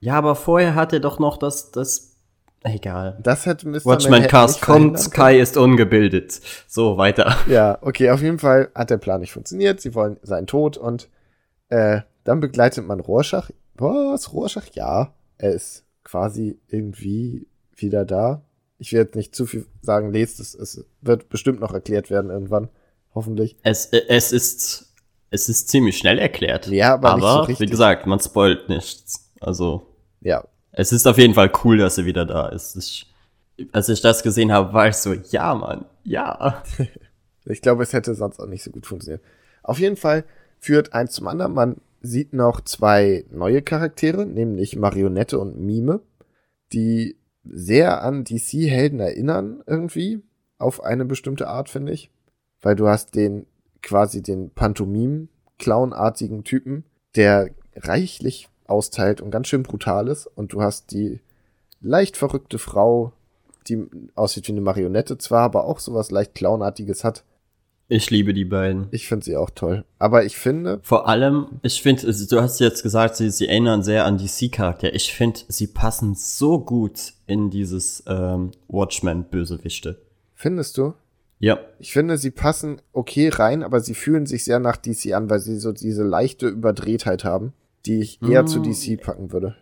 Ja, 0.00 0.14
aber 0.14 0.34
vorher 0.34 0.74
hat 0.74 0.92
er 0.92 1.00
doch 1.00 1.18
noch 1.18 1.36
das, 1.36 1.70
das, 1.70 2.11
egal. 2.64 3.18
Das 3.22 3.46
hätte 3.46 3.68
Mr. 3.68 3.84
Watchman 3.84 4.10
Manhattan 4.22 4.46
Cast 4.46 4.62
kommt. 4.62 5.10
Kai 5.12 5.38
ist 5.40 5.56
ungebildet. 5.56 6.40
So, 6.66 6.96
weiter. 6.96 7.36
Ja, 7.48 7.78
okay, 7.80 8.10
auf 8.10 8.22
jeden 8.22 8.38
Fall 8.38 8.70
hat 8.74 8.90
der 8.90 8.98
Plan 8.98 9.20
nicht 9.20 9.32
funktioniert. 9.32 9.80
Sie 9.80 9.94
wollen 9.94 10.18
seinen 10.22 10.46
Tod 10.46 10.76
und 10.76 11.08
äh, 11.68 12.00
dann 12.24 12.40
begleitet 12.40 12.86
man 12.86 13.00
Rorschach. 13.00 13.50
Was? 13.74 14.32
Rorschach? 14.32 14.66
Ja, 14.74 15.14
er 15.38 15.52
ist 15.52 15.84
quasi 16.04 16.58
irgendwie 16.68 17.46
wieder 17.74 18.04
da. 18.04 18.42
Ich 18.78 18.92
werde 18.92 19.16
nicht 19.18 19.34
zu 19.34 19.46
viel 19.46 19.66
sagen, 19.80 20.12
lest 20.12 20.40
es. 20.40 20.54
Es 20.54 20.84
wird 21.00 21.28
bestimmt 21.28 21.60
noch 21.60 21.72
erklärt 21.72 22.10
werden 22.10 22.30
irgendwann. 22.30 22.68
Hoffentlich. 23.14 23.56
Es, 23.62 23.86
äh, 23.86 24.02
es 24.08 24.32
ist, 24.32 24.92
es 25.30 25.48
ist 25.48 25.68
ziemlich 25.68 25.98
schnell 25.98 26.18
erklärt. 26.18 26.66
Ja, 26.68 26.94
aber 26.94 27.14
nicht 27.14 27.22
so 27.22 27.28
aber 27.28 27.48
richtig. 27.48 27.66
wie 27.66 27.70
gesagt, 27.70 28.06
man 28.06 28.20
spoilt 28.20 28.68
nichts. 28.68 29.30
Also, 29.40 29.86
Ja, 30.20 30.44
es 30.72 30.92
ist 30.92 31.06
auf 31.06 31.18
jeden 31.18 31.34
Fall 31.34 31.52
cool, 31.64 31.78
dass 31.78 31.98
er 31.98 32.06
wieder 32.06 32.24
da 32.24 32.48
ist. 32.48 32.76
Ich, 32.76 33.06
als 33.72 33.88
ich 33.88 34.00
das 34.00 34.22
gesehen 34.22 34.50
habe, 34.52 34.72
war 34.72 34.88
ich 34.88 34.96
so, 34.96 35.12
ja, 35.12 35.54
Mann, 35.54 35.84
ja. 36.04 36.62
Ich 37.44 37.60
glaube, 37.60 37.82
es 37.82 37.92
hätte 37.92 38.14
sonst 38.14 38.38
auch 38.38 38.46
nicht 38.46 38.62
so 38.62 38.70
gut 38.70 38.86
funktioniert. 38.86 39.20
Auf 39.64 39.80
jeden 39.80 39.96
Fall 39.96 40.22
führt 40.60 40.92
eins 40.92 41.10
zum 41.10 41.26
anderen. 41.26 41.54
Man 41.54 41.80
sieht 42.00 42.32
noch 42.32 42.60
zwei 42.60 43.24
neue 43.30 43.62
Charaktere, 43.62 44.26
nämlich 44.26 44.76
Marionette 44.76 45.40
und 45.40 45.58
Mime, 45.58 46.02
die 46.72 47.16
sehr 47.44 48.02
an 48.04 48.22
DC-Helden 48.22 49.00
erinnern, 49.00 49.60
irgendwie. 49.66 50.22
Auf 50.58 50.84
eine 50.84 51.04
bestimmte 51.04 51.48
Art, 51.48 51.68
finde 51.68 51.90
ich. 51.92 52.10
Weil 52.60 52.76
du 52.76 52.86
hast 52.86 53.16
den, 53.16 53.46
quasi 53.82 54.22
den 54.22 54.50
Pantomim-Clown-artigen 54.50 56.44
Typen, 56.44 56.84
der 57.16 57.50
reichlich 57.74 58.48
austeilt 58.72 59.20
und 59.20 59.30
ganz 59.30 59.46
schön 59.46 59.62
brutal 59.62 60.08
ist. 60.08 60.26
Und 60.26 60.52
du 60.52 60.62
hast 60.62 60.90
die 60.92 61.20
leicht 61.80 62.16
verrückte 62.16 62.58
Frau, 62.58 63.12
die 63.68 63.86
aussieht 64.14 64.48
wie 64.48 64.52
eine 64.52 64.60
Marionette 64.62 65.18
zwar, 65.18 65.42
aber 65.42 65.66
auch 65.66 65.78
sowas 65.78 66.10
leicht 66.10 66.34
Clownartiges 66.34 67.04
hat. 67.04 67.22
Ich 67.88 68.10
liebe 68.10 68.32
die 68.32 68.46
beiden. 68.46 68.86
Ich 68.90 69.06
finde 69.06 69.24
sie 69.24 69.36
auch 69.36 69.50
toll. 69.50 69.84
Aber 69.98 70.24
ich 70.24 70.38
finde, 70.38 70.80
Vor 70.82 71.08
allem, 71.08 71.60
ich 71.62 71.82
finde, 71.82 72.10
du 72.10 72.40
hast 72.40 72.58
jetzt 72.58 72.82
gesagt, 72.82 73.16
sie, 73.16 73.28
sie 73.30 73.48
erinnern 73.48 73.82
sehr 73.82 74.06
an 74.06 74.16
DC-Charakter. 74.16 74.94
Ich 74.94 75.12
finde, 75.12 75.40
sie 75.48 75.66
passen 75.66 76.14
so 76.14 76.58
gut 76.58 77.12
in 77.26 77.50
dieses 77.50 78.02
ähm, 78.06 78.52
Watchmen-Bösewichte. 78.68 80.00
findest 80.34 80.78
du? 80.78 80.94
Ja, 81.38 81.58
Ich 81.80 81.92
finde, 81.92 82.18
sie 82.18 82.30
passen 82.30 82.80
okay 82.92 83.28
rein, 83.28 83.64
aber 83.64 83.80
sie 83.80 83.94
fühlen 83.94 84.26
sich 84.26 84.44
sehr 84.44 84.60
nach 84.60 84.76
DC 84.76 85.12
an, 85.12 85.28
weil 85.28 85.40
sie 85.40 85.58
so 85.58 85.72
diese 85.72 86.04
leichte 86.04 86.46
Überdrehtheit 86.46 87.24
haben, 87.24 87.52
die 87.86 88.00
ich 88.00 88.22
eher 88.22 88.42
Mm. 88.44 88.46
zu 88.46 88.60
DC 88.60 88.96
packen 89.00 89.32
würde. 89.32 89.54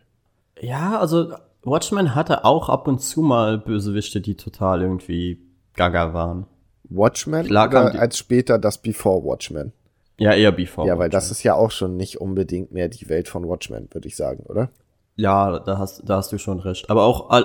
Ja, 0.60 0.98
also 0.98 1.32
Watchmen 1.62 2.14
hatte 2.14 2.44
auch 2.44 2.68
ab 2.68 2.86
und 2.88 3.00
zu 3.00 3.22
mal 3.22 3.58
Bösewichte, 3.58 4.20
die 4.20 4.36
total 4.36 4.82
irgendwie 4.82 5.40
gaga 5.74 6.12
waren. 6.14 6.46
Watchmen 6.84 7.46
Klar 7.46 7.68
oder 7.68 7.98
als 8.00 8.18
später 8.18 8.58
das 8.58 8.78
Before 8.78 9.24
Watchmen? 9.24 9.72
Ja, 10.18 10.32
eher 10.34 10.52
Before. 10.52 10.86
ja, 10.86 10.98
weil 10.98 11.08
das 11.08 11.24
Watchmen. 11.24 11.32
ist 11.32 11.42
ja 11.44 11.54
auch 11.54 11.70
schon 11.70 11.96
nicht 11.96 12.20
unbedingt 12.20 12.72
mehr 12.72 12.88
die 12.88 13.08
Welt 13.08 13.28
von 13.28 13.48
Watchmen, 13.48 13.88
würde 13.92 14.08
ich 14.08 14.16
sagen, 14.16 14.44
oder? 14.48 14.70
Ja, 15.16 15.58
da 15.60 15.78
hast, 15.78 16.02
da 16.08 16.16
hast 16.16 16.32
du 16.32 16.38
schon 16.38 16.60
recht. 16.60 16.88
Aber 16.90 17.04
auch 17.04 17.30
al 17.30 17.44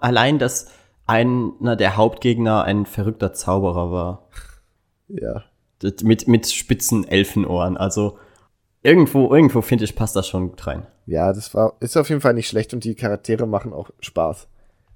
allein, 0.00 0.38
dass 0.38 0.68
einer 1.06 1.76
der 1.76 1.96
Hauptgegner 1.96 2.64
ein 2.64 2.86
verrückter 2.86 3.32
Zauberer 3.32 3.90
war. 3.90 4.28
Ja. 5.08 5.44
Das- 5.80 6.02
Mit, 6.02 6.28
mit 6.28 6.46
spitzen 6.50 7.06
Elfenohren. 7.06 7.76
Also 7.76 8.18
irgendwo, 8.82 9.34
irgendwo 9.34 9.60
finde 9.60 9.84
ich, 9.84 9.96
passt 9.96 10.16
das 10.16 10.28
schon 10.28 10.48
gut 10.48 10.66
rein. 10.66 10.86
Ja, 11.06 11.32
das 11.32 11.54
war, 11.54 11.76
ist 11.80 11.96
auf 11.96 12.08
jeden 12.08 12.20
Fall 12.20 12.34
nicht 12.34 12.48
schlecht 12.48 12.72
und 12.72 12.84
die 12.84 12.94
Charaktere 12.94 13.46
machen 13.46 13.72
auch 13.72 13.90
Spaß. 14.00 14.48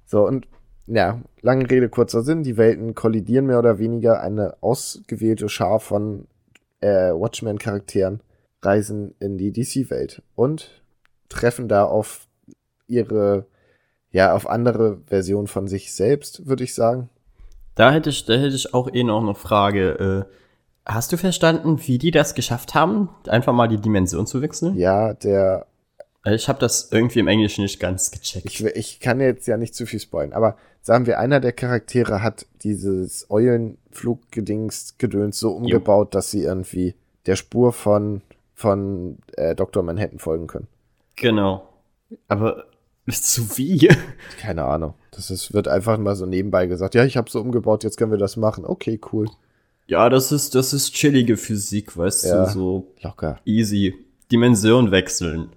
So, 0.05 0.25
und 0.25 0.47
ja, 0.87 1.21
lange 1.41 1.69
Rede, 1.69 1.89
kurzer 1.89 2.21
Sinn, 2.21 2.43
die 2.43 2.57
Welten 2.57 2.93
kollidieren 2.93 3.47
mehr 3.47 3.59
oder 3.59 3.79
weniger. 3.79 4.21
Eine 4.21 4.57
ausgewählte 4.61 5.49
Schar 5.49 5.79
von 5.79 6.27
äh, 6.79 7.11
Watchmen-Charakteren 7.11 8.21
reisen 8.61 9.15
in 9.19 9.37
die 9.37 9.51
DC-Welt 9.51 10.21
und 10.35 10.83
treffen 11.29 11.67
da 11.67 11.85
auf 11.85 12.27
ihre, 12.87 13.47
ja, 14.11 14.33
auf 14.33 14.47
andere 14.47 15.01
Versionen 15.07 15.47
von 15.47 15.67
sich 15.67 15.93
selbst, 15.93 16.47
würde 16.47 16.63
ich 16.63 16.75
sagen. 16.75 17.09
Da 17.73 17.91
hätte 17.91 18.09
ich, 18.09 18.25
da 18.25 18.33
hätte 18.33 18.55
ich 18.55 18.73
auch 18.73 18.91
eh 18.91 19.03
noch 19.03 19.21
eine 19.21 19.35
Frage. 19.35 20.27
Äh, 20.29 20.35
hast 20.85 21.11
du 21.11 21.17
verstanden, 21.17 21.79
wie 21.85 21.97
die 21.97 22.11
das 22.11 22.35
geschafft 22.35 22.75
haben, 22.75 23.09
einfach 23.27 23.53
mal 23.53 23.67
die 23.67 23.77
Dimension 23.77 24.27
zu 24.27 24.41
wechseln? 24.41 24.77
Ja, 24.77 25.13
der, 25.13 25.65
Ich 26.25 26.47
habe 26.47 26.59
das 26.59 26.91
irgendwie 26.91 27.19
im 27.19 27.27
Englischen 27.27 27.61
nicht 27.61 27.79
ganz 27.79 28.11
gecheckt. 28.11 28.45
ich, 28.45 28.63
ich 28.63 28.99
kann 28.99 29.19
jetzt 29.19 29.47
ja 29.47 29.57
nicht 29.57 29.75
zu 29.75 29.85
viel 29.85 29.99
spoilen, 29.99 30.33
aber 30.33 30.57
sagen 30.81 31.05
wir, 31.05 31.19
einer 31.19 31.39
der 31.39 31.53
Charaktere 31.53 32.21
hat 32.21 32.45
dieses 32.63 33.29
Eulenfluggedings 33.29 34.95
Gedöns 34.97 35.39
so 35.39 35.51
umgebaut, 35.51 36.13
dass 36.15 36.31
sie 36.31 36.43
irgendwie 36.43 36.95
der 37.25 37.35
Spur 37.35 37.73
von, 37.73 38.21
von 38.53 39.17
äh, 39.33 39.55
Dr. 39.55 39.83
Manhattan 39.83 40.19
folgen 40.19 40.47
können. 40.47 40.67
genau. 41.15 41.69
Aber 42.27 42.65
zu 43.09 43.57
wie? 43.57 43.89
Keine 44.39 44.63
Ahnung. 44.63 44.93
Das 45.11 45.29
ist, 45.31 45.53
wird 45.53 45.67
einfach 45.67 45.97
mal 45.97 46.15
so 46.15 46.25
nebenbei 46.25 46.65
gesagt, 46.65 46.95
ja, 46.95 47.05
ich 47.05 47.17
habe 47.17 47.29
so 47.29 47.39
umgebaut, 47.39 47.83
jetzt 47.83 47.97
können 47.97 48.11
wir 48.11 48.17
das 48.17 48.37
machen. 48.37 48.65
Okay, 48.65 48.99
cool. 49.11 49.27
Ja, 49.87 50.09
das 50.09 50.31
ist, 50.31 50.55
das 50.55 50.73
ist 50.73 50.93
chillige 50.93 51.37
Physik, 51.37 51.95
weißt 51.95 52.25
Ja. 52.25 52.45
du, 52.45 52.51
so 52.51 52.93
Locker. 53.01 53.39
easy. 53.45 53.93
Dimension 54.31 54.89
wechseln. 54.91 55.49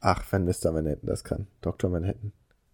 Ach, 0.00 0.24
wenn 0.30 0.44
Mr. 0.44 0.72
Manhattan 0.72 1.06
das 1.08 1.24
kann. 1.24 1.46
Dr. 1.62 1.88
Manhattan. 1.88 2.32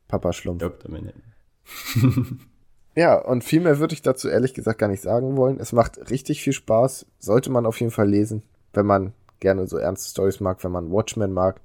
Papa 0.08 0.32
Schlumpf. 0.32 0.60
Dr. 0.60 0.90
Manhattan. 0.90 1.22
Ja, 2.96 3.14
und 3.16 3.44
viel 3.44 3.60
mehr 3.60 3.78
würde 3.78 3.94
ich 3.94 4.02
dazu 4.02 4.28
ehrlich 4.28 4.54
gesagt 4.54 4.80
gar 4.80 4.88
nicht 4.88 5.02
sagen 5.02 5.36
wollen. 5.36 5.60
Es 5.60 5.72
macht 5.72 6.10
richtig 6.10 6.42
viel 6.42 6.52
Spaß. 6.52 7.06
Sollte 7.20 7.48
man 7.48 7.64
auf 7.64 7.78
jeden 7.78 7.92
Fall 7.92 8.08
lesen, 8.08 8.42
wenn 8.72 8.86
man 8.86 9.12
gerne 9.38 9.68
so 9.68 9.76
ernste 9.76 10.10
Stories 10.10 10.40
mag, 10.40 10.64
wenn 10.64 10.72
man 10.72 10.90
Watchmen 10.90 11.32
mag 11.32 11.60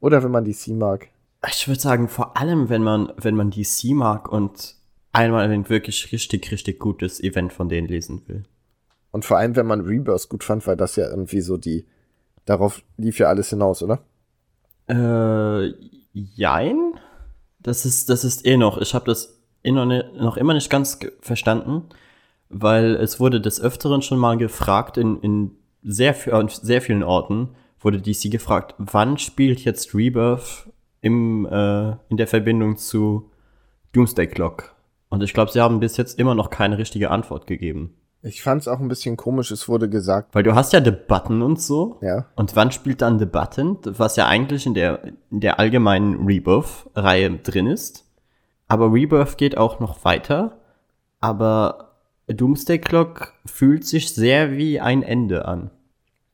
oder 0.00 0.22
wenn 0.22 0.30
man 0.30 0.44
DC 0.44 0.68
mag. 0.68 1.08
Ich 1.48 1.66
würde 1.66 1.80
sagen, 1.80 2.08
vor 2.08 2.36
allem, 2.36 2.68
wenn 2.68 2.82
man, 2.82 3.10
wenn 3.16 3.36
man 3.36 3.50
DC 3.50 3.84
mag 3.94 4.30
und 4.30 4.74
einmal 5.12 5.48
ein 5.50 5.66
wirklich 5.70 6.12
richtig, 6.12 6.52
richtig 6.52 6.78
gutes 6.78 7.20
Event 7.22 7.54
von 7.54 7.70
denen 7.70 7.88
lesen 7.88 8.20
will. 8.26 8.44
Und 9.10 9.24
vor 9.24 9.38
allem, 9.38 9.56
wenn 9.56 9.66
man 9.66 9.80
Rebirth 9.80 10.28
gut 10.28 10.44
fand, 10.44 10.66
weil 10.66 10.76
das 10.76 10.96
ja 10.96 11.08
irgendwie 11.08 11.40
so 11.40 11.56
die, 11.56 11.86
darauf 12.44 12.82
lief 12.96 13.18
ja 13.18 13.28
alles 13.28 13.50
hinaus, 13.50 13.82
oder? 13.82 14.00
Äh, 14.88 15.74
jein? 16.12 16.94
Das 17.60 17.84
ist, 17.84 18.08
das 18.08 18.24
ist 18.24 18.46
eh 18.46 18.56
noch, 18.56 18.78
ich 18.78 18.94
habe 18.94 19.06
das 19.06 19.40
eh 19.62 19.72
noch, 19.72 19.86
ne, 19.86 20.10
noch 20.16 20.36
immer 20.36 20.54
nicht 20.54 20.70
ganz 20.70 20.98
verstanden, 21.20 21.82
weil 22.48 22.94
es 22.96 23.18
wurde 23.18 23.40
des 23.40 23.60
Öfteren 23.60 24.02
schon 24.02 24.18
mal 24.18 24.36
gefragt, 24.36 24.96
in, 24.96 25.20
in 25.20 25.50
sehr, 25.82 26.14
sehr 26.62 26.82
vielen 26.82 27.02
Orten 27.02 27.50
wurde 27.80 28.00
DC 28.00 28.30
gefragt, 28.30 28.74
wann 28.78 29.18
spielt 29.18 29.60
jetzt 29.64 29.94
Rebirth 29.94 30.68
im, 31.00 31.46
äh, 31.46 31.90
in 32.08 32.16
der 32.16 32.26
Verbindung 32.26 32.76
zu 32.76 33.30
Doomsday 33.92 34.26
Clock? 34.26 34.74
Und 35.08 35.22
ich 35.22 35.32
glaube, 35.32 35.52
sie 35.52 35.60
haben 35.60 35.80
bis 35.80 35.96
jetzt 35.96 36.18
immer 36.18 36.34
noch 36.34 36.50
keine 36.50 36.78
richtige 36.78 37.10
Antwort 37.10 37.46
gegeben. 37.46 37.94
Ich 38.26 38.42
fand 38.42 38.60
es 38.62 38.68
auch 38.68 38.80
ein 38.80 38.88
bisschen 38.88 39.16
komisch, 39.16 39.50
es 39.52 39.68
wurde 39.68 39.88
gesagt, 39.88 40.34
Weil 40.34 40.42
du 40.42 40.54
hast 40.54 40.72
ja 40.72 40.80
Debatten 40.80 41.42
und 41.42 41.60
so. 41.60 41.98
ja, 42.02 42.26
Und 42.34 42.56
wann 42.56 42.72
spielt 42.72 43.00
dann 43.02 43.18
The 43.20 43.26
Button, 43.26 43.78
was 43.84 44.16
ja 44.16 44.26
eigentlich 44.26 44.66
in 44.66 44.74
der, 44.74 45.04
in 45.30 45.40
der 45.40 45.58
allgemeinen 45.60 46.26
Rebirth-Reihe 46.26 47.38
drin 47.38 47.66
ist. 47.68 48.04
Aber 48.68 48.92
Rebirth 48.92 49.38
geht 49.38 49.56
auch 49.56 49.78
noch 49.78 50.04
weiter. 50.04 50.58
Aber 51.20 51.92
Doomsday 52.26 52.78
Clock 52.80 53.32
fühlt 53.44 53.84
sich 53.86 54.12
sehr 54.14 54.50
wie 54.56 54.80
ein 54.80 55.02
Ende 55.04 55.44
an. 55.44 55.70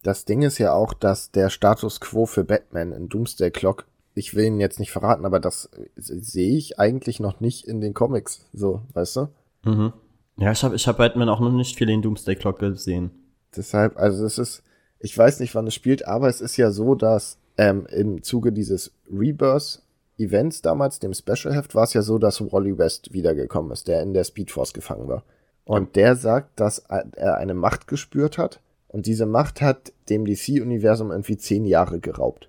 das 0.02 0.24
Ding 0.24 0.43
ist 0.43 0.56
ja 0.59 0.73
auch, 0.73 0.94
dass 0.94 1.31
der 1.31 1.51
Status 1.51 2.01
quo 2.01 2.24
für 2.27 2.43
Batman 2.44 2.93
in 2.93 3.09
Doomsday 3.10 3.51
Clock, 3.51 3.85
ich 4.14 4.35
will 4.35 4.47
ihn 4.47 4.60
jetzt 4.60 4.81
nicht 4.81 4.93
verraten, 4.93 5.27
aber 5.27 5.40
das 5.40 5.69
sehe 5.97 6.56
ich 6.56 6.78
eigentlich 6.81 7.20
noch 7.20 7.40
nicht 7.40 7.66
in 7.69 7.81
den 7.81 7.93
Comics, 7.94 8.47
so, 8.55 8.81
weißt 8.94 9.16
du? 9.16 9.28
Mhm. 9.64 9.93
Ja, 10.36 10.52
ich 10.52 10.62
habe 10.64 10.74
ich 10.74 10.88
hab 10.88 10.98
Batman 10.98 11.28
auch 11.28 11.40
noch 11.40 11.52
nicht 11.52 11.76
viel 11.76 11.90
in 11.90 12.02
Doomsday 12.02 12.36
Clock 12.36 12.59
gesehen. 12.59 13.10
Deshalb, 13.54 13.98
also 13.98 14.24
es 14.24 14.38
ist, 14.38 14.62
ich 14.98 15.16
weiß 15.16 15.40
nicht, 15.40 15.54
wann 15.54 15.66
es 15.66 15.74
spielt, 15.74 16.06
aber 16.06 16.28
es 16.28 16.40
ist 16.40 16.56
ja 16.56 16.70
so, 16.70 16.94
dass 16.94 17.38
ähm, 17.59 17.86
im 17.90 18.22
Zuge 18.22 18.52
dieses 18.52 18.92
Rebirth-Events 19.12 20.62
damals, 20.62 20.98
dem 20.98 21.12
Special-Heft, 21.12 21.74
war 21.74 21.84
es 21.84 21.92
ja 21.92 22.02
so, 22.02 22.18
dass 22.18 22.40
Wally 22.40 22.78
West 22.78 23.12
wiedergekommen 23.12 23.72
ist, 23.72 23.88
der 23.88 24.02
in 24.02 24.14
der 24.14 24.24
Speedforce 24.24 24.72
gefangen 24.72 25.09
war. 25.09 25.24
Und 25.64 25.96
der 25.96 26.16
sagt, 26.16 26.59
dass 26.59 26.78
er 26.78 27.36
eine 27.36 27.54
Macht 27.54 27.86
gespürt 27.86 28.38
hat, 28.38 28.60
Und 28.88 29.06
diese 29.06 29.26
Macht 29.26 29.60
hat 29.60 29.92
dem 30.10 30.26
DC-Universum 30.26 31.10
irgendwie 31.10 31.36
zehn 31.36 31.64
Jahre 31.64 31.98
geraubt. 31.98 32.48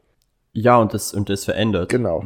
Ja, 0.52 0.78
und 0.78 0.94
das, 0.94 1.14
und 1.14 1.30
das 1.30 1.46
verändert. 1.46 1.90
Genau. 1.90 2.26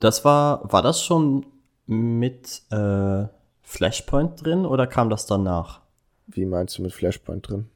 Das 0.00 0.24
war, 0.24 0.70
war 0.72 0.82
das 0.82 1.02
schon 1.02 1.46
mit 1.86 2.62
äh, 2.70 3.24
Flashpoint 3.68 4.42
drin 4.42 4.64
oder 4.64 4.86
kam 4.86 5.10
das 5.10 5.26
danach? 5.26 5.82
Wie 6.26 6.46
meinst 6.46 6.78
du 6.78 6.82
mit 6.82 6.94
Flashpoint 6.94 7.50
drin? 7.50 7.66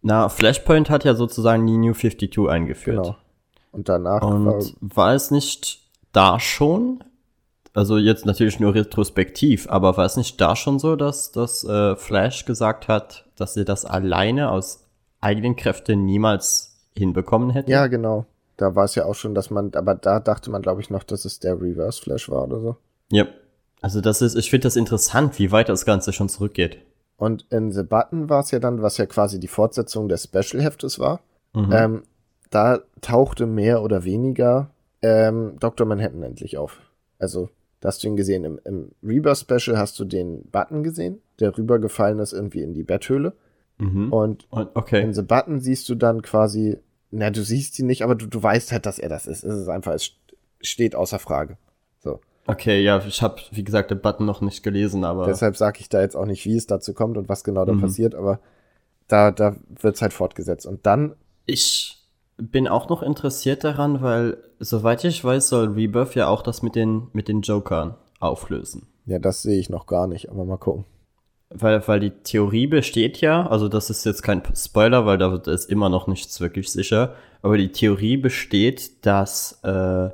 Na, 0.00 0.30
Flashpoint 0.30 0.88
hat 0.88 1.04
ja 1.04 1.14
sozusagen 1.14 1.66
die 1.66 1.76
New 1.76 1.92
52 1.92 2.48
eingeführt. 2.48 3.02
Genau. 3.02 3.16
Und 3.70 3.90
danach 3.90 4.22
Und 4.22 4.46
war, 4.46 4.62
war 4.80 5.14
es 5.14 5.30
nicht 5.30 5.82
da 6.12 6.40
schon? 6.40 7.04
Also 7.74 7.98
jetzt 7.98 8.24
natürlich 8.24 8.60
nur 8.60 8.74
retrospektiv, 8.74 9.68
aber 9.68 9.98
war 9.98 10.06
es 10.06 10.16
nicht 10.16 10.40
da 10.40 10.56
schon 10.56 10.78
so, 10.78 10.96
dass, 10.96 11.32
dass 11.32 11.62
äh, 11.64 11.96
Flash 11.96 12.46
gesagt 12.46 12.88
hat, 12.88 13.26
dass 13.36 13.52
sie 13.52 13.66
das 13.66 13.84
alleine 13.84 14.50
aus 14.50 14.86
eigenen 15.20 15.54
Kräften 15.54 16.06
niemals 16.06 16.78
hinbekommen 16.96 17.50
hätte? 17.50 17.70
ja, 17.70 17.88
genau. 17.88 18.24
Da 18.56 18.74
war 18.74 18.86
es 18.86 18.94
ja 18.94 19.04
auch 19.04 19.14
schon, 19.14 19.34
dass 19.34 19.50
man, 19.50 19.74
aber 19.74 19.94
da 19.94 20.18
dachte 20.18 20.50
man, 20.50 20.62
glaube 20.62 20.80
ich, 20.80 20.88
noch, 20.88 21.02
dass 21.02 21.26
es 21.26 21.40
der 21.40 21.60
Reverse 21.60 22.00
Flash 22.00 22.30
war 22.30 22.44
oder 22.44 22.60
so. 22.60 22.76
Ja. 23.10 23.26
Also 23.80 24.00
das 24.00 24.22
ist, 24.22 24.36
ich 24.36 24.50
finde 24.50 24.64
das 24.64 24.76
interessant, 24.76 25.38
wie 25.38 25.52
weit 25.52 25.68
das 25.68 25.84
Ganze 25.84 26.12
schon 26.12 26.28
zurückgeht. 26.28 26.78
Und 27.16 27.46
in 27.50 27.72
The 27.72 27.82
Button 27.82 28.28
war 28.28 28.40
es 28.40 28.50
ja 28.50 28.58
dann, 28.58 28.82
was 28.82 28.98
ja 28.98 29.06
quasi 29.06 29.40
die 29.40 29.48
Fortsetzung 29.48 30.08
des 30.08 30.24
Special-Heftes 30.24 30.98
war. 30.98 31.20
Mhm. 31.54 31.72
Ähm, 31.72 32.02
da 32.50 32.80
tauchte 33.00 33.46
mehr 33.46 33.82
oder 33.82 34.04
weniger 34.04 34.70
ähm, 35.02 35.56
Dr. 35.58 35.86
Manhattan 35.86 36.22
endlich 36.22 36.58
auf. 36.58 36.80
Also, 37.18 37.48
da 37.80 37.88
hast 37.88 38.02
du 38.02 38.08
ihn 38.08 38.16
gesehen. 38.16 38.44
Im, 38.44 38.60
im 38.64 38.90
Rebirth-Special 39.02 39.78
hast 39.78 39.98
du 39.98 40.04
den 40.04 40.44
Button 40.50 40.82
gesehen, 40.82 41.20
der 41.40 41.56
rübergefallen 41.56 42.18
ist 42.18 42.32
irgendwie 42.32 42.62
in 42.62 42.74
die 42.74 42.82
Betthöhle. 42.82 43.32
mhm. 43.78 44.12
Und 44.12 44.46
Und, 44.50 44.70
okay. 44.74 45.02
in 45.02 45.14
The 45.14 45.22
Button 45.22 45.60
siehst 45.60 45.88
du 45.88 45.94
dann 45.94 46.22
quasi, 46.22 46.78
na, 47.10 47.30
du 47.30 47.42
siehst 47.42 47.78
ihn 47.78 47.86
nicht, 47.86 48.02
aber 48.02 48.14
du, 48.14 48.26
du 48.26 48.42
weißt 48.42 48.72
halt, 48.72 48.86
dass 48.86 48.98
er 48.98 49.08
das 49.08 49.26
ist. 49.26 49.44
Es 49.44 49.54
ist 49.54 49.68
einfach, 49.68 49.92
es 49.92 50.12
steht 50.60 50.94
außer 50.94 51.18
Frage. 51.18 51.56
Okay, 52.46 52.82
ja, 52.82 53.02
ich 53.06 53.22
habe, 53.22 53.40
wie 53.50 53.64
gesagt, 53.64 53.90
den 53.90 54.00
Button 54.00 54.24
noch 54.26 54.40
nicht 54.40 54.62
gelesen, 54.62 55.04
aber 55.04 55.26
Deshalb 55.26 55.56
sage 55.56 55.80
ich 55.80 55.88
da 55.88 56.00
jetzt 56.00 56.16
auch 56.16 56.26
nicht, 56.26 56.44
wie 56.44 56.56
es 56.56 56.66
dazu 56.66 56.94
kommt 56.94 57.16
und 57.16 57.28
was 57.28 57.42
genau 57.44 57.64
da 57.64 57.72
Mhm. 57.72 57.80
passiert, 57.80 58.14
aber 58.14 58.38
da, 59.08 59.30
da 59.30 59.56
wird's 59.80 60.02
halt 60.02 60.12
fortgesetzt. 60.12 60.66
Und 60.66 60.86
dann, 60.86 61.14
ich 61.44 61.98
bin 62.36 62.68
auch 62.68 62.88
noch 62.88 63.02
interessiert 63.02 63.64
daran, 63.64 64.02
weil, 64.02 64.36
soweit 64.60 65.04
ich 65.04 65.24
weiß, 65.24 65.48
soll 65.48 65.68
Rebirth 65.72 66.14
ja 66.14 66.28
auch 66.28 66.42
das 66.42 66.62
mit 66.62 66.74
den, 66.76 67.08
mit 67.12 67.28
den 67.28 67.40
Jokern 67.42 67.94
auflösen. 68.20 68.86
ja, 69.06 69.18
das 69.18 69.42
sehe 69.42 69.58
ich 69.58 69.70
noch 69.70 69.86
gar 69.86 70.06
nicht, 70.06 70.30
aber 70.30 70.44
mal 70.44 70.56
gucken. 70.56 70.84
Weil, 71.50 71.86
weil 71.86 72.00
die 72.00 72.10
Theorie 72.10 72.66
besteht 72.66 73.20
ja, 73.20 73.46
also 73.46 73.68
das 73.68 73.88
ist 73.88 74.04
jetzt 74.04 74.22
kein 74.22 74.42
Spoiler, 74.56 75.06
weil 75.06 75.16
da 75.16 75.34
ist 75.36 75.70
immer 75.70 75.88
noch 75.88 76.08
nichts 76.08 76.40
wirklich 76.40 76.70
sicher, 76.72 77.14
aber 77.40 77.56
die 77.56 77.70
Theorie 77.70 78.16
besteht, 78.16 79.06
dass 79.06 79.60
äh, 79.62 80.10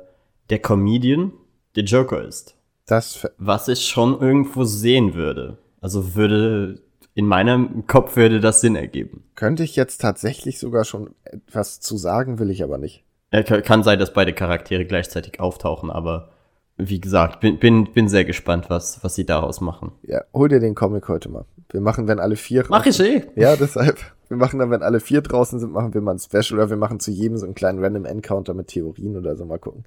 der 0.49 0.59
Comedian 0.61 1.33
der 1.75 1.83
Joker 1.83 2.23
ist. 2.23 2.55
Das, 2.85 3.27
Was 3.37 3.67
ich 3.67 3.87
schon 3.87 4.19
irgendwo 4.19 4.65
sehen 4.65 5.13
würde. 5.13 5.57
Also 5.81 6.15
würde, 6.15 6.81
in 7.13 7.25
meinem 7.25 7.87
Kopf 7.87 8.15
würde 8.15 8.39
das 8.39 8.61
Sinn 8.61 8.75
ergeben. 8.75 9.23
könnte 9.35 9.63
ich 9.63 9.75
jetzt 9.75 10.01
tatsächlich 10.01 10.59
sogar 10.59 10.85
schon 10.85 11.11
etwas 11.23 11.79
zu 11.79 11.97
sagen, 11.97 12.39
will 12.39 12.49
ich 12.49 12.63
aber 12.63 12.77
nicht. 12.77 13.03
Ja, 13.31 13.41
kann 13.41 13.83
sein, 13.83 13.99
dass 13.99 14.13
beide 14.13 14.33
Charaktere 14.33 14.85
gleichzeitig 14.85 15.39
auftauchen, 15.39 15.89
aber 15.89 16.29
wie 16.77 16.99
gesagt, 16.99 17.39
bin, 17.39 17.59
bin, 17.59 17.91
bin 17.93 18.07
sehr 18.07 18.25
gespannt, 18.25 18.69
was, 18.69 19.03
was 19.03 19.15
sie 19.15 19.25
daraus 19.25 19.61
machen. 19.61 19.91
Ja, 20.03 20.21
hol 20.33 20.49
dir 20.49 20.59
den 20.59 20.75
Comic 20.75 21.07
heute 21.07 21.29
mal. 21.29 21.45
Wir 21.69 21.81
machen, 21.81 22.07
wenn 22.07 22.19
alle 22.19 22.35
vier. 22.35 22.65
Mach 22.69 22.85
ich 22.85 22.99
eh. 22.99 23.23
Ja, 23.35 23.55
deshalb. 23.55 23.97
Wir 24.27 24.37
machen 24.37 24.59
dann, 24.59 24.71
wenn 24.71 24.81
alle 24.81 24.99
vier 24.99 25.21
draußen 25.21 25.59
sind, 25.59 25.71
machen 25.71 25.93
wir 25.93 26.01
mal 26.01 26.15
ein 26.15 26.19
Special 26.19 26.59
oder 26.59 26.69
wir 26.69 26.77
machen 26.77 26.99
zu 26.99 27.11
jedem 27.11 27.37
so 27.37 27.45
einen 27.45 27.55
kleinen 27.55 27.83
Random 27.83 28.05
Encounter 28.05 28.53
mit 28.53 28.67
Theorien 28.67 29.15
oder 29.17 29.35
so. 29.35 29.45
Mal 29.45 29.59
gucken. 29.59 29.85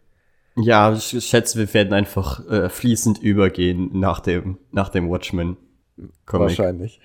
Ja, 0.58 0.92
ich 0.92 1.24
schätze, 1.24 1.58
wir 1.58 1.72
werden 1.74 1.92
einfach 1.92 2.46
äh, 2.48 2.68
fließend 2.68 3.18
übergehen 3.18 3.90
nach 3.92 4.20
dem, 4.20 4.58
nach 4.72 4.88
dem 4.88 5.10
Watchmen-Comic. 5.10 6.48
Wahrscheinlich. 6.48 7.00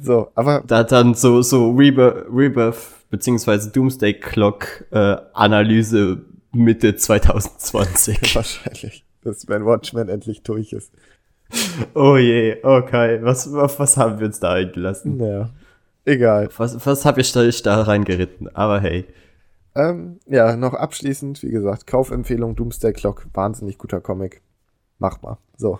So, 0.00 0.30
aber 0.34 0.62
Da 0.66 0.84
dann 0.84 1.14
so, 1.14 1.42
so 1.42 1.70
Rebirth, 1.70 2.26
Rebirth 2.32 2.76
beziehungsweise 3.10 3.70
Doomsday 3.70 4.14
Clock 4.14 4.84
äh, 4.90 5.16
Analyse 5.32 6.24
Mitte 6.52 6.96
2020. 6.96 8.34
wahrscheinlich, 8.34 9.04
dass 9.22 9.48
wenn 9.48 9.64
Watchmen 9.64 10.08
endlich 10.08 10.42
durch 10.42 10.72
ist. 10.72 10.92
oh 11.94 12.16
je, 12.16 12.62
okay. 12.62 13.20
Was, 13.22 13.52
auf 13.52 13.78
was 13.78 13.96
haben 13.96 14.18
wir 14.18 14.26
uns 14.26 14.40
da 14.40 14.52
eingelassen? 14.52 15.16
Naja, 15.16 15.50
egal. 16.04 16.48
Was, 16.56 16.84
was 16.84 17.04
habe 17.04 17.20
ich 17.20 17.32
da, 17.32 17.42
ich 17.42 17.62
da 17.62 17.80
reingeritten? 17.82 18.54
Aber 18.54 18.80
hey. 18.80 19.06
Ähm, 19.78 20.18
ja, 20.26 20.56
noch 20.56 20.74
abschließend, 20.74 21.44
wie 21.44 21.50
gesagt, 21.50 21.86
Kaufempfehlung 21.86 22.56
Doomsday 22.56 22.92
Clock, 22.92 23.26
wahnsinnig 23.32 23.78
guter 23.78 24.00
Comic. 24.00 24.42
Mach 24.98 25.22
mal. 25.22 25.38
So, 25.56 25.78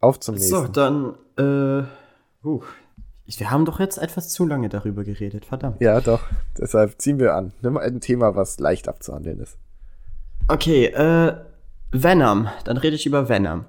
auf 0.00 0.18
zum 0.18 0.34
nächsten. 0.34 0.50
So, 0.50 0.66
dann, 0.66 1.14
äh, 1.38 1.84
uh, 2.44 2.60
wir 3.24 3.50
haben 3.52 3.64
doch 3.64 3.78
jetzt 3.78 3.98
etwas 3.98 4.30
zu 4.30 4.44
lange 4.44 4.68
darüber 4.68 5.04
geredet, 5.04 5.44
verdammt. 5.44 5.80
Ja, 5.80 6.00
doch. 6.00 6.20
Deshalb 6.58 7.00
ziehen 7.00 7.20
wir 7.20 7.36
an. 7.36 7.52
Nimm 7.62 7.76
ein 7.76 8.00
Thema, 8.00 8.34
was 8.34 8.58
leicht 8.58 8.88
abzuhandeln 8.88 9.38
ist. 9.38 9.56
Okay, 10.48 10.86
äh, 10.86 11.36
Venom. 11.92 12.48
Dann 12.64 12.78
rede 12.78 12.96
ich 12.96 13.06
über 13.06 13.28
Venom. 13.28 13.66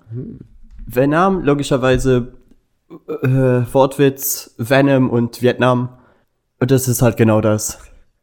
Venom, 0.88 1.44
logischerweise, 1.44 2.34
äh, 2.90 3.28
Wortwitz, 3.28 4.56
Venom 4.58 5.12
und 5.12 5.44
Vietnam. 5.44 6.00
Und 6.60 6.72
das 6.72 6.88
ist 6.88 7.04
halt 7.04 7.18
genau 7.18 7.42
das. 7.42 7.78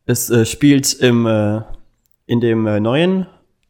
Es 0.08 0.30
äh, 0.30 0.46
spielt 0.46 0.94
im, 0.94 1.26
äh, 1.26 1.60
in 2.24 2.40
dem 2.40 2.66
äh, 2.66 2.80
neuen 2.80 3.26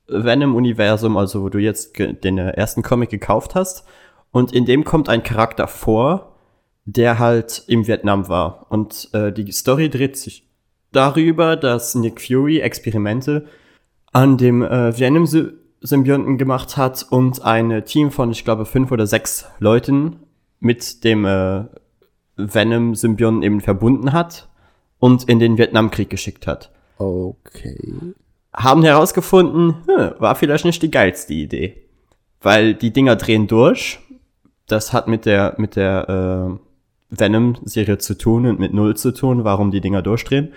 Venom-Universum, 0.06 1.16
also 1.16 1.42
wo 1.42 1.48
du 1.48 1.58
jetzt 1.58 1.98
den 1.98 2.38
äh, 2.38 2.50
ersten 2.50 2.82
Comic 2.82 3.10
gekauft 3.10 3.56
hast. 3.56 3.84
Und 4.30 4.52
in 4.52 4.64
dem 4.64 4.84
kommt 4.84 5.08
ein 5.08 5.24
Charakter 5.24 5.66
vor, 5.66 6.36
der 6.84 7.18
halt 7.18 7.64
im 7.66 7.88
Vietnam 7.88 8.28
war. 8.28 8.66
Und 8.68 9.08
äh, 9.14 9.32
die 9.32 9.50
Story 9.50 9.90
dreht 9.90 10.16
sich 10.16 10.48
darüber, 10.92 11.56
dass 11.56 11.96
Nick 11.96 12.20
Fury 12.20 12.60
Experimente 12.60 13.46
an 14.12 14.38
dem 14.38 14.62
äh, 14.62 14.96
Venom-Symbionten 14.96 16.38
gemacht 16.38 16.76
hat 16.76 17.04
und 17.10 17.42
ein 17.42 17.84
Team 17.84 18.12
von, 18.12 18.30
ich 18.30 18.44
glaube, 18.44 18.64
fünf 18.64 18.92
oder 18.92 19.08
sechs 19.08 19.46
Leuten 19.58 20.20
mit 20.60 21.02
dem 21.02 21.24
Venom-Symbionten 22.36 23.42
eben 23.42 23.60
verbunden 23.60 24.12
hat 24.12 24.48
und 24.98 25.28
in 25.28 25.38
den 25.38 25.58
Vietnamkrieg 25.58 26.10
geschickt 26.10 26.46
hat. 26.46 26.70
Okay. 26.98 27.94
Haben 28.52 28.82
herausgefunden, 28.82 29.76
hm, 29.86 30.12
war 30.18 30.34
vielleicht 30.34 30.64
nicht 30.64 30.82
die 30.82 30.90
geilste 30.90 31.34
Idee. 31.34 31.76
Weil 32.40 32.74
die 32.74 32.92
Dinger 32.92 33.16
drehen 33.16 33.46
durch. 33.46 33.98
Das 34.66 34.92
hat 34.92 35.08
mit 35.08 35.26
der, 35.26 35.54
mit 35.58 35.76
der 35.76 36.58
äh, 37.10 37.16
Venom-Serie 37.16 37.98
zu 37.98 38.16
tun 38.16 38.46
und 38.46 38.60
mit 38.60 38.74
Null 38.74 38.96
zu 38.96 39.12
tun, 39.12 39.44
warum 39.44 39.70
die 39.70 39.80
Dinger 39.80 40.02
durchdrehen. 40.02 40.52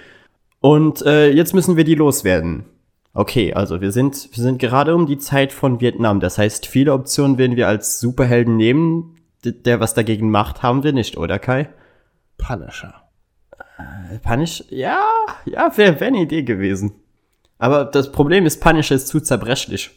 Und 0.60 1.02
äh, 1.06 1.32
jetzt 1.32 1.54
müssen 1.54 1.78
wir 1.78 1.84
die 1.84 1.96
loswerden. 1.96 2.66
Okay, 3.14 3.54
also 3.54 3.82
wir 3.82 3.92
sind, 3.92 4.30
wir 4.32 4.44
sind 4.44 4.60
gerade 4.60 4.96
um 4.96 5.06
die 5.06 5.18
Zeit 5.18 5.52
von 5.52 5.82
Vietnam. 5.82 6.20
Das 6.20 6.38
heißt, 6.38 6.66
viele 6.66 6.94
Optionen 6.94 7.38
werden 7.38 7.58
wir 7.58 7.68
als 7.68 8.00
Superhelden 8.00 8.56
nehmen. 8.58 9.18
Der 9.44 9.80
was 9.80 9.94
dagegen 9.94 10.30
macht, 10.30 10.62
haben 10.62 10.84
wir 10.84 10.94
nicht, 10.94 11.18
oder 11.18 11.40
Kai? 11.40 11.70
Punisher. 12.38 13.01
Punish, 14.24 14.64
ja, 14.70 15.02
ja, 15.46 15.78
wäre 15.78 16.00
wär 16.00 16.08
eine 16.08 16.22
Idee 16.22 16.44
gewesen. 16.44 16.94
Aber 17.58 17.86
das 17.86 18.12
Problem 18.12 18.46
ist, 18.46 18.60
Punisher 18.60 18.96
ist 18.96 19.08
zu 19.08 19.20
zerbrechlich. 19.20 19.92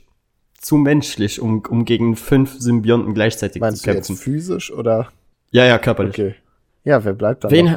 Zu 0.61 0.77
menschlich, 0.77 1.41
um, 1.41 1.63
um 1.69 1.85
gegen 1.85 2.17
fünf 2.17 2.57
Symbionten 2.59 3.15
gleichzeitig 3.15 3.61
Meinst 3.61 3.83
zu 3.83 3.91
du 3.91 3.97
jetzt 3.97 4.07
kämpfen. 4.09 4.23
physisch 4.23 4.73
oder? 4.73 5.09
Ja, 5.51 5.65
ja, 5.67 5.79
körperlich. 5.79 6.15
Okay. 6.15 6.35
Ja, 6.85 7.05
wer 7.05 7.13
bleibt 7.15 7.45
da 7.45 7.51
Wen, 7.51 7.77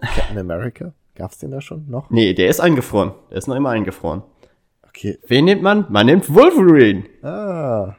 Captain 0.00 0.38
America? 0.38 0.92
Gab's 1.14 1.38
den 1.38 1.52
da 1.52 1.60
schon 1.60 1.88
noch? 1.88 2.10
nee, 2.10 2.34
der 2.34 2.48
ist 2.48 2.60
eingefroren. 2.60 3.12
Der 3.30 3.38
ist 3.38 3.46
noch 3.46 3.54
immer 3.56 3.70
eingefroren. 3.70 4.22
Okay. 4.88 5.18
Wen 5.26 5.44
nimmt 5.44 5.62
man? 5.62 5.86
Man 5.90 6.06
nimmt 6.06 6.32
Wolverine. 6.32 7.04
Ah. 7.22 7.96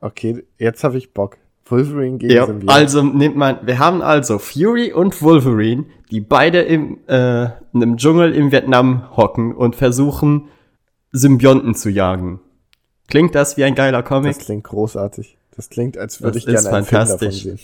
Okay, 0.00 0.44
jetzt 0.58 0.82
habe 0.84 0.98
ich 0.98 1.12
Bock. 1.12 1.36
Wolverine 1.72 2.18
gegen 2.18 2.32
Ja, 2.32 2.46
Symbiont. 2.46 2.70
also 2.70 3.02
nimmt 3.02 3.34
man, 3.36 3.58
wir 3.66 3.80
haben 3.80 4.00
also 4.02 4.38
Fury 4.38 4.92
und 4.92 5.20
Wolverine, 5.22 5.86
die 6.12 6.20
beide 6.20 6.60
im, 6.60 6.98
äh, 7.08 7.46
in 7.46 7.82
einem 7.82 7.96
Dschungel 7.96 8.32
im 8.34 8.52
Vietnam 8.52 9.16
hocken 9.16 9.52
und 9.56 9.74
versuchen, 9.74 10.48
Symbionten 11.10 11.74
zu 11.74 11.90
jagen. 11.90 12.38
Klingt 13.08 13.34
das 13.34 13.56
wie 13.56 13.64
ein 13.64 13.74
geiler 13.74 14.02
Comic? 14.04 14.36
Das 14.36 14.44
klingt 14.46 14.64
großartig. 14.64 15.36
Das 15.56 15.68
klingt, 15.68 15.98
als 15.98 16.22
würde 16.22 16.34
Das 16.34 16.36
ich 16.38 16.46
gerne 16.46 16.76
einen 16.76 16.84
Film 16.86 17.00
davon 17.00 17.18
fantastisch. 17.18 17.42
sehen. 17.42 17.58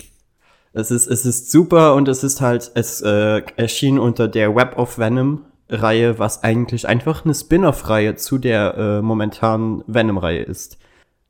Es 0.72 0.90
ist, 0.90 1.06
es 1.06 1.24
ist 1.24 1.50
super 1.50 1.94
und 1.94 2.08
es 2.08 2.22
ist 2.24 2.40
halt, 2.40 2.70
es 2.74 3.00
äh, 3.00 3.42
erschien 3.56 3.98
unter 3.98 4.28
der 4.28 4.54
Web 4.54 4.76
of 4.76 4.98
Venom 4.98 5.44
Reihe, 5.70 6.18
was 6.18 6.42
eigentlich 6.44 6.86
einfach 6.88 7.24
eine 7.24 7.34
Spin-off-Reihe 7.34 8.16
zu 8.16 8.38
der 8.38 8.74
äh, 8.76 9.02
momentanen 9.02 9.82
Venom-Reihe 9.86 10.42
ist. 10.42 10.78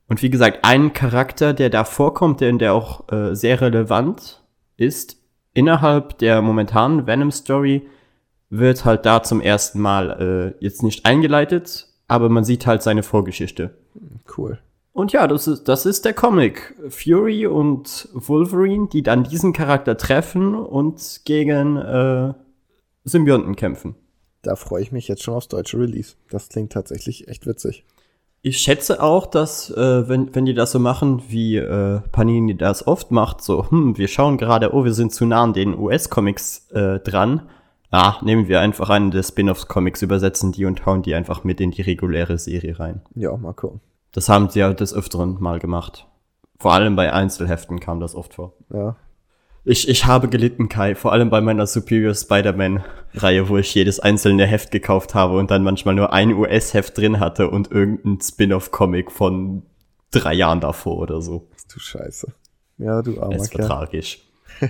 Und 0.09 0.23
wie 0.23 0.31
gesagt, 0.31 0.61
ein 0.63 0.93
Charakter, 0.93 1.53
der 1.53 1.71
da 1.71 1.85
vorkommt, 1.85 2.41
der, 2.41 2.53
der 2.55 2.75
auch 2.75 3.11
äh, 3.13 3.35
sehr 3.35 3.61
relevant 3.61 4.43
ist, 4.77 5.19
innerhalb 5.53 6.19
der 6.19 6.41
momentanen 6.41 7.07
Venom-Story, 7.07 7.87
wird 8.51 8.85
halt 8.85 9.05
da 9.05 9.23
zum 9.23 9.41
ersten 9.41 9.81
Mal 9.81 10.55
äh, 10.61 10.65
jetzt 10.65 10.83
nicht 10.83 11.05
eingeleitet, 11.05 11.89
aber 12.07 12.31
man 12.31 12.45
sieht 12.45 12.67
halt 12.67 12.83
seine 12.83 13.03
Vorgeschichte. 13.03 13.75
Cool. 14.37 14.59
Und 14.93 15.13
ja, 15.13 15.27
das 15.29 15.47
ist, 15.47 15.69
das 15.69 15.87
ist 15.87 16.05
der 16.07 16.15
Comic. 16.15 16.75
Fury 16.89 17.47
und 17.47 18.09
Wolverine, 18.15 18.89
die 18.89 19.03
dann 19.03 19.25
diesen 19.25 19.53
Charakter 19.53 19.97
treffen 19.97 20.55
und 20.55 21.21
gegen 21.25 21.77
äh, 21.77 22.33
Symbionten 23.05 23.55
kämpfen. 23.55 23.95
Da 24.43 24.57
freue 24.57 24.83
ich 24.83 24.91
mich 24.91 25.07
jetzt 25.07 25.23
schon 25.23 25.35
aufs 25.35 25.49
deutsche 25.49 25.79
Release. 25.79 26.15
Das 26.31 26.49
klingt 26.49 26.73
tatsächlich 26.73 27.29
echt 27.29 27.47
witzig. 27.47 27.85
Ich 28.41 28.59
schätze 28.59 29.03
auch, 29.03 29.27
dass, 29.27 29.71
äh, 29.71 30.09
wenn, 30.09 30.35
wenn 30.35 30.47
die 30.47 30.55
das 30.55 30.73
so 30.73 30.79
machen, 30.79 31.23
wie 31.29 31.57
äh, 31.57 32.01
Panini 32.13 32.57
das 32.57 32.87
oft 32.87 33.11
macht, 33.11 33.43
so, 33.43 33.69
hm, 33.71 33.99
wir 33.99 34.09
schauen 34.09 34.39
gerade, 34.39 34.73
oh, 34.75 34.85
wir 34.85 34.95
sind 34.95 35.13
zu 35.13 35.27
nah 35.27 35.43
an 35.43 35.53
den 35.53 35.77
US-Comics 35.77 36.71
äh, 36.71 37.01
dran. 37.01 37.43
Ah, 37.91 38.17
nehmen 38.23 38.49
wir 38.49 38.61
einfach 38.61 38.91
einen 38.91 39.11
der 39.11 39.23
Spin-offs-Comics, 39.23 40.03
übersetzen 40.03 40.53
die 40.53 40.67
und 40.67 40.85
hauen 40.87 41.03
die 41.03 41.15
einfach 41.15 41.43
mit 41.43 41.61
in 41.61 41.71
die 41.71 41.83
reguläre 41.83 42.39
Serie 42.39 42.79
rein. 42.79 43.01
Ja, 43.15 43.37
mal 43.37 43.55
gucken. 43.55 43.81
Das 44.13 44.29
haben 44.29 44.51
sie 44.51 44.61
ja 44.61 44.73
des 44.73 44.95
Öfteren 44.95 45.37
mal 45.41 45.59
gemacht. 45.59 46.07
Vor 46.59 46.73
allem 46.73 46.97
bei 46.97 47.13
Einzelheften 47.13 47.81
kam 47.81 48.01
das 48.01 48.15
oft 48.15 48.35
vor. 48.35 48.53
Ja. 48.73 48.97
Ich, 49.65 49.89
ich 49.89 50.07
habe 50.07 50.29
gelitten, 50.29 50.69
Kai, 50.69 50.95
vor 50.95 51.13
allem 51.13 51.31
bei 51.31 51.41
meiner 51.41 51.67
Superior 51.67 52.15
Spider-Man-Reihe, 52.15 53.49
wo 53.49 53.59
ich 53.59 53.75
jedes 53.75 54.01
einzelne 54.01 54.47
Heft 54.47 54.71
gekauft 54.71 55.15
habe 55.15 55.37
und 55.39 55.51
dann 55.51 55.63
manchmal 55.63 55.95
nur 55.95 56.13
ein 56.13 56.33
US-Heft 56.33 56.97
drin 56.97 57.21
hatte 57.21 57.51
und 57.51 57.71
irgendein 57.71 58.21
Spin-off-Comic 58.21 59.11
von 59.11 59.63
drei 60.11 60.35
Jahren 60.35 60.61
davor 60.61 60.99
oder 60.99 61.21
so. 61.21 61.49
Du 61.73 61.79
Scheiße. 61.81 62.33
Ja, 62.79 63.03
du 63.03 63.21
armer 63.21 63.35
Es 63.35 63.53
war 63.53 63.59
Kerl. 63.59 63.67
tragisch. 63.67 64.21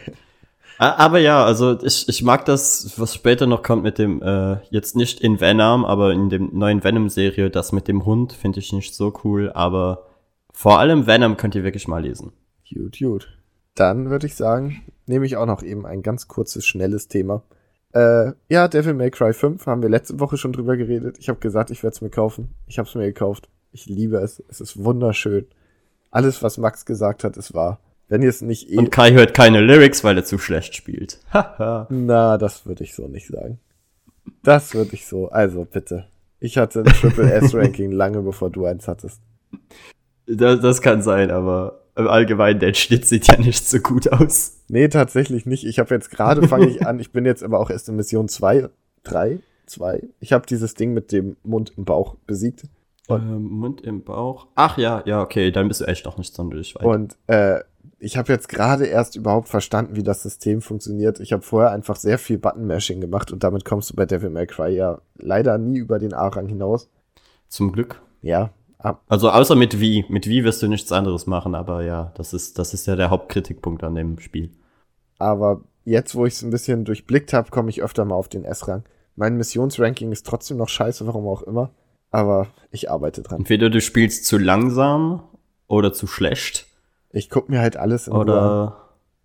Aber 0.79 1.19
ja, 1.19 1.45
also 1.45 1.83
ich, 1.83 2.09
ich 2.09 2.23
mag 2.23 2.45
das, 2.45 2.95
was 2.99 3.13
später 3.13 3.47
noch 3.47 3.65
kommt 3.65 3.83
mit 3.83 3.99
dem, 3.99 4.23
äh, 4.23 4.59
jetzt 4.71 4.95
nicht 4.95 5.21
in 5.21 5.41
Venom, 5.41 5.85
aber 5.85 6.13
in 6.13 6.31
dem 6.31 6.57
neuen 6.57 6.85
Venom-Serie, 6.85 7.51
das 7.51 7.73
mit 7.73 7.89
dem 7.89 8.05
Hund 8.07 8.33
finde 8.33 8.61
ich 8.61 8.73
nicht 8.73 8.95
so 8.95 9.13
cool, 9.25 9.51
aber 9.53 10.07
vor 10.53 10.79
allem 10.79 11.09
Venom 11.09 11.37
könnt 11.37 11.57
ihr 11.57 11.65
wirklich 11.65 11.89
mal 11.89 12.03
lesen. 12.03 12.33
Gut, 12.73 12.97
gut. 13.01 13.38
Dann 13.79 14.11
würde 14.11 14.27
ich 14.27 14.35
sagen, 14.35 14.83
nehme 15.07 15.25
ich 15.25 15.37
auch 15.37 15.47
noch 15.47 15.63
eben 15.63 15.87
ein 15.87 16.03
ganz 16.03 16.27
kurzes, 16.27 16.67
schnelles 16.67 17.07
Thema. 17.07 17.45
Äh, 17.93 18.33
ja, 18.49 18.67
Devil 18.67 18.95
May 18.95 19.13
Cry 19.13 19.33
5 19.33 19.65
haben 19.67 19.83
wir 19.83 19.89
letzte 19.89 20.19
Woche 20.19 20.37
schon 20.37 20.53
drüber 20.53 20.77
geredet. 20.77 21.17
Ich 21.21 21.29
habe 21.29 21.39
gesagt, 21.39 21.71
ich 21.71 21.85
werde 21.85 21.95
es 21.95 22.01
mir 22.01 22.11
kaufen. 22.11 22.55
Ich 22.67 22.81
habe 22.81 22.89
es 22.89 22.95
mir 22.97 23.07
gekauft. 23.07 23.49
Ich 23.71 23.87
liebe 23.87 24.17
es. 24.17 24.43
Es 24.49 24.61
ist 24.61 24.83
wunderschön. 24.83 25.47
Alles, 26.11 26.43
was 26.43 26.59
Max 26.59 26.87
gesagt 26.87 27.23
hat, 27.23 27.37
ist 27.37 27.55
wahr. 27.55 27.79
Wenn 28.09 28.23
ihr 28.23 28.31
es 28.31 28.43
nicht 28.43 28.69
eh... 28.69 28.79
Und 28.79 28.91
Kai 28.91 29.13
hört 29.13 29.33
keine 29.33 29.61
Lyrics, 29.61 30.03
weil 30.03 30.17
er 30.17 30.25
zu 30.25 30.39
schlecht 30.39 30.75
spielt. 30.75 31.21
Na, 31.33 32.37
das 32.37 32.67
würde 32.67 32.83
ich 32.83 32.97
so 32.97 33.07
nicht 33.07 33.29
sagen. 33.29 33.61
Das 34.43 34.75
würde 34.75 34.95
ich 34.95 35.07
so. 35.07 35.29
Also, 35.29 35.65
bitte. 35.65 36.09
Ich 36.41 36.59
hatte 36.59 36.81
ein 36.81 36.87
Triple 36.87 37.31
S-Ranking 37.31 37.93
lange 37.93 38.23
bevor 38.23 38.51
du 38.51 38.65
eins 38.65 38.89
hattest. 38.89 39.21
das, 40.27 40.61
das 40.61 40.83
kann 40.83 41.03
sein, 41.03 41.31
aber 41.31 41.85
im 41.99 42.09
Allgemeinen, 42.09 42.61
der 42.61 42.73
Schnitt 42.75 43.07
sieht 43.07 43.27
ja 43.27 43.39
nicht 43.39 43.69
so 43.69 43.79
gut 43.81 44.11
aus. 44.13 44.59
Nee, 44.69 44.89
tatsächlich 44.89 45.45
nicht. 45.47 45.65
Ich 45.65 45.79
habe 45.79 45.95
jetzt 45.95 46.11
gerade 46.11 46.47
fange 46.49 46.69
ich 46.69 46.87
an. 46.87 47.01
Ich 47.01 47.13
bin 47.13 47.25
jetzt 47.27 47.43
aber 47.43 47.59
auch 47.61 47.71
erst 47.71 47.89
in 47.89 47.97
Mission 47.97 48.29
2, 48.29 48.69
3, 49.05 49.41
2. 49.67 50.03
Ich 50.21 50.33
habe 50.33 50.47
dieses 50.47 50.75
Ding 50.75 50.95
mit 50.95 51.13
dem 51.13 51.37
Mund 51.43 51.73
im 51.77 51.85
Bauch 51.85 52.15
besiegt. 52.27 52.65
Und- 53.09 53.23
Ähm, 53.23 53.43
Mund 53.43 53.81
im 53.83 54.03
Bauch. 54.05 54.47
Ach 54.55 54.79
ja, 54.79 55.03
ja, 55.07 55.21
okay, 55.23 55.51
dann 55.51 55.69
bist 55.69 55.81
du 55.81 55.87
echt 55.87 56.05
noch 56.05 56.19
nicht 56.19 56.35
sonderlich 56.35 56.75
weit. 56.77 56.85
Und 56.85 57.17
äh, 57.27 57.61
ich 57.99 58.17
habe 58.17 58.33
jetzt 58.33 58.49
gerade 58.49 58.87
erst 58.87 59.17
überhaupt 59.17 59.49
verstanden, 59.49 59.97
wie 59.97 60.03
das 60.05 60.23
System 60.23 60.61
funktioniert. 60.61 61.19
Ich 61.19 61.33
habe 61.33 61.43
vorher 61.43 61.73
einfach 61.73 61.97
sehr 61.97 62.19
viel 62.19 62.39
Button-Mashing 62.39 63.01
gemacht 63.01 63.33
und 63.33 63.43
damit 63.43 63.65
kommst 63.65 63.91
du 63.91 63.97
bei 63.97 64.07
Devil 64.07 64.31
May 64.31 64.47
Cry 64.47 64.69
ja 64.77 65.01
leider 65.17 65.59
nie 65.59 65.79
über 65.79 65.99
den 65.99 66.13
A-Rang 66.15 66.47
hinaus. 66.47 66.89
Zum 67.49 67.73
Glück. 67.73 68.01
Ja, 68.23 68.51
Also 68.79 69.31
außer 69.31 69.57
mit 69.57 69.81
wie. 69.81 70.05
Mit 70.09 70.29
wie 70.29 70.45
wirst 70.45 70.63
du 70.63 70.69
nichts 70.69 70.93
anderes 70.93 71.27
machen, 71.27 71.55
aber 71.55 71.83
ja, 71.83 72.13
das 72.17 72.33
ist, 72.33 72.59
das 72.59 72.75
ist 72.75 72.87
ja 72.87 72.97
der 72.97 73.11
Hauptkritikpunkt 73.11 73.83
an 73.83 73.95
dem 73.95 74.19
Spiel. 74.21 74.51
aber 75.19 75.63
jetzt, 75.85 76.15
wo 76.15 76.27
ich 76.27 76.35
es 76.35 76.43
ein 76.43 76.51
bisschen 76.51 76.85
durchblickt 76.85 77.33
habe, 77.33 77.51
komme 77.51 77.71
ich 77.71 77.83
öfter 77.83 78.05
mal 78.05 78.15
auf 78.15 78.29
den 78.29 78.45
S-Rang. 78.45 78.85
Mein 79.17 79.37
Missionsranking 79.37 80.13
ist 80.13 80.27
trotzdem 80.27 80.59
noch 80.59 80.69
scheiße, 80.69 81.07
warum 81.07 81.27
auch 81.27 81.43
immer. 81.43 81.71
Aber 82.11 82.47
ich 82.71 82.91
arbeite 82.91 83.23
dran. 83.23 83.41
Entweder 83.41 83.71
du 83.71 83.81
spielst 83.81 84.27
zu 84.27 84.39
langsam 84.39 85.23
oder 85.67 85.93
zu 85.93 86.07
schlecht. 86.07 86.67
Ich 87.11 87.29
guck 87.31 87.49
mir 87.49 87.61
halt 87.61 87.77
alles 87.77 88.07
in 88.07 88.13
Ruhe. 88.13 88.23
Oder. 88.23 88.77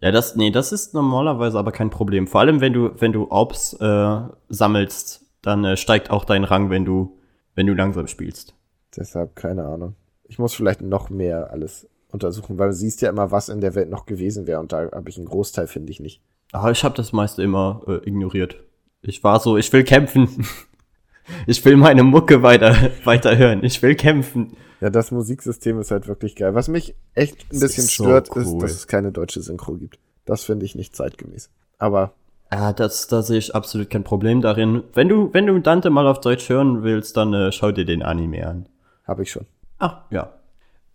Ja, 0.02 0.12
das, 0.12 0.36
nee, 0.36 0.52
das 0.52 0.72
ist 0.72 0.94
normalerweise 0.94 1.58
aber 1.60 1.72
kein 1.72 1.90
Problem. 1.90 2.28
Vor 2.28 2.42
allem, 2.42 2.60
wenn 2.60 2.74
du, 2.74 2.92
wenn 3.00 3.14
du 3.14 3.30
Orbs 3.30 3.74
äh, 3.80 4.20
sammelst, 4.50 5.26
dann 5.42 5.64
äh, 5.64 5.78
steigt 5.78 6.10
auch 6.10 6.26
dein 6.26 6.44
Rang, 6.44 6.70
wenn 6.70 6.84
du, 6.86 7.18
wenn 7.56 7.68
du 7.68 7.74
langsam 7.74 8.08
spielst. 8.08 8.56
Deshalb 8.96 9.36
keine 9.36 9.66
Ahnung. 9.66 9.96
Ich 10.26 10.40
muss 10.40 10.54
vielleicht 10.54 10.82
noch 10.82 11.10
mehr 11.10 11.52
alles 11.52 11.88
untersuchen, 12.12 12.58
weil 12.60 12.70
du 12.70 12.76
siehst 12.76 13.02
ja 13.02 13.10
immer, 13.10 13.32
was 13.32 13.50
in 13.50 13.62
der 13.62 13.76
Welt 13.76 13.90
noch 13.90 14.06
gewesen 14.06 14.48
wäre 14.48 14.60
und 14.60 14.72
da 14.72 14.90
habe 14.92 15.10
ich 15.10 15.18
einen 15.18 15.26
Großteil, 15.26 15.68
finde 15.68 15.92
ich 15.92 16.00
nicht. 16.00 16.22
Aber 16.52 16.72
ich 16.72 16.84
habe 16.84 16.96
das 16.96 17.12
meiste 17.14 17.42
immer 17.42 17.82
äh, 17.88 18.08
ignoriert. 18.08 18.58
Ich 19.02 19.24
war 19.24 19.40
so, 19.40 19.58
ich 19.58 19.74
will 19.74 19.84
kämpfen. 19.84 20.46
ich 21.48 21.64
will 21.66 21.78
meine 21.78 22.04
Mucke 22.04 22.44
weiter, 22.44 22.76
weiter 23.04 23.38
hören. 23.38 23.64
Ich 23.64 23.82
will 23.82 23.96
kämpfen. 23.96 24.56
Ja, 24.80 24.90
das 24.90 25.12
Musiksystem 25.12 25.80
ist 25.80 25.92
halt 25.92 26.08
wirklich 26.08 26.36
geil. 26.36 26.54
Was 26.54 26.68
mich 26.68 26.96
echt 27.16 27.46
ein 27.46 27.60
Das 27.60 27.62
bisschen 27.62 27.86
ist 27.86 27.96
so 27.98 28.04
stört, 28.04 28.28
ist, 28.36 28.48
cool. 28.48 28.62
dass 28.62 28.72
es 28.74 28.88
keine 28.88 29.12
deutsche 29.12 29.42
Synchro 29.42 29.76
gibt. 29.76 29.98
Das 30.26 30.44
finde 30.44 30.66
ich 30.66 30.76
nicht 30.76 30.96
zeitgemäß. 30.96 31.50
Aber 31.80 32.14
Ja, 32.52 32.72
das, 32.74 33.08
da 33.08 33.24
sehe 33.24 33.40
ich 33.40 33.56
absolut 33.56 33.90
kein 33.90 34.04
Problem 34.04 34.42
darin. 34.42 34.84
Wenn 34.94 35.10
du, 35.10 35.34
wenn 35.34 35.48
du 35.48 35.58
Dante 35.60 35.90
mal 35.90 36.06
auf 36.08 36.22
Deutsch 36.22 36.48
hören 36.50 36.84
willst, 36.84 37.18
dann 37.18 37.34
äh, 37.34 37.52
schau 37.52 37.72
dir 37.72 37.86
den 37.86 38.04
Anime 38.04 38.46
an. 38.48 38.70
Habe 39.06 39.24
ich 39.24 39.32
schon. 39.32 39.46
Ah, 39.80 40.04
ja. 40.10 40.34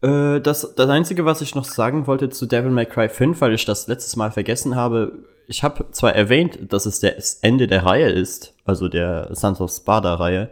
Äh, 0.00 0.40
das, 0.40 0.74
das 0.74 0.88
Einzige, 0.88 1.24
was 1.24 1.40
ich 1.40 1.54
noch 1.54 1.64
sagen 1.64 2.06
wollte 2.06 2.30
zu 2.30 2.46
Devil 2.46 2.70
May 2.70 2.86
Cry 2.86 3.08
5, 3.08 3.40
weil 3.40 3.54
ich 3.54 3.64
das 3.64 3.86
letztes 3.86 4.16
Mal 4.16 4.30
vergessen 4.30 4.76
habe, 4.76 5.12
ich 5.46 5.62
habe 5.62 5.90
zwar 5.92 6.14
erwähnt, 6.14 6.72
dass 6.72 6.86
es 6.86 7.00
das 7.00 7.34
Ende 7.36 7.66
der 7.66 7.84
Reihe 7.84 8.10
ist, 8.10 8.54
also 8.64 8.88
der 8.88 9.34
Sons 9.34 9.60
of 9.60 9.70
Sparta 9.70 10.14
Reihe, 10.14 10.50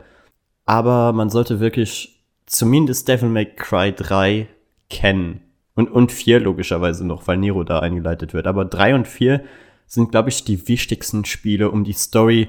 aber 0.64 1.12
man 1.12 1.30
sollte 1.30 1.60
wirklich 1.60 2.24
zumindest 2.46 3.06
Devil 3.06 3.28
May 3.28 3.46
Cry 3.46 3.92
3 3.92 4.48
kennen. 4.88 5.42
Und, 5.74 5.90
und 5.90 6.10
4 6.10 6.40
logischerweise 6.40 7.06
noch, 7.06 7.26
weil 7.26 7.36
Nero 7.36 7.62
da 7.62 7.80
eingeleitet 7.80 8.32
wird. 8.32 8.46
Aber 8.46 8.64
3 8.64 8.94
und 8.94 9.06
4 9.06 9.44
sind, 9.86 10.10
glaube 10.10 10.30
ich, 10.30 10.44
die 10.44 10.66
wichtigsten 10.68 11.24
Spiele, 11.26 11.70
um 11.70 11.84
die 11.84 11.92
Story 11.92 12.48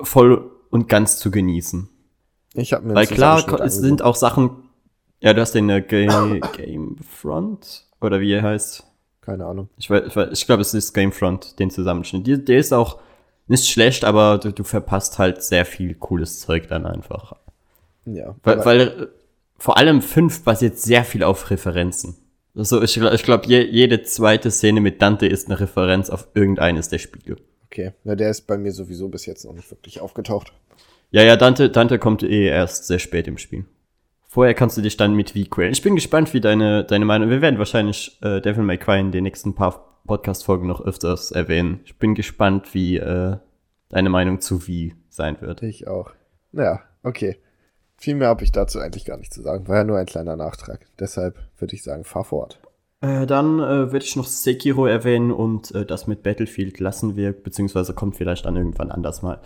voll 0.00 0.50
und 0.70 0.88
ganz 0.88 1.18
zu 1.18 1.30
genießen. 1.30 1.90
Ich 2.56 2.72
habe 2.72 2.86
mir 2.86 2.94
Weil 2.94 3.06
klar, 3.06 3.60
es 3.60 3.76
sind 3.76 4.02
auch 4.02 4.16
Sachen. 4.16 4.50
Ja, 5.20 5.32
du 5.32 5.40
hast 5.40 5.52
den 5.52 5.68
äh, 5.70 5.82
Ga 5.82 6.38
Gamefront 6.56 7.84
oder 8.00 8.20
wie 8.20 8.32
er 8.32 8.42
heißt. 8.42 8.84
Keine 9.20 9.46
Ahnung. 9.46 9.68
Ich, 9.76 9.90
ich, 9.90 10.46
glaube, 10.46 10.62
es 10.62 10.72
ist 10.72 10.92
Gamefront, 10.92 11.58
den 11.58 11.70
Zusammenschnitt. 11.70 12.26
Die, 12.26 12.44
der 12.44 12.58
ist 12.58 12.72
auch 12.72 13.00
nicht 13.48 13.68
schlecht, 13.68 14.04
aber 14.04 14.38
du, 14.38 14.52
du 14.52 14.62
verpasst 14.62 15.18
halt 15.18 15.42
sehr 15.42 15.64
viel 15.64 15.94
cooles 15.94 16.40
Zeug 16.40 16.68
dann 16.68 16.86
einfach. 16.86 17.34
Ja. 18.04 18.36
Weil, 18.42 18.64
weil 18.64 18.80
äh, 18.80 19.06
vor 19.58 19.76
allem 19.78 20.02
5 20.02 20.44
basiert 20.44 20.78
sehr 20.78 21.04
viel 21.04 21.22
auf 21.24 21.50
Referenzen. 21.50 22.16
Also 22.54 22.82
ich, 22.82 22.96
ich 22.96 23.22
glaube, 23.22 23.46
je, 23.46 23.62
jede 23.62 24.02
zweite 24.02 24.50
Szene 24.50 24.80
mit 24.80 25.02
Dante 25.02 25.26
ist 25.26 25.48
eine 25.48 25.60
Referenz 25.60 26.08
auf 26.08 26.28
irgendeines 26.34 26.88
der 26.88 26.98
Spiele. 26.98 27.36
okay. 27.66 27.92
Na, 28.04 28.14
der 28.14 28.30
ist 28.30 28.46
bei 28.46 28.56
mir 28.56 28.72
sowieso 28.72 29.08
bis 29.08 29.26
jetzt 29.26 29.44
noch 29.44 29.52
nicht 29.52 29.70
wirklich 29.70 30.00
aufgetaucht. 30.00 30.52
Ja, 31.10 31.22
ja, 31.22 31.36
Dante, 31.36 31.70
Dante 31.70 31.98
kommt 31.98 32.22
eh 32.22 32.46
erst 32.46 32.86
sehr 32.86 32.98
spät 32.98 33.28
im 33.28 33.38
Spiel. 33.38 33.64
Vorher 34.28 34.54
kannst 34.54 34.76
du 34.76 34.82
dich 34.82 34.96
dann 34.96 35.14
mit 35.14 35.34
wie 35.34 35.48
quälen. 35.48 35.72
Ich 35.72 35.82
bin 35.82 35.94
gespannt, 35.94 36.34
wie 36.34 36.40
deine, 36.40 36.84
deine 36.84 37.04
Meinung. 37.04 37.30
Wir 37.30 37.40
werden 37.40 37.58
wahrscheinlich 37.58 38.18
äh, 38.22 38.40
Devil 38.40 38.64
May 38.64 38.76
Cry 38.76 39.00
in 39.00 39.12
den 39.12 39.24
nächsten 39.24 39.54
paar 39.54 40.02
Podcast-Folgen 40.06 40.66
noch 40.66 40.80
öfters 40.80 41.30
erwähnen. 41.30 41.80
Ich 41.84 41.98
bin 41.98 42.14
gespannt, 42.14 42.74
wie 42.74 42.96
äh, 42.96 43.36
deine 43.88 44.10
Meinung 44.10 44.40
zu 44.40 44.66
wie 44.66 44.94
sein 45.08 45.40
wird. 45.40 45.62
Ich 45.62 45.88
auch. 45.88 46.10
Naja, 46.52 46.80
okay. 47.02 47.38
Viel 47.96 48.16
mehr 48.16 48.28
habe 48.28 48.44
ich 48.44 48.52
dazu 48.52 48.78
eigentlich 48.78 49.06
gar 49.06 49.16
nicht 49.16 49.32
zu 49.32 49.42
sagen. 49.42 49.68
War 49.68 49.78
ja 49.78 49.84
nur 49.84 49.96
ein 49.96 50.06
kleiner 50.06 50.36
Nachtrag. 50.36 50.86
Deshalb 50.98 51.38
würde 51.56 51.74
ich 51.74 51.82
sagen, 51.82 52.04
fahr 52.04 52.24
fort. 52.24 52.60
Äh, 53.00 53.26
dann 53.26 53.58
äh, 53.58 53.92
würde 53.92 54.04
ich 54.04 54.16
noch 54.16 54.26
Sekiro 54.26 54.86
erwähnen 54.86 55.30
und 55.30 55.74
äh, 55.74 55.86
das 55.86 56.06
mit 56.06 56.22
Battlefield 56.22 56.78
lassen 56.80 57.16
wir, 57.16 57.32
beziehungsweise 57.32 57.94
kommt 57.94 58.16
vielleicht 58.16 58.44
dann 58.44 58.56
irgendwann 58.56 58.90
anders 58.90 59.22
mal. 59.22 59.40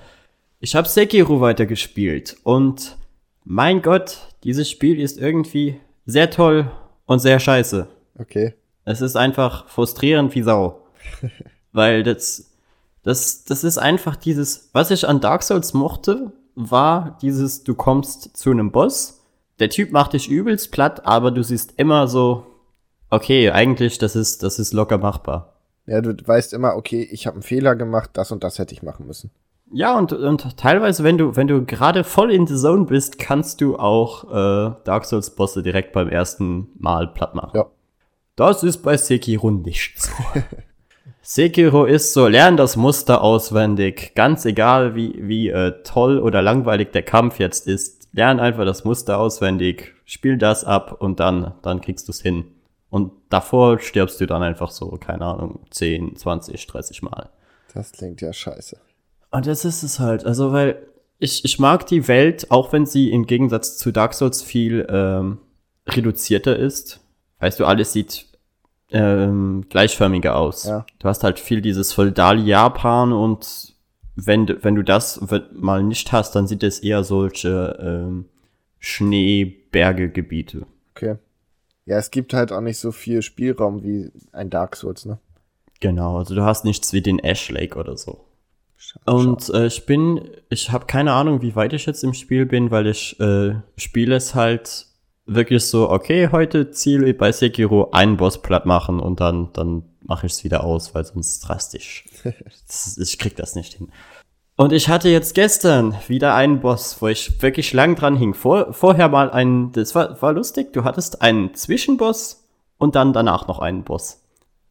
Ich 0.63 0.75
habe 0.75 0.87
Sekiro 0.87 1.41
weitergespielt 1.41 2.37
und 2.45 2.99
mein 3.45 3.81
Gott, 3.81 4.19
dieses 4.45 4.69
Spiel 4.69 5.01
ist 5.01 5.19
irgendwie 5.19 5.81
sehr 6.05 6.29
toll 6.31 6.71
und 7.07 7.21
sehr 7.21 7.41
scheiße. 7.41 7.89
Okay. 8.19 8.53
Es 8.85 9.01
ist 9.01 9.17
einfach 9.17 9.69
frustrierend 9.69 10.35
wie 10.35 10.43
Sau. 10.43 10.87
Weil 11.73 12.03
das, 12.03 12.51
das, 13.03 13.45
das 13.45 13.65
ist 13.65 13.79
einfach 13.79 14.17
dieses, 14.17 14.69
was 14.75 14.91
ich 14.91 15.09
an 15.09 15.23
Dark 15.23 15.45
Souls 15.45 15.73
mochte, 15.73 16.31
war 16.55 17.17
dieses, 17.23 17.65
du 17.65 17.75
kommst 17.75 18.37
zu 18.37 18.51
einem 18.51 18.71
Boss, 18.71 19.23
der 19.61 19.71
Typ 19.71 19.93
macht 19.93 20.13
dich 20.13 20.29
übelst 20.29 20.73
platt, 20.73 21.07
aber 21.07 21.31
du 21.31 21.43
siehst 21.43 21.73
immer 21.79 22.07
so, 22.07 22.45
okay, 23.09 23.51
eigentlich, 23.51 23.97
das 23.97 24.15
ist, 24.15 24.43
das 24.43 24.59
ist 24.59 24.75
locker 24.75 24.99
machbar. 24.99 25.55
Ja, 25.87 26.03
du 26.03 26.15
weißt 26.23 26.53
immer, 26.53 26.77
okay, 26.77 27.09
ich 27.11 27.27
habe 27.27 27.37
einen 27.37 27.43
Fehler 27.43 27.77
gemacht, 27.77 28.11
das 28.13 28.31
und 28.31 28.45
das 28.45 28.59
hätte 28.59 28.75
ich 28.75 28.83
machen 28.83 29.07
müssen. 29.07 29.31
Ja, 29.73 29.97
und, 29.97 30.13
und 30.13 30.57
teilweise, 30.57 31.05
wenn 31.05 31.17
du, 31.17 31.37
wenn 31.37 31.47
du 31.47 31.65
gerade 31.65 32.03
voll 32.03 32.33
in 32.33 32.47
the 32.47 32.57
Zone 32.57 32.87
bist, 32.87 33.19
kannst 33.19 33.61
du 33.61 33.79
auch 33.79 34.25
äh, 34.25 34.75
Dark 34.85 35.05
Souls-Bosse 35.05 35.63
direkt 35.63 35.93
beim 35.93 36.09
ersten 36.09 36.69
Mal 36.79 37.07
platt 37.09 37.35
machen. 37.35 37.53
Ja. 37.55 37.67
Das 38.35 38.63
ist 38.63 38.79
bei 38.79 38.97
Sekiro 38.97 39.51
nicht 39.51 40.01
so. 40.01 40.11
Sekiro 41.23 41.85
ist 41.85 42.13
so, 42.13 42.27
lern 42.27 42.57
das 42.57 42.77
Muster 42.77 43.23
auswendig. 43.23 44.15
Ganz 44.17 44.45
egal, 44.45 44.97
wie, 44.97 45.17
wie 45.21 45.49
äh, 45.49 45.83
toll 45.85 46.19
oder 46.19 46.43
langweilig 46.43 46.91
der 46.91 47.03
Kampf 47.03 47.39
jetzt 47.39 47.69
ist. 47.69 48.09
Lern 48.13 48.41
einfach 48.41 48.65
das 48.65 48.85
Muster 48.85 49.19
auswendig, 49.19 49.95
spiel 50.05 50.37
das 50.37 50.65
ab 50.65 50.97
und 51.01 51.21
dann, 51.21 51.55
dann 51.63 51.81
kriegst 51.81 52.09
du 52.09 52.13
es 52.13 52.21
hin. 52.21 52.47
Und 52.89 53.13
davor 53.29 53.79
stirbst 53.79 54.21
du 54.21 54.27
dann 54.27 54.43
einfach 54.43 54.71
so, 54.71 54.89
keine 54.99 55.27
Ahnung, 55.27 55.61
10, 55.71 56.17
20, 56.17 56.67
30 56.67 57.03
Mal. 57.03 57.31
Das 57.73 57.93
klingt 57.93 58.21
ja 58.21 58.33
scheiße. 58.33 58.79
Und 59.31 59.47
das 59.47 59.65
ist 59.65 59.83
es 59.83 59.99
halt. 60.01 60.25
Also, 60.27 60.53
weil 60.53 60.87
ich, 61.19 61.45
ich 61.45 61.59
mag 61.59 61.87
die 61.87 62.09
Welt, 62.09 62.51
auch 62.51 62.73
wenn 62.73 62.87
sie 62.87 63.11
im 63.11 63.27
Gegensatz 63.27 63.77
zu 63.79 63.93
Dark 63.93 64.15
Souls 64.15 64.43
viel 64.43 64.87
ähm, 64.91 65.39
reduzierter 65.89 66.57
ist. 66.57 67.01
Weißt 67.39 67.61
du, 67.61 67.65
alles 67.67 67.93
sieht 67.93 68.27
ähm, 68.91 69.67
gleichförmiger 69.69 70.37
aus. 70.37 70.65
Ja. 70.65 70.85
Du 70.99 71.09
hast 71.09 71.23
halt 71.25 71.39
viel 71.39 71.61
dieses 71.61 71.93
Feudal-Japan 71.93 73.13
und 73.13 73.75
wenn, 74.17 74.47
du- 74.47 74.63
wenn 74.65 74.75
du 74.75 74.83
das 74.83 75.21
mal 75.53 75.83
nicht 75.83 76.11
hast, 76.13 76.35
dann 76.35 76.47
sind 76.47 76.63
es 76.63 76.81
eher 76.81 77.05
solche 77.05 77.79
ähm, 77.81 78.25
Schneeberge-Gebiete. 78.81 80.67
Okay. 80.95 81.17
Ja, 81.87 81.99
es 81.99 82.11
gibt 82.11 82.35
halt 82.35 82.53
auch 82.53 82.61
nicht 82.61 82.79
so 82.79 82.93
viel 82.93 83.23
Spielraum 83.23 83.83
wie 83.83 84.11
ein 84.33 84.51
Dark 84.51 84.77
Souls, 84.77 85.07
ne? 85.07 85.19
Genau, 85.81 86.19
also 86.19 86.35
du 86.35 86.43
hast 86.43 86.65
nichts 86.65 86.93
wie 86.93 87.01
den 87.01 87.19
Ash 87.19 87.49
Lake 87.51 87.79
oder 87.79 87.97
so. 87.97 88.25
Und 89.05 89.49
äh, 89.51 89.67
ich 89.67 89.87
bin, 89.87 90.29
ich 90.49 90.71
habe 90.71 90.87
keine 90.87 91.13
Ahnung, 91.13 91.43
wie 91.43 91.55
weit 91.55 91.73
ich 91.73 91.87
jetzt 91.87 92.05
im 92.05 92.15
Spiel 92.15 92.47
bin, 92.47 92.71
weil 92.71 92.87
ich 92.87 93.19
äh, 93.21 93.55
spiele 93.77 94.17
es 94.17 94.35
halt 94.35 94.87
wirklich 95.27 95.65
so, 95.67 95.91
okay, 95.91 96.29
heute 96.33 96.71
Ziel 96.71 97.13
bei 97.15 97.33
Sekiro 97.33 97.91
einen 97.93 98.17
Boss 98.17 98.43
platt 98.43 98.67
machen 98.67 99.01
und 99.01 99.21
dann, 99.21 99.53
dann 99.53 99.85
mache 100.03 100.27
ich 100.27 100.33
es 100.33 100.45
wieder 100.45 100.65
aus, 100.65 100.95
weil 100.95 101.05
sonst 101.05 101.41
drastisch. 101.41 102.05
Ich 102.99 103.19
krieg 103.19 103.37
das 103.37 103.55
nicht 103.55 103.75
hin. 103.75 103.91
Und 104.57 104.73
ich 104.73 104.89
hatte 104.89 105.09
jetzt 105.09 105.35
gestern 105.35 105.97
wieder 106.07 106.35
einen 106.35 106.61
Boss, 106.61 107.01
wo 107.01 107.09
ich 107.09 107.41
wirklich 107.41 107.73
lang 107.73 107.97
dran 107.97 108.17
hing. 108.17 108.35
Vor, 108.35 108.73
vorher 108.75 109.09
mal 109.09 109.31
einen, 109.31 109.73
das 109.73 109.95
war, 109.95 110.21
war 110.21 110.33
lustig, 110.33 110.73
du 110.73 110.85
hattest 110.85 111.23
einen 111.23 111.55
Zwischenboss 111.55 112.47
und 112.77 112.95
dann 112.95 113.13
danach 113.13 113.47
noch 113.49 113.61
einen 113.61 113.85
Boss. 113.85 114.23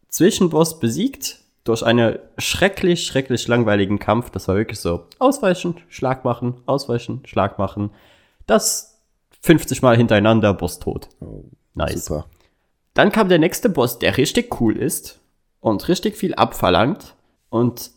Zwischenboss 0.10 0.80
besiegt 0.80 1.40
durch 1.64 1.84
einen 1.84 2.18
schrecklich, 2.38 3.06
schrecklich 3.06 3.48
langweiligen 3.48 4.00
Kampf. 4.00 4.30
Das 4.30 4.48
war 4.48 4.56
wirklich 4.56 4.80
so 4.80 5.06
ausweichen, 5.20 5.76
Schlag 5.90 6.24
machen, 6.26 6.56
ausweichen, 6.66 7.22
Schlag 7.26 7.60
machen. 7.60 7.92
Das 8.48 9.00
50 9.42 9.82
Mal 9.82 9.96
hintereinander, 9.98 10.54
Boss 10.54 10.80
tot. 10.80 11.10
Oh, 11.20 11.44
Nice. 11.76 12.06
super. 12.06 12.26
Dann 12.94 13.12
kam 13.12 13.30
der 13.30 13.40
nächste 13.40 13.70
Boss, 13.70 14.00
der 14.00 14.18
richtig 14.18 14.60
cool 14.60 14.76
ist 14.76 15.20
und 15.60 15.88
richtig 15.88 16.18
viel 16.18 16.34
abverlangt. 16.36 17.16
Und 17.50 17.92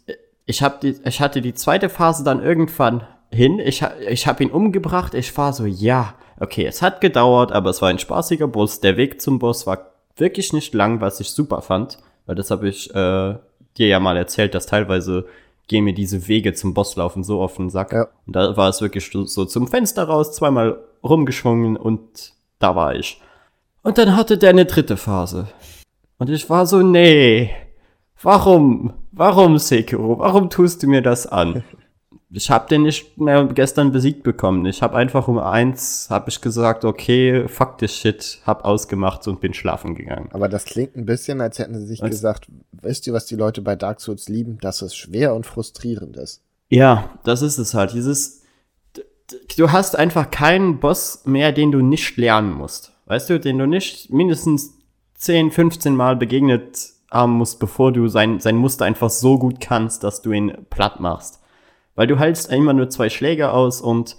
ich, 0.47 0.63
hab 0.63 0.81
die, 0.81 0.97
ich 1.05 1.21
hatte 1.21 1.41
die 1.41 1.55
zweite 1.55 1.89
Phase 1.89 2.25
dann 2.25 2.43
irgendwann 2.43 3.07
hin. 3.31 3.59
Ich, 3.59 3.83
ich 4.09 4.27
habe 4.27 4.43
ihn 4.45 4.51
umgebracht. 4.51 5.15
Ich 5.15 5.37
war 5.37 5.53
so, 5.53 5.65
ja, 5.65 6.15
okay, 6.39 6.67
es 6.67 6.83
hat 6.83 7.01
gedauert, 7.01 7.53
aber 7.53 7.71
es 7.71 7.81
war 7.83 7.89
ein 7.89 7.99
spaßiger 7.99 8.49
Boss. 8.49 8.81
Der 8.81 8.97
Weg 8.97 9.21
zum 9.21 9.39
Boss 9.39 9.67
war 9.67 9.93
wirklich 10.17 10.53
nicht 10.53 10.75
lang, 10.75 11.01
was 11.01 11.21
ich 11.21 11.31
super 11.31 11.63
fand. 11.63 11.99
Weil 12.27 12.37
das 12.37 12.51
habe 12.53 12.69
ich 12.69 12.95
äh, 12.95 13.35
dir 13.79 13.89
ja 13.89 14.01
mal 14.01 14.17
erzählt, 14.17 14.55
dass 14.55 14.67
teilweise 14.67 15.27
gehen 15.69 15.85
mir 15.85 15.95
diese 15.95 16.29
Wege 16.29 16.53
zum 16.55 16.75
Bosslaufen 16.75 17.25
so 17.25 17.41
auf 17.41 17.57
den 17.57 17.71
Sack. 17.71 17.93
Ja. 17.93 18.09
Und 18.27 18.37
da 18.37 18.57
war 18.57 18.69
es 18.69 18.81
wirklich 18.81 19.11
so, 19.11 19.25
so 19.25 19.45
zum 19.45 19.69
Fenster 19.69 20.05
raus, 20.05 20.33
zweimal 20.33 20.79
rumgeschwungen 21.03 21.77
und 21.77 22.35
da 22.59 22.77
war 22.77 22.95
ich. 22.95 23.21
Und 23.83 23.99
dann 23.99 24.17
hatte 24.17 24.39
der 24.39 24.51
eine 24.51 24.67
dritte 24.67 24.97
Phase. 24.97 25.49
Und 26.19 26.31
ich 26.31 26.49
war 26.49 26.67
so, 26.67 26.83
nee, 26.83 27.51
warum? 28.23 28.93
Warum, 29.11 29.59
Sekiro? 29.59 30.19
Warum 30.19 30.51
tust 30.51 30.83
du 30.83 30.87
mir 30.87 31.03
das 31.03 31.27
an? 31.27 31.65
Ich 32.35 32.51
habe 32.51 32.67
den 32.67 32.83
nicht 32.83 33.19
mehr 33.19 33.45
gestern 33.45 33.93
besiegt 33.93 34.23
bekommen. 34.23 34.65
Ich 34.65 34.81
habe 34.81 34.97
einfach 34.97 35.29
um 35.29 35.39
eins, 35.39 36.07
habe 36.09 36.31
ich 36.31 36.41
gesagt, 36.41 36.85
okay, 36.87 37.47
fuck 37.47 37.77
this 37.77 37.95
shit, 37.95 38.41
hab 38.47 38.65
ausgemacht 38.65 39.29
und 39.29 39.41
bin 39.41 39.53
schlafen 39.53 39.95
gegangen. 39.95 40.31
Aber 40.33 40.49
das 40.49 40.65
klingt 40.65 40.97
ein 40.97 41.05
bisschen, 41.05 41.43
als 41.43 41.59
hätten 41.59 41.79
sie 41.79 41.87
sich 41.87 42.01
Was? 42.01 42.09
gesagt, 42.09 42.47
wisst 42.73 43.07
ihr, 43.07 43.13
was 43.13 43.27
die 43.27 43.37
Leute 43.37 43.61
bei 43.61 43.77
Dark 43.77 44.01
Souls 44.01 44.31
lieben? 44.31 44.57
Dass 44.63 44.81
es 44.81 44.97
schwer 44.97 45.35
und 45.35 45.45
frustrierend 45.45 46.17
ist. 46.17 46.41
Ja, 46.71 47.11
das 47.25 47.43
ist 47.43 47.59
es 47.59 47.75
halt. 47.75 47.93
Dieses, 47.93 48.41
du 49.59 49.71
hast 49.71 49.95
einfach 49.95 50.31
keinen 50.31 50.81
Boss 50.81 51.27
mehr, 51.27 51.53
den 51.53 51.71
du 51.71 51.83
nicht 51.83 52.17
lernen 52.17 52.55
musst. 52.55 52.93
Weißt 53.05 53.29
du, 53.29 53.39
den 53.39 53.59
du 53.59 53.67
nicht 53.67 54.11
mindestens 54.11 54.73
10, 55.17 55.51
15 55.51 55.95
Mal 55.95 56.17
begegnet 56.17 56.93
haben 57.11 57.33
musst, 57.33 57.61
bevor 57.61 57.93
du 57.93 58.09
sein, 58.09 58.41
sein 58.41 58.57
Muster 58.57 58.87
einfach 58.87 59.11
so 59.11 59.39
gut 59.39 59.61
kannst, 59.61 60.03
dass 60.03 60.23
du 60.23 60.33
ihn 60.33 60.57
platt 60.71 60.99
machst. 60.99 61.42
Weil 62.03 62.09
du 62.09 62.19
hältst 62.19 62.51
immer 62.51 62.73
nur 62.73 62.91
zwei 62.91 63.09
Schläge 63.09 63.53
aus 63.53 63.81
und 63.81 64.17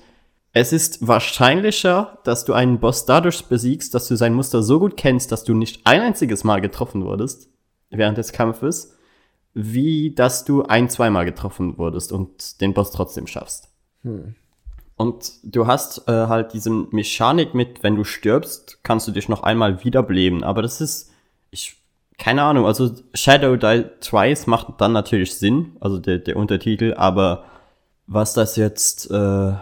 es 0.54 0.72
ist 0.72 1.06
wahrscheinlicher, 1.06 2.18
dass 2.24 2.46
du 2.46 2.54
einen 2.54 2.80
Boss 2.80 3.06
dadurch 3.06 3.44
besiegst, 3.48 3.94
dass 3.94 4.08
du 4.08 4.16
sein 4.16 4.34
Muster 4.34 4.64
so 4.64 4.80
gut 4.80 4.96
kennst, 4.96 5.34
dass 5.34 5.44
du 5.44 5.54
nicht 5.54 5.86
ein 5.86 6.00
einziges 6.00 6.46
Mal 6.46 6.62
getroffen 6.62 7.04
wurdest 7.04 7.50
während 7.90 8.18
des 8.18 8.32
Kampfes, 8.32 8.96
wie 9.54 10.16
dass 10.16 10.46
du 10.46 10.64
ein, 10.64 10.90
zweimal 10.90 11.26
getroffen 11.26 11.78
wurdest 11.78 12.14
und 12.14 12.62
den 12.62 12.74
Boss 12.74 12.92
trotzdem 12.92 13.28
schaffst. 13.28 13.68
Und 14.96 15.34
du 15.44 15.68
hast 15.68 16.08
äh, 16.08 16.28
halt 16.28 16.54
diese 16.54 16.70
Mechanik 16.70 17.54
mit, 17.54 17.84
wenn 17.84 17.98
du 17.98 18.06
stirbst, 18.06 18.80
kannst 18.84 19.10
du 19.10 19.12
dich 19.12 19.28
noch 19.28 19.44
einmal 19.44 19.84
wiederbeleben. 19.84 20.46
Aber 20.46 20.62
das 20.62 20.80
ist, 20.80 21.12
ich, 21.52 21.76
keine 22.18 22.44
Ahnung, 22.44 22.66
also 22.66 22.92
Shadow 23.14 23.58
Die 23.58 23.84
Twice 24.00 24.48
macht 24.48 24.80
dann 24.80 24.94
natürlich 24.94 25.36
Sinn, 25.36 25.76
also 25.82 25.98
der, 25.98 26.20
der 26.20 26.38
Untertitel, 26.38 26.94
aber 26.96 27.50
was 28.08 28.34
das 28.34 28.56
jetzt 28.56 29.10
äh, 29.12 29.54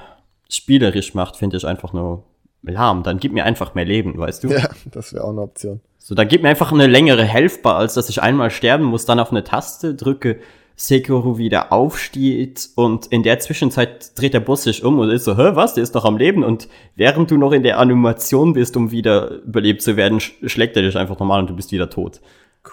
spielerisch 0.49 1.13
macht, 1.13 1.37
finde 1.37 1.57
ich 1.57 1.65
einfach 1.65 1.93
nur 1.93 2.23
lahm. 2.63 3.03
Dann 3.03 3.19
gib 3.19 3.33
mir 3.33 3.45
einfach 3.45 3.75
mehr 3.75 3.85
Leben, 3.85 4.17
weißt 4.17 4.43
du? 4.43 4.49
Ja, 4.49 4.69
das 4.91 5.13
wäre 5.13 5.23
auch 5.23 5.29
eine 5.29 5.41
Option. 5.41 5.81
So, 5.97 6.15
dann 6.15 6.27
gib 6.27 6.41
mir 6.41 6.49
einfach 6.49 6.71
eine 6.71 6.87
längere 6.87 7.23
Helfbar, 7.23 7.77
als 7.77 7.93
dass 7.93 8.09
ich 8.09 8.21
einmal 8.21 8.49
sterben 8.49 8.85
muss, 8.85 9.05
dann 9.05 9.19
auf 9.19 9.31
eine 9.31 9.43
Taste 9.43 9.93
drücke, 9.93 10.39
Sekiro 10.75 11.37
wieder 11.37 11.71
aufsteht 11.71 12.69
und 12.75 13.05
in 13.07 13.21
der 13.21 13.39
Zwischenzeit 13.39 14.17
dreht 14.17 14.33
der 14.33 14.39
Boss 14.39 14.63
sich 14.63 14.83
um 14.83 14.97
und 14.97 15.11
ist 15.11 15.25
so, 15.25 15.37
hä, 15.37 15.51
was, 15.53 15.75
der 15.75 15.83
ist 15.83 15.93
doch 15.93 16.05
am 16.05 16.17
Leben 16.17 16.43
und 16.43 16.67
während 16.95 17.29
du 17.29 17.37
noch 17.37 17.51
in 17.51 17.61
der 17.61 17.77
Animation 17.77 18.53
bist, 18.53 18.75
um 18.75 18.89
wieder 18.89 19.41
belebt 19.45 19.83
zu 19.83 19.95
werden, 19.95 20.19
sch 20.19 20.33
schlägt 20.45 20.75
er 20.75 20.81
dich 20.81 20.97
einfach 20.97 21.19
normal 21.19 21.41
und 21.41 21.51
du 21.51 21.55
bist 21.55 21.71
wieder 21.71 21.89
tot. 21.89 22.19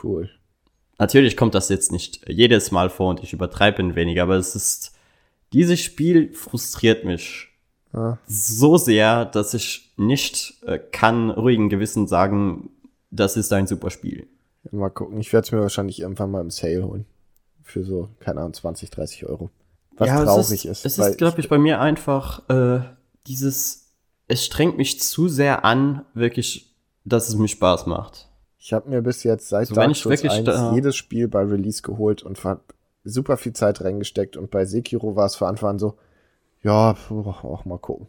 Cool. 0.02 0.30
Natürlich 0.98 1.36
kommt 1.36 1.54
das 1.54 1.68
jetzt 1.68 1.92
nicht 1.92 2.20
jedes 2.28 2.70
Mal 2.70 2.88
vor 2.88 3.10
und 3.10 3.22
ich 3.22 3.34
übertreibe 3.34 3.82
ein 3.82 3.94
wenig, 3.94 4.22
aber 4.22 4.36
es 4.36 4.54
ist, 4.54 4.97
dieses 5.52 5.80
Spiel 5.80 6.32
frustriert 6.34 7.04
mich 7.04 7.48
Ja. 7.94 8.18
so 8.26 8.76
sehr, 8.76 9.24
dass 9.24 9.54
ich 9.54 9.92
nicht 9.96 10.62
äh, 10.66 10.78
kann 10.78 11.30
ruhigen 11.30 11.68
Gewissen 11.68 12.06
sagen, 12.06 12.70
das 13.10 13.36
ist 13.36 13.52
ein 13.52 13.66
super 13.66 13.90
Spiel. 13.90 14.26
Mal 14.70 14.90
gucken. 14.90 15.18
Ich 15.20 15.32
werde 15.32 15.46
es 15.46 15.52
mir 15.52 15.60
wahrscheinlich 15.60 16.00
irgendwann 16.00 16.30
mal 16.30 16.40
im 16.42 16.50
Sale 16.50 16.84
holen. 16.84 17.06
Für 17.62 17.84
so, 17.84 18.08
keine 18.20 18.40
Ahnung, 18.40 18.52
20, 18.54 18.90
30 18.90 19.26
Euro. 19.26 19.50
Was 19.96 20.08
ja, 20.08 20.24
traurig 20.24 20.44
es 20.44 20.52
ist. 20.52 20.64
ist. 20.64 20.84
Es 20.84 20.98
ist, 20.98 21.18
glaube 21.18 21.40
ich, 21.40 21.48
bei 21.48 21.58
mir 21.58 21.80
einfach 21.80 22.48
äh, 22.50 22.80
dieses, 23.26 23.92
es 24.26 24.44
strengt 24.44 24.76
mich 24.76 25.00
zu 25.00 25.28
sehr 25.28 25.64
an, 25.64 26.04
wirklich, 26.14 26.74
dass 27.04 27.28
es 27.28 27.36
mir 27.36 27.48
Spaß 27.48 27.86
macht. 27.86 28.28
Ich 28.58 28.72
habe 28.74 28.90
mir 28.90 29.00
bis 29.00 29.22
jetzt 29.22 29.48
seit 29.48 29.68
So, 29.68 29.76
wenn 29.76 29.84
Dark 29.84 29.96
Souls 29.96 30.22
wirklich 30.22 30.32
1 30.38 30.44
da- 30.44 30.74
jedes 30.74 30.96
Spiel 30.96 31.28
bei 31.28 31.42
Release 31.42 31.80
geholt 31.82 32.22
und 32.22 32.36
super 33.08 33.36
viel 33.36 33.52
Zeit 33.52 33.82
reingesteckt 33.82 34.36
und 34.36 34.50
bei 34.50 34.64
Sekiro 34.64 35.16
war 35.16 35.26
es 35.26 35.36
von 35.36 35.48
Anfang 35.48 35.70
an 35.70 35.78
so, 35.78 35.94
ja, 36.62 36.96
auch 37.10 37.64
mal 37.64 37.78
gucken. 37.78 38.06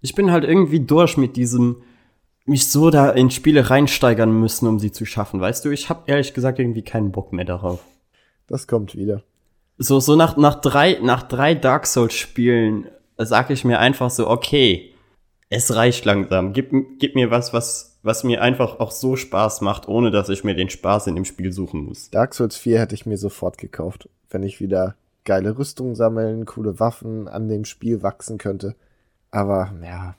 Ich 0.00 0.14
bin 0.14 0.32
halt 0.32 0.44
irgendwie 0.44 0.80
durch 0.80 1.16
mit 1.16 1.36
diesem, 1.36 1.82
mich 2.44 2.70
so 2.70 2.90
da 2.90 3.10
in 3.10 3.30
Spiele 3.30 3.70
reinsteigern 3.70 4.38
müssen, 4.38 4.66
um 4.66 4.78
sie 4.78 4.90
zu 4.90 5.04
schaffen. 5.04 5.40
Weißt 5.40 5.64
du, 5.64 5.70
ich 5.70 5.88
habe 5.88 6.02
ehrlich 6.06 6.34
gesagt 6.34 6.58
irgendwie 6.58 6.82
keinen 6.82 7.12
Bock 7.12 7.32
mehr 7.32 7.44
darauf. 7.44 7.80
Das 8.48 8.66
kommt 8.66 8.96
wieder. 8.96 9.22
So, 9.78 10.00
so 10.00 10.16
nach, 10.16 10.36
nach 10.36 10.60
drei, 10.60 10.98
nach 11.02 11.22
drei 11.22 11.54
Dark 11.54 11.86
Souls 11.86 12.14
Spielen 12.14 12.88
sag 13.16 13.50
ich 13.50 13.64
mir 13.64 13.78
einfach 13.78 14.10
so, 14.10 14.28
okay, 14.28 14.92
es 15.48 15.74
reicht 15.74 16.04
langsam. 16.04 16.52
Gib, 16.52 16.72
gib 16.98 17.14
mir 17.14 17.30
was, 17.30 17.52
was, 17.52 17.98
was 18.02 18.24
mir 18.24 18.42
einfach 18.42 18.80
auch 18.80 18.90
so 18.90 19.16
Spaß 19.16 19.60
macht, 19.60 19.86
ohne 19.86 20.10
dass 20.10 20.28
ich 20.28 20.44
mir 20.44 20.54
den 20.54 20.70
Spaß 20.70 21.06
in 21.08 21.14
dem 21.14 21.24
Spiel 21.24 21.52
suchen 21.52 21.84
muss. 21.84 22.10
Dark 22.10 22.34
Souls 22.34 22.56
4 22.56 22.80
hätte 22.80 22.94
ich 22.94 23.06
mir 23.06 23.18
sofort 23.18 23.58
gekauft, 23.58 24.08
wenn 24.32 24.42
ich 24.42 24.60
wieder 24.60 24.96
geile 25.24 25.56
Rüstungen 25.58 25.94
sammeln, 25.94 26.46
coole 26.46 26.80
Waffen 26.80 27.28
an 27.28 27.48
dem 27.48 27.64
Spiel 27.64 28.02
wachsen 28.02 28.38
könnte. 28.38 28.74
Aber 29.30 29.72
ja, 29.82 30.16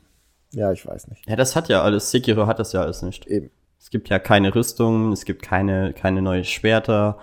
ja, 0.52 0.72
ich 0.72 0.86
weiß 0.86 1.08
nicht. 1.08 1.28
Ja, 1.28 1.36
das 1.36 1.56
hat 1.56 1.70
ja 1.70 1.82
alles, 1.82 2.12
Sekiro 2.12 2.48
hat 2.48 2.60
das 2.60 2.74
ja 2.74 2.82
alles 2.82 3.02
nicht. 3.02 3.28
Eben. 3.28 3.50
Es 3.80 3.90
gibt 3.90 4.10
ja 4.10 4.18
keine 4.18 4.56
Rüstung, 4.56 5.12
es 5.12 5.26
gibt 5.26 5.42
keine, 5.42 5.94
keine 5.94 6.22
neue 6.22 6.46
Schwerter 6.46 7.18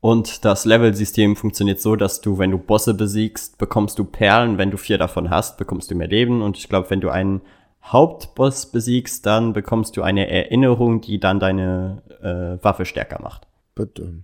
Und 0.00 0.44
das 0.44 0.64
Level-System 0.64 1.34
funktioniert 1.34 1.80
so, 1.80 1.96
dass 1.96 2.20
du, 2.20 2.38
wenn 2.38 2.52
du 2.52 2.58
Bosse 2.58 2.94
besiegst, 2.94 3.58
bekommst 3.58 3.98
du 3.98 4.04
Perlen. 4.04 4.56
Wenn 4.56 4.70
du 4.70 4.76
vier 4.76 4.98
davon 4.98 5.30
hast, 5.30 5.58
bekommst 5.58 5.90
du 5.90 5.96
mehr 5.96 6.06
Leben. 6.06 6.42
Und 6.42 6.56
ich 6.58 6.68
glaube, 6.68 6.90
wenn 6.90 7.00
du 7.00 7.10
einen 7.10 7.40
Hauptboss 7.82 8.66
besiegst, 8.66 9.26
dann 9.26 9.52
bekommst 9.52 9.96
du 9.96 10.02
eine 10.02 10.30
Erinnerung, 10.30 11.00
die 11.00 11.18
dann 11.18 11.40
deine 11.40 12.02
äh, 12.22 12.62
Waffe 12.62 12.84
stärker 12.84 13.20
macht. 13.20 13.48
Bitte. 13.74 14.22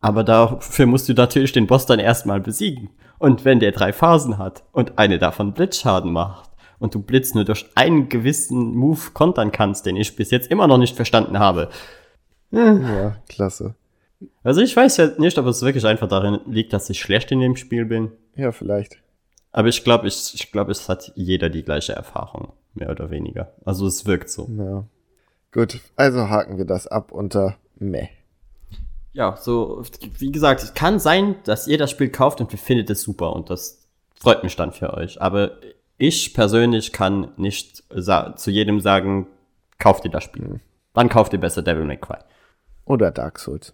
Aber 0.00 0.24
dafür 0.24 0.86
musst 0.86 1.08
du 1.08 1.14
natürlich 1.14 1.52
den 1.52 1.66
Boss 1.66 1.86
dann 1.86 1.98
erstmal 1.98 2.40
besiegen. 2.40 2.90
Und 3.18 3.44
wenn 3.44 3.60
der 3.60 3.72
drei 3.72 3.92
Phasen 3.92 4.38
hat 4.38 4.64
und 4.72 4.98
eine 4.98 5.18
davon 5.18 5.54
Blitzschaden 5.54 6.12
macht 6.12 6.50
und 6.78 6.94
du 6.94 7.02
Blitz 7.02 7.34
nur 7.34 7.44
durch 7.44 7.66
einen 7.74 8.08
gewissen 8.08 8.74
Move 8.74 9.10
kontern 9.14 9.52
kannst, 9.52 9.86
den 9.86 9.96
ich 9.96 10.16
bis 10.16 10.30
jetzt 10.30 10.50
immer 10.50 10.66
noch 10.66 10.78
nicht 10.78 10.96
verstanden 10.96 11.38
habe. 11.38 11.70
Ja, 12.50 13.16
klasse. 13.28 13.74
Also 14.42 14.60
ich 14.60 14.76
weiß 14.76 14.96
ja 14.98 15.10
nicht, 15.18 15.38
ob 15.38 15.46
es 15.46 15.62
wirklich 15.62 15.86
einfach 15.86 16.08
darin 16.08 16.40
liegt, 16.46 16.72
dass 16.72 16.88
ich 16.90 17.00
schlecht 17.00 17.32
in 17.32 17.40
dem 17.40 17.56
Spiel 17.56 17.84
bin. 17.84 18.12
Ja, 18.34 18.52
vielleicht. 18.52 18.98
Aber 19.52 19.68
ich 19.68 19.84
glaube, 19.84 20.06
ich, 20.06 20.32
ich 20.34 20.52
glaube, 20.52 20.70
es 20.70 20.88
hat 20.88 21.12
jeder 21.14 21.48
die 21.48 21.62
gleiche 21.62 21.94
Erfahrung, 21.94 22.52
mehr 22.74 22.90
oder 22.90 23.10
weniger. 23.10 23.52
Also 23.64 23.86
es 23.86 24.06
wirkt 24.06 24.30
so. 24.30 24.48
Ja. 24.58 24.84
Gut, 25.52 25.80
also 25.96 26.28
haken 26.28 26.58
wir 26.58 26.66
das 26.66 26.86
ab 26.86 27.12
unter 27.12 27.56
meh. 27.78 28.08
Ja, 29.16 29.34
so, 29.34 29.82
wie 30.18 30.30
gesagt, 30.30 30.62
es 30.62 30.74
kann 30.74 30.98
sein, 30.98 31.36
dass 31.44 31.66
ihr 31.66 31.78
das 31.78 31.90
Spiel 31.90 32.10
kauft 32.10 32.42
und 32.42 32.52
ihr 32.52 32.58
findet 32.58 32.90
es 32.90 33.00
super 33.00 33.32
und 33.34 33.48
das 33.48 33.88
freut 34.14 34.42
mich 34.42 34.56
dann 34.56 34.72
für 34.72 34.92
euch. 34.92 35.22
Aber 35.22 35.52
ich 35.96 36.34
persönlich 36.34 36.92
kann 36.92 37.32
nicht 37.38 37.84
zu 37.88 38.50
jedem 38.50 38.80
sagen, 38.80 39.26
kauft 39.78 40.04
ihr 40.04 40.10
das 40.10 40.22
Spiel. 40.22 40.42
Mhm. 40.42 40.60
Dann 40.92 41.08
kauft 41.08 41.32
ihr 41.32 41.40
besser 41.40 41.62
Devil 41.62 41.86
May 41.86 41.96
Cry. 41.96 42.18
Oder 42.84 43.10
Dark 43.10 43.38
Souls. 43.38 43.72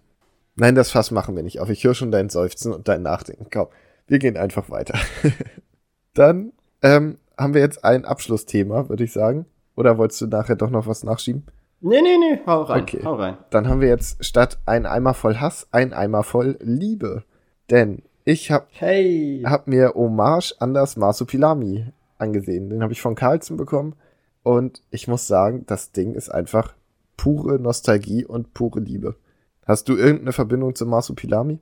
Nein, 0.55 0.75
das 0.75 0.91
Fass 0.91 1.11
machen 1.11 1.35
wir 1.35 1.43
nicht 1.43 1.59
auf. 1.59 1.69
Ich 1.69 1.83
höre 1.83 1.93
schon 1.93 2.13
dein 2.13 2.29
Seufzen 2.29 2.71
und 2.71 2.87
dein 2.87 3.01
Nachdenken. 3.01 3.47
Komm, 3.51 3.67
wir 4.07 4.19
gehen 4.19 4.37
einfach 4.37 4.69
weiter. 4.69 4.97
Dann 6.13 6.53
ähm, 6.81 7.17
haben 7.37 7.53
wir 7.53 7.59
jetzt 7.59 7.83
ein 7.83 8.05
Abschlussthema, 8.05 8.87
würde 8.87 9.03
ich 9.03 9.11
sagen. 9.11 9.45
Oder 9.75 9.97
wolltest 9.97 10.21
du 10.21 10.27
nachher 10.27 10.55
doch 10.55 10.69
noch 10.69 10.87
was 10.87 11.03
nachschieben? 11.03 11.43
Nee, 11.85 12.01
nee, 12.01 12.17
nee, 12.17 12.39
hau 12.47 12.61
rein, 12.61 12.83
okay. 12.83 13.01
hau 13.03 13.15
rein. 13.15 13.37
Dann 13.49 13.67
haben 13.67 13.81
wir 13.81 13.89
jetzt 13.89 14.23
statt 14.23 14.57
ein 14.65 14.85
Eimer 14.85 15.13
voll 15.13 15.35
Hass, 15.35 15.67
ein 15.71 15.91
Eimer 15.91 16.23
voll 16.23 16.57
Liebe. 16.61 17.23
Denn 17.69 18.03
ich 18.23 18.51
hab, 18.51 18.69
hey. 18.71 19.43
hab 19.45 19.67
mir 19.67 19.91
Hommage 19.93 20.55
an 20.59 20.73
das 20.73 20.95
Marsupilami 20.95 21.87
angesehen. 22.17 22.69
Den 22.69 22.81
habe 22.83 22.93
ich 22.93 23.01
von 23.01 23.15
Carlson 23.15 23.57
bekommen. 23.57 23.95
Und 24.43 24.81
ich 24.91 25.09
muss 25.09 25.27
sagen, 25.27 25.65
das 25.67 25.91
Ding 25.91 26.13
ist 26.13 26.29
einfach 26.29 26.73
pure 27.17 27.59
Nostalgie 27.59 28.25
und 28.25 28.53
pure 28.53 28.79
Liebe. 28.79 29.17
Hast 29.65 29.89
du 29.89 29.97
irgendeine 29.97 30.31
Verbindung 30.31 30.75
zu 30.75 30.85
Marsupilami? 30.85 31.59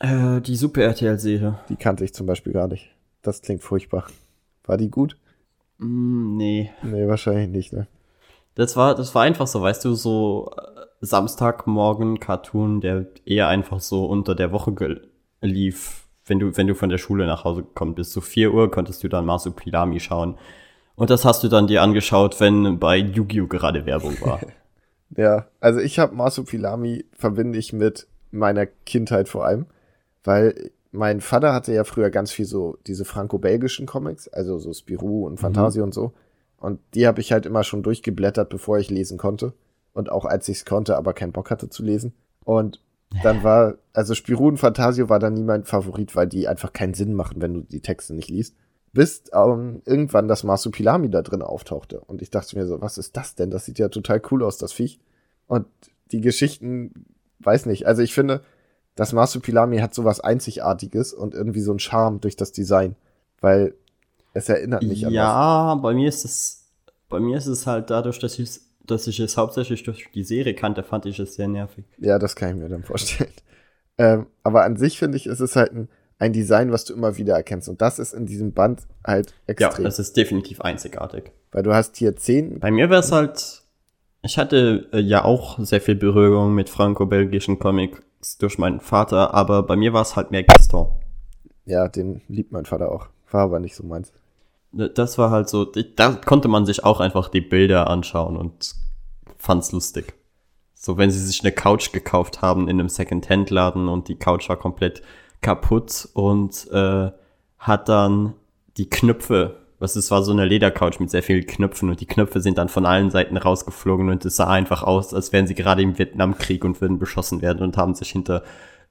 Äh, 0.00 0.40
die 0.40 0.56
Super 0.56 0.82
RTL-Serie. 0.82 1.60
Die 1.68 1.76
kannte 1.76 2.04
ich 2.04 2.12
zum 2.12 2.26
Beispiel 2.26 2.52
gar 2.52 2.66
nicht. 2.66 2.90
Das 3.22 3.40
klingt 3.40 3.62
furchtbar. 3.62 4.08
War 4.64 4.76
die 4.76 4.90
gut? 4.90 5.16
Mm, 5.78 6.36
nee. 6.36 6.70
Nee, 6.82 7.06
wahrscheinlich 7.06 7.48
nicht, 7.48 7.72
ne? 7.72 7.86
Das 8.54 8.76
war, 8.76 8.94
das 8.94 9.14
war 9.14 9.22
einfach 9.22 9.46
so, 9.46 9.62
weißt 9.62 9.84
du, 9.84 9.94
so 9.94 10.50
äh, 10.56 10.84
Samstagmorgen 11.00 12.20
Cartoon, 12.20 12.80
der 12.80 13.06
eher 13.24 13.48
einfach 13.48 13.80
so 13.80 14.06
unter 14.06 14.34
der 14.34 14.52
Woche 14.52 15.00
lief. 15.40 16.06
Wenn 16.26 16.38
du, 16.38 16.56
wenn 16.56 16.66
du 16.66 16.74
von 16.74 16.88
der 16.88 16.98
Schule 16.98 17.26
nach 17.26 17.44
Hause 17.44 17.62
gekommen 17.62 17.94
bist, 17.94 18.12
so 18.12 18.20
4 18.20 18.54
Uhr 18.54 18.70
konntest 18.70 19.02
du 19.04 19.08
dann 19.08 19.26
Marsupilami 19.26 20.00
schauen. 20.00 20.38
Und 20.96 21.10
das 21.10 21.24
hast 21.24 21.42
du 21.42 21.48
dann 21.48 21.66
dir 21.66 21.82
angeschaut, 21.82 22.40
wenn 22.40 22.78
bei 22.78 22.96
Yu-Gi-Oh! 22.96 23.48
gerade 23.48 23.84
Werbung 23.84 24.16
war. 24.22 24.40
ja, 25.16 25.46
also 25.60 25.80
ich 25.80 25.98
habe 25.98 26.14
Marsupilami 26.14 27.04
verbinde 27.12 27.58
ich 27.58 27.72
mit 27.72 28.06
meiner 28.30 28.66
Kindheit 28.66 29.28
vor 29.28 29.44
allem, 29.44 29.66
weil 30.22 30.70
mein 30.92 31.20
Vater 31.20 31.52
hatte 31.52 31.72
ja 31.72 31.84
früher 31.84 32.10
ganz 32.10 32.30
viel 32.30 32.44
so 32.44 32.78
diese 32.86 33.04
franco-belgischen 33.04 33.86
Comics, 33.86 34.28
also 34.28 34.58
so 34.58 34.72
Spirou 34.72 35.26
und 35.26 35.40
Fantasie 35.40 35.80
mhm. 35.80 35.84
und 35.84 35.94
so. 35.94 36.12
Und 36.64 36.80
die 36.94 37.06
habe 37.06 37.20
ich 37.20 37.30
halt 37.30 37.44
immer 37.44 37.62
schon 37.62 37.82
durchgeblättert, 37.82 38.48
bevor 38.48 38.78
ich 38.78 38.90
lesen 38.90 39.18
konnte. 39.18 39.52
Und 39.92 40.10
auch 40.10 40.24
als 40.24 40.48
ich 40.48 40.56
es 40.56 40.64
konnte, 40.64 40.96
aber 40.96 41.12
keinen 41.12 41.32
Bock 41.32 41.50
hatte 41.50 41.68
zu 41.68 41.82
lesen. 41.82 42.14
Und 42.42 42.80
dann 43.22 43.44
war, 43.44 43.74
also 43.92 44.14
Spirou 44.14 44.48
und 44.48 44.56
Fantasio 44.56 45.10
war 45.10 45.18
dann 45.18 45.34
nie 45.34 45.42
mein 45.42 45.64
Favorit, 45.64 46.16
weil 46.16 46.26
die 46.26 46.48
einfach 46.48 46.72
keinen 46.72 46.94
Sinn 46.94 47.12
machen, 47.12 47.42
wenn 47.42 47.52
du 47.52 47.60
die 47.60 47.82
Texte 47.82 48.14
nicht 48.14 48.30
liest. 48.30 48.56
Bis 48.94 49.24
ähm, 49.34 49.82
irgendwann 49.84 50.26
das 50.26 50.42
Marsupilami 50.42 51.10
da 51.10 51.20
drin 51.20 51.42
auftauchte. 51.42 52.00
Und 52.00 52.22
ich 52.22 52.30
dachte 52.30 52.56
mir 52.56 52.66
so, 52.66 52.80
was 52.80 52.96
ist 52.96 53.14
das 53.14 53.34
denn? 53.34 53.50
Das 53.50 53.66
sieht 53.66 53.78
ja 53.78 53.90
total 53.90 54.22
cool 54.30 54.42
aus, 54.42 54.56
das 54.56 54.72
Viech. 54.72 54.98
Und 55.46 55.66
die 56.12 56.22
Geschichten, 56.22 57.04
weiß 57.40 57.66
nicht. 57.66 57.86
Also 57.86 58.00
ich 58.00 58.14
finde, 58.14 58.40
das 58.94 59.12
Marsupilami 59.12 59.80
hat 59.80 59.92
sowas 59.92 60.20
Einzigartiges 60.20 61.12
und 61.12 61.34
irgendwie 61.34 61.60
so 61.60 61.72
ein 61.72 61.78
Charme 61.78 62.22
durch 62.22 62.36
das 62.36 62.52
Design. 62.52 62.96
Weil 63.42 63.74
es 64.34 64.48
erinnert 64.48 64.82
mich 64.82 65.06
an 65.06 65.12
Ja, 65.12 65.74
bei 65.76 65.94
mir 65.94 66.08
ist 66.08 66.24
es, 66.24 66.66
bei 67.08 67.20
mir 67.20 67.38
ist 67.38 67.46
es 67.46 67.66
halt 67.66 67.90
dadurch, 67.90 68.18
dass 68.18 68.38
ich 68.38 68.60
dass 68.86 69.06
ich 69.06 69.18
es 69.20 69.36
hauptsächlich 69.36 69.82
durch 69.82 70.10
die 70.14 70.24
Serie 70.24 70.54
kannte, 70.54 70.82
fand 70.82 71.06
ich 71.06 71.18
es 71.18 71.34
sehr 71.34 71.48
nervig. 71.48 71.84
Ja, 71.98 72.18
das 72.18 72.36
kann 72.36 72.50
ich 72.50 72.56
mir 72.56 72.68
dann 72.68 72.82
vorstellen. 72.82 73.30
ähm, 73.98 74.26
aber 74.42 74.64
an 74.64 74.76
sich 74.76 74.98
finde 74.98 75.16
ich, 75.16 75.26
ist 75.26 75.40
es 75.40 75.56
halt 75.56 75.72
ein, 75.72 75.88
ein 76.18 76.32
Design, 76.32 76.70
was 76.70 76.84
du 76.84 76.94
immer 76.94 77.16
wieder 77.16 77.34
erkennst. 77.34 77.68
Und 77.68 77.80
das 77.80 77.98
ist 77.98 78.12
in 78.12 78.26
diesem 78.26 78.52
Band 78.52 78.82
halt 79.06 79.34
extrem. 79.46 79.84
Ja, 79.84 79.88
das 79.88 79.98
ist 79.98 80.16
definitiv 80.16 80.60
einzigartig. 80.60 81.32
Weil 81.52 81.62
du 81.62 81.74
hast 81.74 81.96
hier 81.96 82.16
zehn. 82.16 82.60
Bei 82.60 82.70
mir 82.70 82.90
wäre 82.90 83.00
es 83.00 83.10
halt, 83.10 83.62
ich 84.22 84.38
hatte 84.38 84.88
äh, 84.92 85.00
ja 85.00 85.24
auch 85.24 85.58
sehr 85.60 85.80
viel 85.80 85.94
Berührung 85.94 86.54
mit 86.54 86.68
franco-belgischen 86.68 87.58
Comics 87.58 88.38
durch 88.38 88.58
meinen 88.58 88.80
Vater, 88.80 89.34
aber 89.34 89.62
bei 89.62 89.76
mir 89.76 89.92
war 89.92 90.02
es 90.02 90.16
halt 90.16 90.30
mehr 90.30 90.44
Gaston. 90.44 90.88
Ja, 91.66 91.88
den 91.88 92.20
liebt 92.28 92.52
mein 92.52 92.66
Vater 92.66 92.92
auch. 92.92 93.08
War 93.30 93.42
aber 93.42 93.60
nicht 93.60 93.74
so 93.74 93.84
meins. 93.84 94.12
Das 94.76 95.18
war 95.18 95.30
halt 95.30 95.48
so, 95.48 95.64
da 95.64 96.12
konnte 96.14 96.48
man 96.48 96.66
sich 96.66 96.84
auch 96.84 97.00
einfach 97.00 97.28
die 97.28 97.40
Bilder 97.40 97.88
anschauen 97.88 98.36
und 98.36 98.74
fand's 99.38 99.72
lustig. 99.72 100.14
So, 100.74 100.98
wenn 100.98 101.10
sie 101.10 101.18
sich 101.18 101.42
eine 101.42 101.52
Couch 101.52 101.92
gekauft 101.92 102.42
haben 102.42 102.68
in 102.68 102.78
einem 102.78 102.88
Second-Hand-Laden 102.88 103.88
und 103.88 104.08
die 104.08 104.16
Couch 104.16 104.48
war 104.48 104.56
komplett 104.56 105.02
kaputt 105.40 106.08
und 106.14 106.70
äh, 106.72 107.10
hat 107.58 107.88
dann 107.88 108.34
die 108.76 108.90
Knöpfe, 108.90 109.60
was 109.78 109.96
es 109.96 110.10
war 110.10 110.22
so 110.22 110.32
eine 110.32 110.44
Ledercouch 110.44 111.00
mit 111.00 111.10
sehr 111.10 111.22
vielen 111.22 111.46
Knöpfen 111.46 111.88
und 111.88 112.00
die 112.00 112.06
Knöpfe 112.06 112.40
sind 112.40 112.58
dann 112.58 112.68
von 112.68 112.86
allen 112.86 113.10
Seiten 113.10 113.36
rausgeflogen 113.36 114.08
und 114.08 114.24
es 114.24 114.36
sah 114.36 114.48
einfach 114.48 114.82
aus, 114.82 115.14
als 115.14 115.32
wären 115.32 115.46
sie 115.46 115.54
gerade 115.54 115.82
im 115.82 115.98
Vietnamkrieg 115.98 116.64
und 116.64 116.80
würden 116.80 116.98
beschossen 116.98 117.42
werden 117.42 117.62
und 117.62 117.76
haben 117.76 117.94
sich 117.94 118.10
hinter 118.10 118.42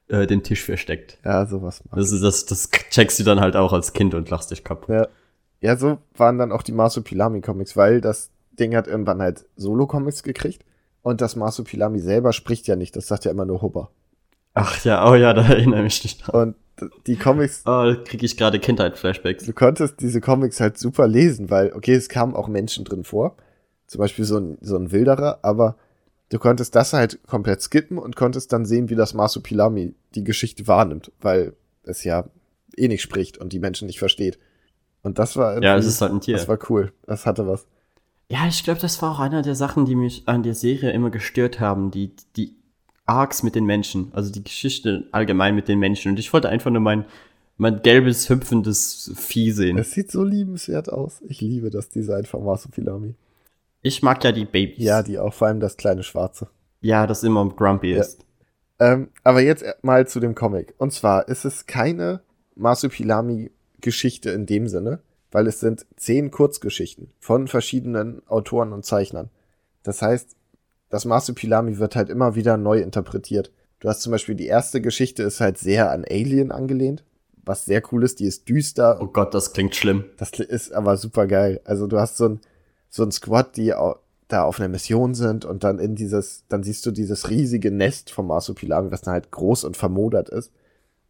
äh, 0.08 0.26
den 0.26 0.42
Tisch 0.42 0.64
versteckt. 0.64 1.18
Ja, 1.24 1.46
sowas. 1.46 1.82
Das, 1.94 2.10
ist, 2.10 2.22
das, 2.22 2.46
das 2.46 2.70
checkst 2.90 3.18
du 3.18 3.24
dann 3.24 3.40
halt 3.40 3.56
auch 3.56 3.72
als 3.72 3.92
Kind 3.92 4.14
und 4.14 4.30
lachst 4.30 4.50
dich 4.50 4.64
kaputt. 4.64 4.88
Ja. 4.88 5.08
Ja, 5.64 5.78
so 5.78 5.96
waren 6.14 6.36
dann 6.36 6.52
auch 6.52 6.60
die 6.60 6.72
Marsupilami-Comics, 6.72 7.74
weil 7.74 8.02
das 8.02 8.28
Ding 8.52 8.76
hat 8.76 8.86
irgendwann 8.86 9.22
halt 9.22 9.46
Solo-Comics 9.56 10.22
gekriegt. 10.22 10.62
Und 11.00 11.22
das 11.22 11.36
Marsupilami 11.36 12.00
selber 12.00 12.34
spricht 12.34 12.66
ja 12.66 12.76
nicht, 12.76 12.94
das 12.96 13.06
sagt 13.06 13.24
ja 13.24 13.30
immer 13.30 13.46
nur 13.46 13.62
Hubber. 13.62 13.90
Ach 14.52 14.84
ja, 14.84 15.10
oh 15.10 15.14
ja, 15.14 15.32
da 15.32 15.40
erinnere 15.40 15.86
ich 15.86 16.02
mich 16.04 16.18
dran. 16.18 16.54
Und 16.80 16.90
die 17.06 17.16
Comics. 17.16 17.62
Oh, 17.64 17.84
da 17.84 17.96
kriege 18.04 18.26
ich 18.26 18.36
gerade 18.36 18.58
Kindheit-Flashbacks. 18.58 19.46
Du 19.46 19.54
konntest 19.54 20.02
diese 20.02 20.20
Comics 20.20 20.60
halt 20.60 20.76
super 20.76 21.08
lesen, 21.08 21.48
weil, 21.48 21.72
okay, 21.72 21.94
es 21.94 22.10
kamen 22.10 22.36
auch 22.36 22.48
Menschen 22.48 22.84
drin 22.84 23.02
vor. 23.02 23.34
Zum 23.86 24.00
Beispiel 24.00 24.26
so 24.26 24.36
ein, 24.36 24.58
so 24.60 24.76
ein 24.76 24.92
Wilderer, 24.92 25.38
aber 25.40 25.76
du 26.28 26.38
konntest 26.38 26.74
das 26.74 26.92
halt 26.92 27.20
komplett 27.26 27.62
skippen 27.62 27.96
und 27.96 28.16
konntest 28.16 28.52
dann 28.52 28.66
sehen, 28.66 28.90
wie 28.90 28.96
das 28.96 29.14
Marsupilami 29.14 29.94
die 30.14 30.24
Geschichte 30.24 30.68
wahrnimmt, 30.68 31.10
weil 31.22 31.54
es 31.84 32.04
ja 32.04 32.24
eh 32.76 32.88
nicht 32.88 33.00
spricht 33.00 33.38
und 33.38 33.54
die 33.54 33.60
Menschen 33.60 33.86
nicht 33.86 33.98
versteht. 33.98 34.38
Und 35.04 35.18
das 35.18 35.36
war 35.36 35.62
Ja, 35.62 35.76
es 35.76 35.86
ist 35.86 36.00
halt 36.00 36.12
ein 36.12 36.20
Tier. 36.20 36.36
Das 36.36 36.48
war 36.48 36.58
cool. 36.68 36.92
Das 37.06 37.26
hatte 37.26 37.46
was. 37.46 37.66
Ja, 38.28 38.48
ich 38.48 38.64
glaube, 38.64 38.80
das 38.80 39.00
war 39.02 39.12
auch 39.12 39.20
einer 39.20 39.42
der 39.42 39.54
Sachen, 39.54 39.84
die 39.84 39.94
mich 39.94 40.24
an 40.26 40.42
der 40.42 40.54
Serie 40.54 40.90
immer 40.90 41.10
gestört 41.10 41.60
haben. 41.60 41.90
Die, 41.90 42.10
die 42.36 42.56
Arcs 43.06 43.42
mit 43.42 43.54
den 43.54 43.66
Menschen. 43.66 44.10
Also 44.12 44.32
die 44.32 44.42
Geschichte 44.42 45.06
allgemein 45.12 45.54
mit 45.54 45.68
den 45.68 45.78
Menschen. 45.78 46.10
Und 46.10 46.18
ich 46.18 46.32
wollte 46.32 46.48
einfach 46.48 46.70
nur 46.70 46.80
mein, 46.80 47.04
mein 47.58 47.82
gelbes, 47.82 48.30
hüpfendes 48.30 49.12
Vieh 49.14 49.52
sehen. 49.52 49.78
Es 49.78 49.92
sieht 49.92 50.10
so 50.10 50.24
liebenswert 50.24 50.90
aus. 50.90 51.20
Ich 51.28 51.40
liebe 51.42 51.68
das 51.70 51.90
Design 51.90 52.24
von 52.24 52.42
Marsupilami. 52.42 53.14
Ich 53.82 54.02
mag 54.02 54.24
ja 54.24 54.32
die 54.32 54.46
Babys. 54.46 54.82
Ja, 54.82 55.02
die 55.02 55.18
auch, 55.18 55.34
vor 55.34 55.48
allem 55.48 55.60
das 55.60 55.76
kleine 55.76 56.02
Schwarze. 56.02 56.48
Ja, 56.80 57.06
das 57.06 57.22
immer 57.22 57.46
grumpy 57.50 57.92
ja. 57.92 58.00
ist. 58.00 58.24
Ähm, 58.80 59.10
aber 59.22 59.42
jetzt 59.42 59.64
mal 59.82 60.08
zu 60.08 60.18
dem 60.18 60.34
Comic. 60.34 60.74
Und 60.78 60.92
zwar 60.92 61.28
ist 61.28 61.44
es 61.44 61.66
keine 61.66 62.22
Marsupilami 62.56 63.50
Geschichte 63.84 64.30
in 64.30 64.46
dem 64.46 64.66
Sinne, 64.66 65.00
weil 65.30 65.46
es 65.46 65.60
sind 65.60 65.86
zehn 65.96 66.30
Kurzgeschichten 66.30 67.10
von 67.20 67.46
verschiedenen 67.46 68.26
Autoren 68.26 68.72
und 68.72 68.84
Zeichnern. 68.84 69.30
Das 69.84 70.02
heißt, 70.02 70.34
das 70.88 71.04
Marsupilami 71.04 71.78
wird 71.78 71.94
halt 71.94 72.08
immer 72.08 72.34
wieder 72.34 72.56
neu 72.56 72.80
interpretiert. 72.80 73.52
Du 73.80 73.88
hast 73.88 74.00
zum 74.00 74.10
Beispiel 74.10 74.34
die 74.34 74.46
erste 74.46 74.80
Geschichte 74.80 75.22
ist 75.22 75.40
halt 75.40 75.58
sehr 75.58 75.90
an 75.90 76.04
Alien 76.08 76.50
angelehnt, 76.50 77.04
was 77.44 77.66
sehr 77.66 77.82
cool 77.92 78.02
ist. 78.02 78.20
Die 78.20 78.26
ist 78.26 78.48
düster. 78.48 78.98
Oh 79.00 79.06
Gott, 79.06 79.34
das 79.34 79.52
klingt 79.52 79.76
schlimm. 79.76 80.06
Das 80.16 80.30
ist 80.32 80.72
aber 80.72 80.96
super 80.96 81.26
geil. 81.26 81.60
Also 81.64 81.86
du 81.86 81.98
hast 81.98 82.16
so 82.16 82.28
ein, 82.28 82.40
so 82.88 83.02
ein 83.02 83.12
Squad, 83.12 83.56
die 83.56 83.74
da 84.28 84.44
auf 84.44 84.58
einer 84.58 84.68
Mission 84.68 85.14
sind 85.14 85.44
und 85.44 85.64
dann 85.64 85.78
in 85.78 85.94
dieses, 85.94 86.44
dann 86.48 86.62
siehst 86.62 86.86
du 86.86 86.90
dieses 86.90 87.28
riesige 87.28 87.70
Nest 87.70 88.10
vom 88.10 88.28
Marsupilami, 88.28 88.90
was 88.90 89.02
dann 89.02 89.12
halt 89.12 89.30
groß 89.30 89.64
und 89.64 89.76
vermodert 89.76 90.30
ist. 90.30 90.50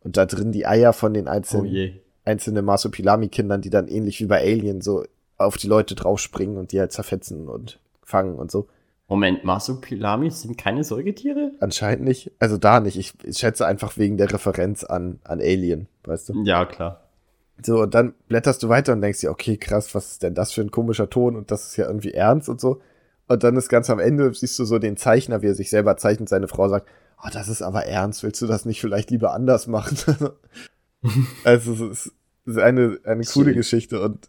Und 0.01 0.17
da 0.17 0.27
drin 0.27 0.51
die 0.51 0.67
Eier 0.67 0.93
von 0.93 1.15
den 1.15 1.29
einzelnen, 1.29 1.67
Oh 1.67 2.04
einzelnen 2.25 2.65
Marsupilami-Kindern, 2.65 3.61
die 3.61 3.71
dann 3.71 3.89
ähnlich 3.89 4.21
wie 4.21 4.27
bei 4.27 4.41
Alien 4.41 4.81
so 4.81 5.05
auf 5.37 5.57
die 5.57 5.67
Leute 5.67 5.95
draufspringen 5.95 6.57
und 6.57 6.73
die 6.73 6.81
halt 6.81 6.93
zerfetzen 6.93 7.49
und 7.49 7.79
fangen 8.03 8.37
und 8.37 8.51
so. 8.51 8.69
Moment, 9.09 9.45
Marsupilamis 9.45 10.43
sind 10.43 10.57
keine 10.57 10.83
Säugetiere? 10.83 11.53
Anscheinend 11.61 12.05
nicht. 12.05 12.33
Also 12.39 12.57
da 12.57 12.81
nicht. 12.81 12.97
Ich, 12.99 13.13
ich 13.23 13.39
schätze 13.39 13.67
einfach 13.67 13.99
wegen 13.99 14.17
der 14.17 14.33
Referenz 14.33 14.83
an, 14.83 15.21
an 15.25 15.41
Alien, 15.41 15.89
weißt 16.05 16.31
du? 16.31 16.43
Ja, 16.45 16.65
klar. 16.65 17.03
So, 17.63 17.83
und 17.83 17.95
dann 17.95 18.15
blätterst 18.29 18.63
du 18.63 18.69
weiter 18.69 18.95
und 18.95 19.03
denkst 19.03 19.21
dir, 19.21 19.31
okay, 19.31 19.57
krass, 19.57 19.95
was 19.95 20.13
ist 20.13 20.23
denn 20.23 20.35
das 20.35 20.53
für 20.53 20.63
ein 20.63 20.71
komischer 20.71 21.11
Ton 21.11 21.37
und 21.37 21.51
das 21.51 21.67
ist 21.67 21.77
ja 21.77 21.87
irgendwie 21.87 22.13
ernst 22.13 22.49
und 22.49 22.61
so. 22.61 22.81
Und 23.29 23.45
dann 23.45 23.57
ist 23.57 23.69
ganz 23.69 23.91
am 23.91 24.01
Ende, 24.01 24.33
siehst 24.35 24.59
du 24.59 24.65
so 24.65 24.79
den 24.79 24.97
Zeichner, 24.97 25.43
wie 25.43 25.49
er 25.49 25.55
sich 25.55 25.71
selber 25.71 25.97
zeichnet, 25.97 26.29
seine 26.29 26.49
Frau 26.49 26.69
sagt, 26.69 26.89
oh, 27.23 27.29
das 27.33 27.49
ist 27.49 27.63
aber 27.63 27.87
ernst, 27.87 28.23
willst 28.23 28.43
du 28.43 28.47
das 28.47 28.65
nicht 28.65 28.81
vielleicht 28.81 29.11
lieber 29.11 29.33
anders 29.33 29.67
machen? 29.67 29.97
also 31.45 31.91
es 31.91 32.13
ist 32.47 32.59
eine, 32.59 32.99
eine 33.05 33.25
coole 33.25 33.47
Schön. 33.51 33.55
Geschichte 33.55 34.01
und 34.01 34.29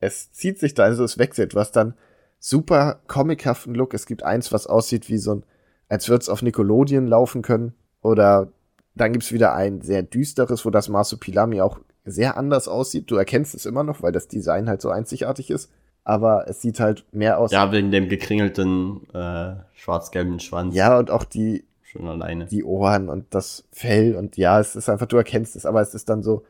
es 0.00 0.32
zieht 0.32 0.58
sich 0.58 0.74
da, 0.74 0.84
also 0.84 1.04
es 1.04 1.18
wechselt, 1.18 1.54
was 1.54 1.72
dann 1.72 1.94
super 2.38 3.00
comichaften 3.06 3.74
Look. 3.74 3.94
Es 3.94 4.06
gibt 4.06 4.22
eins, 4.22 4.52
was 4.52 4.66
aussieht 4.66 5.08
wie 5.08 5.18
so 5.18 5.36
ein, 5.36 5.42
als 5.88 6.08
würde 6.08 6.22
es 6.22 6.28
auf 6.28 6.42
Nickelodeon 6.42 7.06
laufen 7.06 7.42
können. 7.42 7.74
Oder 8.00 8.52
dann 8.94 9.12
gibt's 9.12 9.32
wieder 9.32 9.54
ein 9.54 9.80
sehr 9.80 10.02
düsteres, 10.02 10.64
wo 10.64 10.70
das 10.70 10.88
Marsupilami 10.88 11.60
auch 11.60 11.80
sehr 12.04 12.36
anders 12.36 12.68
aussieht. 12.68 13.10
Du 13.10 13.16
erkennst 13.16 13.54
es 13.54 13.66
immer 13.66 13.84
noch, 13.84 14.02
weil 14.02 14.12
das 14.12 14.28
Design 14.28 14.68
halt 14.68 14.80
so 14.80 14.90
einzigartig 14.90 15.50
ist. 15.50 15.70
Aber 16.04 16.48
es 16.48 16.62
sieht 16.62 16.80
halt 16.80 17.04
mehr 17.12 17.38
aus. 17.38 17.52
Ja, 17.52 17.70
wegen 17.70 17.90
dem 17.90 18.08
gekringelten 18.08 19.06
äh, 19.12 19.56
schwarz-gelben 19.74 20.40
Schwanz. 20.40 20.74
ja, 20.74 20.98
und 20.98 21.10
auch 21.10 21.24
die, 21.24 21.64
Schon 21.90 22.06
alleine. 22.06 22.44
die 22.44 22.64
Ohren 22.64 23.08
und 23.08 23.26
das 23.30 23.64
Fell 23.72 24.14
und 24.14 24.36
ja, 24.36 24.60
es 24.60 24.76
ist 24.76 24.90
einfach, 24.90 25.06
du 25.06 25.16
erkennst 25.16 25.56
es, 25.56 25.64
aber 25.64 25.80
es 25.80 25.94
ist 25.94 26.10
dann 26.10 26.22
so, 26.22 26.44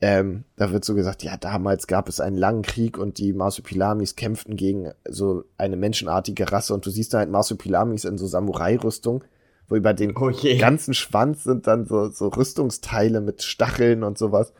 ähm, 0.00 0.44
da 0.56 0.72
wird 0.72 0.82
so 0.82 0.94
gesagt, 0.94 1.22
ja, 1.22 1.36
damals 1.36 1.86
gab 1.86 2.08
es 2.08 2.20
einen 2.20 2.38
langen 2.38 2.62
Krieg 2.62 2.96
und 2.96 3.18
die 3.18 3.34
Marsupilamis 3.34 4.16
kämpften 4.16 4.56
gegen 4.56 4.92
so 5.06 5.44
eine 5.58 5.76
menschenartige 5.76 6.50
Rasse 6.50 6.72
und 6.72 6.86
du 6.86 6.90
siehst 6.90 7.12
da 7.12 7.18
halt 7.18 7.30
Marsupilamis 7.30 8.06
in 8.06 8.16
so 8.16 8.26
Samurai-Rüstung, 8.26 9.24
wo 9.68 9.76
über 9.76 9.92
den 9.92 10.16
Oh 10.16 10.32
ganzen 10.58 10.94
Schwanz 10.94 11.44
sind 11.44 11.66
dann 11.66 11.84
so, 11.84 12.08
so 12.08 12.28
Rüstungsteile 12.28 13.20
mit 13.20 13.42
Stacheln 13.42 14.02
und 14.02 14.16
sowas 14.16 14.54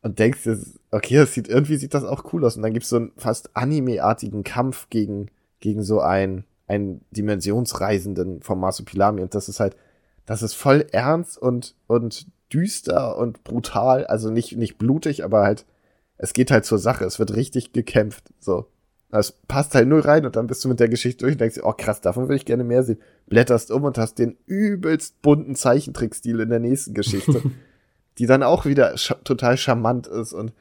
und 0.00 0.18
denkst 0.18 0.44
dir, 0.44 0.58
okay, 0.92 1.16
das 1.16 1.34
sieht, 1.34 1.48
irgendwie 1.48 1.76
sieht 1.76 1.92
das 1.92 2.04
auch 2.04 2.32
cool 2.32 2.42
aus 2.42 2.56
und 2.56 2.62
dann 2.62 2.72
gibt's 2.72 2.88
so 2.88 2.96
einen 2.96 3.12
fast 3.18 3.54
anime-artigen 3.54 4.44
Kampf 4.44 4.88
gegen, 4.88 5.30
gegen 5.60 5.82
so 5.82 6.00
einen, 6.00 6.44
einen 6.66 7.04
Dimensionsreisenden 7.10 8.42
vom 8.42 8.60
Marsupilami 8.60 9.20
und 9.22 9.34
das 9.34 9.48
ist 9.48 9.60
halt, 9.60 9.76
das 10.26 10.42
ist 10.42 10.54
voll 10.54 10.86
ernst 10.92 11.36
und, 11.36 11.74
und 11.86 12.26
düster 12.52 13.18
und 13.18 13.44
brutal, 13.44 14.06
also 14.06 14.30
nicht, 14.30 14.56
nicht 14.56 14.78
blutig, 14.78 15.24
aber 15.24 15.42
halt, 15.42 15.66
es 16.16 16.32
geht 16.32 16.50
halt 16.50 16.64
zur 16.64 16.78
Sache, 16.78 17.04
es 17.04 17.18
wird 17.18 17.34
richtig 17.34 17.72
gekämpft, 17.72 18.24
so. 18.38 18.66
Das 19.10 19.30
passt 19.30 19.76
halt 19.76 19.86
null 19.86 20.00
rein 20.00 20.26
und 20.26 20.34
dann 20.34 20.48
bist 20.48 20.64
du 20.64 20.68
mit 20.68 20.80
der 20.80 20.88
Geschichte 20.88 21.24
durch 21.24 21.34
und 21.34 21.40
denkst 21.40 21.60
oh 21.62 21.72
krass, 21.72 22.00
davon 22.00 22.24
würde 22.24 22.34
ich 22.34 22.46
gerne 22.46 22.64
mehr 22.64 22.82
sehen. 22.82 22.98
Blätterst 23.28 23.70
um 23.70 23.84
und 23.84 23.96
hast 23.96 24.18
den 24.18 24.36
übelst 24.46 25.22
bunten 25.22 25.54
Zeichentrickstil 25.54 26.40
in 26.40 26.50
der 26.50 26.58
nächsten 26.58 26.94
Geschichte, 26.94 27.42
die 28.18 28.26
dann 28.26 28.42
auch 28.42 28.64
wieder 28.64 28.96
scha 28.96 29.14
total 29.22 29.56
charmant 29.56 30.08
ist 30.08 30.32
und 30.32 30.52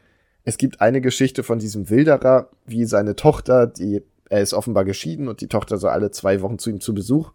es 0.43 0.57
gibt 0.57 0.81
eine 0.81 1.01
Geschichte 1.01 1.41
von 1.41 1.57
diesem 1.57 1.89
Wilderer, 1.89 2.49
wie 2.65 2.85
seine 2.85 3.15
Tochter, 3.15 3.65
die, 3.65 4.03
er 4.33 4.41
ist 4.41 4.55
offenbar 4.55 4.83
geschieden 4.83 5.27
und 5.27 5.41
die 5.41 5.47
Tochter 5.47 5.77
so 5.77 5.87
alle 5.87 6.09
zwei 6.09 6.41
Wochen 6.41 6.57
zu 6.57 6.71
ihm 6.71 6.81
zu 6.81 6.95
Besuch 6.95 7.33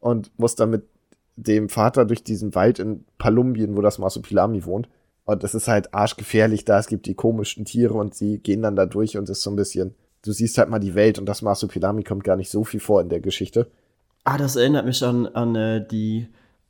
und 0.00 0.30
muss 0.38 0.54
dann 0.54 0.70
mit 0.70 0.84
dem 1.36 1.68
Vater 1.68 2.06
durch 2.06 2.24
diesen 2.24 2.54
Wald 2.54 2.78
in 2.78 3.04
Palumbien, 3.18 3.76
wo 3.76 3.82
das 3.82 3.98
Marsupilami 3.98 4.64
wohnt. 4.64 4.88
Und 5.26 5.44
es 5.44 5.54
ist 5.54 5.68
halt 5.68 5.92
arschgefährlich 5.92 6.64
da, 6.64 6.78
es 6.78 6.86
gibt 6.86 7.04
die 7.04 7.14
komischen 7.14 7.66
Tiere 7.66 7.92
und 7.92 8.14
sie 8.14 8.38
gehen 8.38 8.62
dann 8.62 8.76
da 8.76 8.86
durch 8.86 9.18
und 9.18 9.24
es 9.24 9.38
ist 9.38 9.42
so 9.42 9.50
ein 9.50 9.56
bisschen, 9.56 9.94
du 10.22 10.32
siehst 10.32 10.56
halt 10.56 10.70
mal 10.70 10.78
die 10.78 10.94
Welt 10.94 11.18
und 11.18 11.26
das 11.26 11.42
Marsupilami 11.42 12.02
kommt 12.02 12.24
gar 12.24 12.36
nicht 12.36 12.48
so 12.48 12.64
viel 12.64 12.80
vor 12.80 13.02
in 13.02 13.10
der 13.10 13.20
Geschichte. 13.20 13.70
Ah, 14.24 14.38
das 14.38 14.56
erinnert 14.56 14.86
mich 14.86 15.04
an, 15.04 15.26
an 15.26 15.54
äh, 15.54 15.86
die 15.86 16.28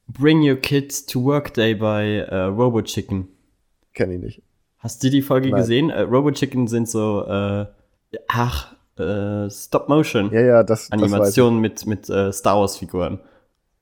Bring 0.09 0.43
Your 0.43 0.57
Kids 0.57 1.07
to 1.07 1.23
Work 1.23 1.55
Day 1.55 1.77
bei 1.77 2.27
äh, 2.29 2.35
Robo 2.47 2.83
Chicken. 2.83 3.29
Kenn 3.95 4.11
ich 4.11 4.21
nicht. 4.21 4.43
Hast 4.79 5.05
du 5.05 5.11
die 5.11 5.23
Folge 5.23 5.51
Nein. 5.51 5.61
gesehen? 5.61 5.91
Äh, 5.91 6.01
Robo 6.01 6.33
Chicken 6.33 6.67
sind 6.67 6.89
so, 6.89 7.25
äh, 7.27 7.67
ach, 8.27 8.75
äh, 8.99 9.51
Stop-Motion. 9.51 10.33
Ja, 10.33 10.41
ja, 10.41 10.63
das, 10.63 10.89
das 10.89 11.37
mit, 11.61 11.87
mit 11.87 12.09
äh, 12.09 12.33
Star 12.33 12.61
Wars-Figuren. 12.61 13.21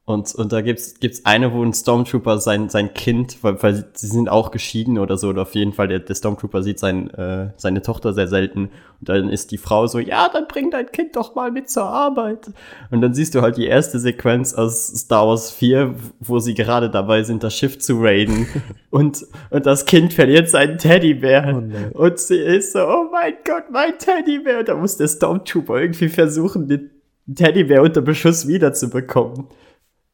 Und, 0.09 0.33
und 0.37 0.53
da 0.53 0.61
gibt's, 0.61 1.01
gibt's 1.01 1.27
eine, 1.27 1.53
wo 1.53 1.65
ein 1.65 1.73
Stormtrooper 1.73 2.39
sein, 2.39 2.69
sein 2.69 2.95
Kind, 2.95 3.43
weil, 3.43 3.61
weil 3.61 3.75
sie- 3.93 4.07
sind 4.07 4.29
auch 4.29 4.53
geschieden 4.53 4.99
oder 4.99 5.19
so, 5.19 5.31
oder 5.31 5.43
auf 5.43 5.57
jeden 5.57 5.73
Fall, 5.73 5.89
der, 5.89 5.99
der 5.99 6.15
Stormtrooper 6.15 6.63
sieht 6.63 6.79
sein, 6.79 7.11
äh, 7.11 7.51
seine 7.57 7.83
Tochter 7.83 8.13
sehr 8.15 8.29
selten. 8.29 8.71
Und 9.01 9.09
dann 9.09 9.29
ist 9.29 9.51
die 9.51 9.59
Frau 9.59 9.89
so, 9.89 9.99
ja, 9.99 10.29
dann 10.33 10.47
bring 10.47 10.71
dein 10.71 10.87
Kind 10.93 11.17
doch 11.17 11.35
mal 11.35 11.51
mit 11.51 11.69
zur 11.69 11.87
Arbeit. 11.87 12.53
Und 12.93 13.01
dann 13.01 13.15
siehst 13.15 13.35
du 13.35 13.43
halt 13.43 13.57
die 13.57 13.67
erste 13.67 13.99
Sequenz 13.99 14.55
aus 14.55 14.87
Star 14.87 15.27
Wars 15.27 15.51
4, 15.51 15.97
wo 16.21 16.39
sie 16.39 16.55
gerade 16.55 16.89
dabei 16.89 17.25
sind, 17.25 17.43
das 17.43 17.57
Schiff 17.57 17.81
zu 17.81 18.01
raiden. 18.01 18.47
und, 18.91 19.27
und 19.51 19.67
das 19.67 19.87
Kind 19.87 20.13
verliert 20.13 20.49
seinen 20.49 20.79
Teddybär. 20.79 21.61
Oh 21.97 22.05
und 22.05 22.19
sie 22.21 22.39
ist 22.39 22.75
so, 22.75 22.79
oh 22.87 23.09
mein 23.11 23.35
Gott, 23.45 23.65
mein 23.73 23.99
Teddybär. 23.99 24.61
Und 24.61 24.69
da 24.69 24.77
muss 24.77 24.99
der 24.99 25.09
Stormtrooper 25.09 25.81
irgendwie 25.81 26.09
versuchen, 26.09 26.69
den 26.69 26.93
Teddybär 27.35 27.83
unter 27.83 28.03
Beschuss 28.03 28.47
wiederzubekommen. 28.47 29.49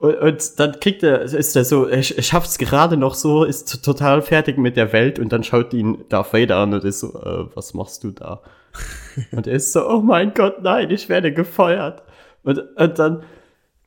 Und, 0.03 0.16
und 0.16 0.59
dann 0.59 0.81
kriegt 0.81 1.05
er, 1.05 1.23
ist 1.23 1.55
er 1.55 1.65
so, 1.65 1.87
er, 1.87 2.03
sch- 2.03 2.20
schafft 2.23 2.49
es 2.49 2.59
gerade 2.59 2.97
noch 2.97 3.15
so, 3.15 3.45
ist 3.45 3.85
total 3.85 4.20
fertig 4.20 4.59
mit 4.59 4.77
der 4.77 4.93
Welt 4.93 5.20
und 5.20 5.33
dann 5.33 5.45
schaut 5.45 5.73
ihn 5.73 6.05
Darth 6.09 6.33
Vader 6.33 6.57
an 6.57 6.74
und 6.74 6.83
ist 6.83 6.99
so, 6.99 7.15
äh, 7.23 7.47
was 7.55 7.73
machst 7.73 8.03
du 8.03 8.11
da? 8.11 8.43
und 9.31 9.47
er 9.47 9.55
ist 9.55 9.73
so, 9.73 9.89
oh 9.89 10.01
mein 10.01 10.35
Gott, 10.35 10.61
nein, 10.61 10.91
ich 10.91 11.09
werde 11.09 11.33
gefeuert. 11.33 12.03
Und, 12.43 12.59
und 12.77 12.99
dann 12.99 13.23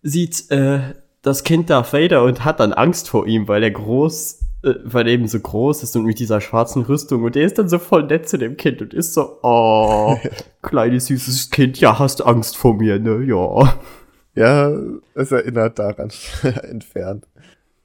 sieht 0.04 0.50
äh, 0.52 0.80
das 1.22 1.44
Kind 1.44 1.70
Darth 1.70 1.92
Vader 1.92 2.24
und 2.24 2.46
hat 2.46 2.62
dann 2.62 2.72
Angst 2.72 3.10
vor 3.10 3.28
ihm, 3.28 3.50
weil 3.50 3.62
er 3.62 3.72
groß, 3.72 4.40
äh, 4.64 4.74
weil 4.86 5.08
er 5.08 5.14
eben 5.16 5.28
so 5.28 5.38
groß 5.42 5.84
ist 5.84 5.98
und 5.98 6.06
mit 6.06 6.20
dieser 6.20 6.40
schwarzen 6.40 6.84
Rüstung 6.84 7.24
und 7.24 7.36
er 7.36 7.44
ist 7.44 7.58
dann 7.58 7.68
so 7.68 7.78
voll 7.78 8.04
nett 8.04 8.30
zu 8.30 8.38
dem 8.38 8.56
Kind 8.56 8.82
und 8.82 8.94
ist 8.94 9.16
so, 9.16 9.40
oh, 9.44 10.16
kleines 10.62 11.08
süßes 11.08 11.50
Kind, 11.50 11.78
ja, 11.82 12.00
hast 12.00 12.26
Angst 12.26 12.56
vor 12.56 12.74
mir, 12.76 13.00
ne, 13.00 13.22
ja. 13.26 13.74
Ja, 14.36 14.72
es 15.14 15.32
erinnert 15.32 15.80
daran 15.80 16.12
entfernt. 16.64 17.26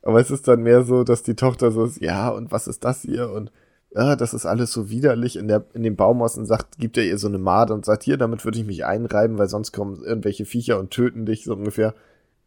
Aber 0.02 0.20
es 0.20 0.30
ist 0.30 0.48
dann 0.48 0.62
mehr 0.62 0.82
so, 0.82 1.04
dass 1.04 1.22
die 1.22 1.34
Tochter 1.34 1.70
so 1.70 1.84
ist, 1.84 2.00
ja, 2.00 2.28
und 2.30 2.50
was 2.50 2.66
ist 2.66 2.84
das 2.84 3.02
hier? 3.02 3.30
Und 3.30 3.52
ja, 3.94 4.16
das 4.16 4.34
ist 4.34 4.46
alles 4.46 4.72
so 4.72 4.88
widerlich 4.88 5.36
in, 5.36 5.48
der, 5.48 5.64
in 5.74 5.82
dem 5.82 5.96
Baumhaus 5.96 6.38
und 6.38 6.46
sagt, 6.46 6.78
gibt 6.78 6.96
er 6.96 7.04
ihr 7.04 7.18
so 7.18 7.28
eine 7.28 7.38
Made 7.38 7.74
und 7.74 7.84
sagt, 7.84 8.04
hier, 8.04 8.16
damit 8.16 8.44
würde 8.44 8.58
ich 8.58 8.64
mich 8.64 8.84
einreiben, 8.84 9.36
weil 9.38 9.48
sonst 9.48 9.72
kommen 9.72 10.02
irgendwelche 10.02 10.44
Viecher 10.44 10.78
und 10.78 10.90
töten 10.90 11.26
dich, 11.26 11.44
so 11.44 11.54
ungefähr. 11.54 11.94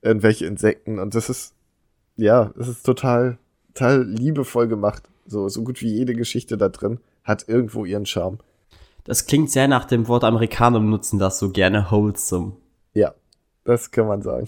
Irgendwelche 0.02 0.46
Insekten. 0.46 1.00
Und 1.00 1.16
das 1.16 1.30
ist, 1.30 1.54
ja, 2.18 2.52
es 2.60 2.68
ist 2.68 2.86
total, 2.86 3.38
total 3.74 4.04
liebevoll 4.04 4.68
gemacht. 4.68 5.04
So, 5.26 5.48
so 5.48 5.64
gut 5.64 5.82
wie 5.82 5.94
jede 5.94 6.14
Geschichte 6.14 6.58
da 6.58 6.70
drin 6.70 7.00
hat 7.24 7.48
irgendwo 7.48 7.86
ihren 7.86 8.06
Charme. 8.06 8.40
Das 9.06 9.26
klingt 9.26 9.52
sehr 9.52 9.68
nach 9.68 9.86
dem 9.86 10.08
Wort 10.08 10.24
Amerikaner 10.24 10.80
benutzen 10.80 11.20
das 11.20 11.40
so 11.40 11.52
gerne 11.52 11.88
wholesome. 11.90 12.54
Das 13.64 13.92
kann 13.92 14.08
man 14.08 14.22
sagen. 14.22 14.48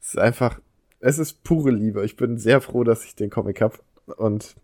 Es 0.00 0.08
ist 0.08 0.18
einfach, 0.18 0.58
es 1.00 1.18
ist 1.18 1.42
pure 1.44 1.70
Liebe. 1.70 2.04
Ich 2.04 2.16
bin 2.16 2.38
sehr 2.38 2.60
froh, 2.60 2.84
dass 2.84 3.04
ich 3.04 3.14
den 3.14 3.30
Comic 3.30 3.60
hab 3.60 3.78
und 4.16 4.56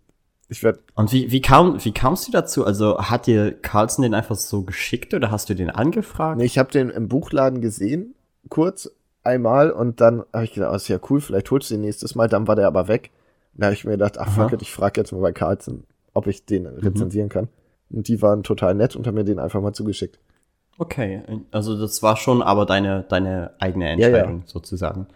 ich 0.49 0.63
werde, 0.63 0.81
Und 0.95 1.13
wie, 1.13 1.31
wie, 1.31 1.41
kam, 1.41 1.83
wie 1.85 1.93
kamst 1.93 2.29
du 2.29 2.33
dazu? 2.33 2.65
Also 2.65 2.99
hat 2.99 3.27
dir 3.27 3.53
Carlson 3.53 4.03
den 4.03 4.15
einfach 4.15 4.37
so 4.37 4.63
geschickt 4.63 5.15
oder 5.15 5.31
hast 5.31 5.49
du 5.49 5.55
den 5.55 5.71
angefragt? 5.71 6.39
nee, 6.39 6.45
ich 6.45 6.59
habe 6.59 6.71
den 6.71 6.91
im 6.91 7.09
Buchladen 7.09 7.61
gesehen, 7.61 8.15
kurz 8.51 8.91
einmal 9.23 9.71
und 9.71 10.01
dann 10.01 10.23
habe 10.33 10.45
ich 10.45 10.53
gedacht, 10.53 10.73
oh, 10.73 10.77
ist 10.77 10.89
ja 10.89 10.99
cool, 11.09 11.21
vielleicht 11.21 11.51
holst 11.51 11.71
du 11.71 11.75
den 11.75 11.81
nächstes 11.81 12.15
Mal. 12.15 12.29
Dann 12.29 12.47
war 12.47 12.57
der 12.57 12.67
aber 12.67 12.89
weg. 12.89 13.11
Da 13.55 13.67
habe 13.67 13.75
ich 13.75 13.85
mir 13.85 13.93
gedacht, 13.93 14.19
ach 14.19 14.31
fuck 14.31 14.53
it, 14.53 14.63
ich 14.63 14.73
frage 14.73 15.01
jetzt 15.01 15.13
mal 15.13 15.21
bei 15.21 15.33
Carlson, 15.33 15.85
ob 16.13 16.27
ich 16.27 16.45
den 16.45 16.67
rezensieren 16.67 17.29
kann. 17.29 17.49
Und 17.89 18.09
die 18.09 18.21
waren 18.21 18.43
total 18.43 18.75
nett 18.75 18.97
und 18.97 19.07
haben 19.07 19.15
mir 19.15 19.25
den 19.25 19.39
einfach 19.39 19.61
mal 19.61 19.73
zugeschickt. 19.73 20.19
Okay, 20.79 21.23
also 21.53 21.79
das 21.79 22.03
war 22.03 22.17
schon 22.17 22.43
aber 22.43 22.67
deine, 22.67 23.05
deine 23.09 23.53
eigene 23.61 23.85
Ja, 23.85 23.91
ja. 23.91 24.07
Entscheidung 24.09 24.43
sozusagen. 24.47 25.07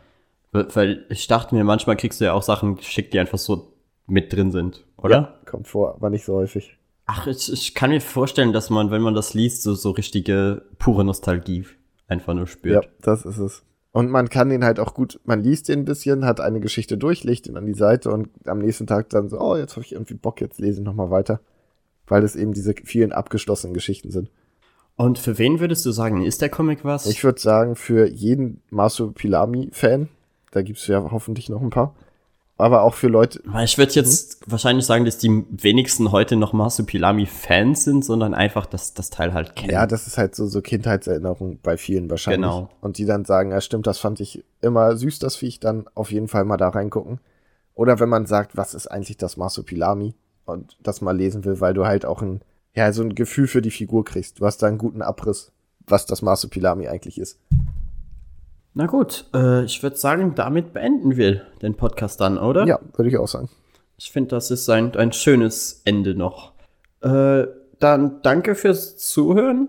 Weil- 0.52 1.04
ich 1.10 1.26
dachte 1.26 1.54
mir, 1.54 1.64
manchmal 1.64 1.96
kriegst 1.96 2.20
du 2.20 2.24
ja 2.24 2.32
auch 2.32 2.42
Sachen 2.42 2.76
geschickt, 2.76 3.12
die 3.12 3.18
einfach 3.18 3.38
so 3.38 3.72
mit 4.06 4.32
drin 4.32 4.50
sind, 4.52 4.84
oder? 4.96 5.14
Ja, 5.14 5.34
kommt 5.50 5.68
vor, 5.68 5.94
aber 5.94 6.10
nicht 6.10 6.24
so 6.24 6.34
häufig. 6.34 6.76
Ach, 7.06 7.26
ich, 7.26 7.52
ich 7.52 7.74
kann 7.74 7.90
mir 7.90 8.00
vorstellen, 8.00 8.52
dass 8.52 8.70
man, 8.70 8.90
wenn 8.90 9.02
man 9.02 9.14
das 9.14 9.34
liest, 9.34 9.62
so, 9.62 9.74
so 9.74 9.90
richtige 9.90 10.62
pure 10.78 11.04
Nostalgie 11.04 11.64
einfach 12.06 12.34
nur 12.34 12.44
Ja, 12.44 12.50
spürt. 12.50 12.88
das 13.02 13.24
ist 13.26 13.38
es. 13.38 13.62
Und 13.92 14.10
man 14.10 14.28
kann 14.28 14.50
den 14.50 14.64
halt 14.64 14.78
auch 14.78 14.94
gut, 14.94 15.18
man 15.24 15.42
liest 15.42 15.68
den 15.68 15.80
ein 15.80 15.84
bisschen, 15.84 16.24
hat 16.24 16.40
eine 16.40 16.60
Geschichte 16.60 16.96
durch, 16.98 17.24
legt 17.24 17.46
ihn 17.46 17.56
an 17.56 17.66
die 17.66 17.74
Seite 17.74 18.10
und 18.10 18.28
am 18.46 18.58
nächsten 18.58 18.86
Tag 18.86 19.08
dann 19.10 19.28
so, 19.28 19.40
oh, 19.40 19.56
jetzt 19.56 19.76
habe 19.76 19.84
ich 19.84 19.92
irgendwie 19.92 20.14
Bock, 20.14 20.40
jetzt 20.40 20.60
lese 20.60 20.80
ich 20.80 20.84
nochmal 20.86 21.10
weiter. 21.10 21.40
Weil 22.06 22.22
es 22.24 22.36
eben 22.36 22.52
diese 22.52 22.74
vielen 22.84 23.12
abgeschlossenen 23.12 23.74
Geschichten 23.74 24.10
sind. 24.10 24.30
Und 24.98 25.18
für 25.18 25.38
wen 25.38 25.60
würdest 25.60 25.86
du 25.86 25.92
sagen, 25.92 26.24
ist 26.24 26.42
der 26.42 26.50
Comic 26.50 26.84
was? 26.84 27.06
Ich 27.06 27.24
würde 27.24 27.40
sagen, 27.40 27.76
für 27.76 28.06
jeden 28.06 28.60
Masupilami-Fan, 28.70 30.08
da 30.50 30.62
gibt's 30.62 30.86
ja 30.88 31.10
hoffentlich 31.10 31.48
noch 31.48 31.62
ein 31.62 31.70
paar, 31.70 31.94
aber 32.56 32.82
auch 32.82 32.94
für 32.94 33.06
Leute, 33.06 33.40
Weil 33.44 33.64
ich 33.64 33.78
würde 33.78 33.92
jetzt 33.92 34.40
wahrscheinlich 34.50 34.84
sagen, 34.84 35.04
dass 35.04 35.16
die 35.16 35.44
wenigsten 35.50 36.10
heute 36.10 36.34
noch 36.34 36.52
Marsupilami-Fans 36.52 37.84
sind, 37.84 38.04
sondern 38.04 38.34
einfach 38.34 38.66
das, 38.66 38.92
das 38.92 39.10
Teil 39.10 39.32
halt 39.32 39.54
kennen. 39.54 39.72
ja, 39.72 39.86
das 39.86 40.08
ist 40.08 40.18
halt 40.18 40.34
so, 40.34 40.48
so 40.48 40.60
Kindheitserinnerung 40.60 41.60
bei 41.62 41.76
vielen 41.76 42.10
wahrscheinlich. 42.10 42.50
Genau. 42.50 42.68
Und 42.80 42.98
die 42.98 43.04
dann 43.04 43.24
sagen, 43.24 43.52
ja 43.52 43.60
stimmt, 43.60 43.86
das 43.86 44.00
fand 44.00 44.18
ich 44.18 44.44
immer 44.60 44.96
süß, 44.96 45.20
das 45.20 45.36
Viech, 45.36 45.60
dann 45.60 45.86
auf 45.94 46.10
jeden 46.10 46.26
Fall 46.26 46.44
mal 46.44 46.56
da 46.56 46.70
reingucken. 46.70 47.20
Oder 47.76 48.00
wenn 48.00 48.08
man 48.08 48.26
sagt, 48.26 48.56
was 48.56 48.74
ist 48.74 48.88
eigentlich 48.88 49.16
das 49.16 49.36
Marsupilami 49.36 50.16
und 50.44 50.76
das 50.82 51.00
mal 51.00 51.16
lesen 51.16 51.44
will, 51.44 51.60
weil 51.60 51.74
du 51.74 51.86
halt 51.86 52.04
auch 52.04 52.22
ein, 52.22 52.40
ja, 52.74 52.92
so 52.92 53.02
ein 53.02 53.14
Gefühl 53.14 53.46
für 53.46 53.62
die 53.62 53.70
Figur 53.70 54.04
kriegst. 54.04 54.40
Du 54.40 54.46
hast 54.46 54.58
da 54.58 54.66
einen 54.66 54.78
guten 54.78 55.02
Abriss, 55.02 55.52
was 55.86 56.06
das 56.06 56.22
Marsupilami 56.22 56.88
eigentlich 56.88 57.18
ist. 57.18 57.38
Na 58.74 58.86
gut, 58.86 59.26
äh, 59.34 59.64
ich 59.64 59.82
würde 59.82 59.96
sagen, 59.96 60.34
damit 60.36 60.72
beenden 60.72 61.16
wir 61.16 61.42
den 61.62 61.74
Podcast 61.74 62.20
dann, 62.20 62.38
oder? 62.38 62.66
Ja, 62.66 62.78
würde 62.94 63.08
ich 63.10 63.18
auch 63.18 63.26
sagen. 63.26 63.48
Ich 63.96 64.12
finde, 64.12 64.30
das 64.30 64.52
ist 64.52 64.68
ein, 64.70 64.94
ein 64.94 65.12
schönes 65.12 65.82
Ende 65.84 66.14
noch. 66.14 66.52
Äh, 67.00 67.46
dann 67.80 68.22
danke 68.22 68.54
fürs 68.54 68.96
Zuhören. 68.96 69.68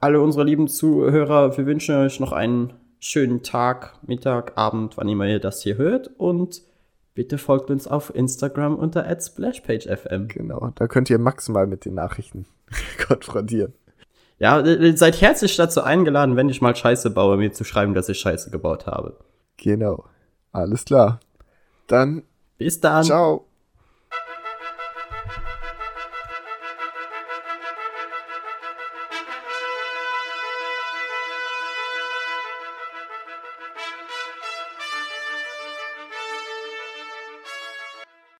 Alle 0.00 0.22
unsere 0.22 0.44
lieben 0.44 0.68
Zuhörer, 0.68 1.58
wir 1.58 1.66
wünschen 1.66 1.94
euch 1.96 2.20
noch 2.20 2.32
einen 2.32 2.72
schönen 3.00 3.42
Tag, 3.42 3.98
Mittag, 4.06 4.56
Abend, 4.56 4.96
wann 4.96 5.08
immer 5.08 5.26
ihr 5.26 5.40
das 5.40 5.62
hier 5.62 5.76
hört. 5.76 6.10
Und 6.16 6.62
bitte 7.14 7.38
folgt 7.38 7.70
uns 7.70 7.86
auf 7.86 8.14
Instagram 8.14 8.76
unter 8.76 9.04
@splashpagefm. 9.20 10.28
Genau, 10.28 10.72
da 10.74 10.86
könnt 10.86 11.10
ihr 11.10 11.18
Max 11.18 11.48
mal 11.48 11.66
mit 11.66 11.84
den 11.84 11.94
Nachrichten 11.94 12.46
konfrontieren. 13.06 13.74
Ja, 14.38 14.60
äh, 14.60 14.96
seid 14.96 15.20
herzlich 15.20 15.56
dazu 15.56 15.82
eingeladen, 15.82 16.36
wenn 16.36 16.48
ich 16.48 16.62
mal 16.62 16.74
Scheiße 16.74 17.10
baue, 17.10 17.36
mir 17.36 17.52
zu 17.52 17.64
schreiben, 17.64 17.94
dass 17.94 18.08
ich 18.08 18.18
Scheiße 18.18 18.50
gebaut 18.50 18.86
habe. 18.86 19.16
Genau. 19.58 20.04
Alles 20.52 20.84
klar. 20.86 21.20
Dann, 21.86 22.22
Bis 22.56 22.80
dann. 22.80 23.04
ciao. 23.04 23.49